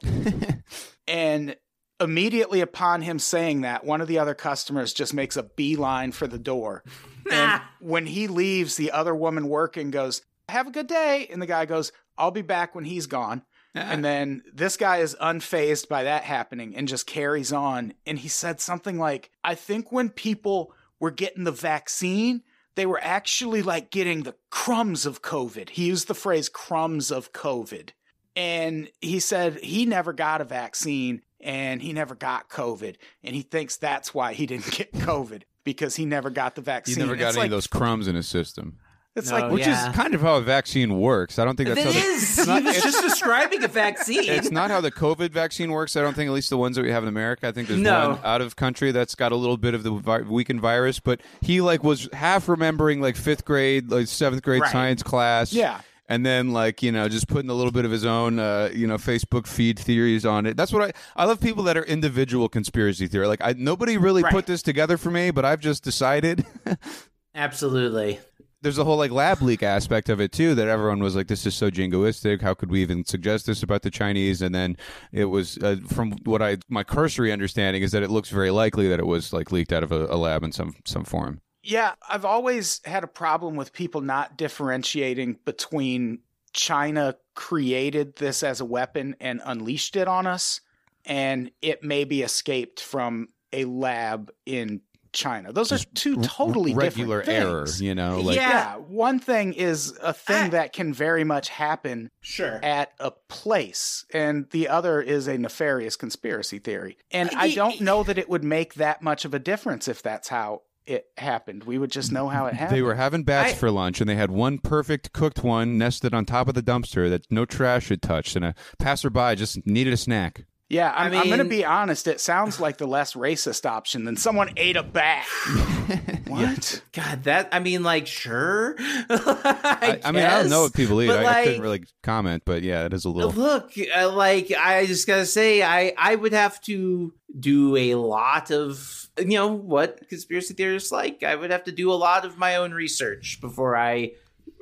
and 1.06 1.58
immediately 2.02 2.62
upon 2.62 3.02
him 3.02 3.20
saying 3.20 3.62
that, 3.62 3.86
one 3.86 4.02
of 4.02 4.08
the 4.08 4.20
other 4.20 4.34
customers 4.34 4.93
just 4.93 5.14
makes 5.14 5.38
a 5.38 5.43
beeline 5.43 6.12
for 6.12 6.28
the 6.28 6.39
door. 6.39 6.84
And 7.32 7.62
when 7.80 8.08
he 8.08 8.28
leaves, 8.28 8.76
the 8.76 8.91
other 8.91 9.14
woman 9.14 9.47
working 9.47 9.91
goes, 9.91 10.24
Have 10.49 10.68
a 10.68 10.72
good 10.72 10.88
day. 10.88 11.28
And 11.32 11.39
the 11.39 11.45
guy 11.45 11.66
goes, 11.66 11.91
I'll 12.18 12.32
be 12.32 12.41
back 12.41 12.74
when 12.74 12.84
he's 12.84 13.06
gone. 13.06 13.43
And 13.74 14.04
then 14.04 14.43
this 14.52 14.76
guy 14.76 14.97
is 14.97 15.16
unfazed 15.22 15.88
by 15.88 16.04
that 16.04 16.24
happening 16.24 16.76
and 16.76 16.88
just 16.88 17.08
carries 17.08 17.54
on. 17.54 17.93
And 18.06 18.20
he 18.20 18.28
said 18.28 18.60
something 18.60 18.99
like, 18.99 19.32
I 19.43 19.56
think 19.56 19.91
when 19.91 20.10
people 20.10 20.74
were 20.99 21.12
getting 21.12 21.45
the 21.45 21.52
vaccine, 21.52 22.43
they 22.76 22.86
were 22.86 22.99
actually 23.02 23.62
like 23.62 23.89
getting 23.91 24.24
the 24.24 24.36
crumbs 24.49 25.06
of 25.06 25.22
COVID. 25.22 25.70
He 25.70 25.86
used 25.86 26.08
the 26.08 26.14
phrase 26.14 26.49
crumbs 26.49 27.12
of 27.12 27.32
COVID. 27.32 27.89
And 28.36 28.89
he 28.99 29.20
said 29.20 29.60
he 29.60 29.86
never 29.86 30.14
got 30.14 30.41
a 30.41 30.45
vaccine 30.45 31.22
and 31.44 31.82
he 31.82 31.94
never 31.94 32.16
got 32.16 32.50
COVID. 32.50 32.96
And 33.24 33.36
he 33.36 33.42
thinks 33.42 33.78
that's 33.78 34.14
why 34.14 34.34
he 34.34 34.46
didn't 34.46 34.72
get 34.78 34.92
COVID 34.94 35.44
because 35.64 35.96
he 35.96 36.06
never 36.06 36.30
got 36.30 36.56
the 36.56 36.62
vaccine. 36.62 36.96
He 36.96 37.02
never 37.02 37.16
got 37.16 37.30
It's 37.30 37.38
any 37.38 37.42
like, 37.44 37.48
of 37.48 37.52
those 37.52 37.68
crumbs 37.68 38.08
in 38.08 38.16
his 38.16 38.28
system. 38.28 38.78
It's 39.14 39.30
No, 39.30 39.39
like 39.39 39.52
which 39.52 39.68
yeah. 39.68 39.89
is 39.89 39.94
kind 39.96 40.16
of 40.16 40.22
how 40.22 40.38
a 40.38 40.42
vaccine 40.42 40.98
works. 40.98 41.38
I 41.38 41.44
don't 41.44 41.58
think 41.58 41.68
that's 41.68 41.82
It 41.82 41.86
how 41.86 41.92
the- 41.92 41.98
is. 41.98 42.24
it's 42.39 42.48
not- 42.48 42.62
he 42.62 42.68
was 42.70 42.82
just 42.82 43.02
describing 43.04 43.62
a 43.62 43.68
vaccine. 43.68 44.24
it's 44.24 44.52
not 44.52 44.72
how 44.72 44.80
the 44.80 44.89
COVID 44.92 45.32
vaccine 45.32 45.70
works. 45.72 45.98
I 45.98 46.02
don't 46.02 46.14
think, 46.16 46.30
at 46.30 46.34
least 46.34 46.50
the 46.50 46.58
ones 46.58 46.78
that 46.78 46.84
we 46.84 46.92
have 46.92 47.04
in 47.04 47.10
America. 47.10 47.46
I 47.46 47.52
think 47.52 47.68
there's 47.68 47.82
No. 47.82 48.12
one 48.12 48.20
out 48.24 48.39
of 48.39 48.56
country 48.56 48.94
that's 48.94 49.14
got 49.16 49.34
a 49.34 49.36
little 49.36 49.58
bit 49.58 49.74
of 49.74 49.84
the 49.84 49.92
vi- 49.92 50.22
weakened 50.22 50.62
virus, 50.62 51.02
but 51.02 51.20
he 51.42 51.60
like 51.60 51.84
was 51.84 52.08
half 52.14 52.48
remembering 52.48 53.02
like 53.02 53.18
fifth 53.18 53.44
grade, 53.44 53.92
like 53.92 54.08
seventh 54.08 54.44
grade 54.44 54.62
Right. 54.62 54.72
science 54.72 55.04
class. 55.04 55.52
Yeah. 55.52 55.82
And 56.12 56.26
then, 56.26 56.51
like 56.51 56.84
you 56.84 56.91
know, 56.91 57.07
just 57.07 57.28
putting 57.28 57.49
a 57.49 57.53
little 57.53 57.72
bit 57.72 57.86
of 57.86 57.91
his 57.91 58.03
own, 58.05 58.38
uh, 58.38 58.70
you 58.74 58.86
know, 58.86 58.97
Facebook 58.97 59.47
feed 59.47 59.80
theories 59.80 60.26
on 60.26 60.45
it. 60.45 60.57
That's 60.57 60.74
what 60.74 60.84
I 60.84 60.91
I 61.16 61.26
love. 61.26 61.39
People 61.39 61.64
that 61.64 61.78
are 61.78 61.84
individual 61.84 62.49
conspiracy 62.49 63.07
theory. 63.07 63.28
Like 63.28 63.41
I, 63.41 63.53
nobody 63.57 63.97
really 63.97 64.22
Right. 64.24 64.34
put 64.34 64.45
this 64.45 64.62
together 64.62 64.97
for 64.97 65.09
me, 65.12 65.32
but 65.32 65.45
I've 65.45 65.62
just 65.62 65.84
decided. 65.84 66.45
Absolutely. 67.36 68.20
there's 68.62 68.78
a 68.78 68.84
whole 68.84 68.97
like 68.97 69.09
lab 69.12 69.41
leak 69.41 69.64
aspect 69.64 70.09
of 70.09 70.20
it 70.20 70.32
too 70.32 70.53
that 70.55 70.68
everyone 70.68 70.99
was 71.01 71.16
like 71.16 71.28
this 71.28 71.45
is 71.45 71.55
so 71.55 71.72
jingoistic 71.72 72.41
how 72.41 72.53
could 72.53 72.70
we 72.70 72.82
even 72.82 73.05
suggest 73.05 73.45
this 73.45 73.64
about 73.64 73.82
the 73.82 73.89
chinese 73.89 74.41
and 74.41 74.53
then 74.53 74.76
it 75.12 75.26
was 75.26 75.57
uh, 75.59 75.78
from 75.88 76.12
what 76.26 76.41
i 76.41 76.57
my 76.70 76.84
cursory 76.84 77.32
understanding 77.32 77.82
is 77.82 77.91
that 77.93 78.03
it 78.03 78.12
looks 78.12 78.30
very 78.30 78.51
likely 78.51 78.88
that 78.89 78.99
it 78.99 79.07
was 79.07 79.32
like 79.34 79.51
leaked 79.51 79.72
out 79.74 79.82
of 79.82 79.91
a, 79.91 80.05
a 80.07 80.18
lab 80.18 80.43
in 80.43 80.51
some 80.51 80.76
some 80.86 81.03
form 81.05 81.39
Yeah, 81.64 81.93
I've 82.09 82.26
always 82.26 82.82
had 82.86 83.03
a 83.03 83.07
problem 83.07 83.55
with 83.55 83.72
people 83.74 84.01
not 84.01 84.38
differentiating 84.38 85.39
between 85.45 86.20
China 86.53 87.16
created 87.36 88.16
this 88.18 88.43
as 88.43 88.59
a 88.62 88.66
weapon 88.66 89.16
and 89.22 89.41
unleashed 89.45 89.95
it 89.95 90.07
on 90.07 90.28
us, 90.28 90.62
and 91.05 91.51
it 91.62 91.84
maybe 91.84 92.24
escaped 92.24 92.80
from 92.82 93.28
a 93.53 93.66
lab 93.66 94.32
in 94.45 94.82
China. 95.14 95.51
Those 95.51 95.74
are 95.74 95.78
two 95.93 96.22
totally 96.22 96.74
regular 96.74 97.20
different 97.20 97.39
error 97.39 97.66
things. 97.66 97.82
you 97.82 97.93
know 97.93 98.22
like 98.22 98.38
Yeah. 98.38 98.49
Yeah, 98.49 98.76
one 98.78 99.20
thing 99.20 99.53
is 99.53 99.97
a 100.01 100.14
thing 100.14 100.43
I- 100.45 100.49
that 100.49 100.72
can 100.74 100.93
very 100.93 101.26
much 101.26 101.49
happen 101.49 102.09
Sure. 102.22 102.59
at 102.64 102.93
a 102.99 103.12
place, 103.12 104.05
and 104.14 104.49
the 104.51 104.70
other 104.70 105.01
is 105.01 105.28
a 105.28 105.38
nefarious 105.38 105.97
conspiracy 105.97 106.59
theory. 106.59 106.97
And 107.12 107.30
I 107.36 107.53
don't 107.53 107.82
know 107.82 108.03
that 108.03 108.18
it 108.18 108.30
would 108.30 108.43
make 108.45 108.76
that 108.76 109.01
much 109.01 109.26
of 109.26 109.34
a 109.34 109.39
difference 109.39 109.88
if 109.89 110.01
that's 110.01 110.30
how 110.30 110.62
it 110.86 111.05
happened. 111.17 111.63
We 111.65 111.77
would 111.77 111.91
just 111.91 112.11
know 112.11 112.27
how 112.27 112.47
it 112.47 112.53
happened. 112.55 112.77
they 112.77 112.82
were 112.82 112.95
having 112.95 113.23
bats 113.23 113.51
I- 113.51 113.55
for 113.55 113.69
lunch 113.71 114.01
and 114.01 114.09
they 114.09 114.15
had 114.15 114.32
one 114.32 114.57
perfect 114.57 115.13
cooked 115.13 115.43
one 115.43 115.77
nested 115.77 116.13
on 116.13 116.25
top 116.25 116.47
of 116.47 116.53
the 116.55 116.63
dumpster 116.63 117.09
that 117.09 117.32
no 117.32 117.45
trash 117.45 117.89
had 117.89 118.01
touched 118.01 118.36
and 118.36 118.43
a 118.45 118.55
passerby 118.79 119.36
just 119.36 119.65
needed 119.67 119.93
a 119.93 119.97
snack 119.97 120.45
Yeah, 120.72 120.93
I'm, 120.95 121.13
I 121.13 121.19
I'm 121.19 121.28
going 121.28 121.39
to 121.39 121.43
be 121.43 121.65
honest. 121.65 122.07
It 122.07 122.22
sounds 122.22 122.61
like 122.61 122.78
the 122.78 122.88
less 122.88 123.13
racist 123.13 123.65
option 123.65 124.05
than 124.05 124.15
someone 124.15 124.51
ate 124.55 124.78
a 124.78 124.84
bat. 124.84 125.26
what? 126.28 126.82
God, 126.93 127.26
that 127.26 127.49
I 127.51 127.59
mean, 127.59 127.84
like, 127.84 128.07
sure. 128.07 128.76
I, 128.80 129.03
I, 129.09 129.99
I 130.05 130.11
mean 130.13 130.24
i 130.24 130.41
don't 130.41 130.49
know 130.49 130.61
what 130.61 130.74
people 130.74 131.01
eat 131.01 131.07
but, 131.07 131.26
I, 131.26 131.41
I 131.41 131.43
couldn't 131.43 131.61
really 131.61 131.84
comment 132.03 132.43
but 132.45 132.63
yeah 132.63 132.86
it 132.86 132.93
is 132.93 133.03
a 133.03 133.09
little 133.09 133.32
Look, 133.32 133.74
uh, 133.93 134.11
like 134.11 134.51
I 134.57 134.86
just 134.86 135.07
gotta 135.07 135.26
say, 135.26 135.61
I 135.61 135.93
I 135.97 136.15
would 136.15 136.34
have 136.34 136.61
to 136.61 137.13
do 137.38 137.76
a 137.76 137.95
lot 137.95 138.51
of 138.51 139.09
you 139.17 139.34
know 139.34 139.47
what 139.47 140.07
conspiracy 140.07 140.53
theorists 140.53 140.91
like. 140.91 141.24
I 141.24 141.36
would 141.36 141.51
have 141.51 141.65
to 141.65 141.72
do 141.74 141.91
a 141.91 141.95
lot 141.95 142.24
of 142.24 142.38
my 142.38 142.55
own 142.55 142.72
research 142.72 143.39
before 143.41 143.76
I 143.76 144.11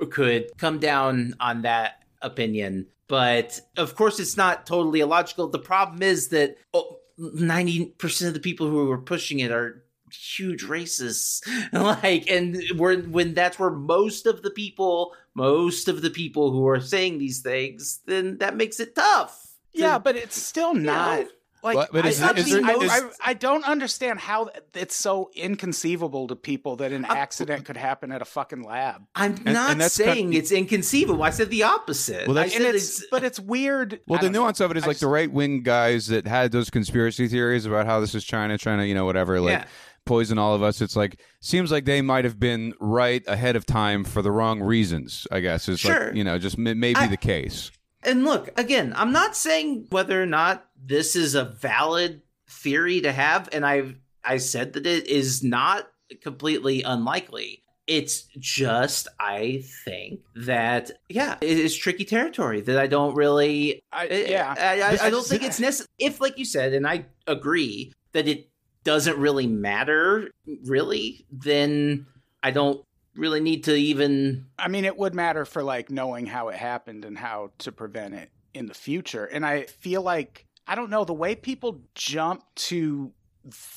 could 0.09 0.57
come 0.57 0.79
down 0.79 1.35
on 1.39 1.61
that 1.63 2.03
opinion. 2.21 2.87
But 3.07 3.59
of 3.77 3.95
course, 3.95 4.19
it's 4.19 4.37
not 4.37 4.65
totally 4.65 4.99
illogical. 4.99 5.47
The 5.47 5.59
problem 5.59 6.03
is 6.03 6.29
that 6.29 6.57
oh, 6.73 6.99
ninety 7.17 7.85
percent 7.97 8.27
of 8.29 8.33
the 8.33 8.39
people 8.39 8.67
who 8.69 8.91
are 8.91 8.97
pushing 8.97 9.39
it 9.39 9.51
are 9.51 9.83
huge 10.11 10.63
racists 10.63 11.41
like 11.71 12.27
and 12.27 12.59
we're 12.77 12.99
when 13.03 13.35
that's 13.35 13.59
where 13.59 13.69
most 13.69 14.25
of 14.25 14.41
the 14.41 14.49
people 14.49 15.13
most 15.35 15.87
of 15.87 16.01
the 16.01 16.09
people 16.09 16.49
who 16.51 16.67
are 16.67 16.79
saying 16.79 17.19
these 17.19 17.41
things 17.41 17.99
then 18.07 18.35
that 18.39 18.55
makes 18.57 18.79
it 18.79 18.95
tough 18.95 19.39
to- 19.75 19.81
Yeah, 19.81 19.99
but 19.99 20.15
it's 20.15 20.35
still 20.35 20.73
not. 20.73 21.19
know. 21.19 21.27
Like, 21.61 21.75
But- 21.75 21.91
but 21.91 22.05
I, 22.05 22.09
is 22.09 22.21
I, 22.21 22.29
it- 22.31 22.37
is 22.39 22.53
mean, 22.53 22.65
there- 22.65 22.75
I- 22.75 22.83
is- 22.83 22.91
I- 22.91 23.31
I 23.31 23.33
don't 23.33 23.65
understand 23.65 24.19
how 24.19 24.49
it's 24.73 24.95
so 24.95 25.29
inconceivable 25.35 26.27
to 26.27 26.35
people 26.35 26.77
that 26.77 26.91
an 26.91 27.05
uh, 27.05 27.13
accident 27.13 27.65
could 27.65 27.77
happen 27.77 28.11
at 28.11 28.21
a 28.21 28.25
fucking 28.25 28.63
lab. 28.63 29.01
i'm 29.15 29.33
and 29.45 29.53
not 29.53 29.77
that's 29.77 29.93
saying 29.93 30.27
kind- 30.27 30.35
it's 30.35 30.51
inconceivable 30.51 31.21
i 31.23 31.29
said 31.29 31.49
the 31.49 31.63
opposite 31.63 32.27
Well, 32.27 32.37
I 32.37 32.43
that's- 32.43 32.53
said 32.53 32.65
And 32.65 32.75
it's, 32.75 33.05
but 33.11 33.23
it's 33.23 33.39
weird. 33.39 33.99
Well, 34.07 34.17
I 34.19 34.21
the 34.21 34.27
don't 34.27 34.33
know. 34.33 34.39
nuance 34.41 34.59
of 34.61 34.71
it 34.71 34.77
is 34.77 34.83
I 34.83 34.87
like 34.87 34.93
just- 34.95 35.01
the 35.01 35.07
right 35.07 35.31
wing 35.31 35.61
guys 35.63 36.07
that 36.07 36.27
had 36.27 36.51
those 36.51 36.69
conspiracy 36.69 37.27
theories 37.27 37.65
about 37.65 37.85
how 37.85 37.99
this 37.99 38.15
is 38.15 38.23
China 38.23 38.57
trying 38.57 38.79
to, 38.79 38.87
you 38.87 38.93
know, 38.95 39.05
whatever, 39.05 39.39
like 39.41 39.51
Yeah. 39.51 39.65
poison 40.05 40.37
all 40.37 40.55
of 40.55 40.63
us. 40.63 40.81
It's 40.81 40.95
like 40.95 41.19
seems 41.41 41.71
like 41.71 41.85
they 41.85 42.01
might 42.01 42.25
have 42.25 42.39
been 42.39 42.73
right 42.79 43.23
ahead 43.27 43.55
of 43.55 43.65
time 43.65 44.03
for 44.03 44.21
the 44.21 44.31
wrong 44.31 44.61
reasons. 44.61 45.27
I 45.31 45.39
guess 45.41 45.67
it's 45.69 45.81
Sure. 45.81 46.07
like 46.07 46.15
you 46.15 46.23
know 46.23 46.39
just 46.39 46.57
may, 46.57 46.73
maybe 46.73 46.99
I- 46.99 47.07
the 47.07 47.17
case. 47.17 47.71
and 48.01 48.23
look 48.23 48.49
again 48.57 48.93
i'm 48.95 49.11
not 49.11 49.35
saying 49.35 49.85
whether 49.89 50.23
or 50.23 50.25
not 50.25 50.65
this 50.83 51.15
is 51.15 51.35
a 51.35 51.43
valid 51.45 52.21
theory 52.49 53.01
to 53.01 53.11
have 53.11 53.49
and 53.51 53.65
I've 53.65 53.95
i 54.23 54.37
said 54.37 54.73
that 54.73 54.85
it 54.85 55.07
is 55.07 55.43
not 55.43 55.87
completely 56.21 56.81
unlikely 56.83 57.63
it's 57.87 58.23
just 58.37 59.07
i 59.19 59.63
think 59.85 60.19
that 60.35 60.91
yeah 61.09 61.37
it 61.41 61.57
is 61.57 61.75
tricky 61.75 62.05
territory 62.05 62.61
that 62.61 62.77
i 62.77 62.85
don't 62.87 63.15
really 63.15 63.81
I, 63.91 64.03
I- 64.07 64.25
yeah. 64.29 64.55
I, 64.57 64.81
I, 64.81 65.07
I 65.07 65.09
don't 65.09 65.25
think 65.25 65.43
it's 65.43 65.59
necessary. 65.59 65.87
If, 65.99 66.21
like 66.21 66.37
you 66.37 66.45
said, 66.45 66.73
and 66.73 66.87
I 66.87 67.05
agree 67.27 67.93
that 68.13 68.27
it 68.27 68.49
doesn't 68.83 69.17
really 69.17 69.47
matter, 69.47 70.29
really, 70.65 71.25
then 71.31 72.05
I 72.43 72.51
don't 72.51 72.83
really 73.15 73.39
need 73.41 73.63
to 73.65 73.75
even. 73.75 74.45
I 74.57 74.67
mean, 74.67 74.85
it 74.85 74.97
would 74.97 75.13
matter 75.15 75.45
for 75.45 75.63
like 75.63 75.89
knowing 75.91 76.25
how 76.25 76.49
it 76.49 76.55
happened 76.55 77.03
and 77.05 77.17
how 77.17 77.51
to 77.59 77.71
prevent 77.71 78.13
it 78.13 78.31
in 78.53 78.67
the 78.67 78.73
future. 78.73 79.25
And 79.25 79.45
I 79.45 79.63
feel 79.63 80.01
like 80.01 80.45
I 80.69 80.75
don't 80.75 80.91
know 80.91 81.03
the 81.03 81.13
way 81.13 81.33
people 81.33 81.81
jump 81.95 82.43
to 82.55 83.11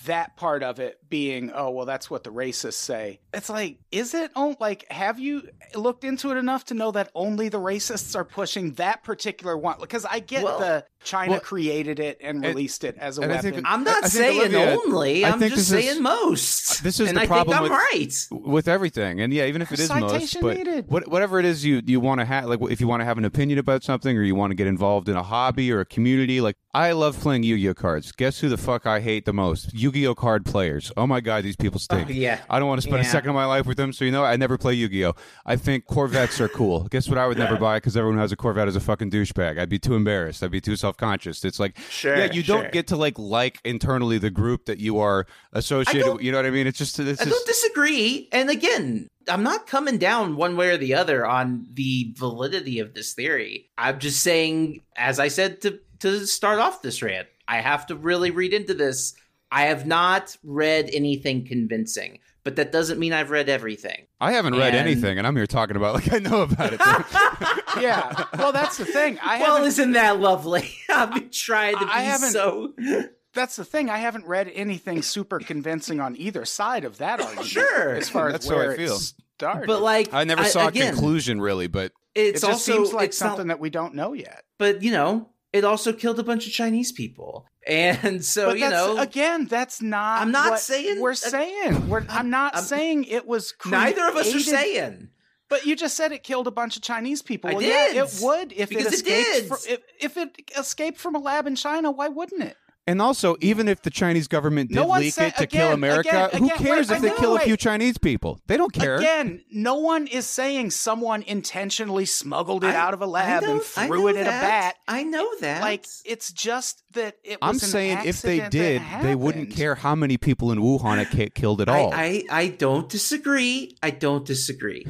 that 0.04 0.36
part 0.36 0.62
of 0.62 0.78
it 0.80 0.98
being, 1.08 1.50
oh 1.54 1.70
well, 1.70 1.86
that's 1.86 2.10
what 2.10 2.24
the 2.24 2.30
racists 2.30 2.74
say. 2.74 3.20
It's 3.34 3.48
like, 3.48 3.78
is 3.90 4.14
it? 4.14 4.30
Oh, 4.36 4.56
like, 4.60 4.90
have 4.90 5.18
you 5.18 5.48
looked 5.74 6.04
into 6.04 6.30
it 6.30 6.36
enough 6.36 6.64
to 6.66 6.74
know 6.74 6.90
that 6.92 7.10
only 7.14 7.48
the 7.48 7.60
racists 7.60 8.14
are 8.16 8.24
pushing 8.24 8.72
that 8.74 9.02
particular 9.04 9.56
one? 9.56 9.76
Because 9.80 10.04
I 10.04 10.18
get 10.20 10.44
Well- 10.44 10.58
the 10.58 10.84
China 11.04 11.32
well, 11.32 11.40
created 11.40 11.98
it 11.98 12.18
and 12.20 12.44
and- 12.44 12.54
released 12.54 12.84
it 12.84 12.96
as 12.96 13.18
a 13.18 13.22
weapon. 13.22 13.54
think- 13.54 13.66
I'm 13.66 13.82
not 13.82 14.02
think, 14.02 14.12
saying 14.12 14.40
Olivia, 14.54 14.78
only. 14.84 15.24
I 15.24 15.30
I'm 15.30 15.40
just 15.40 15.54
this 15.56 15.58
is- 15.58 15.66
saying 15.68 16.02
most. 16.02 16.70
Uh, 16.80 16.84
this 16.84 17.00
is 17.00 17.08
and 17.08 17.16
the 17.18 17.22
I 17.22 17.26
problem 17.26 17.48
think 17.48 17.56
I'm 17.56 17.62
with- 17.64 18.30
right. 18.40 18.48
with 18.52 18.68
everything 18.68 19.20
and 19.20 19.32
yeah 19.32 19.46
even 19.46 19.62
if 19.62 19.72
it 19.72 19.80
is 19.80 19.92
most 19.92 20.40
but 20.40 20.56
needed. 20.56 20.84
what, 20.88 21.08
whatever 21.08 21.38
it 21.40 21.44
is 21.44 21.64
you 21.64 21.82
you 21.86 21.98
want 21.98 22.20
to 22.20 22.24
have 22.24 22.44
like 22.46 22.60
if 22.70 22.80
you 22.80 22.86
want 22.86 23.00
to 23.00 23.04
have 23.04 23.18
an 23.18 23.24
opinion 23.24 23.58
about 23.58 23.82
something 23.82 24.16
or 24.16 24.22
you 24.22 24.34
want 24.36 24.50
to 24.52 24.54
get 24.54 24.66
involved 24.68 25.08
in 25.08 25.16
a 25.16 25.22
hobby 25.22 25.72
or 25.72 25.80
a 25.80 25.84
community 25.84 26.40
like 26.40 26.56
i 26.72 26.92
love 26.92 27.18
playing 27.18 27.42
yu-gi-oh 27.42 27.74
cards 27.74 28.12
guess 28.12 28.40
who 28.40 28.48
the 28.48 28.56
fuck 28.56 28.86
i 28.86 29.00
hate 29.00 29.24
the 29.24 29.32
most 29.32 29.61
yu-gi-oh 29.72 30.14
card 30.14 30.44
players 30.44 30.90
oh 30.96 31.06
my 31.06 31.20
god 31.20 31.44
these 31.44 31.56
people 31.56 31.78
stink 31.78 32.08
Oh, 32.08 32.12
yeah. 32.12 32.40
i 32.50 32.58
don't 32.58 32.68
want 32.68 32.80
to 32.80 32.86
spend 32.86 33.00
a 33.00 33.04
second 33.04 33.30
of 33.30 33.34
my 33.34 33.44
life 33.46 33.66
with 33.66 33.76
them 33.76 33.92
so 33.92 34.04
you 34.04 34.10
know 34.10 34.24
i 34.24 34.36
never 34.36 34.56
play 34.58 34.74
yu-gi-oh 34.74 35.14
i 35.46 35.56
think 35.56 35.86
corvettes 35.86 36.40
are 36.40 36.48
cool 36.48 36.80
guess 36.90 37.08
what 37.08 37.18
i 37.18 37.26
would 37.26 37.38
never 37.38 37.56
buy 37.56 37.76
because 37.76 37.96
everyone 37.96 38.16
who 38.16 38.22
has 38.22 38.32
a 38.32 38.36
corvette 38.36 38.68
is 38.68 38.76
a 38.76 38.80
fucking 38.80 39.10
douchebag 39.10 39.58
i'd 39.58 39.68
be 39.68 39.78
too 39.78 39.94
embarrassed 39.94 40.42
i'd 40.42 40.50
be 40.50 40.60
too 40.60 40.76
self-conscious 40.76 41.44
it's 41.44 41.60
like 41.60 41.78
Sure, 41.90 42.16
yeah 42.16 42.32
you 42.32 42.42
sure. 42.42 42.62
don't 42.62 42.72
get 42.72 42.86
to 42.88 42.96
like 42.96 43.18
like 43.18 43.58
internally 43.64 44.18
the 44.18 44.30
group 44.30 44.66
that 44.66 44.78
you 44.78 44.98
are 44.98 45.26
associated 45.52 46.12
with 46.14 46.22
you 46.22 46.32
know 46.32 46.38
what 46.38 46.46
i 46.46 46.50
mean 46.50 46.66
it's 46.66 46.78
just 46.78 46.98
it's 46.98 47.20
I 47.20 47.24
just 47.24 47.36
don't 47.36 47.46
disagree. 47.46 48.28
And 48.32 48.50
again, 48.50 49.08
I'm 49.28 49.42
not 49.42 49.66
coming 49.66 49.98
down 49.98 50.36
one 50.36 50.56
way 50.56 50.70
or 50.70 50.76
the 50.76 50.94
other 50.94 51.26
on 51.26 51.66
the 51.72 52.12
validity 52.16 52.78
of 52.78 52.94
this 52.94 53.12
theory. 53.12 53.70
I'm 53.78 53.98
just 53.98 54.22
saying, 54.22 54.82
as 54.96 55.18
I 55.18 55.28
said 55.28 55.60
to 55.62 55.78
to 56.00 56.26
start 56.26 56.58
off 56.58 56.82
this 56.82 57.02
rant, 57.02 57.28
I 57.48 57.60
have 57.60 57.86
to 57.86 57.94
really 57.96 58.30
read 58.30 58.52
into 58.52 58.74
this. 58.74 59.14
I 59.52 59.66
have 59.66 59.86
not 59.86 60.36
read 60.42 60.88
anything 60.92 61.46
convincing, 61.46 62.18
but 62.42 62.56
that 62.56 62.72
doesn't 62.72 62.98
mean 62.98 63.12
I've 63.12 63.30
read 63.30 63.48
everything. 63.48 64.06
I 64.20 64.32
haven't 64.32 64.54
read 64.54 64.74
And- 64.74 64.88
anything, 64.88 65.18
and 65.18 65.26
I'm 65.26 65.36
here 65.36 65.46
talking 65.46 65.76
about 65.76 65.94
like 65.94 66.12
I 66.12 66.18
know 66.18 66.42
about 66.42 66.72
it. 66.72 66.80
yeah. 67.82 68.24
Well, 68.38 68.52
that's 68.52 68.78
the 68.78 68.84
thing. 68.84 69.18
I 69.22 69.38
well, 69.40 69.56
haven't 69.56 69.68
isn't 69.68 69.92
that 69.92 70.18
lovely? 70.20 70.70
I've 70.88 71.12
been 71.14 71.30
trying 71.30 71.74
to 71.78 71.84
be 71.84 71.90
I 71.92 72.00
haven't- 72.00 72.30
so. 72.32 72.72
that's 73.34 73.56
the 73.56 73.64
thing. 73.64 73.90
I 73.90 73.98
haven't 73.98 74.26
read 74.26 74.50
anything 74.54 75.02
super 75.02 75.38
convincing 75.38 76.00
on 76.00 76.16
either 76.16 76.44
side 76.44 76.84
of 76.84 76.98
that 76.98 77.20
argument. 77.20 77.46
Sure. 77.48 77.94
as 77.94 78.08
far 78.08 78.28
as 78.28 78.32
That's 78.32 78.48
how 78.48 78.56
where 78.56 78.72
I 78.72 78.76
feel. 78.76 78.96
it 78.96 79.12
started. 79.38 79.66
But 79.66 79.82
like, 79.82 80.12
I 80.14 80.24
never 80.24 80.44
saw 80.44 80.68
again, 80.68 80.88
a 80.88 80.92
conclusion 80.92 81.40
really, 81.40 81.66
but 81.66 81.92
it 82.14 82.32
just 82.32 82.44
also 82.44 82.72
seems 82.72 82.92
like 82.92 83.08
it's 83.10 83.20
not- 83.20 83.30
something 83.30 83.48
that 83.48 83.60
we 83.60 83.70
don't 83.70 83.94
know 83.94 84.12
yet. 84.12 84.44
but 84.58 84.82
you 84.82 84.92
know, 84.92 85.28
it 85.52 85.64
also 85.64 85.92
killed 85.92 86.18
a 86.18 86.22
bunch 86.22 86.46
of 86.46 86.52
Chinese 86.52 86.92
people, 86.92 87.46
and 87.66 88.24
so 88.24 88.52
you 88.52 88.68
know, 88.68 88.98
again, 88.98 89.46
that's 89.46 89.80
not. 89.82 90.20
I'm 90.20 90.30
not 90.32 90.50
what 90.50 90.60
saying- 90.60 91.00
we're 91.00 91.14
saying. 91.14 91.88
We're, 91.88 92.04
I'm 92.08 92.30
not 92.30 92.54
I'm- 92.56 92.64
saying 92.64 93.04
it 93.04 93.26
was. 93.26 93.54
neither 93.66 94.06
of 94.08 94.16
us 94.16 94.34
are 94.34 94.40
saying. 94.40 95.08
But 95.48 95.66
you 95.66 95.76
just 95.76 95.98
said 95.98 96.12
it 96.12 96.22
killed 96.22 96.46
a 96.46 96.50
bunch 96.50 96.76
of 96.76 96.82
Chinese 96.82 97.20
people. 97.20 97.50
I 97.50 97.52
well, 97.52 97.60
did. 97.60 97.94
yeah, 97.94 98.04
it 98.04 98.18
would 98.22 98.52
if 98.54 98.70
Because 98.70 98.86
it 98.86 98.88
it 98.88 98.94
escaped. 98.94 99.32
did. 99.34 99.46
fro- 99.48 99.56
if, 99.68 99.80
if 100.00 100.16
it 100.16 100.52
escaped 100.58 100.98
from 100.98 101.14
a 101.14 101.18
lab 101.18 101.46
in 101.46 101.56
China, 101.56 101.90
why 101.90 102.08
wouldn't 102.08 102.42
it? 102.42 102.56
And 102.84 103.00
also, 103.00 103.36
even 103.40 103.68
if 103.68 103.82
the 103.82 103.90
Chinese 103.90 104.26
government 104.26 104.70
did 104.70 104.74
No 104.74 104.88
leak 104.88 105.14
said- 105.14 105.28
it 105.28 105.36
to 105.36 105.46
kill 105.46 105.70
America, 105.70 106.30
again, 106.32 106.42
who 106.42 106.48
cares 106.50 106.88
wait, 106.88 106.96
if 106.96 107.02
they 107.02 107.10
wait, 107.10 107.18
kill 107.18 107.36
a 107.36 107.40
few 107.40 107.56
Chinese 107.56 107.96
people? 107.96 108.40
They 108.48 108.56
don't 108.56 108.72
care. 108.72 108.96
Again, 108.96 109.40
no 109.52 109.76
one 109.76 110.08
is 110.08 110.26
saying 110.26 110.72
someone 110.72 111.22
intentionally 111.22 112.06
smuggled 112.06 112.64
it 112.64 112.74
I- 112.74 112.76
out 112.76 112.92
of 112.92 113.00
a 113.00 113.06
lab 113.06 113.44
know- 113.44 113.52
and 113.52 113.62
threw 113.62 114.00
know 114.00 114.08
it 114.08 114.16
at 114.16 114.26
a 114.26 114.30
bat. 114.30 114.74
I 114.88 115.04
know 115.04 115.28
that. 115.40 115.62
Like 115.62 115.86
it's 116.04 116.32
just 116.32 116.82
that 116.94 117.16
it 117.22 117.40
was 117.40 117.48
I'm 117.48 117.54
an 117.54 117.60
saying 117.60 117.98
if 118.04 118.20
they 118.20 118.48
did, 118.48 118.82
they 119.00 119.14
wouldn't 119.14 119.50
care 119.52 119.76
how 119.76 119.94
many 119.94 120.16
people 120.16 120.50
in 120.50 120.58
Wuhan 120.58 120.98
it 121.00 121.34
killed 121.34 121.60
at 121.60 121.68
all. 121.68 121.92
I, 121.94 122.24
I, 122.28 122.40
I 122.40 122.48
don't 122.48 122.88
disagree. 122.88 123.76
I 123.80 123.90
don't 123.90 124.26
disagree. 124.26 124.86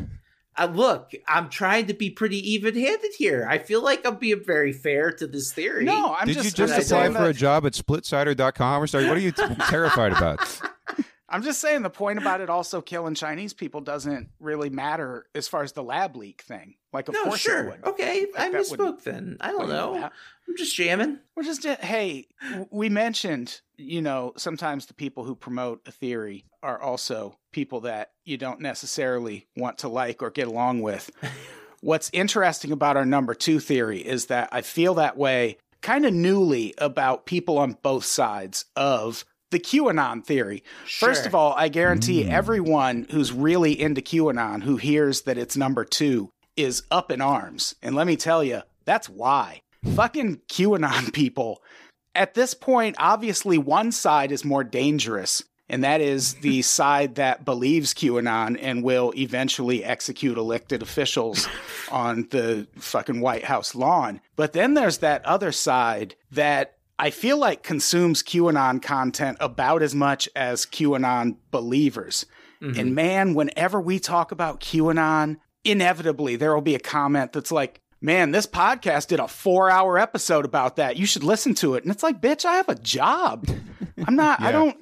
Uh, 0.58 0.66
look, 0.66 1.12
I'm 1.26 1.48
trying 1.48 1.86
to 1.86 1.94
be 1.94 2.10
pretty 2.10 2.38
even-handed 2.52 3.12
here. 3.16 3.46
I 3.48 3.58
feel 3.58 3.82
like 3.82 4.06
I'm 4.06 4.16
being 4.16 4.44
very 4.44 4.72
fair 4.72 5.10
to 5.12 5.26
this 5.26 5.52
theory. 5.52 5.84
No, 5.84 6.14
I'm 6.14 6.26
Did 6.26 6.34
just 6.34 6.44
you 6.58 6.66
just 6.66 6.72
apply 6.72 7.04
saying 7.04 7.14
for 7.14 7.24
a 7.24 7.32
job 7.32 7.64
at 7.64 7.72
splitsider.com 7.72 8.82
or 8.82 8.86
sorry, 8.86 9.08
What 9.08 9.16
are 9.16 9.20
you 9.20 9.32
t- 9.32 9.42
terrified 9.68 10.12
about? 10.12 10.60
I'm 11.28 11.42
just 11.42 11.62
saying 11.62 11.80
the 11.80 11.90
point 11.90 12.18
about 12.18 12.42
it 12.42 12.50
also 12.50 12.82
killing 12.82 13.14
Chinese 13.14 13.54
people 13.54 13.80
doesn't 13.80 14.28
really 14.38 14.68
matter 14.68 15.26
as 15.34 15.48
far 15.48 15.62
as 15.62 15.72
the 15.72 15.82
lab 15.82 16.14
leak 16.14 16.42
thing. 16.42 16.74
Like, 16.92 17.08
of 17.08 17.14
no, 17.14 17.24
course 17.24 17.40
sure. 17.40 17.76
Okay, 17.84 18.26
I 18.36 18.50
that 18.50 18.60
misspoke 18.62 19.02
then. 19.02 19.38
I 19.40 19.50
don't 19.52 19.68
know. 19.68 19.94
I'm 19.96 20.56
just 20.56 20.76
jamming. 20.76 21.18
We're 21.34 21.42
just 21.44 21.64
hey, 21.64 22.26
we 22.70 22.88
mentioned, 22.88 23.60
you 23.78 24.02
know, 24.02 24.32
sometimes 24.36 24.86
the 24.86 24.94
people 24.94 25.24
who 25.24 25.34
promote 25.34 25.80
a 25.86 25.90
theory 25.92 26.44
are 26.62 26.80
also 26.80 27.38
people 27.52 27.80
that 27.80 28.10
you 28.24 28.36
don't 28.36 28.60
necessarily 28.60 29.46
want 29.56 29.78
to 29.78 29.88
like 29.88 30.22
or 30.22 30.30
get 30.30 30.48
along 30.48 30.82
with. 30.82 31.10
What's 31.80 32.10
interesting 32.12 32.70
about 32.72 32.96
our 32.96 33.04
number 33.06 33.34
2 33.34 33.58
theory 33.58 33.98
is 34.00 34.26
that 34.26 34.48
I 34.52 34.60
feel 34.62 34.94
that 34.94 35.16
way 35.16 35.56
kind 35.80 36.04
of 36.06 36.12
newly 36.14 36.74
about 36.78 37.26
people 37.26 37.58
on 37.58 37.76
both 37.82 38.04
sides 38.04 38.66
of 38.76 39.24
the 39.50 39.58
QAnon 39.58 40.24
theory. 40.24 40.62
First 40.86 41.26
of 41.26 41.34
all, 41.34 41.54
I 41.56 41.68
guarantee 41.68 42.24
Mm. 42.24 42.30
everyone 42.30 43.06
who's 43.10 43.32
really 43.32 43.78
into 43.78 44.00
QAnon 44.00 44.62
who 44.62 44.76
hears 44.76 45.22
that 45.22 45.36
it's 45.38 45.56
number 45.56 45.84
2 45.84 46.30
is 46.56 46.82
up 46.90 47.10
in 47.10 47.20
arms. 47.20 47.74
And 47.82 47.94
let 47.94 48.06
me 48.06 48.16
tell 48.16 48.42
you, 48.42 48.62
that's 48.84 49.08
why. 49.08 49.62
Fucking 49.94 50.42
QAnon 50.48 51.12
people. 51.14 51.62
At 52.14 52.34
this 52.34 52.54
point, 52.54 52.96
obviously, 52.98 53.58
one 53.58 53.90
side 53.90 54.32
is 54.32 54.44
more 54.44 54.64
dangerous, 54.64 55.42
and 55.68 55.82
that 55.82 56.00
is 56.00 56.34
the 56.42 56.62
side 56.62 57.14
that 57.14 57.44
believes 57.44 57.94
QAnon 57.94 58.58
and 58.60 58.82
will 58.82 59.12
eventually 59.16 59.82
execute 59.82 60.36
elected 60.36 60.82
officials 60.82 61.48
on 61.90 62.28
the 62.30 62.66
fucking 62.76 63.20
White 63.20 63.44
House 63.44 63.74
lawn. 63.74 64.20
But 64.36 64.52
then 64.52 64.74
there's 64.74 64.98
that 64.98 65.24
other 65.24 65.52
side 65.52 66.14
that 66.30 66.76
I 66.98 67.10
feel 67.10 67.38
like 67.38 67.62
consumes 67.62 68.22
QAnon 68.22 68.80
content 68.82 69.38
about 69.40 69.82
as 69.82 69.94
much 69.94 70.28
as 70.36 70.66
QAnon 70.66 71.36
believers. 71.50 72.26
And 72.60 72.76
mm-hmm. 72.76 72.94
man, 72.94 73.34
whenever 73.34 73.80
we 73.80 73.98
talk 73.98 74.30
about 74.30 74.60
QAnon, 74.60 75.38
inevitably 75.64 76.36
there 76.36 76.54
will 76.54 76.60
be 76.62 76.74
a 76.74 76.78
comment 76.80 77.32
that's 77.32 77.52
like, 77.52 77.80
man, 78.00 78.30
this 78.32 78.46
podcast 78.46 79.08
did 79.08 79.20
a 79.20 79.28
four 79.28 79.70
hour 79.70 79.98
episode 79.98 80.44
about 80.44 80.76
that. 80.76 80.96
You 80.96 81.06
should 81.06 81.24
listen 81.24 81.54
to 81.56 81.74
it. 81.74 81.84
And 81.84 81.92
it's 81.92 82.02
like, 82.02 82.20
bitch, 82.20 82.44
I 82.44 82.54
have 82.56 82.68
a 82.68 82.74
job. 82.74 83.46
I'm 84.06 84.16
not, 84.16 84.40
I 84.40 84.50
don't 84.52 84.76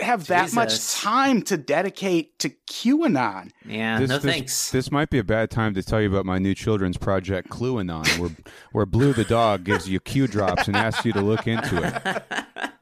have 0.00 0.26
that 0.26 0.52
much 0.52 0.94
time 0.94 1.40
to 1.42 1.56
dedicate 1.56 2.38
to 2.40 2.50
QAnon. 2.68 3.50
Yeah, 3.64 3.98
This, 4.00 4.08
no 4.10 4.18
this- 4.18 4.32
thanks. 4.32 4.70
This 4.70 4.90
might 4.90 5.08
be 5.10 5.18
a 5.18 5.24
bad 5.24 5.50
time 5.50 5.74
to 5.74 5.82
tell 5.82 6.02
you 6.02 6.08
about 6.10 6.26
my 6.26 6.38
new 6.38 6.54
children's 6.54 6.98
project, 6.98 7.48
Cluanon, 7.48 8.18
where 8.18 8.30
where 8.72 8.86
Blue 8.86 9.12
the 9.12 9.24
dog 9.24 9.64
gives 9.64 9.88
you 9.88 10.00
Q 10.00 10.26
drops 10.26 10.66
and 10.66 10.76
asks 10.76 11.04
you 11.06 11.12
to 11.12 11.20
look 11.22 11.46
into 11.46 11.82
it. 11.82 12.22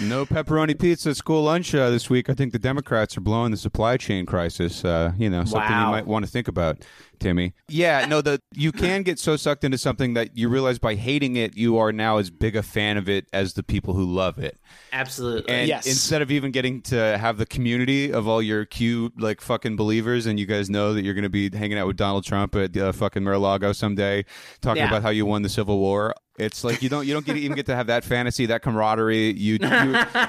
No 0.00 0.26
pepperoni 0.26 0.78
pizza 0.78 1.10
at 1.10 1.16
school 1.16 1.42
lunch 1.44 1.74
uh, 1.74 1.88
this 1.88 2.10
week. 2.10 2.28
I 2.28 2.34
think 2.34 2.52
the 2.52 2.58
Democrats 2.58 3.16
are 3.16 3.22
blowing 3.22 3.50
the 3.50 3.56
supply 3.56 3.96
chain 3.96 4.26
crisis. 4.26 4.84
Uh, 4.84 5.12
you 5.16 5.30
know, 5.30 5.44
something 5.44 5.70
Wow. 5.70 5.86
you 5.86 5.90
might 5.92 6.06
want 6.06 6.24
to 6.26 6.30
think 6.30 6.48
about, 6.48 6.84
Timmy. 7.20 7.52
Yeah, 7.68 8.06
no, 8.06 8.20
the 8.20 8.40
you 8.54 8.72
can 8.72 9.02
get 9.02 9.18
so 9.18 9.36
sucked 9.36 9.62
into 9.62 9.78
something 9.78 10.14
that 10.14 10.36
you 10.36 10.48
realize 10.48 10.78
by 10.78 10.94
hating 10.96 11.36
it, 11.36 11.56
you 11.56 11.78
are 11.78 11.92
now 11.92 12.18
as 12.18 12.30
big 12.30 12.56
a 12.56 12.62
fan 12.62 12.96
of 12.96 13.08
it 13.08 13.26
as 13.32 13.54
the 13.54 13.62
people 13.62 13.94
who 13.94 14.04
love 14.04 14.38
it. 14.38 14.58
Absolutely. 14.92 15.52
And 15.52 15.68
Yes. 15.68 15.86
instead 15.86 16.22
of 16.22 16.30
even 16.30 16.50
getting 16.50 16.82
to 16.82 17.18
have 17.18 17.36
the 17.38 17.46
community 17.46 18.12
of 18.12 18.26
all 18.26 18.42
your 18.42 18.64
Q 18.64 19.12
like 19.18 19.40
fucking 19.40 19.76
believers, 19.76 20.26
and 20.26 20.38
you 20.40 20.46
guys 20.46 20.68
know 20.68 20.94
that 20.94 21.04
you're 21.04 21.14
going 21.14 21.22
to 21.22 21.28
be 21.28 21.50
hanging 21.56 21.78
out 21.78 21.86
with 21.86 21.96
Donald 21.96 22.24
Trump 22.24 22.56
at 22.56 22.76
uh, 22.76 22.92
fucking 22.92 23.22
Mar-a-Lago 23.22 23.72
someday, 23.72 24.24
talking 24.60 24.82
Yeah. 24.82 24.88
about 24.88 25.02
how 25.02 25.10
you 25.10 25.26
won 25.26 25.42
the 25.42 25.48
Civil 25.48 25.78
War. 25.78 26.14
It's 26.38 26.64
like 26.64 26.80
you 26.82 26.88
don't 26.88 27.06
you 27.06 27.12
don't 27.12 27.26
get 27.26 27.36
even 27.36 27.54
get 27.54 27.66
to 27.66 27.76
have 27.76 27.88
that 27.88 28.02
fantasy, 28.02 28.46
that 28.46 28.62
camaraderie. 28.62 29.32
You, 29.32 29.54
you 29.60 29.60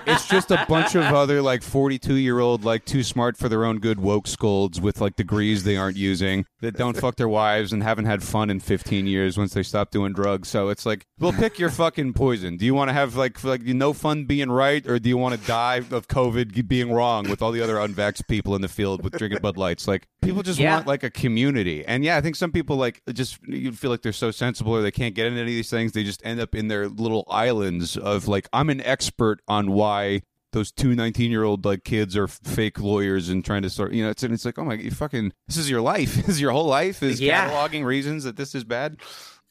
it's 0.05 0.27
just 0.27 0.51
a 0.51 0.65
bunch 0.67 0.93
of 0.95 1.03
other 1.03 1.41
like 1.41 1.63
42 1.63 2.15
year 2.15 2.39
old 2.39 2.65
like 2.65 2.83
too 2.83 3.01
smart 3.01 3.37
for 3.37 3.47
their 3.47 3.63
own 3.63 3.79
good 3.79 3.97
woke 3.97 4.27
scolds 4.27 4.81
with 4.81 4.99
like 4.99 5.15
degrees 5.15 5.63
they 5.63 5.77
aren't 5.77 5.95
using 5.95 6.45
that 6.59 6.75
don't 6.81 6.97
fuck 6.99 7.15
their 7.15 7.29
wives 7.29 7.71
and 7.73 7.83
haven't 7.83 8.05
had 8.05 8.23
fun 8.23 8.49
in 8.49 8.59
15 8.59 9.05
years 9.05 9.37
once 9.37 9.53
they 9.53 9.63
stop 9.63 9.91
doing 9.91 10.13
drugs. 10.13 10.49
So 10.49 10.69
it's 10.69 10.85
like, 10.85 11.05
well, 11.19 11.31
pick 11.31 11.59
your 11.59 11.69
fucking 11.69 12.13
poison. 12.13 12.57
Do 12.57 12.65
you 12.65 12.73
want 12.73 12.89
to 12.89 12.93
have 12.93 13.15
like 13.15 13.43
like 13.43 13.61
no 13.61 13.93
fun 13.93 14.25
being 14.25 14.49
right, 14.51 14.85
or 14.87 14.97
do 14.99 15.07
you 15.09 15.17
want 15.17 15.39
to 15.39 15.47
die 15.47 15.77
of 15.91 16.07
COVID 16.07 16.67
being 16.67 16.91
wrong 16.91 17.29
with 17.29 17.41
all 17.41 17.51
the 17.51 17.61
other 17.61 17.75
unvaxxed 17.75 18.27
people 18.27 18.55
in 18.55 18.61
the 18.61 18.67
field 18.67 19.03
with 19.03 19.13
drinking 19.17 19.39
Bud 19.41 19.57
Lights? 19.57 19.87
Like 19.87 20.07
people 20.21 20.41
just 20.43 20.59
Yeah. 20.59 20.75
want 20.75 20.87
like 20.87 21.03
a 21.03 21.09
community, 21.09 21.85
and 21.85 22.03
yeah, 22.03 22.17
I 22.17 22.21
think 22.21 22.35
some 22.35 22.51
people 22.51 22.75
like 22.77 23.01
just 23.13 23.37
you 23.47 23.71
feel 23.71 23.91
like 23.91 24.01
they're 24.01 24.11
so 24.11 24.31
sensible 24.31 24.73
or 24.73 24.81
they 24.81 24.91
can't 24.91 25.13
get 25.15 25.27
into 25.27 25.39
any 25.39 25.51
of 25.51 25.55
these 25.55 25.69
things. 25.69 25.91
They 25.91 26.03
just 26.03 26.25
end 26.25 26.39
up 26.39 26.55
in 26.55 26.67
their 26.67 26.87
little 26.87 27.25
islands 27.29 27.95
of 27.97 28.27
like 28.27 28.47
I'm 28.51 28.69
an 28.69 28.81
expert 28.81 29.41
on 29.47 29.71
why 29.71 30.21
those 30.51 30.71
two 30.71 30.95
19 30.95 31.31
year 31.31 31.43
old 31.43 31.63
like 31.65 31.83
kids 31.83 32.15
are 32.17 32.27
fake 32.27 32.79
lawyers 32.79 33.29
and 33.29 33.43
trying 33.45 33.61
to 33.61 33.69
start 33.69 33.93
you 33.93 34.03
know 34.03 34.09
it's, 34.09 34.23
and 34.23 34.33
it's 34.33 34.45
like 34.45 34.57
oh 34.59 34.65
my 34.65 34.73
you 34.75 34.91
fucking 34.91 35.31
this 35.47 35.57
is 35.57 35.69
your 35.69 35.81
life 35.81 36.15
this 36.25 36.29
is 36.29 36.41
your 36.41 36.51
whole 36.51 36.65
life 36.65 37.01
is 37.03 37.19
Yeah. 37.21 37.49
cataloging 37.49 37.85
reasons 37.85 38.23
that 38.25 38.35
this 38.37 38.53
is 38.55 38.63
bad 38.63 38.97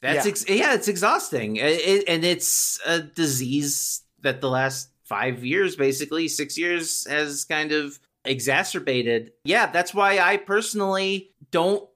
That's 0.03 0.25
Yeah. 0.25 0.31
ex- 0.31 0.49
yeah, 0.49 0.75
it's 0.75 0.89
exhausting, 0.89 1.57
It- 1.57 1.81
it- 1.81 2.05
and 2.09 2.25
it's 2.25 2.79
a 2.87 3.01
disease 3.01 4.03
that 4.23 4.41
the 4.41 4.49
last 4.49 4.89
five 5.05 5.45
years, 5.45 5.77
basically 5.77 6.27
six 6.29 6.57
years, 6.57 7.07
has 7.07 7.45
kind 7.45 7.73
of 7.73 7.99
exacerbated. 8.25 9.33
Yeah, 9.45 9.67
that's 9.67 9.93
why 9.95 10.19
I 10.19 10.37
personally 10.39 11.31
don't 11.51 11.87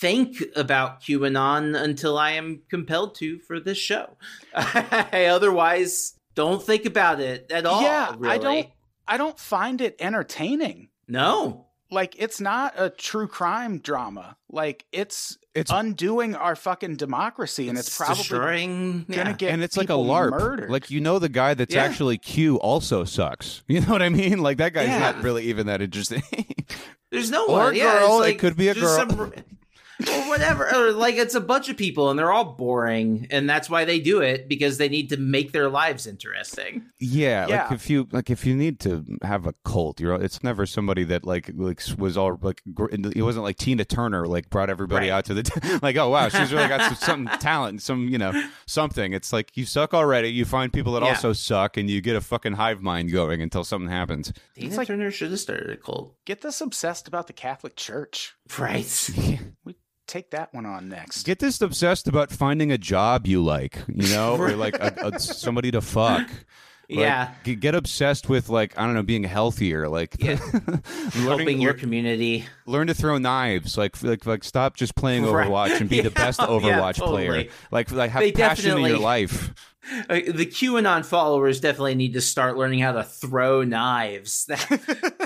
think 0.00 0.42
about 0.56 1.00
QAnon 1.02 1.74
until 1.80 2.18
I 2.18 2.32
am 2.32 2.62
compelled 2.70 3.14
to 3.16 3.38
for 3.38 3.60
this 3.60 3.78
show. 3.78 4.16
I 4.54 5.26
otherwise 5.30 6.14
don't 6.34 6.62
think 6.62 6.84
about 6.86 7.20
it 7.20 7.50
at 7.50 7.66
all. 7.66 7.82
yeah, 7.82 8.14
I 8.22 8.38
don't 8.38 8.68
I 9.06 9.16
don't 9.16 9.38
find 9.38 9.80
it 9.80 9.96
entertaining. 10.00 10.88
No, 11.06 11.66
Like 11.90 12.16
it's 12.18 12.40
not 12.40 12.72
a 12.76 12.88
true 12.90 13.26
crime 13.28 13.78
drama. 13.78 14.36
Like 14.50 14.84
it's 14.92 15.36
It's- 15.54 15.76
undoing 15.76 16.34
our 16.34 16.56
fucking 16.56 16.96
democracy 16.96 17.68
and 17.68 17.78
it's, 17.78 17.96
probably 17.96 18.16
destroying. 18.16 19.04
gonna 19.10 19.30
yeah. 19.30 19.32
get 19.36 19.52
and 19.52 19.62
it's 19.62 19.76
like 19.76 19.84
a 19.90 19.92
people 19.92 20.06
larp 20.06 20.30
murdered. 20.30 20.70
like 20.70 20.90
you 20.90 21.00
know 21.00 21.18
the 21.18 21.28
guy 21.28 21.54
that's 21.54 21.74
Yeah. 21.74 21.84
actually 21.84 22.18
q 22.18 22.56
also 22.56 23.04
sucks 23.04 23.62
you 23.68 23.80
know 23.82 23.88
what 23.92 24.02
i 24.02 24.08
mean 24.08 24.38
like 24.40 24.56
that 24.58 24.72
guy's 24.72 24.88
Yeah. 24.88 24.98
not 24.98 25.22
really 25.22 25.44
even 25.44 25.66
that 25.66 25.80
interesting 25.82 26.22
There's 27.10 27.30
no 27.30 27.46
Or 27.46 27.66
one. 27.66 27.76
Yeah, 27.76 28.00
girl, 28.00 28.22
it's 28.22 28.34
it 28.34 28.38
could 28.40 28.56
be 28.56 28.68
a 28.68 28.74
girl. 28.74 28.96
some- 28.96 29.32
or 30.00 30.28
whatever. 30.28 30.66
Or 30.74 30.92
like 30.92 31.16
it's 31.16 31.34
a 31.34 31.40
bunch 31.40 31.68
of 31.68 31.76
people 31.76 32.10
and 32.10 32.18
they're 32.18 32.32
all 32.32 32.44
boring, 32.54 33.26
and 33.30 33.48
that's 33.48 33.68
why 33.70 33.84
they 33.84 34.00
do 34.00 34.20
it 34.20 34.48
because 34.48 34.78
they 34.78 34.88
need 34.88 35.08
to 35.10 35.16
make 35.16 35.52
their 35.52 35.68
lives 35.68 36.06
interesting. 36.06 36.84
Yeah, 36.98 37.46
Yeah. 37.48 37.62
like 37.64 37.72
if 37.72 37.90
you 37.90 38.08
like 38.12 38.30
if 38.30 38.44
you 38.46 38.54
need 38.56 38.80
to 38.80 39.04
have 39.22 39.46
a 39.46 39.54
cult, 39.64 40.00
you're 40.00 40.14
it's 40.20 40.42
never 40.42 40.66
somebody 40.66 41.04
that 41.04 41.24
like 41.24 41.50
like 41.54 41.80
was 41.98 42.16
all 42.16 42.38
like 42.42 42.62
gr- 42.72 42.86
it 42.92 43.22
wasn't 43.22 43.44
like 43.44 43.56
Tina 43.56 43.84
Turner 43.84 44.26
like 44.26 44.50
brought 44.50 44.70
everybody 44.70 45.08
Right. 45.10 45.16
out 45.16 45.24
to 45.26 45.34
the 45.34 45.78
like 45.82 45.96
oh 45.96 46.08
wow 46.08 46.28
she's 46.28 46.52
really 46.52 46.68
got 46.68 46.96
some, 46.96 47.26
some 47.26 47.38
talent 47.40 47.70
and 47.72 47.82
some 47.82 48.08
you 48.08 48.18
know 48.18 48.32
something. 48.66 49.12
It's 49.12 49.32
like 49.32 49.56
you 49.56 49.64
suck 49.64 49.94
already. 49.94 50.28
You 50.28 50.44
find 50.44 50.72
people 50.72 50.92
that 50.94 51.02
Yeah. 51.02 51.10
also 51.10 51.32
suck, 51.32 51.76
and 51.76 51.88
you 51.90 52.00
get 52.00 52.16
a 52.16 52.20
fucking 52.20 52.54
hive 52.54 52.82
mind 52.82 53.12
going 53.12 53.42
until 53.42 53.64
something 53.64 53.90
happens. 53.90 54.32
Tina 54.56 54.74
like- 54.76 54.86
Turner 54.88 55.10
should 55.10 55.30
have 55.30 55.40
started 55.40 55.70
a 55.70 55.76
cult, 55.76 56.14
get 56.24 56.40
this 56.42 56.60
obsessed 56.60 57.08
about 57.08 57.26
the 57.26 57.32
Catholic 57.32 57.76
Church. 57.76 58.34
Right? 58.58 59.10
We 59.64 59.76
take 60.06 60.30
that 60.32 60.52
one 60.52 60.66
on 60.66 60.88
next. 60.90 61.24
Get 61.24 61.38
this 61.38 61.60
obsessed 61.62 62.06
about 62.08 62.30
finding 62.30 62.70
a 62.70 62.78
job 62.78 63.26
you 63.26 63.42
like, 63.42 63.78
you 63.88 64.08
know, 64.14 64.36
or 64.36 64.52
like 64.52 64.74
a, 64.76 64.94
a, 65.14 65.18
somebody 65.18 65.70
to 65.70 65.80
fuck. 65.80 66.28
Like, 66.28 66.98
Yeah. 67.00 67.30
g- 67.44 67.54
get 67.54 67.74
obsessed 67.74 68.28
with 68.28 68.50
like 68.50 68.78
I 68.78 68.84
don't 68.84 68.92
know, 68.94 69.02
being 69.02 69.24
healthier, 69.24 69.88
like 69.88 70.16
Yeah. 70.22 70.38
learning, 70.52 71.22
Helping 71.22 71.60
your 71.62 71.72
lear- 71.72 71.80
community. 71.80 72.44
learn 72.66 72.88
to 72.88 72.94
throw 72.94 73.16
knives, 73.16 73.78
like 73.78 74.00
like 74.02 74.26
like 74.26 74.44
stop 74.44 74.76
just 74.76 74.94
playing 74.94 75.24
Right. 75.24 75.48
Overwatch 75.48 75.80
and 75.80 75.88
be 75.88 75.96
the 76.02 76.10
Yeah, 76.10 76.24
best 76.24 76.40
yeah, 76.40 76.46
Overwatch 76.48 76.96
totally. 76.96 77.26
player. 77.26 77.48
Like 77.70 77.90
like 77.90 78.10
have 78.10 78.20
They 78.20 78.32
passion 78.32 78.76
in 78.76 78.84
your 78.84 78.98
life. 78.98 79.54
Uh, 80.10 80.14
the 80.14 80.46
QAnon 80.46 81.04
followers 81.06 81.60
definitely 81.60 81.94
need 81.94 82.12
to 82.14 82.20
start 82.20 82.56
learning 82.58 82.80
how 82.80 82.92
to 82.92 83.02
throw 83.04 83.64
knives. 83.64 84.46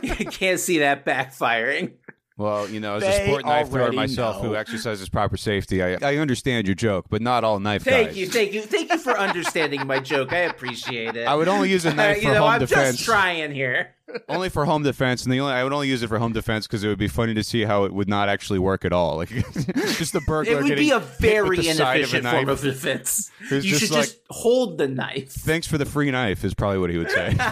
you 0.02 0.12
can't 0.26 0.60
see 0.60 0.78
that 0.78 1.04
backfiring. 1.04 1.94
Well, 2.38 2.68
you 2.70 2.78
know, 2.78 2.94
as 2.94 3.02
They 3.02 3.22
a 3.22 3.26
sport 3.26 3.44
knife 3.44 3.68
thrower 3.68 3.90
myself 3.90 4.40
know. 4.40 4.50
who 4.50 4.54
exercises 4.56 5.08
proper 5.08 5.36
safety, 5.36 5.82
I, 5.82 5.94
I 6.00 6.16
understand 6.18 6.68
your 6.68 6.76
joke, 6.76 7.06
but 7.10 7.20
not 7.20 7.42
all 7.42 7.58
knife 7.58 7.82
Thank 7.82 8.10
guys. 8.10 8.16
you, 8.16 8.26
thank 8.28 8.52
you, 8.52 8.62
thank 8.62 8.92
you 8.92 8.98
for 8.98 9.18
understanding 9.18 9.84
my 9.88 9.98
joke. 9.98 10.32
I 10.32 10.38
appreciate 10.42 11.16
it. 11.16 11.26
I 11.26 11.34
would 11.34 11.48
only 11.48 11.68
use 11.68 11.84
a 11.84 11.92
knife 11.94 12.18
you 12.22 12.28
for 12.28 12.34
know, 12.34 12.42
home 12.42 12.50
I'm 12.50 12.60
defense. 12.60 12.96
just 12.98 13.04
trying 13.04 13.52
here. 13.52 13.92
only 14.28 14.48
for 14.50 14.64
home 14.66 14.84
defense, 14.84 15.24
and 15.24 15.32
the 15.32 15.40
only 15.40 15.52
I 15.52 15.64
would 15.64 15.72
only 15.72 15.88
use 15.88 16.02
it 16.04 16.06
for 16.06 16.18
home 16.20 16.32
defense 16.32 16.66
because 16.68 16.84
it 16.84 16.88
would 16.88 16.96
be 16.96 17.08
funny 17.08 17.34
to 17.34 17.42
see 17.42 17.64
how 17.64 17.82
it 17.84 17.92
would 17.92 18.08
not 18.08 18.28
actually 18.28 18.60
work 18.60 18.84
at 18.84 18.92
all. 18.92 19.16
Like 19.16 19.28
just 19.98 20.12
the 20.12 20.20
burglar. 20.24 20.52
It 20.52 20.62
would 20.62 20.68
getting 20.68 20.84
be 20.84 20.90
a 20.92 21.00
hit 21.00 21.08
with 21.10 21.18
very 21.18 21.56
the 21.56 21.72
side 21.74 21.96
inefficient 21.96 22.24
of 22.26 22.32
a 22.32 22.36
form 22.36 22.48
of 22.48 22.60
defense. 22.60 23.30
You 23.50 23.60
just 23.62 23.80
should 23.80 23.90
like- 23.90 24.04
just 24.04 24.18
hold 24.30 24.78
the 24.78 24.86
knife. 24.86 25.32
Thanks 25.32 25.66
for 25.66 25.76
the 25.76 25.84
free 25.86 26.10
knife 26.12 26.44
is 26.44 26.54
probably 26.54 26.78
what 26.78 26.90
he 26.90 26.98
would 26.98 27.10
say. 27.10 27.34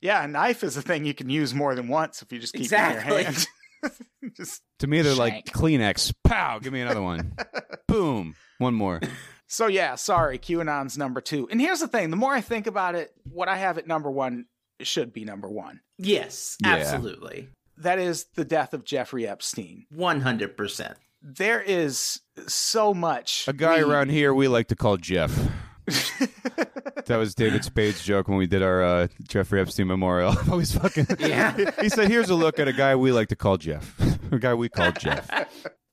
Yeah, 0.00 0.24
a 0.24 0.26
knife 0.26 0.64
is 0.64 0.76
a 0.76 0.82
thing 0.82 1.04
you 1.04 1.14
can 1.14 1.30
use 1.30 1.54
more 1.54 1.76
than 1.76 1.86
once 1.86 2.22
if 2.22 2.32
you 2.32 2.40
just 2.40 2.54
keep 2.54 2.62
Exactly. 2.62 3.14
it 3.14 3.18
in 3.18 3.22
your 3.22 3.32
hand. 3.32 3.46
just 4.36 4.62
to 4.80 4.86
me, 4.86 5.02
they're 5.02 5.14
like 5.14 5.46
Kleenex. 5.46 6.12
Pow! 6.24 6.58
Give 6.58 6.72
me 6.72 6.80
another 6.80 7.02
one. 7.02 7.34
Boom! 7.88 8.34
One 8.58 8.74
more. 8.74 9.00
So 9.48 9.66
yeah, 9.66 9.96
sorry, 9.96 10.38
QAnon's 10.38 10.96
number 10.96 11.20
two. 11.20 11.48
And 11.50 11.60
here's 11.60 11.80
the 11.80 11.88
thing: 11.88 12.10
the 12.10 12.16
more 12.16 12.32
I 12.32 12.40
think 12.40 12.66
about 12.66 12.94
it, 12.94 13.12
what 13.30 13.48
I 13.48 13.56
have 13.56 13.78
at 13.78 13.86
number 13.86 14.10
one 14.10 14.46
should 14.80 15.12
be 15.12 15.24
number 15.24 15.48
one. 15.48 15.80
Yes, 15.98 16.56
Yeah. 16.62 16.70
absolutely. 16.74 17.48
That 17.78 17.98
is 17.98 18.26
the 18.34 18.44
death 18.44 18.74
of 18.74 18.84
Jeffrey 18.84 19.26
Epstein. 19.26 19.86
100%. 19.94 20.94
There 21.22 21.60
is 21.60 22.20
so 22.48 22.92
much. 22.92 23.44
A 23.48 23.52
guy 23.52 23.76
we- 23.76 23.82
around 23.90 24.10
here 24.10 24.34
we 24.34 24.48
like 24.48 24.68
to 24.68 24.76
call 24.76 24.96
Jeff. 24.96 25.36
That 27.06 27.16
was 27.16 27.34
David 27.34 27.64
Spade's 27.64 28.02
joke 28.04 28.28
when 28.28 28.38
we 28.38 28.46
did 28.46 28.62
our 28.62 28.82
uh, 28.82 29.08
Jeffrey 29.26 29.60
Epstein 29.60 29.88
memorial. 29.88 30.34
Always 30.50 30.72
fucking. 30.72 31.06
Yeah. 31.18 31.56
he 31.80 31.88
said, 31.88 32.08
"Here's 32.08 32.30
a 32.30 32.34
look 32.34 32.58
at 32.60 32.68
a 32.68 32.72
guy 32.72 32.94
we 32.94 33.10
like 33.12 33.28
to 33.28 33.36
call 33.36 33.56
Jeff. 33.56 33.94
a 34.30 34.38
guy 34.38 34.54
we 34.54 34.68
call 34.68 34.92
Jeff." 34.92 35.28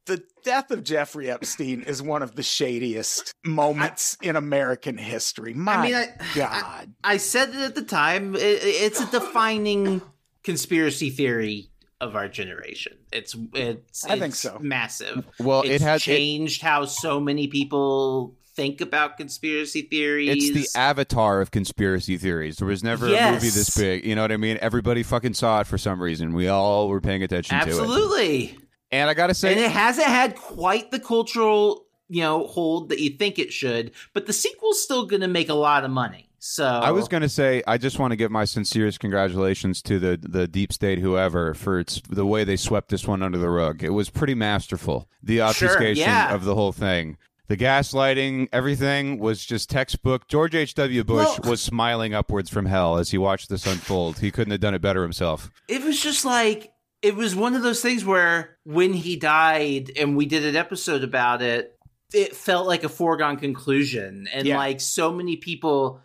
the 0.05 0.23
death 0.43 0.71
of 0.71 0.83
Jeffrey 0.83 1.29
Epstein 1.29 1.81
is 1.83 2.01
one 2.01 2.21
of 2.23 2.35
the 2.35 2.41
shadiest 2.43 3.33
moments 3.43 4.17
in 4.21 4.35
American 4.35 4.97
history. 4.97 5.53
My 5.53 5.81
mean, 5.83 5.95
I- 5.95 6.09
God. 6.35 6.93
I 7.03 7.17
said 7.17 7.49
it 7.49 7.55
at 7.55 7.75
the 7.75 7.83
time. 7.83 8.35
It, 8.35 8.39
it's 8.63 8.99
a 9.01 9.09
defining 9.11 10.01
conspiracy 10.43 11.09
theory 11.09 11.69
of 12.01 12.15
our 12.15 12.27
generation. 12.29 12.97
It's 13.11 13.35
it's 13.53 14.05
I 14.05 14.17
think 14.19 14.35
so. 14.35 14.57
massive. 14.61 15.25
Well, 15.39 15.61
it's 15.61 15.71
it 15.71 15.81
has 15.81 16.01
it, 16.01 16.05
changed 16.05 16.61
how 16.61 16.85
so 16.85 17.19
many 17.19 17.47
people 17.47 18.35
think 18.59 18.81
about 18.81 19.17
conspiracy 19.17 19.83
theories. 19.83 20.49
it's 20.49 20.73
the 20.73 20.79
avatar 20.79 21.39
of 21.39 21.51
conspiracy 21.51 22.17
theories. 22.17 22.57
There 22.57 22.67
was 22.67 22.83
never 22.83 23.07
a 23.07 23.31
movie 23.31 23.49
this 23.49 23.77
big. 23.77 24.05
You 24.05 24.15
know 24.15 24.21
what 24.21 24.31
I 24.31 24.37
mean? 24.37 24.57
Everybody 24.61 25.03
fucking 25.03 25.33
saw 25.33 25.61
it 25.61 25.67
for 25.67 25.77
some 25.77 26.01
reason. 26.01 26.33
We 26.33 26.47
all 26.49 26.89
were 26.89 27.01
paying 27.01 27.23
attention 27.23 27.57
to 27.57 27.65
it. 27.65 27.69
absolutely. 27.69 28.57
And 28.91 29.09
I 29.09 29.13
gotta 29.13 29.33
say, 29.33 29.51
and 29.51 29.59
it 29.59 29.71
hasn't 29.71 30.07
had 30.07 30.35
quite 30.35 30.91
the 30.91 30.99
cultural 30.99 31.85
you 32.09 32.21
know 32.21 32.47
hold 32.47 32.89
that 32.89 32.99
you 32.99 33.11
think 33.11 33.37
it 33.37 33.53
should 33.53 33.91
but 34.13 34.25
the 34.25 34.33
sequel's 34.33 34.81
still 34.81 35.05
gonna 35.05 35.27
make 35.27 35.47
a 35.47 35.53
lot 35.53 35.85
of 35.85 35.91
money 35.91 36.29
so 36.39 36.65
I 36.65 36.91
was 36.91 37.09
going 37.09 37.21
to 37.21 37.29
say, 37.29 37.61
I 37.67 37.77
just 37.77 37.99
want 37.99 38.11
to 38.11 38.15
give 38.15 38.31
my 38.31 38.45
sincerest 38.45 39.01
congratulations 39.01 39.81
to 39.83 39.99
the 39.99 40.17
the 40.17 40.47
deep 40.47 40.71
state, 40.71 40.99
whoever, 40.99 41.53
for 41.53 41.79
its 41.79 42.01
the 42.09 42.25
way 42.25 42.45
they 42.45 42.55
swept 42.55 42.89
this 42.89 43.05
one 43.05 43.21
under 43.21 43.37
the 43.37 43.49
rug. 43.49 43.83
It 43.83 43.89
was 43.89 44.09
pretty 44.09 44.35
masterful. 44.35 45.09
The 45.21 45.41
obfuscation 45.41 46.07
yeah. 46.07 46.33
of 46.33 46.45
the 46.45 46.55
whole 46.55 46.71
thing, 46.71 47.17
the 47.49 47.57
gaslighting, 47.57 48.47
everything 48.53 49.19
was 49.19 49.43
just 49.45 49.69
textbook. 49.69 50.27
George 50.29 50.55
H. 50.55 50.73
W. 50.75 51.03
Bush 51.03 51.37
Well- 51.41 51.51
was 51.51 51.61
smiling 51.61 52.13
upwards 52.13 52.49
from 52.49 52.65
hell 52.67 52.97
as 52.97 53.09
he 53.11 53.17
watched 53.17 53.49
this 53.49 53.65
unfold. 53.67 54.19
He 54.19 54.31
couldn't 54.31 54.51
have 54.51 54.61
done 54.61 54.73
it 54.75 54.81
better 54.81 55.03
himself. 55.03 55.51
it 55.67 55.83
was 55.83 55.99
just 56.01 56.23
like 56.23 56.71
it 57.01 57.15
was 57.15 57.35
one 57.35 57.55
of 57.55 57.61
those 57.63 57.81
things 57.81 58.03
where 58.05 58.57
when 58.65 58.93
he 58.93 59.15
died 59.17 59.91
and 59.97 60.15
we 60.15 60.25
did 60.25 60.45
an 60.45 60.55
episode 60.55 61.03
about 61.03 61.41
it 61.41 61.75
it 62.13 62.35
felt 62.35 62.67
like 62.67 62.83
a 62.83 62.89
foregone 62.89 63.37
conclusion 63.37 64.27
and 64.33 64.45
Yeah. 64.47 64.57
like 64.57 64.81
so 64.81 65.11
many 65.13 65.35
people 65.37 66.01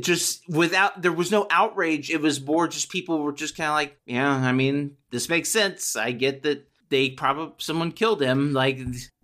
just 0.00 0.42
without 0.48 1.02
there 1.02 1.12
was 1.12 1.30
no 1.30 1.46
outrage 1.50 2.10
it 2.10 2.20
was 2.20 2.40
more 2.40 2.68
just 2.68 2.90
people 2.90 3.18
were 3.20 3.32
just 3.32 3.56
kind 3.56 3.68
of 3.68 3.74
like 3.74 3.98
yeah 4.06 4.30
i 4.36 4.52
mean 4.52 4.92
this 5.10 5.28
makes 5.28 5.48
sense 5.50 5.96
i 5.96 6.12
get 6.12 6.42
that 6.44 6.66
they 6.90 7.10
probably 7.10 7.54
someone 7.58 7.90
killed 7.92 8.22
him 8.22 8.52
like 8.52 8.78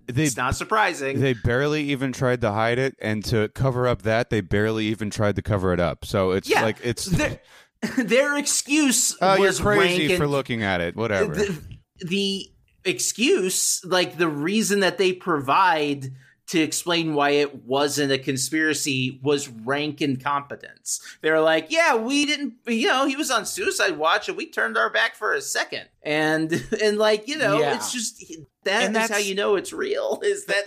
They 0.06 0.24
it's 0.24 0.36
not 0.36 0.54
surprising 0.56 1.20
they 1.20 1.32
barely 1.32 1.82
even 1.84 2.12
tried 2.12 2.40
to 2.42 2.52
hide 2.52 2.78
it, 2.78 2.94
and 3.00 3.24
to 3.26 3.48
cover 3.48 3.86
up 3.88 4.02
that, 4.02 4.30
they 4.30 4.40
barely 4.40 4.86
even 4.86 5.10
tried 5.10 5.36
to 5.36 5.42
cover 5.42 5.72
it 5.72 5.80
up. 5.80 6.04
So 6.04 6.32
it's 6.32 6.48
Yeah, 6.48 6.62
like 6.62 6.76
it's. 6.82 7.06
their, 7.06 7.40
their 7.98 8.36
excuse 8.38 9.16
Oh, 9.20 9.34
you're 9.34 9.46
was 9.46 9.60
crazy 9.60 10.06
rank 10.08 10.18
for 10.18 10.24
and- 10.24 10.32
looking 10.32 10.62
at 10.62 10.80
it. 10.80 10.94
Whatever. 10.96 11.34
The, 11.34 11.58
the 12.00 12.50
excuse, 12.84 13.82
like 13.84 14.18
the 14.18 14.28
reason 14.28 14.80
that 14.80 14.98
they 14.98 15.12
provide 15.12 16.12
to 16.46 16.60
explain 16.60 17.14
why 17.14 17.30
it 17.30 17.64
wasn't 17.64 18.12
a 18.12 18.18
conspiracy, 18.18 19.18
was 19.22 19.48
rank 19.48 20.02
incompetence. 20.02 21.00
They're 21.22 21.40
like, 21.40 21.68
"Yeah, 21.70 21.94
we 21.96 22.26
didn't. 22.26 22.54
You 22.66 22.88
know, 22.88 23.06
he 23.06 23.16
was 23.16 23.30
on 23.30 23.46
suicide 23.46 23.96
watch, 23.96 24.28
and 24.28 24.36
we 24.36 24.50
turned 24.50 24.76
our 24.76 24.90
back 24.90 25.14
for 25.14 25.32
a 25.32 25.40
second. 25.40 25.88
And 26.02 26.52
and 26.82 26.98
like 26.98 27.26
you 27.28 27.38
know, 27.38 27.58
Yeah. 27.60 27.74
it's 27.76 27.90
just 27.92 28.22
that 28.64 28.84
And 28.84 28.96
is 28.96 29.10
how 29.10 29.16
you 29.18 29.34
know 29.34 29.56
it's 29.56 29.72
real. 29.72 30.20
Is 30.24 30.46
that 30.46 30.64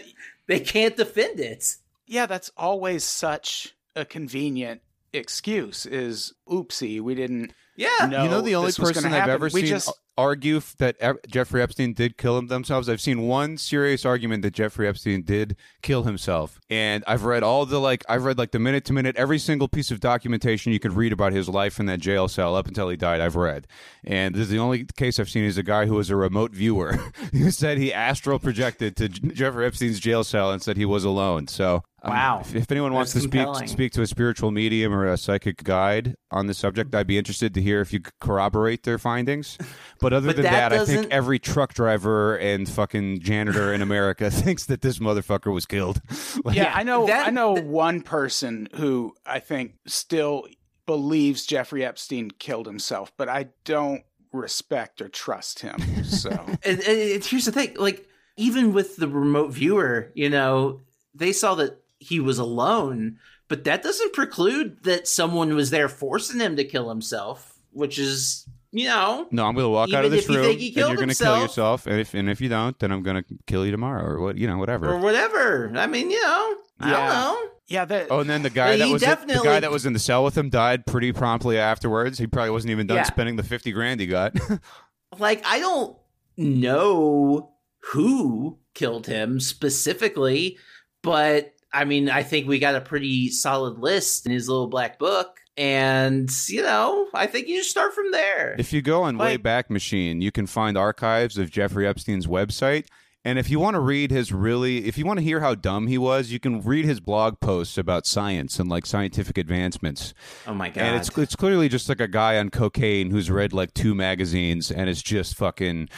they 0.47 0.59
can't 0.59 0.95
defend 0.95 1.39
it. 1.39 1.75
Yeah, 2.05 2.25
that's 2.25 2.51
always 2.57 3.03
such 3.03 3.75
a 3.95 4.05
convenient 4.05 4.81
excuse 5.13 5.85
is 5.85 6.33
oopsie, 6.47 7.01
we 7.01 7.15
didn't 7.15 7.53
Yeah, 7.75 7.89
know 8.09 8.23
you 8.23 8.29
know 8.29 8.41
the 8.41 8.55
only 8.55 8.71
person 8.71 9.03
gonna 9.03 9.07
I've 9.15 9.21
happen. 9.21 9.33
ever 9.35 9.45
we 9.45 9.61
seen 9.61 9.65
just 9.69 9.91
argue 10.17 10.59
that 10.79 10.97
Jeffrey 11.27 11.61
Epstein 11.61 11.93
did 11.93 12.17
kill 12.17 12.37
him 12.37 12.47
themselves. 12.47 12.89
I've 12.89 13.01
seen 13.01 13.23
one 13.23 13.57
serious 13.57 14.05
argument 14.05 14.41
that 14.43 14.53
Jeffrey 14.53 14.87
Epstein 14.87 15.21
did 15.21 15.55
kill 15.81 16.03
himself, 16.03 16.59
and 16.69 17.03
I've 17.07 17.23
read 17.23 17.43
all 17.43 17.65
the 17.65 17.79
like 17.79 18.03
I've 18.09 18.23
read 18.23 18.37
like 18.37 18.51
the 18.51 18.59
minute 18.59 18.85
to 18.85 18.93
minute 18.93 19.15
every 19.15 19.39
single 19.39 19.67
piece 19.67 19.91
of 19.91 19.99
documentation 19.99 20.71
you 20.71 20.79
could 20.79 20.93
read 20.93 21.13
about 21.13 21.33
his 21.33 21.47
life 21.47 21.79
in 21.79 21.85
that 21.85 21.99
jail 21.99 22.27
cell 22.27 22.55
up 22.55 22.67
until 22.67 22.89
he 22.89 22.97
died. 22.97 23.21
I've 23.21 23.35
read, 23.35 23.67
and 24.03 24.33
this 24.33 24.43
is 24.43 24.49
the 24.49 24.59
only 24.59 24.85
case 24.97 25.19
I've 25.19 25.29
seen 25.29 25.43
is 25.43 25.57
a 25.57 25.63
guy 25.63 25.85
who 25.85 25.95
was 25.95 26.09
a 26.09 26.15
remote 26.15 26.51
viewer 26.51 26.93
who 27.31 27.51
said 27.51 27.77
he 27.77 27.93
astral 27.93 28.39
projected 28.39 28.95
to 28.97 29.09
Jeffrey 29.09 29.65
Epstein's 29.65 29.99
jail 29.99 30.23
cell 30.23 30.51
and 30.51 30.61
said 30.61 30.77
he 30.77 30.85
was 30.85 31.03
alone. 31.03 31.47
So. 31.47 31.83
Um, 32.03 32.11
Wow. 32.11 32.39
if, 32.41 32.55
if 32.55 32.71
anyone 32.71 32.93
wants 32.93 33.13
That's 33.13 33.25
to 33.25 33.29
speak 33.29 33.41
compelling. 33.43 33.67
speak 33.67 33.91
to 33.93 34.01
a 34.01 34.07
spiritual 34.07 34.51
medium 34.51 34.93
or 34.93 35.05
a 35.07 35.17
psychic 35.17 35.63
guide 35.63 36.15
on 36.31 36.47
the 36.47 36.53
subject, 36.53 36.93
I'd 36.93 37.07
be 37.07 37.17
interested 37.17 37.53
to 37.55 37.61
hear 37.61 37.81
if 37.81 37.91
you 37.91 37.99
could 37.99 38.17
corroborate 38.19 38.83
their 38.83 38.97
findings. 38.97 39.57
But 39.99 40.13
other 40.13 40.27
But 40.27 40.35
than 40.35 40.43
that 40.43 40.69
that, 40.69 40.79
I 40.81 40.85
think 40.85 41.07
every 41.11 41.39
truck 41.39 41.73
driver 41.73 42.37
and 42.37 42.69
fucking 42.69 43.21
janitor 43.21 43.73
in 43.73 43.81
America 43.81 44.29
thinks 44.31 44.65
that 44.65 44.81
this 44.81 44.99
motherfucker 44.99 45.51
was 45.51 45.65
killed. 45.65 46.01
Like, 46.43 46.55
Yeah, 46.55 46.71
I 46.75 46.83
know 46.83 47.07
that- 47.07 47.27
I 47.27 47.31
know 47.31 47.53
one 47.53 48.01
person 48.03 48.67
who 48.75 49.15
I 49.25 49.39
think 49.39 49.73
still 49.87 50.45
believes 50.85 51.45
Jeffrey 51.47 51.83
Epstein 51.83 52.29
killed 52.31 52.67
himself, 52.67 53.11
but 53.17 53.27
I 53.27 53.47
don't 53.65 54.03
respect 54.31 55.01
or 55.01 55.09
trust 55.09 55.59
him. 55.61 55.79
So 56.05 56.29
and, 56.29 56.59
and 56.63 56.81
it- 56.81 57.25
here's 57.25 57.45
the 57.45 57.51
thing 57.51 57.75
like 57.79 58.07
even 58.37 58.71
with 58.73 58.97
the 58.97 59.07
remote 59.07 59.51
viewer 59.51 60.11
you 60.13 60.29
know 60.29 60.81
they 61.15 61.31
saw 61.33 61.55
that 61.55 61.81
he 62.07 62.19
was 62.19 62.37
alone 62.39 63.17
but 63.47 63.63
that 63.63 63.81
doesn't 63.83 64.13
preclude 64.13 64.83
that 64.83 65.07
someone 65.07 65.55
was 65.55 65.69
there 65.69 65.89
forcing 65.89 66.39
him 66.39 66.55
to 66.55 66.63
kill 66.63 66.89
himself 66.89 67.59
which 67.71 67.97
is 67.99 68.45
you 68.71 68.85
know 68.87 69.25
No, 69.31 69.45
I'm 69.45 69.55
going 69.55 69.63
to 69.65 69.69
walk 69.69 69.93
out 69.93 70.03
of 70.05 70.11
Even 70.13 70.17
this 70.17 70.25
if 70.25 70.29
you 70.29 70.37
room 70.37 70.51
and 70.51 70.61
you're 70.89 70.95
going 70.97 71.09
to 71.09 71.15
kill 71.15 71.39
yourself, 71.41 71.87
and 71.87 71.99
if 72.01 72.13
and 72.13 72.29
if 72.29 72.41
you 72.41 72.49
don't, 72.49 72.77
then 72.79 72.91
I'm 72.91 73.01
going 73.01 73.23
to 73.23 73.37
kill 73.47 73.65
you 73.65 73.71
tomorrow, 73.71 74.03
or 74.05 74.19
what, 74.19 74.37
you 74.37 74.45
know, 74.45 74.57
whatever. 74.57 74.91
or 74.91 74.97
whatever 74.99 75.71
i 75.75 75.87
mean 75.87 76.11
you 76.11 76.21
know 76.21 76.55
i 76.81 76.89
Yeah. 76.91 76.97
don't 76.97 77.09
know 77.09 77.49
yeah, 77.69 77.85
that 77.85 78.07
Oh, 78.09 78.19
and 78.19 78.29
then 78.29 78.43
the 78.43 78.49
guy 78.49 78.71
Yeah, 78.71 78.77
that 78.77 78.87
he 78.87 78.93
was 78.93 79.01
the 79.01 79.41
guy 79.43 79.59
that 79.61 79.71
was 79.71 79.85
in 79.85 79.93
the 79.93 79.99
cell 79.99 80.23
with 80.23 80.37
him 80.37 80.49
died 80.49 80.85
pretty 80.85 81.11
promptly 81.11 81.57
afterwards. 81.57 82.17
He 82.17 82.25
probably 82.25 82.51
wasn't 82.51 82.71
even 82.71 82.87
done 82.87 82.97
Yeah. 82.97 83.03
spending 83.03 83.35
the 83.35 83.43
fifty 83.43 83.71
grand 83.71 83.99
he 83.99 84.07
got. 84.07 84.35
like 85.19 85.41
i 85.45 85.59
don't 85.59 85.97
know 86.37 87.51
who 87.91 88.57
killed 88.73 89.07
him 89.07 89.39
specifically 89.39 90.57
but 91.01 91.53
i 91.79 91.85
mean 91.85 92.09
i 92.09 92.23
think 92.23 92.47
we 92.47 92.59
got 92.59 92.75
a 92.75 92.81
pretty 92.81 93.29
solid 93.29 93.77
list 93.79 94.25
in 94.25 94.31
his 94.31 94.47
little 94.49 94.67
black 94.67 94.97
book 94.99 95.39
and 95.57 96.29
you 96.47 96.61
know 96.61 97.07
i 97.13 97.25
think 97.27 97.47
you 97.47 97.57
just 97.57 97.69
start 97.71 97.93
from 97.93 98.11
there 98.11 98.55
If 98.57 98.71
you 98.73 98.81
go 98.81 99.03
on 99.03 99.17
Like- 99.17 99.41
Wayback 99.41 99.69
Machine, 99.69 100.21
you 100.21 100.31
can 100.31 100.47
find 100.47 100.77
archives 100.77 101.37
of 101.37 101.49
Jeffrey 101.51 101.85
Epstein's 101.87 102.27
website. 102.27 102.85
And 103.25 103.37
if 103.37 103.49
you 103.49 103.59
want 103.59 103.73
to 103.73 103.81
read 103.81 104.09
his 104.09 104.31
really, 104.31 104.85
if 104.87 104.97
you 104.97 105.05
want 105.05 105.19
to 105.19 105.23
hear 105.23 105.41
how 105.41 105.53
dumb 105.53 105.87
he 105.87 105.97
was, 105.97 106.31
you 106.31 106.39
can 106.39 106.61
read 106.61 106.85
his 106.85 107.01
blog 107.01 107.41
posts 107.41 107.77
about 107.77 108.05
science 108.05 108.57
and 108.57 108.69
like 108.69 108.85
scientific 108.85 109.37
advancements. 109.37 110.13
oh 110.47 110.53
my 110.53 110.69
god 110.69 110.81
And 110.83 110.95
it's 110.95 111.09
it's 111.17 111.35
clearly 111.35 111.67
just 111.67 111.89
like 111.89 111.99
a 111.99 112.07
guy 112.07 112.37
on 112.37 112.49
cocaine 112.51 113.11
who's 113.11 113.29
read 113.29 113.51
like 113.51 113.73
two 113.73 113.93
magazines 113.95 114.71
and 114.71 114.89
is 114.89 115.03
just 115.03 115.35
fucking 115.35 115.89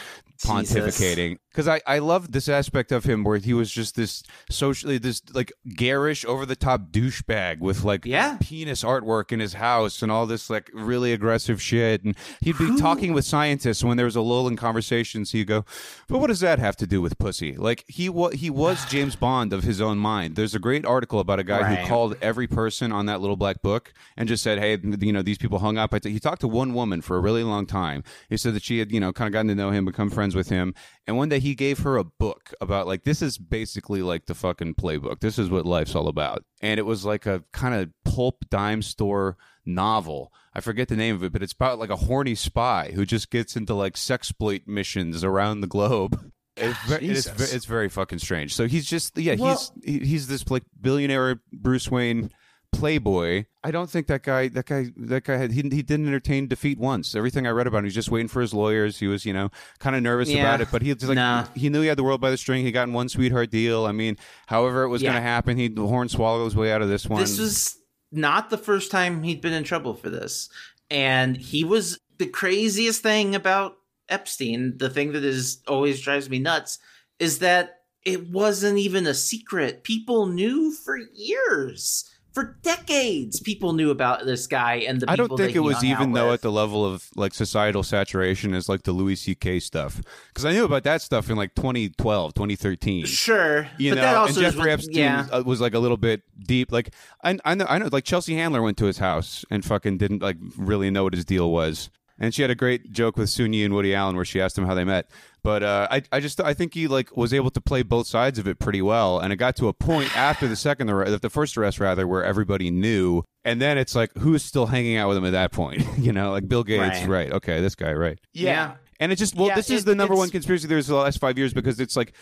pontificating 0.43 1.37
because 1.59 1.67
I, 1.67 1.95
I 1.95 1.99
love 1.99 2.31
this 2.31 2.47
aspect 2.47 2.93
of 2.93 3.03
him 3.03 3.25
where 3.25 3.37
he 3.37 3.53
was 3.53 3.69
just 3.69 3.97
this 3.97 4.23
socially 4.49 4.97
this 4.97 5.21
like 5.33 5.51
garish 5.75 6.23
over 6.23 6.45
the 6.45 6.55
top 6.55 6.91
douchebag 6.91 7.59
with 7.59 7.83
like 7.83 8.05
Yeah. 8.05 8.37
penis 8.39 8.81
artwork 8.81 9.33
in 9.33 9.41
his 9.41 9.55
house 9.55 10.01
and 10.01 10.09
all 10.09 10.25
this 10.25 10.49
like 10.49 10.71
really 10.73 11.11
aggressive 11.11 11.61
shit. 11.61 12.05
And 12.05 12.15
he'd 12.39 12.57
be 12.57 12.77
talking 12.77 13.11
with 13.11 13.25
scientists 13.25 13.83
when 13.83 13.97
there 13.97 14.05
was 14.05 14.15
a 14.15 14.21
lull 14.21 14.47
in 14.47 14.55
conversations. 14.55 15.33
He'd 15.33 15.47
go 15.47 15.65
but 16.07 16.19
what 16.19 16.27
does 16.27 16.39
that 16.39 16.59
have 16.59 16.77
to 16.77 16.87
do 16.87 17.01
with 17.01 17.17
pussy? 17.19 17.57
Like 17.57 17.83
he 17.89 18.07
was 18.07 18.35
he 18.35 18.49
was 18.49 18.85
James 18.89 19.17
Bond 19.17 19.51
of 19.51 19.63
his 19.65 19.81
own 19.81 19.97
mind. 19.97 20.37
There's 20.37 20.55
a 20.55 20.59
great 20.59 20.85
article 20.85 21.19
about 21.19 21.39
a 21.39 21.43
guy 21.43 21.59
Right. 21.59 21.79
who 21.79 21.87
called 21.87 22.15
every 22.21 22.47
person 22.47 22.93
on 22.93 23.05
that 23.07 23.19
little 23.19 23.35
black 23.35 23.61
book 23.61 23.91
and 24.15 24.29
just 24.29 24.43
said 24.43 24.59
hey 24.59 24.77
you 25.01 25.11
know 25.11 25.21
these 25.23 25.37
people 25.37 25.59
hung 25.59 25.77
up. 25.77 25.93
He 26.05 26.21
talked 26.21 26.39
to 26.39 26.47
one 26.47 26.73
woman 26.73 27.01
for 27.01 27.17
a 27.17 27.19
really 27.19 27.43
long 27.43 27.65
time. 27.65 28.05
He 28.29 28.37
said 28.37 28.53
that 28.53 28.63
she 28.63 28.79
had 28.79 28.93
you 28.93 29.01
know 29.01 29.11
kind 29.11 29.27
of 29.27 29.33
gotten 29.33 29.49
to 29.49 29.55
know 29.55 29.71
him 29.71 29.83
become 29.83 30.09
friends 30.09 30.35
with 30.35 30.47
him. 30.47 30.73
And 31.05 31.17
one 31.17 31.27
day 31.29 31.39
he 31.39 31.48
gave 31.55 31.79
her 31.79 31.97
a 31.97 32.03
book 32.03 32.53
about 32.61 32.87
like 32.87 33.03
this 33.03 33.21
is 33.21 33.37
basically 33.37 34.01
like 34.01 34.25
the 34.25 34.35
fucking 34.35 34.75
playbook. 34.75 35.19
This 35.19 35.37
is 35.39 35.49
what 35.49 35.65
life's 35.65 35.95
all 35.95 36.07
about. 36.07 36.43
And 36.61 36.79
it 36.79 36.83
was 36.85 37.05
like 37.05 37.25
a 37.25 37.43
kind 37.53 37.75
of 37.75 37.89
pulp 38.05 38.45
dime 38.49 38.81
store 38.81 39.37
novel. 39.65 40.33
I 40.53 40.61
forget 40.61 40.87
the 40.87 40.95
name 40.95 41.15
of 41.15 41.23
it, 41.23 41.31
but 41.31 41.43
it's 41.43 41.53
about 41.53 41.79
like 41.79 41.89
a 41.89 41.95
horny 41.95 42.35
spy 42.35 42.91
who 42.93 43.05
just 43.05 43.29
gets 43.29 43.55
into 43.55 43.73
like 43.73 43.93
sexploit 43.93 44.67
missions 44.67 45.23
around 45.23 45.61
the 45.61 45.67
globe. 45.67 46.19
Ah, 46.61 46.65
it's, 46.65 46.83
ve- 46.87 47.07
it's, 47.07 47.53
it's 47.53 47.65
very 47.65 47.87
fucking 47.87 48.19
strange. 48.19 48.53
So 48.53 48.67
he's 48.67 48.85
just 48.85 49.17
yeah 49.17 49.35
Well- 49.39 49.61
he's 49.83 50.07
he's 50.09 50.27
this 50.27 50.49
like 50.49 50.63
billionaire 50.79 51.39
Bruce 51.53 51.89
Wayne 51.89 52.31
playboy. 52.71 53.45
I 53.63 53.71
don't 53.71 53.89
think 53.89 54.07
that 54.07 54.23
guy 54.23 54.47
that 54.49 54.65
guy 54.65 54.87
that 54.95 55.23
guy 55.25 55.37
had 55.37 55.51
he, 55.51 55.61
he 55.61 55.81
didn't 55.81 56.07
entertain 56.07 56.47
defeat 56.47 56.77
once. 56.79 57.15
Everything 57.15 57.45
I 57.45 57.49
read 57.49 57.67
about 57.67 57.79
him, 57.79 57.83
he's 57.85 57.95
just 57.95 58.09
waiting 58.11 58.27
for 58.27 58.41
his 58.41 58.53
lawyers. 58.53 58.99
He 58.99 59.07
was 59.07 59.25
you 59.25 59.33
know 59.33 59.49
kind 59.79 59.95
of 59.95 60.01
nervous 60.03 60.29
Yeah. 60.29 60.41
about 60.41 60.61
it, 60.61 60.69
but 60.71 60.81
he 60.81 60.93
just 60.93 61.07
like 61.07 61.15
Nah. 61.15 61.45
he 61.55 61.69
knew 61.69 61.81
he 61.81 61.87
had 61.87 61.97
the 61.97 62.03
world 62.03 62.21
by 62.21 62.31
the 62.31 62.37
string. 62.37 62.63
He 62.65 62.71
got 62.71 62.87
in 62.87 62.93
one 62.93 63.09
sweetheart 63.09 63.51
deal. 63.51 63.85
I 63.85 63.91
mean, 63.91 64.17
however 64.47 64.83
it 64.83 64.89
was 64.89 65.01
Yeah. 65.01 65.11
going 65.11 65.21
to 65.23 65.27
happen, 65.27 65.57
he 65.57 65.67
the 65.67 65.87
horn 65.87 66.09
swallowed 66.09 66.45
his 66.45 66.55
way 66.55 66.71
out 66.71 66.81
of 66.81 66.89
this 66.89 67.05
one. 67.07 67.19
This 67.21 67.37
was 67.39 67.77
not 68.11 68.49
the 68.49 68.57
first 68.57 68.91
time 68.91 69.23
he'd 69.23 69.41
been 69.41 69.53
in 69.53 69.63
trouble 69.63 69.93
for 69.93 70.09
this. 70.09 70.49
And 70.89 71.37
he 71.37 71.63
was 71.63 71.99
the 72.17 72.25
craziest 72.27 73.03
thing 73.03 73.35
about 73.35 73.75
Epstein, 74.09 74.77
the 74.77 74.89
thing 74.89 75.11
that 75.11 75.23
is 75.23 75.61
always 75.67 76.01
drives 76.01 76.29
me 76.29 76.39
nuts, 76.39 76.79
is 77.19 77.39
that 77.39 77.75
it 78.03 78.29
wasn't 78.29 78.79
even 78.79 79.05
a 79.05 79.13
secret. 79.13 79.83
People 79.83 80.25
knew 80.25 80.71
for 80.73 80.97
years. 81.13 82.05
For 82.39 82.55
decades, 82.61 83.41
people 83.41 83.73
knew 83.73 83.91
about 83.91 84.25
this 84.25 84.47
guy 84.47 84.75
and 84.75 85.01
the 85.01 85.11
I 85.11 85.17
don't 85.17 85.35
think 85.35 85.57
it 85.57 85.59
was 85.59 85.83
even 85.83 86.13
though 86.13 86.27
with. 86.27 86.35
at 86.35 86.41
the 86.41 86.51
level 86.51 86.85
of 86.85 87.09
like 87.17 87.33
societal 87.33 87.83
saturation 87.83 88.53
as 88.53 88.69
like 88.69 88.83
the 88.83 88.93
Louis 88.93 89.17
C.K. 89.17 89.59
stuff 89.59 90.01
because 90.29 90.45
I 90.45 90.53
knew 90.53 90.63
about 90.63 90.83
that 90.83 91.01
stuff 91.01 91.29
in 91.29 91.35
like 91.35 91.53
2012, 91.53 92.33
2013. 92.33 93.05
Sure, 93.05 93.67
you 93.77 93.91
but 93.91 93.95
know, 93.95 94.01
that 94.03 94.15
also 94.15 94.41
and 94.41 94.41
Jeffrey 94.41 94.59
what- 94.59 94.69
Epstein 94.69 94.95
yeah. 94.95 95.27
uh, 95.33 95.43
was 95.45 95.59
like 95.59 95.73
a 95.73 95.79
little 95.79 95.97
bit 95.97 96.21
deep. 96.41 96.71
Like 96.71 96.93
I, 97.21 97.37
I 97.43 97.55
know, 97.55 97.65
I 97.67 97.77
know, 97.77 97.89
like 97.91 98.05
Chelsea 98.05 98.35
Handler 98.35 98.61
went 98.61 98.77
to 98.77 98.85
his 98.85 98.99
house 98.99 99.43
and 99.51 99.65
fucking 99.65 99.97
didn't 99.97 100.21
like 100.21 100.37
really 100.55 100.89
know 100.89 101.03
what 101.03 101.13
his 101.15 101.25
deal 101.25 101.51
was. 101.51 101.89
And 102.19 102.33
she 102.35 102.41
had 102.41 102.51
a 102.51 102.55
great 102.55 102.91
joke 102.91 103.15
with 103.17 103.29
Soon-Yi 103.29 103.63
and 103.63 103.73
Woody 103.73 103.95
Allen 103.95 104.15
where 104.15 104.25
she 104.25 104.41
asked 104.41 104.57
him 104.57 104.65
how 104.65 104.73
they 104.73 104.83
met. 104.83 105.09
But 105.41 105.63
uh, 105.63 105.87
I, 105.89 106.01
I 106.11 106.19
just, 106.19 106.41
I 106.41 106.53
think 106.53 106.73
he 106.73 106.87
like 106.87 107.15
was 107.15 107.33
able 107.33 107.49
to 107.51 107.61
play 107.61 107.81
both 107.81 108.07
sides 108.07 108.37
of 108.39 108.47
it 108.47 108.59
pretty 108.59 108.81
well. 108.81 109.19
And 109.19 109.31
it 109.31 109.37
got 109.37 109.55
to 109.57 109.67
a 109.69 109.73
point 109.73 110.15
after 110.17 110.47
the 110.47 110.57
second, 110.57 110.89
arrest, 110.89 111.21
the 111.21 111.29
first 111.29 111.57
arrest 111.57 111.79
rather, 111.79 112.05
where 112.07 112.23
everybody 112.23 112.71
knew. 112.71 113.23
And 113.45 113.61
then 113.61 113.77
it's 113.77 113.95
like, 113.95 114.11
who's 114.17 114.43
still 114.43 114.65
hanging 114.65 114.97
out 114.97 115.07
with 115.07 115.17
him 115.17 115.25
at 115.25 115.31
that 115.31 115.51
point? 115.53 115.81
you 115.97 116.11
know, 116.11 116.31
like 116.31 116.47
Bill 116.49 116.63
Gates, 116.65 116.99
Right. 116.99 117.07
right? 117.07 117.31
Okay, 117.31 117.61
this 117.61 117.75
guy, 117.75 117.93
right? 117.93 118.19
Yeah. 118.33 118.73
And 118.99 119.13
it 119.13 119.15
just 119.15 119.33
well, 119.33 119.47
Yeah, 119.47 119.55
this 119.55 119.69
is 119.69 119.83
it- 119.83 119.85
the 119.85 119.95
number 119.95 120.13
one 120.13 120.29
conspiracy 120.29 120.67
theory 120.67 120.81
of 120.81 120.87
the 120.87 120.95
last 120.95 121.19
five 121.19 121.37
years 121.37 121.53
because 121.53 121.79
it's 121.79 121.95
like 121.95 122.13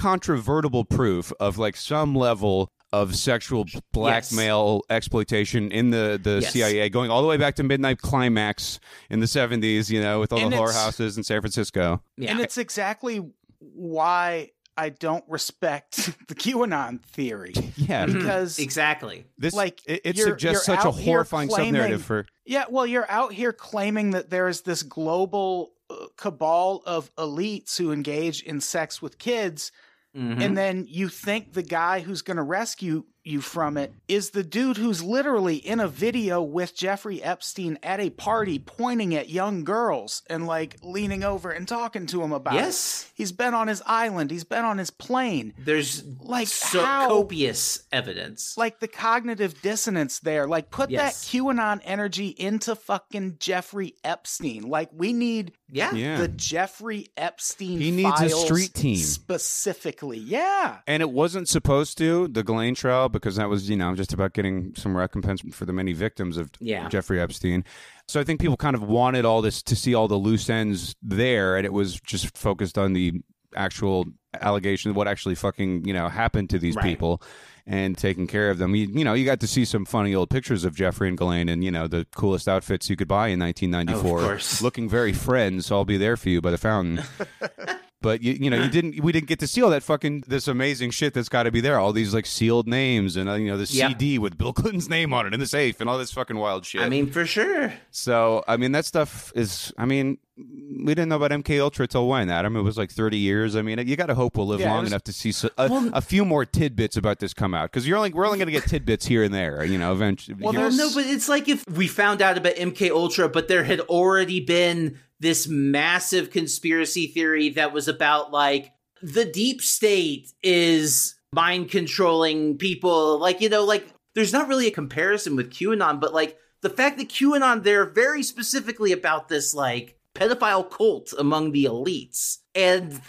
incontrovertible 0.00 0.84
proof 0.84 1.32
of 1.40 1.56
like 1.56 1.76
some 1.76 2.14
level 2.14 2.70
of 3.02 3.14
sexual 3.16 3.64
blackmail 3.92 4.82
exploitation 4.90 5.70
in 5.72 5.90
the 5.90 6.18
the 6.22 6.40
Yes. 6.42 6.52
CIA, 6.52 6.88
going 6.88 7.10
all 7.10 7.22
the 7.22 7.28
way 7.28 7.36
back 7.36 7.54
to 7.56 7.62
Midnight 7.62 7.98
Climax 7.98 8.78
in 9.10 9.20
the 9.20 9.26
seventies. 9.26 9.90
You 9.90 10.00
know, 10.00 10.20
with 10.20 10.32
all 10.32 10.38
And 10.40 10.52
the 10.52 10.56
it's- 10.56 10.74
whorehouses 10.76 11.16
in 11.16 11.24
San 11.24 11.40
Francisco. 11.40 12.02
yeah. 12.16 12.30
And 12.30 12.40
it's 12.40 12.58
exactly 12.58 13.24
why 13.58 14.50
I 14.76 14.90
don't 14.90 15.24
respect 15.28 15.96
the 16.28 16.34
QAnon 16.34 17.02
theory. 17.02 17.54
Yeah, 17.76 18.06
Because 18.06 18.54
Mm-hmm. 18.54 18.62
exactly. 18.62 19.24
this 19.38 19.54
like, 19.54 19.80
it, 19.86 20.02
it 20.04 20.16
you're- 20.16 20.30
suggests 20.32 20.68
you're 20.68 20.76
such 20.76 20.84
a 20.84 20.88
out 20.88 20.94
here 20.96 21.12
horrifying 21.14 21.48
sub 21.48 21.66
narrative 21.68 22.02
for 22.04 22.26
Yeah, 22.44 22.64
well, 22.68 22.86
you're 22.86 23.10
out 23.10 23.32
here 23.32 23.52
claiming 23.52 24.10
that 24.10 24.30
there 24.30 24.48
is 24.48 24.62
this 24.62 24.82
global 24.82 25.72
uh, 25.88 25.94
cabal 26.16 26.82
of 26.84 27.14
elites 27.16 27.78
who 27.78 27.90
engage 27.92 28.42
in 28.42 28.60
sex 28.60 29.00
with 29.00 29.18
kids, 29.18 29.72
Mhm. 30.16 30.40
and 30.42 30.56
then 30.56 30.86
you 30.88 31.08
think 31.08 31.52
the 31.52 31.62
guy 31.62 32.00
who's 32.00 32.22
going 32.22 32.36
to 32.38 32.42
rescue 32.42 33.04
you 33.26 33.40
from 33.40 33.76
it 33.76 33.92
is 34.08 34.30
the 34.30 34.42
dude 34.44 34.76
who's 34.76 35.02
literally 35.02 35.56
in 35.56 35.80
a 35.80 35.88
video 35.88 36.40
with 36.42 36.74
Jeffrey 36.76 37.22
Epstein 37.22 37.78
at 37.82 38.00
a 38.00 38.10
party 38.10 38.58
pointing 38.58 39.14
at 39.14 39.28
young 39.28 39.64
girls 39.64 40.22
and 40.28 40.46
like 40.46 40.76
leaning 40.82 41.24
over 41.24 41.50
and 41.50 41.66
talking 41.66 42.06
to 42.06 42.22
him 42.22 42.32
about 42.32 42.54
it. 42.54 42.58
yes, 42.58 43.10
He's 43.14 43.32
been 43.32 43.54
on 43.54 43.68
his 43.68 43.82
island, 43.86 44.30
he's 44.30 44.44
been 44.44 44.64
on 44.64 44.78
his 44.78 44.90
plane. 44.90 45.54
there's 45.58 46.04
Like, 46.20 46.48
so 46.48 46.80
how- 46.84 47.08
copious 47.08 47.80
evidence. 47.92 48.56
like 48.56 48.80
the 48.80 48.88
cognitive 48.88 49.60
dissonance 49.62 50.18
there. 50.20 50.46
Like 50.46 50.70
put 50.70 50.90
Yes. 50.90 51.22
that 51.30 51.36
QAnon 51.38 51.80
energy 51.84 52.28
into 52.28 52.74
fucking 52.76 53.36
Jeffrey 53.40 53.94
Epstein. 54.04 54.62
Like 54.68 54.90
we 54.92 55.12
need 55.12 55.52
yeah. 55.70 55.92
yeah. 55.94 56.18
the 56.18 56.28
Jeffrey 56.28 57.08
Epstein. 57.16 57.80
He 57.80 57.90
needs 57.90 58.20
a 58.20 58.28
street 58.28 58.72
team. 58.74 58.96
specifically. 58.96 60.18
Yeah. 60.18 60.78
And 60.86 61.02
it 61.02 61.10
wasn't 61.10 61.48
supposed 61.48 61.98
to, 61.98 62.28
the 62.28 62.42
Ghislaine 62.44 62.74
trial, 62.74 63.08
because 63.16 63.36
that 63.36 63.48
was, 63.48 63.68
you 63.68 63.76
know, 63.76 63.94
just 63.94 64.12
about 64.12 64.32
getting 64.32 64.74
some 64.76 64.96
recompense 64.96 65.42
for 65.52 65.64
the 65.64 65.72
many 65.72 65.92
victims 65.92 66.36
of 66.36 66.50
Yeah. 66.60 66.88
Jeffrey 66.88 67.20
Epstein. 67.20 67.64
So 68.08 68.20
I 68.20 68.24
think 68.24 68.40
people 68.40 68.56
kind 68.56 68.76
of 68.76 68.82
wanted 68.82 69.24
all 69.24 69.42
this 69.42 69.62
to 69.64 69.74
see 69.76 69.94
all 69.94 70.08
the 70.08 70.16
loose 70.16 70.48
ends 70.48 70.94
there, 71.02 71.56
and 71.56 71.64
it 71.66 71.72
was 71.72 72.00
just 72.00 72.36
focused 72.36 72.78
on 72.78 72.92
the 72.92 73.14
actual 73.54 74.04
allegation, 74.40 74.90
of 74.90 74.96
what 74.96 75.08
actually 75.08 75.34
fucking, 75.34 75.84
you 75.86 75.92
know, 75.94 76.08
happened 76.08 76.50
to 76.50 76.58
these 76.58 76.76
Right. 76.76 76.84
people 76.84 77.22
and 77.66 77.96
taking 77.98 78.26
care 78.26 78.50
of 78.50 78.58
them. 78.58 78.74
You, 78.76 78.86
you 78.86 79.02
know, 79.04 79.14
you 79.14 79.24
got 79.24 79.40
to 79.40 79.46
see 79.46 79.64
some 79.64 79.84
funny 79.86 80.14
old 80.14 80.30
pictures 80.30 80.64
of 80.64 80.74
Jeffrey 80.76 81.08
and 81.08 81.16
Ghislaine 81.18 81.48
and, 81.48 81.64
you 81.64 81.70
know, 81.70 81.88
the 81.88 82.06
coolest 82.14 82.48
outfits 82.48 82.88
you 82.90 82.96
could 82.96 83.08
buy 83.08 83.28
in 83.28 83.40
1994. 83.40 84.18
Of 84.20 84.24
course. 84.24 84.62
Looking 84.62 84.88
very 84.88 85.12
friends. 85.12 85.66
So 85.66 85.76
I'll 85.76 85.84
be 85.84 85.96
there 85.96 86.16
for 86.16 86.28
you 86.28 86.40
by 86.40 86.50
the 86.52 86.58
fountain. 86.58 87.02
But 88.02 88.22
you, 88.22 88.34
you 88.34 88.50
know, 88.50 88.62
you 88.62 88.68
didn't. 88.70 89.00
We 89.02 89.10
didn't 89.12 89.26
get 89.28 89.38
to 89.40 89.46
see 89.46 89.62
all 89.62 89.70
that 89.70 89.82
fucking 89.82 90.24
this 90.26 90.48
amazing 90.48 90.90
shit 90.90 91.14
that's 91.14 91.28
got 91.28 91.44
to 91.44 91.50
be 91.50 91.60
there. 91.60 91.78
All 91.78 91.92
these 91.92 92.12
like 92.14 92.26
sealed 92.26 92.68
names 92.68 93.16
and 93.16 93.28
uh, 93.28 93.34
you 93.34 93.48
know 93.48 93.56
the 93.56 93.64
Yeah. 93.72 93.88
CD 93.88 94.18
with 94.18 94.36
Bill 94.36 94.52
Clinton's 94.52 94.88
name 94.88 95.14
on 95.14 95.26
it 95.26 95.32
in 95.34 95.40
the 95.40 95.46
safe 95.46 95.80
and 95.80 95.88
all 95.88 95.98
this 95.98 96.12
fucking 96.12 96.36
wild 96.36 96.66
shit. 96.66 96.82
I 96.82 96.88
mean, 96.88 97.10
for 97.10 97.24
sure. 97.26 97.72
so 97.90 98.44
I 98.46 98.56
mean 98.58 98.72
that 98.72 98.84
stuff 98.84 99.32
is. 99.34 99.72
I 99.78 99.86
mean, 99.86 100.18
we 100.36 100.94
didn't 100.94 101.08
know 101.08 101.16
about 101.16 101.30
MK 101.30 101.58
Ultra 101.60 101.86
till 101.86 102.06
when, 102.06 102.28
Adam? 102.30 102.54
It 102.56 102.60
was 102.62 102.76
like 102.76 102.90
thirty 102.90 103.16
years. 103.16 103.56
I 103.56 103.62
mean, 103.62 103.78
you 103.88 103.96
got 103.96 104.06
to 104.06 104.14
hope 104.14 104.36
we'll 104.36 104.46
live 104.46 104.60
Yeah, 104.60 104.72
long 104.72 104.82
was- 104.82 104.92
enough 104.92 105.04
to 105.04 105.12
see 105.12 105.32
so, 105.32 105.48
a, 105.56 105.68
Well- 105.68 105.90
a 105.94 106.02
few 106.02 106.26
more 106.26 106.44
tidbits 106.44 106.98
about 106.98 107.18
this 107.18 107.32
come 107.32 107.54
out 107.54 107.70
because 107.72 107.88
you're 107.88 107.96
only 107.96 108.12
we're 108.12 108.26
only 108.26 108.38
going 108.38 108.48
to 108.48 108.52
get 108.52 108.68
tidbits 108.68 109.06
here 109.06 109.24
and 109.24 109.32
there. 109.32 109.64
You 109.64 109.78
know, 109.78 109.92
eventually. 109.94 110.36
Well, 110.38 110.52
Well, 110.52 110.70
no, 110.70 110.90
but 110.94 111.06
it's 111.06 111.30
like 111.30 111.48
if 111.48 111.64
we 111.68 111.88
found 111.88 112.20
out 112.20 112.36
about 112.36 112.54
MK 112.56 112.90
Ultra, 112.90 113.30
but 113.30 113.48
there 113.48 113.64
had 113.64 113.80
already 113.80 114.40
been 114.40 114.98
this 115.20 115.46
massive 115.48 116.30
conspiracy 116.30 117.06
theory 117.06 117.48
that 117.50 117.72
was 117.72 117.88
about 117.88 118.32
like 118.32 118.72
the 119.02 119.24
deep 119.24 119.62
state 119.62 120.32
is 120.42 121.14
mind 121.32 121.70
controlling 121.70 122.56
people. 122.58 123.18
Like, 123.18 123.40
you 123.40 123.48
know, 123.48 123.64
like 123.64 123.86
there's 124.14 124.32
not 124.32 124.48
really 124.48 124.66
a 124.66 124.70
comparison 124.72 125.36
with 125.36 125.50
QAnon, 125.50 126.00
but 126.00 126.12
like 126.14 126.38
the 126.62 126.70
fact 126.70 126.98
that 126.98 127.08
QAnon, 127.08 127.62
they're 127.62 127.84
very 127.90 128.22
specifically 128.22 128.92
about 128.92 129.28
this 129.28 129.54
like 129.54 129.98
pedophile 130.14 130.68
cult 130.70 131.12
among 131.18 131.52
the 131.52 131.64
elites. 131.66 132.38
And 132.54 133.00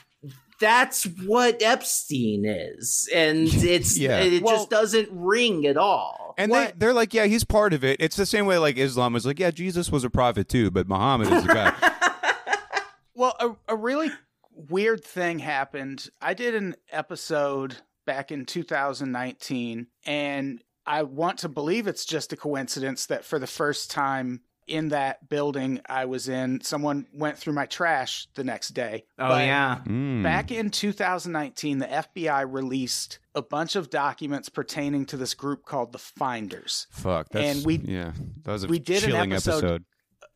that's 0.60 1.04
what 1.06 1.62
Epstein 1.62 2.44
is. 2.46 3.10
And 3.14 3.48
it's, 3.54 3.98
Yeah. 3.98 4.20
it 4.20 4.44
Well- 4.44 4.56
just 4.56 4.70
doesn't 4.70 5.10
ring 5.12 5.66
at 5.66 5.78
all. 5.78 6.36
and 6.38 6.52
they, 6.52 6.72
they're 6.76 6.94
like, 6.94 7.14
yeah, 7.14 7.26
he's 7.26 7.44
part 7.44 7.74
of 7.74 7.84
it. 7.84 7.98
It's 8.02 8.16
the 8.16 8.26
same 8.26 8.46
way 8.46 8.58
like 8.58 8.78
Islam 8.78 9.14
was 9.14 9.26
like, 9.26 9.40
yeah, 9.40 9.52
Jesus 9.52 9.92
was 9.92 10.04
a 10.04 10.10
prophet 10.10 10.50
too, 10.50 10.70
but 10.72 10.88
Muhammad 10.88 11.32
is 11.32 11.44
the 11.46 11.54
guy. 11.54 11.74
Well, 13.18 13.36
a, 13.68 13.74
a 13.74 13.76
really 13.76 14.12
weird 14.54 15.04
thing 15.04 15.40
happened. 15.40 16.08
I 16.22 16.34
did 16.36 16.54
an 16.56 16.76
episode 16.92 17.78
back 18.06 18.32
in 18.32 18.46
2019, 18.46 19.88
and 20.06 20.62
I 20.86 21.04
want 21.04 21.40
to 21.40 21.50
believe 21.50 21.88
it's 21.88 22.06
just 22.06 22.32
a 22.34 22.38
coincidence 22.38 23.08
that 23.08 23.26
for 23.26 23.40
the 23.40 23.48
first 23.48 23.90
time 23.92 24.42
in 24.68 24.90
that 24.90 25.30
building 25.30 25.80
I 25.88 26.06
was 26.06 26.28
in, 26.30 26.62
someone 26.62 27.08
went 27.14 27.38
through 27.38 27.54
my 27.54 27.66
trash 27.66 28.28
the 28.36 28.44
next 28.44 28.70
day. 28.70 29.06
Oh, 29.18 29.30
But 29.30 29.46
yeah. 29.46 29.80
Mm. 29.86 30.24
Back 30.24 30.52
in 30.52 30.70
2019, 30.70 31.80
the 31.80 31.86
FBI 31.88 32.46
released 32.52 33.20
a 33.34 33.42
bunch 33.42 33.76
of 33.76 33.90
documents 33.90 34.50
pertaining 34.50 35.06
to 35.06 35.18
this 35.18 35.34
group 35.34 35.66
called 35.66 35.92
the 35.94 35.98
Finders. 36.00 36.86
Fuck. 36.92 37.30
That's, 37.32 37.58
And 37.58 37.66
we- 37.66 37.78
yeah, 37.78 38.12
that 38.44 38.52
was 38.52 38.64
a 38.66 38.68
we 38.68 38.80
did 38.80 39.04
an 39.04 39.10
chilling 39.10 39.32
episode- 39.34 39.86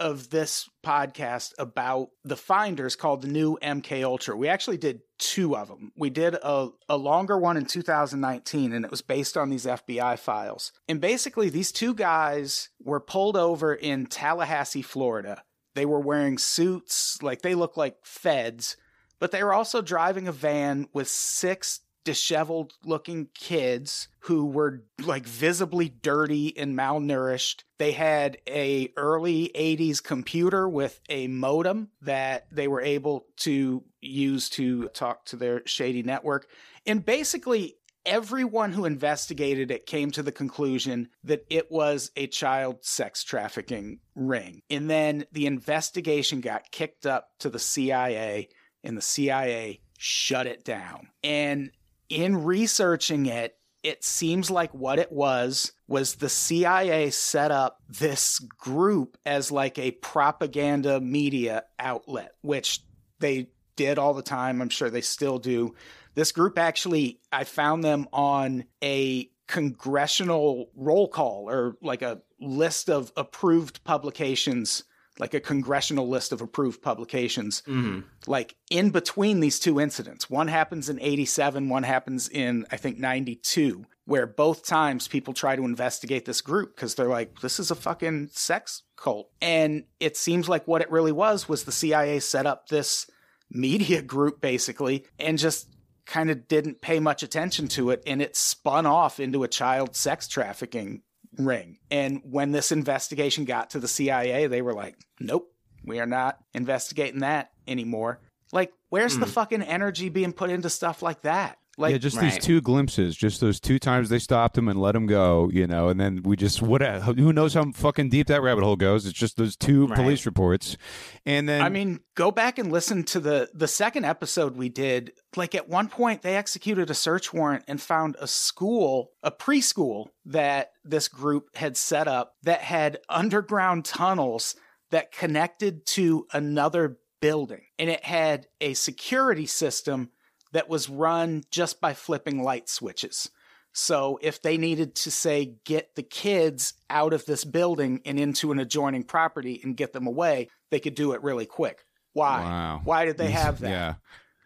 of 0.02 0.32
this 0.32 0.68
podcast 0.84 1.53
about 1.60 2.10
the 2.23 2.36
finders 2.36 2.95
called 2.95 3.22
the 3.22 3.28
new 3.28 3.56
MK 3.61 4.03
Ultra. 4.03 4.36
We 4.36 4.48
actually 4.48 4.78
did 4.78 5.02
two 5.19 5.56
of 5.56 5.68
them. 5.68 5.91
We 5.95 6.10
did 6.10 6.34
a, 6.34 6.69
a 6.90 6.98
longer 6.98 7.38
one 7.38 7.56
in 7.56 7.65
2019 7.65 8.73
and 8.73 8.84
it 8.84 8.90
was 8.90 9.03
based 9.03 9.38
on 9.38 9.52
these 9.52 9.68
FBI 9.68 10.18
files. 10.18 10.72
And 10.90 10.99
basically 10.99 11.49
these 11.49 11.72
two 11.72 11.94
guys 11.94 12.69
were 12.84 12.99
pulled 12.99 13.38
over 13.38 13.76
in 13.76 14.07
Tallahassee, 14.07 14.82
Florida. 14.82 15.44
They 15.76 15.86
were 15.86 15.99
wearing 15.99 16.40
suits, 16.40 17.22
like 17.22 17.44
they 17.44 17.53
look 17.53 17.78
like 17.78 17.98
feds, 18.03 18.78
but 19.19 19.32
they 19.32 19.44
were 19.44 19.53
also 19.53 19.84
driving 19.84 20.28
a 20.28 20.32
van 20.32 20.88
with 20.94 21.07
six 21.07 21.82
disheveled 22.03 22.73
looking 22.86 23.28
kids 23.34 24.07
who 24.19 24.45
were 24.45 24.84
like 25.03 25.26
visibly 25.26 25.90
dirty 25.90 26.57
and 26.57 26.78
malnourished. 26.78 27.64
They 27.78 27.91
had 27.91 28.38
a 28.48 28.91
early 28.98 29.52
80s 29.56 30.03
computer 30.03 30.68
with 30.68 30.99
a 31.10 31.28
modem 31.28 31.90
that 32.02 32.48
they 32.52 32.68
were 32.68 32.82
able 32.82 33.26
to 33.38 33.84
use 33.99 34.49
to 34.52 34.88
talk 34.90 35.26
to 35.26 35.36
their 35.36 35.61
shady 35.65 36.03
network. 36.03 36.48
And 36.86 37.06
basically 37.06 37.78
everyone 38.06 38.72
who 38.72 38.86
investigated 38.86 39.72
it 39.72 39.86
came 39.86 40.11
to 40.11 40.23
the 40.23 40.32
conclusion 40.32 41.10
that 41.23 41.45
it 41.49 41.72
was 41.72 42.11
a 42.15 42.28
child 42.28 42.84
sex 42.84 43.23
trafficking 43.23 43.99
ring. 44.15 44.61
And 44.69 44.90
then 44.90 45.26
the 45.32 45.45
investigation 45.45 46.41
got 46.41 46.72
kicked 46.72 47.06
up 47.06 47.30
to 47.40 47.49
the 47.49 47.60
CIA 47.60 48.49
and 48.84 48.98
the 48.98 49.02
CIA 49.02 49.82
shut 49.98 50.48
it 50.48 50.64
down. 50.64 51.10
And 51.23 51.72
in 52.12 52.44
researching 52.44 53.26
it, 53.26 53.56
it 53.84 54.04
seems 54.04 54.52
like 54.52 54.74
what 54.74 55.00
it 55.00 55.12
was 55.12 55.72
was 55.88 56.16
the 56.16 56.30
CIA 56.30 57.10
set 57.10 57.52
up 57.52 57.80
this 57.90 58.38
group 58.40 59.18
as 59.26 59.52
like 59.52 59.80
a 59.80 59.92
propaganda 59.92 61.00
media 61.00 61.64
outlet, 61.80 62.34
which 62.42 62.82
they 63.20 63.48
did 63.76 63.98
all 63.98 64.14
the 64.14 64.22
time. 64.22 64.62
I'm 64.62 64.70
sure 64.70 64.90
they 64.90 65.02
still 65.02 65.40
do. 65.40 65.74
This 66.14 66.32
group 66.32 66.60
actually, 66.60 67.22
I 67.32 67.46
found 67.46 67.84
them 67.84 68.08
on 68.14 68.66
a 68.84 69.32
congressional 69.48 70.70
roll 70.76 71.08
call 71.08 71.50
or 71.50 71.76
like 71.82 72.02
a 72.02 72.22
list 72.40 72.90
of 72.90 73.12
approved 73.18 73.84
publications 73.84 74.84
like 75.20 75.34
a 75.34 75.40
congressional 75.40 76.08
list 76.08 76.32
of 76.32 76.42
approved 76.42 76.82
publications, 76.82 77.62
Mhm. 77.68 78.06
like 78.28 78.56
in 78.70 78.90
between 78.92 79.40
these 79.42 79.60
two 79.60 79.80
incidents. 79.80 80.30
One 80.30 80.48
happens 80.48 80.90
in 80.90 81.00
87, 81.02 81.70
one 81.70 81.84
happens 81.84 82.30
in, 82.30 82.66
I 82.72 82.78
think, 82.78 82.98
92, 82.98 83.86
where 84.06 84.26
both 84.26 84.66
times 84.66 85.08
people 85.08 85.34
try 85.34 85.56
to 85.56 85.64
investigate 85.64 86.26
this 86.26 86.42
group 86.42 86.76
because 86.76 86.96
they're 86.96 87.08
like, 87.10 87.42
this 87.42 87.60
is 87.60 87.70
a 87.72 87.76
fucking 87.76 88.30
sex 88.32 88.84
cult. 88.96 89.30
And 89.42 89.84
it 90.00 90.16
seems 90.18 90.48
like 90.50 90.68
what 90.68 90.82
it 90.82 90.90
really 90.92 91.12
was 91.12 91.48
was 91.50 91.64
the 91.66 91.72
CIA 91.72 92.20
set 92.20 92.46
up 92.46 92.68
this 92.70 93.06
media 93.50 94.02
group 94.14 94.40
basically 94.42 95.06
and 95.20 95.38
just 95.38 95.68
kind 96.06 96.32
of 96.32 96.48
didn't 96.48 96.82
pay 96.82 97.00
much 97.00 97.22
attention 97.22 97.68
to 97.68 97.90
it 97.92 98.02
and 98.08 98.22
it 98.22 98.36
spun 98.36 98.86
off 98.86 99.20
into 99.20 99.44
a 99.44 99.48
child 99.48 99.96
sex 99.96 100.28
trafficking 100.28 101.02
ring. 101.38 101.78
And 101.90 102.22
when 102.24 102.52
this 102.52 102.72
investigation 102.72 103.45
got 103.45 103.72
to 103.72 103.80
the 103.80 103.88
CIA, 103.88 104.48
they 104.48 104.62
were 104.62 104.74
like, 104.74 104.98
nope, 105.20 105.52
we 105.86 105.99
are 105.99 106.06
not 106.06 106.40
investigating 106.53 107.22
that 107.22 107.52
anymore. 107.68 108.20
Like, 108.52 108.74
where's 108.90 109.18
the 109.18 109.26
hmm. 109.26 109.32
fucking 109.32 109.62
energy 109.62 110.10
being 110.10 110.34
put 110.34 110.49
into 110.49 110.70
stuff 110.70 111.02
like 111.02 111.22
that? 111.22 111.58
Like, 111.82 111.91
yeah, 111.91 111.98
just 111.98 112.18
Right. 112.18 112.32
these 112.32 112.44
two 112.44 112.62
glimpses, 112.62 113.16
just 113.18 113.41
those 113.41 113.60
two 113.60 113.80
times 113.80 114.10
they 114.10 114.20
stopped 114.20 114.58
him 114.58 114.68
and 114.68 114.80
let 114.80 114.95
him 114.95 115.08
go, 115.08 115.49
you 115.52 115.68
know, 115.68 115.90
and 115.90 115.99
then 115.99 116.22
we 116.24 116.36
just 116.36 116.62
what 116.62 116.82
who 116.82 117.34
knows 117.34 117.53
how 117.56 117.70
fucking 117.72 118.10
deep 118.10 118.28
that 118.28 118.41
rabbit 118.41 118.64
hole 118.64 118.76
goes? 118.76 119.06
It's 119.06 119.18
just 119.18 119.36
those 119.38 119.56
two 119.58 119.88
Right. 119.88 119.95
police 119.98 120.26
reports, 120.26 120.78
and 121.26 121.49
then 121.49 121.62
I 121.62 121.70
mean, 121.70 121.99
go 122.16 122.32
back 122.32 122.58
and 122.58 122.72
listen 122.72 123.03
to 123.06 123.20
the 123.20 123.49
the 123.53 123.68
second 123.68 124.06
episode 124.06 124.56
we 124.56 124.70
did. 124.70 125.12
Like 125.36 125.56
at 125.56 125.68
one 125.68 125.88
point, 125.90 126.22
they 126.22 126.36
executed 126.38 126.90
a 126.90 126.94
search 126.94 127.34
warrant 127.34 127.64
and 127.68 127.82
found 127.82 128.16
a 128.20 128.28
school, 128.28 129.10
a 129.24 129.32
preschool 129.32 130.08
that 130.26 130.72
this 130.84 131.08
group 131.08 131.56
had 131.56 131.76
set 131.78 132.08
up 132.08 132.34
that 132.44 132.62
had 132.62 132.99
underground 133.10 133.86
tunnels 133.86 134.56
that 134.91 135.12
connected 135.12 135.86
to 135.86 136.28
another 136.34 136.98
building, 137.22 137.62
and 137.80 137.90
it 137.90 138.03
had 138.03 138.48
a 138.60 138.74
security 138.74 139.45
system 139.45 140.10
that 140.52 140.69
was 140.69 140.90
run 140.90 141.44
just 141.52 141.80
by 141.82 141.94
flipping 141.94 142.44
light 142.44 142.69
switches. 142.69 143.30
So 143.73 144.19
if 144.22 144.41
they 144.41 144.57
needed 144.57 144.95
to 144.95 145.11
say 145.11 145.53
get 145.65 145.95
the 145.95 146.03
kids 146.03 146.73
out 146.90 147.14
of 147.14 147.26
this 147.26 147.45
building 147.45 148.02
and 148.06 148.19
into 148.19 148.52
an 148.52 148.60
adjoining 148.60 149.03
property 149.03 149.61
and 149.64 149.78
get 149.78 149.94
them 149.94 150.07
away, 150.07 150.49
they 150.72 150.80
could 150.82 150.95
do 150.95 151.14
it 151.14 151.23
really 151.23 151.45
quick. 151.45 151.86
Why? 152.14 152.41
Wow. 152.41 152.82
Why 152.84 153.06
did 153.06 153.18
they 153.18 153.32
have 153.32 153.60
that? 153.61 153.69
Yeah. 153.69 153.94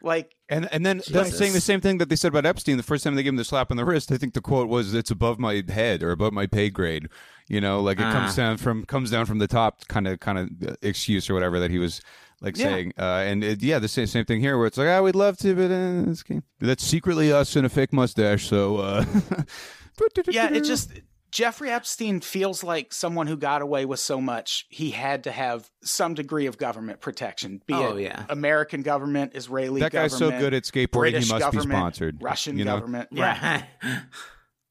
Like 0.03 0.35
And 0.49 0.69
and 0.71 0.85
then 0.85 0.97
that's 0.97 1.07
Jesus. 1.09 1.37
saying 1.39 1.53
the 1.53 1.61
same 1.61 1.81
thing 1.81 1.97
that 1.97 2.09
they 2.09 2.15
said 2.15 2.27
about 2.27 2.45
Epstein 2.45 2.77
the 2.77 2.83
first 2.83 3.03
time 3.03 3.15
they 3.15 3.23
gave 3.23 3.31
him 3.33 3.37
the 3.37 3.43
slap 3.43 3.71
on 3.71 3.77
the 3.77 3.85
wrist. 3.85 4.11
I 4.11 4.17
think 4.17 4.35
the 4.35 4.41
quote 4.41 4.69
was, 4.69 4.93
"It's 4.93 5.09
above 5.09 5.39
my 5.39 5.63
head 5.67 6.03
or 6.03 6.11
above 6.11 6.31
my 6.31 6.45
pay 6.45 6.69
grade." 6.69 7.09
You 7.47 7.59
know, 7.59 7.81
like 7.81 7.97
it 7.97 8.03
comes 8.03 8.33
Ah. 8.33 8.35
down 8.35 8.57
from 8.57 8.85
comes 8.85 9.09
down 9.09 9.25
from 9.25 9.39
the 9.39 9.47
top, 9.47 9.87
kind 9.87 10.07
of 10.07 10.19
kind 10.19 10.37
of 10.37 10.77
excuse 10.83 11.27
or 11.27 11.33
whatever 11.33 11.59
that 11.59 11.71
he 11.71 11.79
was 11.79 12.01
like 12.41 12.57
Yeah. 12.57 12.65
saying. 12.65 12.93
Uh, 12.97 13.23
and 13.25 13.43
it, 13.43 13.63
yeah, 13.63 13.79
the 13.79 13.87
same 13.87 14.07
same 14.07 14.25
thing 14.25 14.39
here, 14.41 14.57
where 14.57 14.67
it's 14.67 14.77
like, 14.77 14.87
"Ah, 14.87 15.01
we'd 15.01 15.15
love 15.15 15.37
to, 15.39 15.55
but 15.55 15.71
uh, 15.71 16.09
it's, 16.11 16.21
okay." 16.29 16.41
that's 16.59 16.83
secretly 16.83 17.31
us 17.31 17.55
in 17.55 17.65
a 17.65 17.69
fake 17.69 17.93
mustache." 17.93 18.47
So 18.47 18.77
uh, 18.77 19.05
yeah, 20.29 20.53
it 20.53 20.61
just 20.63 20.91
Jeffrey 21.31 21.69
Epstein 21.69 22.21
feels 22.21 22.63
like 22.63 22.93
someone 22.93 23.27
who 23.27 23.35
got 23.35 23.61
away 23.61 23.83
with 23.85 23.99
so 23.99 24.21
much, 24.21 24.65
he 24.69 24.91
had 24.91 25.25
to 25.25 25.31
have 25.31 25.69
some 25.83 26.13
degree 26.13 26.45
of 26.45 26.57
government 26.57 27.01
protection. 27.01 27.61
Be 27.65 27.73
Oh, 27.73 27.97
it 27.97 28.03
yeah. 28.03 28.25
American 28.29 28.83
government, 28.83 29.33
Israeli 29.35 29.81
government. 29.81 29.91
that 29.91 29.97
guy's 30.11 30.17
so 30.17 30.29
good 30.31 30.53
at 30.53 30.63
skateboarding, 30.63 30.91
British 30.91 31.27
he 31.27 31.33
must 31.37 31.51
be 31.51 31.59
sponsored. 31.59 32.21
Russian 32.21 32.57
you 32.57 32.63
know? 32.63 32.75
government. 32.75 33.09
Yeah. 33.11 33.63
Right. 33.83 33.93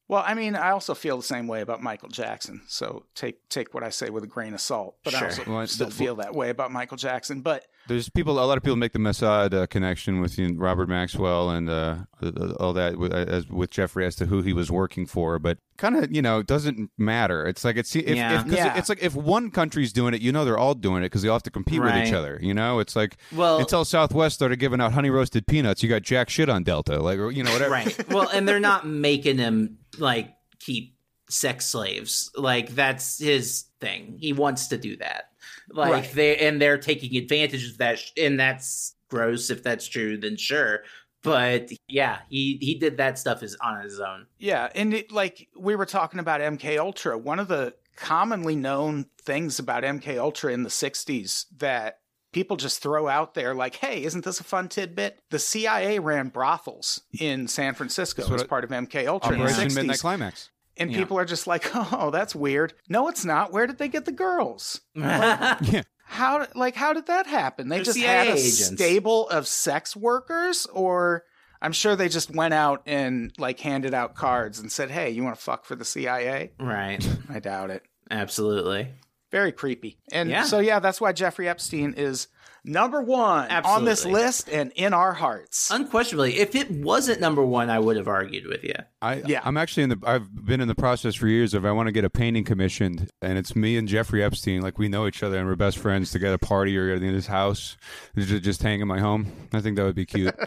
Well, 0.07 0.23
I 0.25 0.35
mean, 0.35 0.55
I 0.55 0.69
also 0.71 0.93
feel 0.93 1.17
the 1.17 1.23
same 1.23 1.47
way 1.47 1.61
about 1.61 1.81
Michael 1.81 2.09
Jackson. 2.09 2.61
So 2.67 3.05
take 3.15 3.47
take 3.49 3.73
what 3.73 3.83
I 3.83 3.89
say 3.89 4.09
with 4.09 4.23
a 4.23 4.27
grain 4.27 4.53
of 4.53 4.61
salt. 4.61 4.95
But 5.03 5.15
I 5.15 5.19
Sure. 5.19 5.27
also 5.29 5.43
Well, 5.47 5.67
still 5.67 5.89
feel 5.89 6.15
that 6.17 6.35
way 6.35 6.49
about 6.49 6.71
Michael 6.71 6.97
Jackson. 6.97 7.41
But 7.41 7.65
There's 7.87 8.09
people. 8.09 8.39
A 8.39 8.45
lot 8.45 8.57
of 8.57 8.63
people 8.63 8.75
make 8.77 8.93
the 8.93 8.99
Mossad 8.99 9.53
uh, 9.53 9.67
connection 9.67 10.19
with 10.19 10.37
you 10.39 10.49
know, 10.49 10.59
Robert 10.59 10.89
Maxwell 10.89 11.51
and 11.51 11.69
uh, 11.69 11.97
uh, 12.21 12.53
all 12.59 12.73
that 12.73 12.97
with, 12.97 13.13
as, 13.13 13.47
with 13.47 13.69
Jeffrey 13.69 14.05
as 14.05 14.15
to 14.15 14.25
who 14.25 14.41
he 14.41 14.53
was 14.53 14.71
working 14.71 15.05
for, 15.05 15.37
but 15.37 15.59
kind 15.77 15.95
of 15.95 16.11
you 16.11 16.21
know 16.21 16.39
it 16.39 16.47
doesn't 16.47 16.89
matter. 16.97 17.45
It's 17.45 17.63
like 17.63 17.75
it's 17.77 17.95
if, 17.95 18.07
Yeah. 18.07 18.39
if 18.39 18.45
'cause 18.45 18.53
Yeah. 18.53 18.77
it's 18.77 18.89
like 18.89 19.03
if 19.03 19.13
one 19.15 19.51
country's 19.51 19.93
doing 19.93 20.13
it, 20.15 20.21
you 20.21 20.31
know 20.31 20.45
they're 20.45 20.57
all 20.57 20.73
doing 20.73 21.03
it 21.03 21.07
because 21.07 21.21
they 21.21 21.27
all 21.29 21.35
have 21.35 21.43
to 21.43 21.51
compete 21.51 21.81
with 21.81 21.95
each 21.95 22.13
other. 22.13 22.39
You 22.41 22.53
know, 22.55 22.79
it's 22.79 22.95
like 22.95 23.17
Well- 23.31 23.59
until 23.59 23.85
Southwest 23.85 24.35
started 24.35 24.57
giving 24.59 24.81
out 24.81 24.93
honey 24.93 25.09
roasted 25.11 25.45
peanuts, 25.45 25.83
you 25.83 25.89
got 25.89 26.01
jack 26.01 26.29
shit 26.29 26.49
on 26.49 26.63
Delta, 26.63 26.99
like 27.01 27.19
or, 27.19 27.29
you 27.31 27.43
know 27.43 27.51
whatever. 27.51 27.71
right. 27.71 28.09
Well, 28.09 28.27
and 28.29 28.47
they're 28.47 28.59
not 28.59 28.87
making 28.87 29.37
him 29.37 29.77
like 29.99 30.33
keep 30.59 30.95
sex 31.29 31.65
slaves. 31.67 32.31
Like 32.35 32.69
that's 32.73 33.19
his 33.19 33.65
thing. 33.79 34.17
He 34.19 34.33
wants 34.33 34.67
to 34.69 34.77
do 34.77 34.95
that. 34.97 35.25
Like 35.69 35.91
Right. 35.91 36.11
they 36.13 36.37
and 36.37 36.61
they're 36.61 36.77
taking 36.77 37.15
advantage 37.17 37.69
of 37.69 37.77
that, 37.79 37.99
and 38.17 38.39
that's 38.39 38.95
gross. 39.09 39.49
If 39.49 39.63
that's 39.63 39.87
true, 39.87 40.17
then 40.17 40.37
sure. 40.37 40.81
But 41.23 41.71
yeah, 41.87 42.19
he 42.29 42.57
he 42.61 42.75
did 42.77 42.97
that 42.97 43.17
stuff 43.17 43.41
is 43.41 43.55
on 43.61 43.81
his 43.81 43.99
own. 43.99 44.27
Yeah, 44.37 44.69
and 44.75 44.93
it, 44.93 45.11
like 45.11 45.47
we 45.57 45.75
were 45.75 45.87
talking 45.87 46.19
about 46.19 46.39
MK 46.41 46.77
Ultra, 46.77 47.17
one 47.17 47.39
of 47.39 47.47
the 47.47 47.73
commonly 47.95 48.55
known 48.55 49.05
things 49.21 49.57
about 49.57 49.83
MK 49.83 50.17
Ultra 50.19 50.51
in 50.53 50.63
the 50.63 50.69
60s 50.69 51.45
that 51.57 51.99
people 52.31 52.57
just 52.57 52.81
throw 52.83 53.07
out 53.07 53.33
there 53.33 53.55
like, 53.55 53.75
"Hey, 53.75 54.03
isn't 54.03 54.23
this 54.23 54.39
a 54.39 54.43
fun 54.43 54.67
tidbit?" 54.69 55.19
The 55.31 55.39
CIA 55.39 55.97
ran 55.97 56.27
brothels 56.27 57.01
in 57.19 57.47
San 57.47 57.73
Francisco 57.73 58.31
as 58.35 58.43
part 58.43 58.63
of 58.63 58.69
MK 58.69 59.07
Ultra 59.07 59.33
in 59.33 59.39
the 59.39 59.45
Operation 59.45 59.69
60s. 59.69 59.75
Midnight 59.75 59.99
Climax. 59.99 60.49
And 60.77 60.91
Yeah. 60.91 60.97
people 60.97 61.17
are 61.17 61.25
just 61.25 61.47
like, 61.47 61.69
"Oh, 61.75 62.09
that's 62.11 62.35
weird." 62.35 62.73
No, 62.89 63.07
it's 63.07 63.25
not. 63.25 63.51
Where 63.51 63.67
did 63.67 63.77
they 63.77 63.87
get 63.87 64.05
the 64.05 64.11
girls? 64.11 64.81
Yeah. 64.95 65.81
How 66.07 66.45
like 66.53 66.75
how 66.75 66.93
did 66.93 67.07
that 67.07 67.25
happen? 67.25 67.67
They 67.69 67.77
They're 67.77 67.85
just 67.85 67.97
CIA 67.97 68.07
had 68.07 68.27
a 68.27 68.31
agents. 68.33 68.67
stable 68.67 69.27
of 69.29 69.47
sex 69.47 69.95
workers 69.95 70.67
or 70.67 71.23
I'm 71.61 71.71
sure 71.71 71.95
they 71.95 72.09
just 72.09 72.29
went 72.33 72.53
out 72.53 72.83
and 72.85 73.33
like 73.39 73.59
handed 73.59 73.93
out 73.95 74.13
cards 74.13 74.59
and 74.59 74.71
said, 74.71 74.91
"Hey, 74.91 75.09
you 75.09 75.23
want 75.23 75.35
to 75.35 75.41
fuck 75.41 75.65
for 75.65 75.75
the 75.75 75.83
CIA?" 75.85 76.51
right. 76.59 77.03
I 77.27 77.39
doubt 77.39 77.71
it. 77.71 77.81
Absolutely. 78.11 78.89
Very 79.31 79.51
creepy. 79.51 79.97
And 80.11 80.29
Yeah. 80.29 80.43
so 80.43 80.59
yeah, 80.59 80.79
that's 80.79 81.01
why 81.01 81.11
Jeffrey 81.11 81.49
Epstein 81.49 81.95
is 81.97 82.27
number 82.67 83.01
1 83.01 83.51
on 83.51 83.85
this 83.85 84.05
list 84.05 84.49
and 84.49 84.71
in 84.75 84.93
our 84.93 85.13
hearts. 85.13 85.69
Unquestionably, 85.71 86.39
if 86.39 86.55
it 86.55 86.69
wasn't 86.71 87.19
number 87.21 87.43
one, 87.45 87.69
I 87.69 87.79
would 87.79 87.97
have 87.97 88.07
argued 88.07 88.47
with 88.47 88.63
you. 88.63 88.75
I, 89.01 89.23
Yeah. 89.25 89.41
I'm 89.43 89.57
actually 89.57 89.83
in 89.83 89.89
the. 89.89 89.99
I've 90.03 90.45
been 90.45 90.61
in 90.61 90.67
the 90.67 90.75
process 90.75 91.15
for 91.15 91.27
years 91.27 91.53
of 91.53 91.65
I 91.65 91.71
want 91.71 91.87
to 91.87 91.91
get 91.91 92.05
a 92.05 92.09
painting 92.09 92.43
commissioned, 92.43 93.09
and 93.21 93.37
it's 93.37 93.55
me 93.55 93.77
and 93.77 93.87
Jeffrey 93.87 94.23
Epstein. 94.23 94.61
Like 94.61 94.77
we 94.77 94.87
know 94.87 95.07
each 95.07 95.23
other 95.23 95.37
and 95.37 95.47
we're 95.47 95.55
best 95.55 95.77
friends 95.77 96.11
to 96.11 96.19
get 96.19 96.33
a 96.33 96.37
party 96.37 96.77
or 96.77 96.93
in 96.93 97.01
his 97.01 97.27
house, 97.27 97.77
just, 98.17 98.43
just 98.43 98.63
hang 98.63 98.81
in 98.81 98.87
my 98.87 98.99
home. 98.99 99.31
I 99.53 99.61
think 99.61 99.77
that 99.77 99.83
would 99.83 99.95
be 99.95 100.05
cute. 100.05 100.35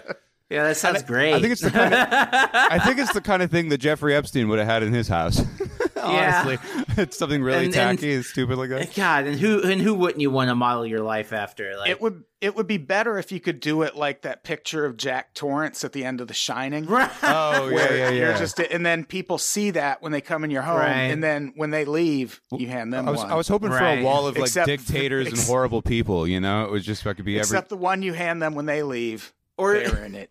Yeah, 0.51 0.62
that 0.65 0.78
sounds 0.78 1.03
great. 1.03 1.35
I 1.35 1.40
think 1.40 1.53
it's 1.53 1.61
the 1.61 1.70
kind 1.70 1.93
of. 1.93 2.09
I 2.11 2.78
think 2.78 2.99
it's 2.99 3.12
the 3.12 3.20
kind 3.20 3.43
of 3.43 3.51
thing 3.51 3.69
that 3.69 3.78
Jeffrey 3.78 4.15
Epstein 4.15 4.49
would 4.49 4.59
have 4.59 4.66
had 4.66 4.82
in 4.82 4.95
his 4.95 5.07
house. 5.07 5.43
Honestly, 6.03 6.59
it's 7.03 7.16
something 7.19 7.43
really 7.43 7.66
And- 7.66 7.75
and- 7.77 7.99
tacky 7.99 8.15
and 8.15 8.25
stupid 8.25 8.59
like 8.59 8.70
that. 8.70 8.95
God, 8.95 9.27
and 9.27 9.39
who 9.39 9.62
and 9.62 9.81
who 9.81 9.95
wouldn't 9.95 10.20
you 10.20 10.31
want 10.31 10.49
to 10.49 10.55
model 10.55 10.87
your 10.87 11.01
life 11.03 11.33
after? 11.33 11.77
Like, 11.77 11.91
it 11.91 12.01
would 12.01 12.25
it 12.41 12.55
would 12.55 12.66
be 12.69 12.77
better 12.79 13.19
if 13.19 13.33
you 13.33 13.41
could 13.41 13.59
do 13.61 13.83
it 13.83 13.97
like 13.97 14.23
that 14.23 14.45
picture 14.45 14.85
of 14.85 14.97
Jack 14.97 15.35
Torrance 15.35 15.83
at 15.83 15.93
the 15.93 16.05
end 16.05 16.20
of 16.20 16.29
The 16.29 16.35
Shining. 16.35 16.87
Oh 16.89 17.69
yeah, 17.69 17.75
where 17.75 17.97
yeah, 17.97 18.11
you're 18.11 18.29
yeah. 18.31 18.39
just 18.39 18.59
and 18.61 18.85
then 18.87 19.05
people 19.05 19.39
see 19.39 19.70
that 19.73 20.01
when 20.03 20.12
they 20.12 20.20
come 20.20 20.45
in 20.45 20.51
your 20.51 20.62
home 20.62 20.77
Right. 20.79 21.01
and 21.11 21.23
then 21.23 21.53
when 21.57 21.70
they 21.70 21.85
leave 21.85 22.41
you 22.53 22.69
hand 22.69 22.93
them 22.93 23.09
I 23.09 23.11
was 23.11 23.20
one 23.20 23.31
I 23.33 23.35
was 23.35 23.49
hoping 23.49 23.70
for 23.70 23.79
a 23.79 24.03
wall 24.03 24.27
of 24.29 24.37
like 24.37 24.47
Except- 24.47 24.66
dictators 24.69 25.27
and 25.29 25.37
ex- 25.37 25.49
horrible 25.49 25.83
people. 25.83 26.27
You 26.29 26.41
know, 26.41 26.65
it 26.65 26.70
was 26.70 26.85
just 26.85 27.03
fucking 27.03 27.25
be 27.25 27.35
every. 27.35 27.41
except 27.41 27.69
the 27.70 27.77
one 27.77 28.03
you 28.03 28.12
hand 28.12 28.41
them 28.41 28.55
when 28.55 28.66
they 28.66 28.83
leave 28.83 29.33
Or- 29.57 29.75
they're 29.75 30.05
in 30.05 30.15
it 30.15 30.31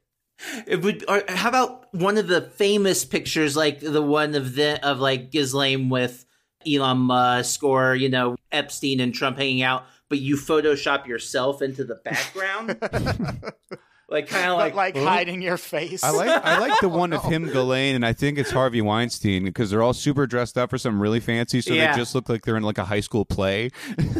It 0.67 0.81
would. 0.83 1.03
Or 1.07 1.23
how 1.27 1.49
about 1.49 1.93
one 1.93 2.17
of 2.17 2.27
the 2.27 2.41
famous 2.41 3.05
pictures, 3.05 3.55
like 3.55 3.79
the 3.79 4.01
one 4.01 4.35
of 4.35 4.55
the 4.55 4.85
of 4.87 4.99
like 4.99 5.31
Ghislaine 5.31 5.89
with 5.89 6.25
Elon 6.67 6.97
Musk, 6.99 7.63
or 7.63 7.95
you 7.95 8.09
know 8.09 8.35
Epstein 8.51 8.99
and 8.99 9.13
Trump 9.13 9.37
hanging 9.37 9.61
out, 9.63 9.85
but 10.09 10.19
you 10.19 10.35
Photoshop 10.35 11.07
yourself 11.07 11.61
into 11.61 11.83
the 11.83 11.95
background, 11.95 12.77
like 14.09 14.27
kind 14.27 14.51
of 14.51 14.57
but 14.57 14.75
like, 14.75 14.75
like 14.75 14.95
hiding 14.97 15.41
your 15.41 15.57
face 15.57 16.03
I 16.03 16.11
like 16.11 16.29
I 16.29 16.59
like 16.59 16.79
the 16.81 16.89
one 17.03 17.13
of 17.13 17.23
him, 17.23 17.45
Ghislaine, 17.45 17.95
and 17.95 18.05
I 18.05 18.13
think 18.13 18.37
it's 18.37 18.51
Harvey 18.51 18.81
Weinstein 18.81 19.43
because 19.43 19.69
they're 19.71 19.83
all 19.83 19.93
super 19.93 20.27
dressed 20.27 20.57
up 20.57 20.69
for 20.69 20.77
something 20.77 20.99
really 20.99 21.19
fancy, 21.19 21.61
so 21.61 21.73
Yeah. 21.73 21.91
they 21.93 21.97
just 21.99 22.13
look 22.15 22.29
like 22.29 22.45
they're 22.45 22.57
in 22.57 22.63
like 22.63 22.77
a 22.77 22.85
high 22.85 22.99
school 23.01 23.25
play. 23.25 23.71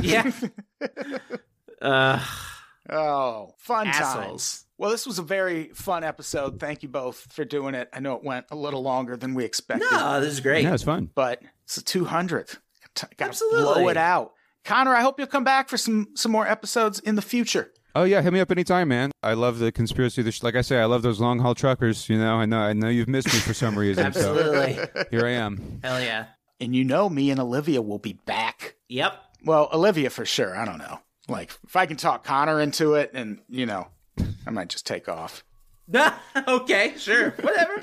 yeah. 0.02 0.32
Uh, 1.80 2.20
oh 2.90 3.54
fun 3.60 3.86
times 3.86 3.98
assholes. 3.98 4.66
Well 4.78 4.90
this 4.92 5.06
was 5.08 5.20
a 5.20 5.24
very 5.24 5.70
fun 5.70 6.04
episode 6.04 6.60
thank 6.60 6.84
you 6.84 6.90
both 6.90 7.32
for 7.32 7.44
doing 7.46 7.76
it 7.76 7.90
i 7.94 8.00
know 8.00 8.16
it 8.16 8.24
went 8.24 8.46
a 8.52 8.56
little 8.56 8.82
longer 8.82 9.16
than 9.18 9.34
we 9.34 9.44
expected 9.46 9.88
No, 9.92 10.20
this 10.22 10.34
is 10.34 10.40
great. 10.40 10.64
Yeah, 10.64 10.74
it's 10.74 10.84
fun. 10.84 11.10
but 11.16 11.42
it's 11.64 11.78
a 11.78 11.84
200th 11.84 12.58
T- 12.96 13.08
gotta 13.18 13.30
Absolutely. 13.30 13.62
blow 13.62 13.88
it 13.90 13.98
out 13.98 14.34
connor 14.66 14.96
i 14.96 15.02
hope 15.02 15.18
you'll 15.20 15.28
come 15.28 15.44
back 15.44 15.70
for 15.70 15.78
some 15.78 16.08
some 16.16 16.32
more 16.32 16.48
episodes 16.48 17.00
in 17.00 17.16
the 17.16 17.22
future 17.22 17.72
Oh 17.96 18.04
yeah, 18.04 18.22
hit 18.22 18.32
me 18.32 18.40
up 18.40 18.52
anytime, 18.52 18.90
man. 18.90 19.12
I 19.24 19.34
love 19.34 19.58
the 19.58 19.72
conspiracy. 19.72 20.22
The 20.22 20.32
sh- 20.32 20.44
like 20.44 20.54
I 20.56 20.62
say, 20.62 20.78
I 20.80 20.86
love 20.86 21.02
those 21.02 21.20
long 21.20 21.40
haul 21.40 21.56
truckers. 21.56 22.08
You 22.10 22.20
know, 22.20 22.36
I 22.36 22.46
know, 22.46 22.60
I 22.60 22.74
know 22.74 22.90
you've 22.90 23.08
missed 23.08 23.34
me 23.34 23.40
for 23.40 23.56
some 23.56 23.76
reason. 23.76 24.14
so 24.14 24.38
Absolutely. 24.38 25.06
here 25.10 25.26
I 25.26 25.32
am. 25.32 25.80
Hell 25.84 26.00
yeah. 26.00 26.26
and 26.60 26.76
you 26.76 26.84
know 26.84 27.10
me 27.10 27.32
and 27.32 27.40
olivia 27.40 27.82
will 27.82 27.98
be 27.98 28.14
back 28.14 28.76
Yep. 28.90 29.14
well 29.46 29.68
olivia 29.74 30.12
for 30.12 30.26
sure 30.26 30.56
i 30.56 30.64
don't 30.64 30.78
know 30.78 31.00
like 31.28 31.58
if 31.66 31.76
i 31.76 31.88
can 31.88 31.98
talk 31.98 32.24
connor 32.24 32.62
into 32.62 32.94
it 32.94 33.10
and 33.16 33.40
you 33.50 33.66
know 33.66 33.88
i 34.46 34.50
might 34.50 34.70
just 34.70 34.86
take 34.86 35.08
off 35.10 35.44
okay, 36.50 36.96
sure, 36.98 37.30
whatever. 37.40 37.80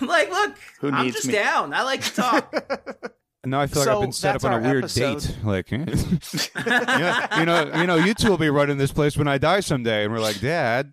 I'm 0.00 0.06
like, 0.08 0.30
look, 0.30 0.56
Who 0.80 0.90
I'm 0.90 1.04
needs 1.04 1.16
just 1.16 1.26
me? 1.26 1.34
down. 1.34 1.74
I 1.74 1.82
like 1.82 2.02
to 2.02 2.14
talk. 2.14 2.54
Now 3.44 3.60
I 3.60 3.66
feel 3.66 3.80
like 3.80 3.84
So 3.86 3.96
I've 3.96 4.00
been 4.02 4.12
set 4.12 4.36
up 4.36 4.44
on 4.44 4.54
a 4.54 4.60
weird 4.66 4.84
episode. 4.84 5.20
date. 5.20 5.36
Like, 5.44 5.72
eh. 5.72 5.84
yeah, 6.66 7.40
you 7.40 7.44
know, 7.44 7.72
you 7.80 7.86
know, 7.88 7.96
you 7.96 8.14
two 8.14 8.30
will 8.30 8.38
be 8.38 8.48
running 8.48 8.78
this 8.78 8.92
place 8.92 9.16
when 9.18 9.26
I 9.28 9.36
die 9.36 9.60
someday, 9.60 10.04
and 10.04 10.12
we're 10.14 10.20
like, 10.20 10.38
Dad. 10.40 10.92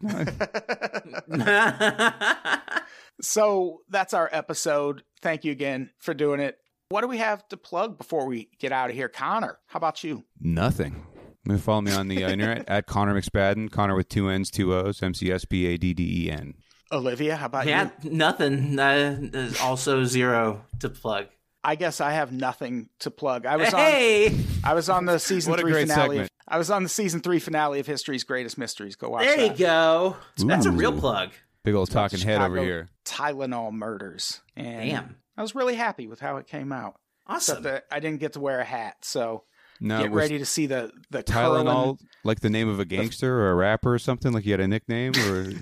So 3.21 3.81
that's 3.89 4.13
our 4.13 4.29
episode. 4.31 5.03
Thank 5.21 5.43
you 5.45 5.51
again 5.51 5.91
for 5.99 6.13
doing 6.13 6.39
it. 6.39 6.57
What 6.89 7.01
do 7.01 7.07
we 7.07 7.17
have 7.19 7.47
to 7.49 7.57
plug 7.57 7.97
before 7.97 8.25
we 8.27 8.49
get 8.59 8.71
out 8.71 8.89
of 8.89 8.95
here? 8.95 9.09
Connor, 9.09 9.59
how 9.67 9.77
about 9.77 10.03
you? 10.03 10.23
Nothing. 10.41 11.05
You 11.45 11.51
can 11.51 11.57
follow 11.59 11.81
me 11.81 11.91
on 11.91 12.07
the 12.07 12.23
uh, 12.23 12.29
internet 12.31 12.67
at 12.67 12.85
Connor 12.85 13.19
McSpadden. 13.19 13.71
Connor 13.71 13.95
with 13.95 14.09
two 14.09 14.29
N's, 14.29 14.51
two 14.51 14.73
O's, 14.73 15.01
M 15.01 15.13
C 15.13 15.31
S 15.31 15.45
B 15.45 15.65
A 15.67 15.77
D 15.77 15.93
D 15.93 16.25
E 16.25 16.31
N. 16.31 16.55
Olivia, 16.91 17.35
how 17.35 17.45
about 17.45 17.67
yeah, 17.67 17.89
you? 18.01 18.09
nothing. 18.11 18.79
Uh, 18.79 19.51
also 19.61 20.03
zero 20.03 20.65
to 20.79 20.89
plug. 20.89 21.27
I 21.63 21.75
guess 21.75 22.01
I 22.01 22.11
have 22.11 22.31
nothing 22.31 22.89
to 22.99 23.11
plug. 23.11 23.45
I 23.45 23.57
was 23.57 23.73
on 23.73 23.79
Hey, 23.79 24.39
I 24.63 24.73
was 24.73 24.89
on 24.89 25.05
the 25.05 25.19
season 25.19 25.51
What 25.51 25.59
a 25.59 25.63
three 25.63 25.71
great 25.71 25.87
finale. 25.87 26.01
Of, 26.01 26.11
segment. 26.11 26.31
I 26.47 26.57
was 26.57 26.71
on 26.71 26.83
the 26.83 26.89
season 26.89 27.21
three 27.21 27.39
finale 27.39 27.79
of 27.79 27.85
History's 27.85 28.23
Greatest 28.23 28.57
Mysteries. 28.57 28.95
Go 28.95 29.09
watch 29.09 29.25
there 29.25 29.39
you 29.39 29.49
that. 29.49 29.57
go. 29.57 30.17
That's 30.37 30.65
a 30.65 30.71
real 30.71 30.97
plug. 30.97 31.31
Big 31.63 31.75
old 31.75 31.91
talking 31.91 32.19
head 32.19 32.41
over 32.41 32.57
here. 32.57 32.89
Tylenol 33.05 33.71
murders. 33.71 34.41
And 34.55 34.89
Damn. 34.89 35.15
I 35.37 35.41
was 35.41 35.53
really 35.53 35.75
happy 35.75 36.07
with 36.07 36.19
how 36.19 36.37
it 36.37 36.47
came 36.47 36.71
out. 36.71 36.95
Awesome. 37.27 37.57
Except 37.57 37.63
that 37.63 37.85
I 37.95 37.99
didn't 37.99 38.19
get 38.19 38.33
to 38.33 38.39
wear 38.39 38.59
a 38.59 38.65
hat, 38.65 38.97
so 39.01 39.43
No, 39.81 40.01
get 40.01 40.11
ready 40.11 40.37
to 40.37 40.45
see 40.45 40.65
the 40.65 40.91
the 41.09 41.23
Tylenol 41.23 41.65
curling- 41.65 41.97
like 42.23 42.41
the 42.41 42.49
name 42.49 42.67
of 42.67 42.79
a 42.79 42.85
gangster 42.85 43.39
or 43.39 43.51
a 43.51 43.55
rapper 43.55 43.93
or 43.93 43.99
something? 43.99 44.31
Like 44.33 44.43
he 44.43 44.51
had 44.51 44.59
a 44.59 44.67
nickname 44.67 45.13
or 45.15 45.51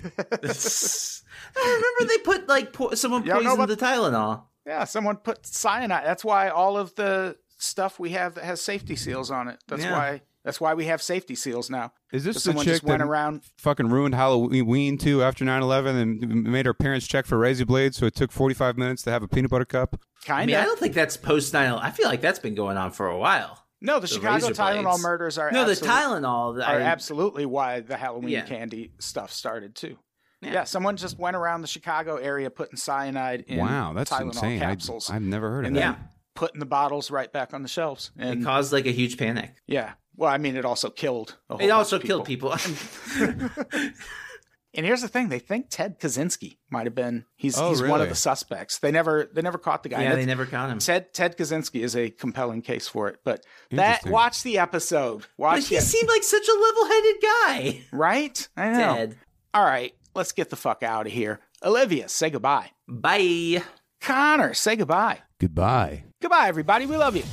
I 1.56 1.64
remember 1.64 2.12
they 2.12 2.18
put 2.24 2.48
like 2.48 2.72
po- 2.72 2.94
someone 2.94 3.24
Y'all 3.24 3.42
know 3.42 3.56
poisoned 3.56 3.70
about- 3.72 3.78
the 3.78 3.84
Tylenol. 4.16 4.42
Yeah, 4.66 4.84
someone 4.84 5.16
put 5.16 5.46
cyanide. 5.46 6.04
That's 6.04 6.24
why 6.24 6.48
all 6.50 6.76
of 6.76 6.94
the 6.94 7.36
stuff 7.56 7.98
we 7.98 8.10
have 8.10 8.34
that 8.34 8.44
has 8.44 8.60
safety 8.60 8.96
seals 8.96 9.30
on 9.30 9.48
it. 9.48 9.58
That's 9.66 9.82
Yeah. 9.82 9.92
why. 9.92 10.22
That's 10.44 10.60
why 10.60 10.74
we 10.74 10.86
have 10.86 11.02
safety 11.02 11.34
seals 11.34 11.68
now. 11.68 11.92
is 12.12 12.24
this 12.24 12.34
the 12.36 12.40
someone 12.40 12.64
chick 12.64 12.74
just 12.74 12.84
went 12.84 13.00
that 13.00 13.06
around. 13.06 13.42
fucking 13.58 13.88
ruined 13.88 14.14
Halloween 14.14 14.96
too 14.96 15.22
after 15.22 15.44
9-11 15.44 16.00
and 16.00 16.44
made 16.44 16.64
her 16.64 16.72
parents 16.72 17.06
check 17.06 17.26
for 17.26 17.36
razor 17.36 17.66
blades 17.66 17.96
so 17.98 18.06
it 18.06 18.14
took 18.14 18.30
45 18.32 18.78
minutes 18.78 19.02
to 19.02 19.10
have 19.10 19.22
a 19.22 19.28
peanut 19.28 19.50
butter 19.50 19.64
cup? 19.66 20.00
I 20.22 20.26
Kind 20.26 20.46
mean, 20.46 20.56
I 20.56 20.60
of. 20.60 20.66
don't 20.66 20.78
think 20.78 20.94
that's 20.94 21.16
post 21.18 21.52
9 21.52 21.70
I 21.72 21.90
feel 21.90 22.08
like 22.08 22.20
that's 22.22 22.38
been 22.38 22.54
going 22.54 22.76
on 22.78 22.92
for 22.92 23.08
a 23.08 23.18
while. 23.18 23.64
No, 23.80 23.94
the, 23.96 24.00
the 24.02 24.06
Chicago 24.08 24.48
Tylenol 24.48 24.82
blades. 24.84 25.02
murders 25.02 25.38
are 25.38 25.50
No, 25.52 25.64
the 25.64 25.72
Tylenol. 25.74 26.56
are 26.66 26.80
absolutely 26.80 27.46
why 27.46 27.80
the 27.80 27.96
Halloween 27.96 28.30
Yeah. 28.30 28.42
candy 28.42 28.92
stuff 28.98 29.30
started 29.32 29.74
too. 29.74 29.98
Yeah. 30.40 30.52
Yeah. 30.52 30.64
someone 30.64 30.96
just 30.96 31.18
went 31.18 31.36
around 31.36 31.62
the 31.62 31.66
Chicago 31.68 32.16
area 32.16 32.48
putting 32.50 32.76
cyanide 32.76 33.42
in 33.48 33.58
wow, 33.58 33.92
that's 33.92 34.10
Tylenol 34.10 34.26
insane. 34.26 34.62
I, 34.62 34.66
capsules 34.66 35.10
I've 35.10 35.22
never 35.22 35.50
heard 35.50 35.64
of 35.64 35.68
and 35.68 35.76
that. 35.76 35.80
Yeah. 35.80 35.94
putting 36.34 36.60
the 36.60 36.66
bottles 36.66 37.10
right 37.10 37.32
back 37.32 37.52
on 37.54 37.62
the 37.62 37.68
shelves. 37.68 38.10
it 38.16 38.24
And 38.24 38.44
caused 38.44 38.72
like 38.72 38.86
a 38.86 38.92
huge 38.92 39.16
panic. 39.18 39.54
yeah, 39.66 39.92
well, 40.16 40.30
I 40.32 40.38
mean, 40.38 40.56
it 40.56 40.64
also 40.64 40.90
killed. 40.90 41.36
A 41.50 41.54
whole 41.56 41.64
It 41.66 41.70
also 41.70 41.96
of 41.96 42.02
killed 42.02 42.24
people. 42.24 42.50
And 44.78 44.86
here's 44.86 45.02
the 45.02 45.08
thing: 45.08 45.28
they 45.28 45.40
think 45.40 45.66
Ted 45.70 45.98
Kaczynski 45.98 46.58
might 46.70 46.86
have 46.86 46.94
been. 46.94 47.24
He's 47.34 47.58
Oh, 47.58 47.70
he's 47.70 47.82
one 47.82 48.00
of 48.00 48.08
the 48.08 48.14
suspects. 48.14 48.78
They 48.78 48.92
never 48.92 49.28
they 49.34 49.42
never 49.42 49.58
caught 49.58 49.82
the 49.82 49.88
guy. 49.88 50.04
yeah, 50.04 50.14
they 50.14 50.24
never 50.24 50.46
caught 50.46 50.70
him. 50.70 50.78
Ted 50.78 51.12
Ted 51.12 51.36
Kaczynski 51.36 51.82
is 51.82 51.96
a 51.96 52.10
compelling 52.10 52.62
case 52.62 52.86
for 52.86 53.08
it. 53.08 53.16
But 53.24 53.44
that 53.72 54.06
watch 54.06 54.44
the 54.44 54.58
episode. 54.60 55.22
But 55.22 55.28
Watch 55.36 55.66
he 55.66 55.74
the 55.74 55.82
seemed 55.82 56.08
like 56.08 56.22
such 56.22 56.46
a 56.46 56.52
level-headed 56.52 57.16
guy. 57.22 57.80
right. 57.92 58.48
I 58.56 58.70
know. 58.70 58.94
Ted. 58.94 59.16
All 59.52 59.64
right, 59.64 59.94
let's 60.14 60.30
get 60.30 60.48
the 60.48 60.56
fuck 60.56 60.84
out 60.84 61.06
of 61.06 61.12
here. 61.12 61.40
Olivia, 61.64 62.08
say 62.08 62.30
goodbye. 62.30 62.70
Bye. 62.86 63.64
Connor, 64.00 64.54
say 64.54 64.76
goodbye. 64.76 65.18
Goodbye. 65.40 66.04
Goodbye, 66.22 66.46
everybody. 66.46 66.86
We 66.86 66.96
love 66.96 67.16
you. 67.16 67.24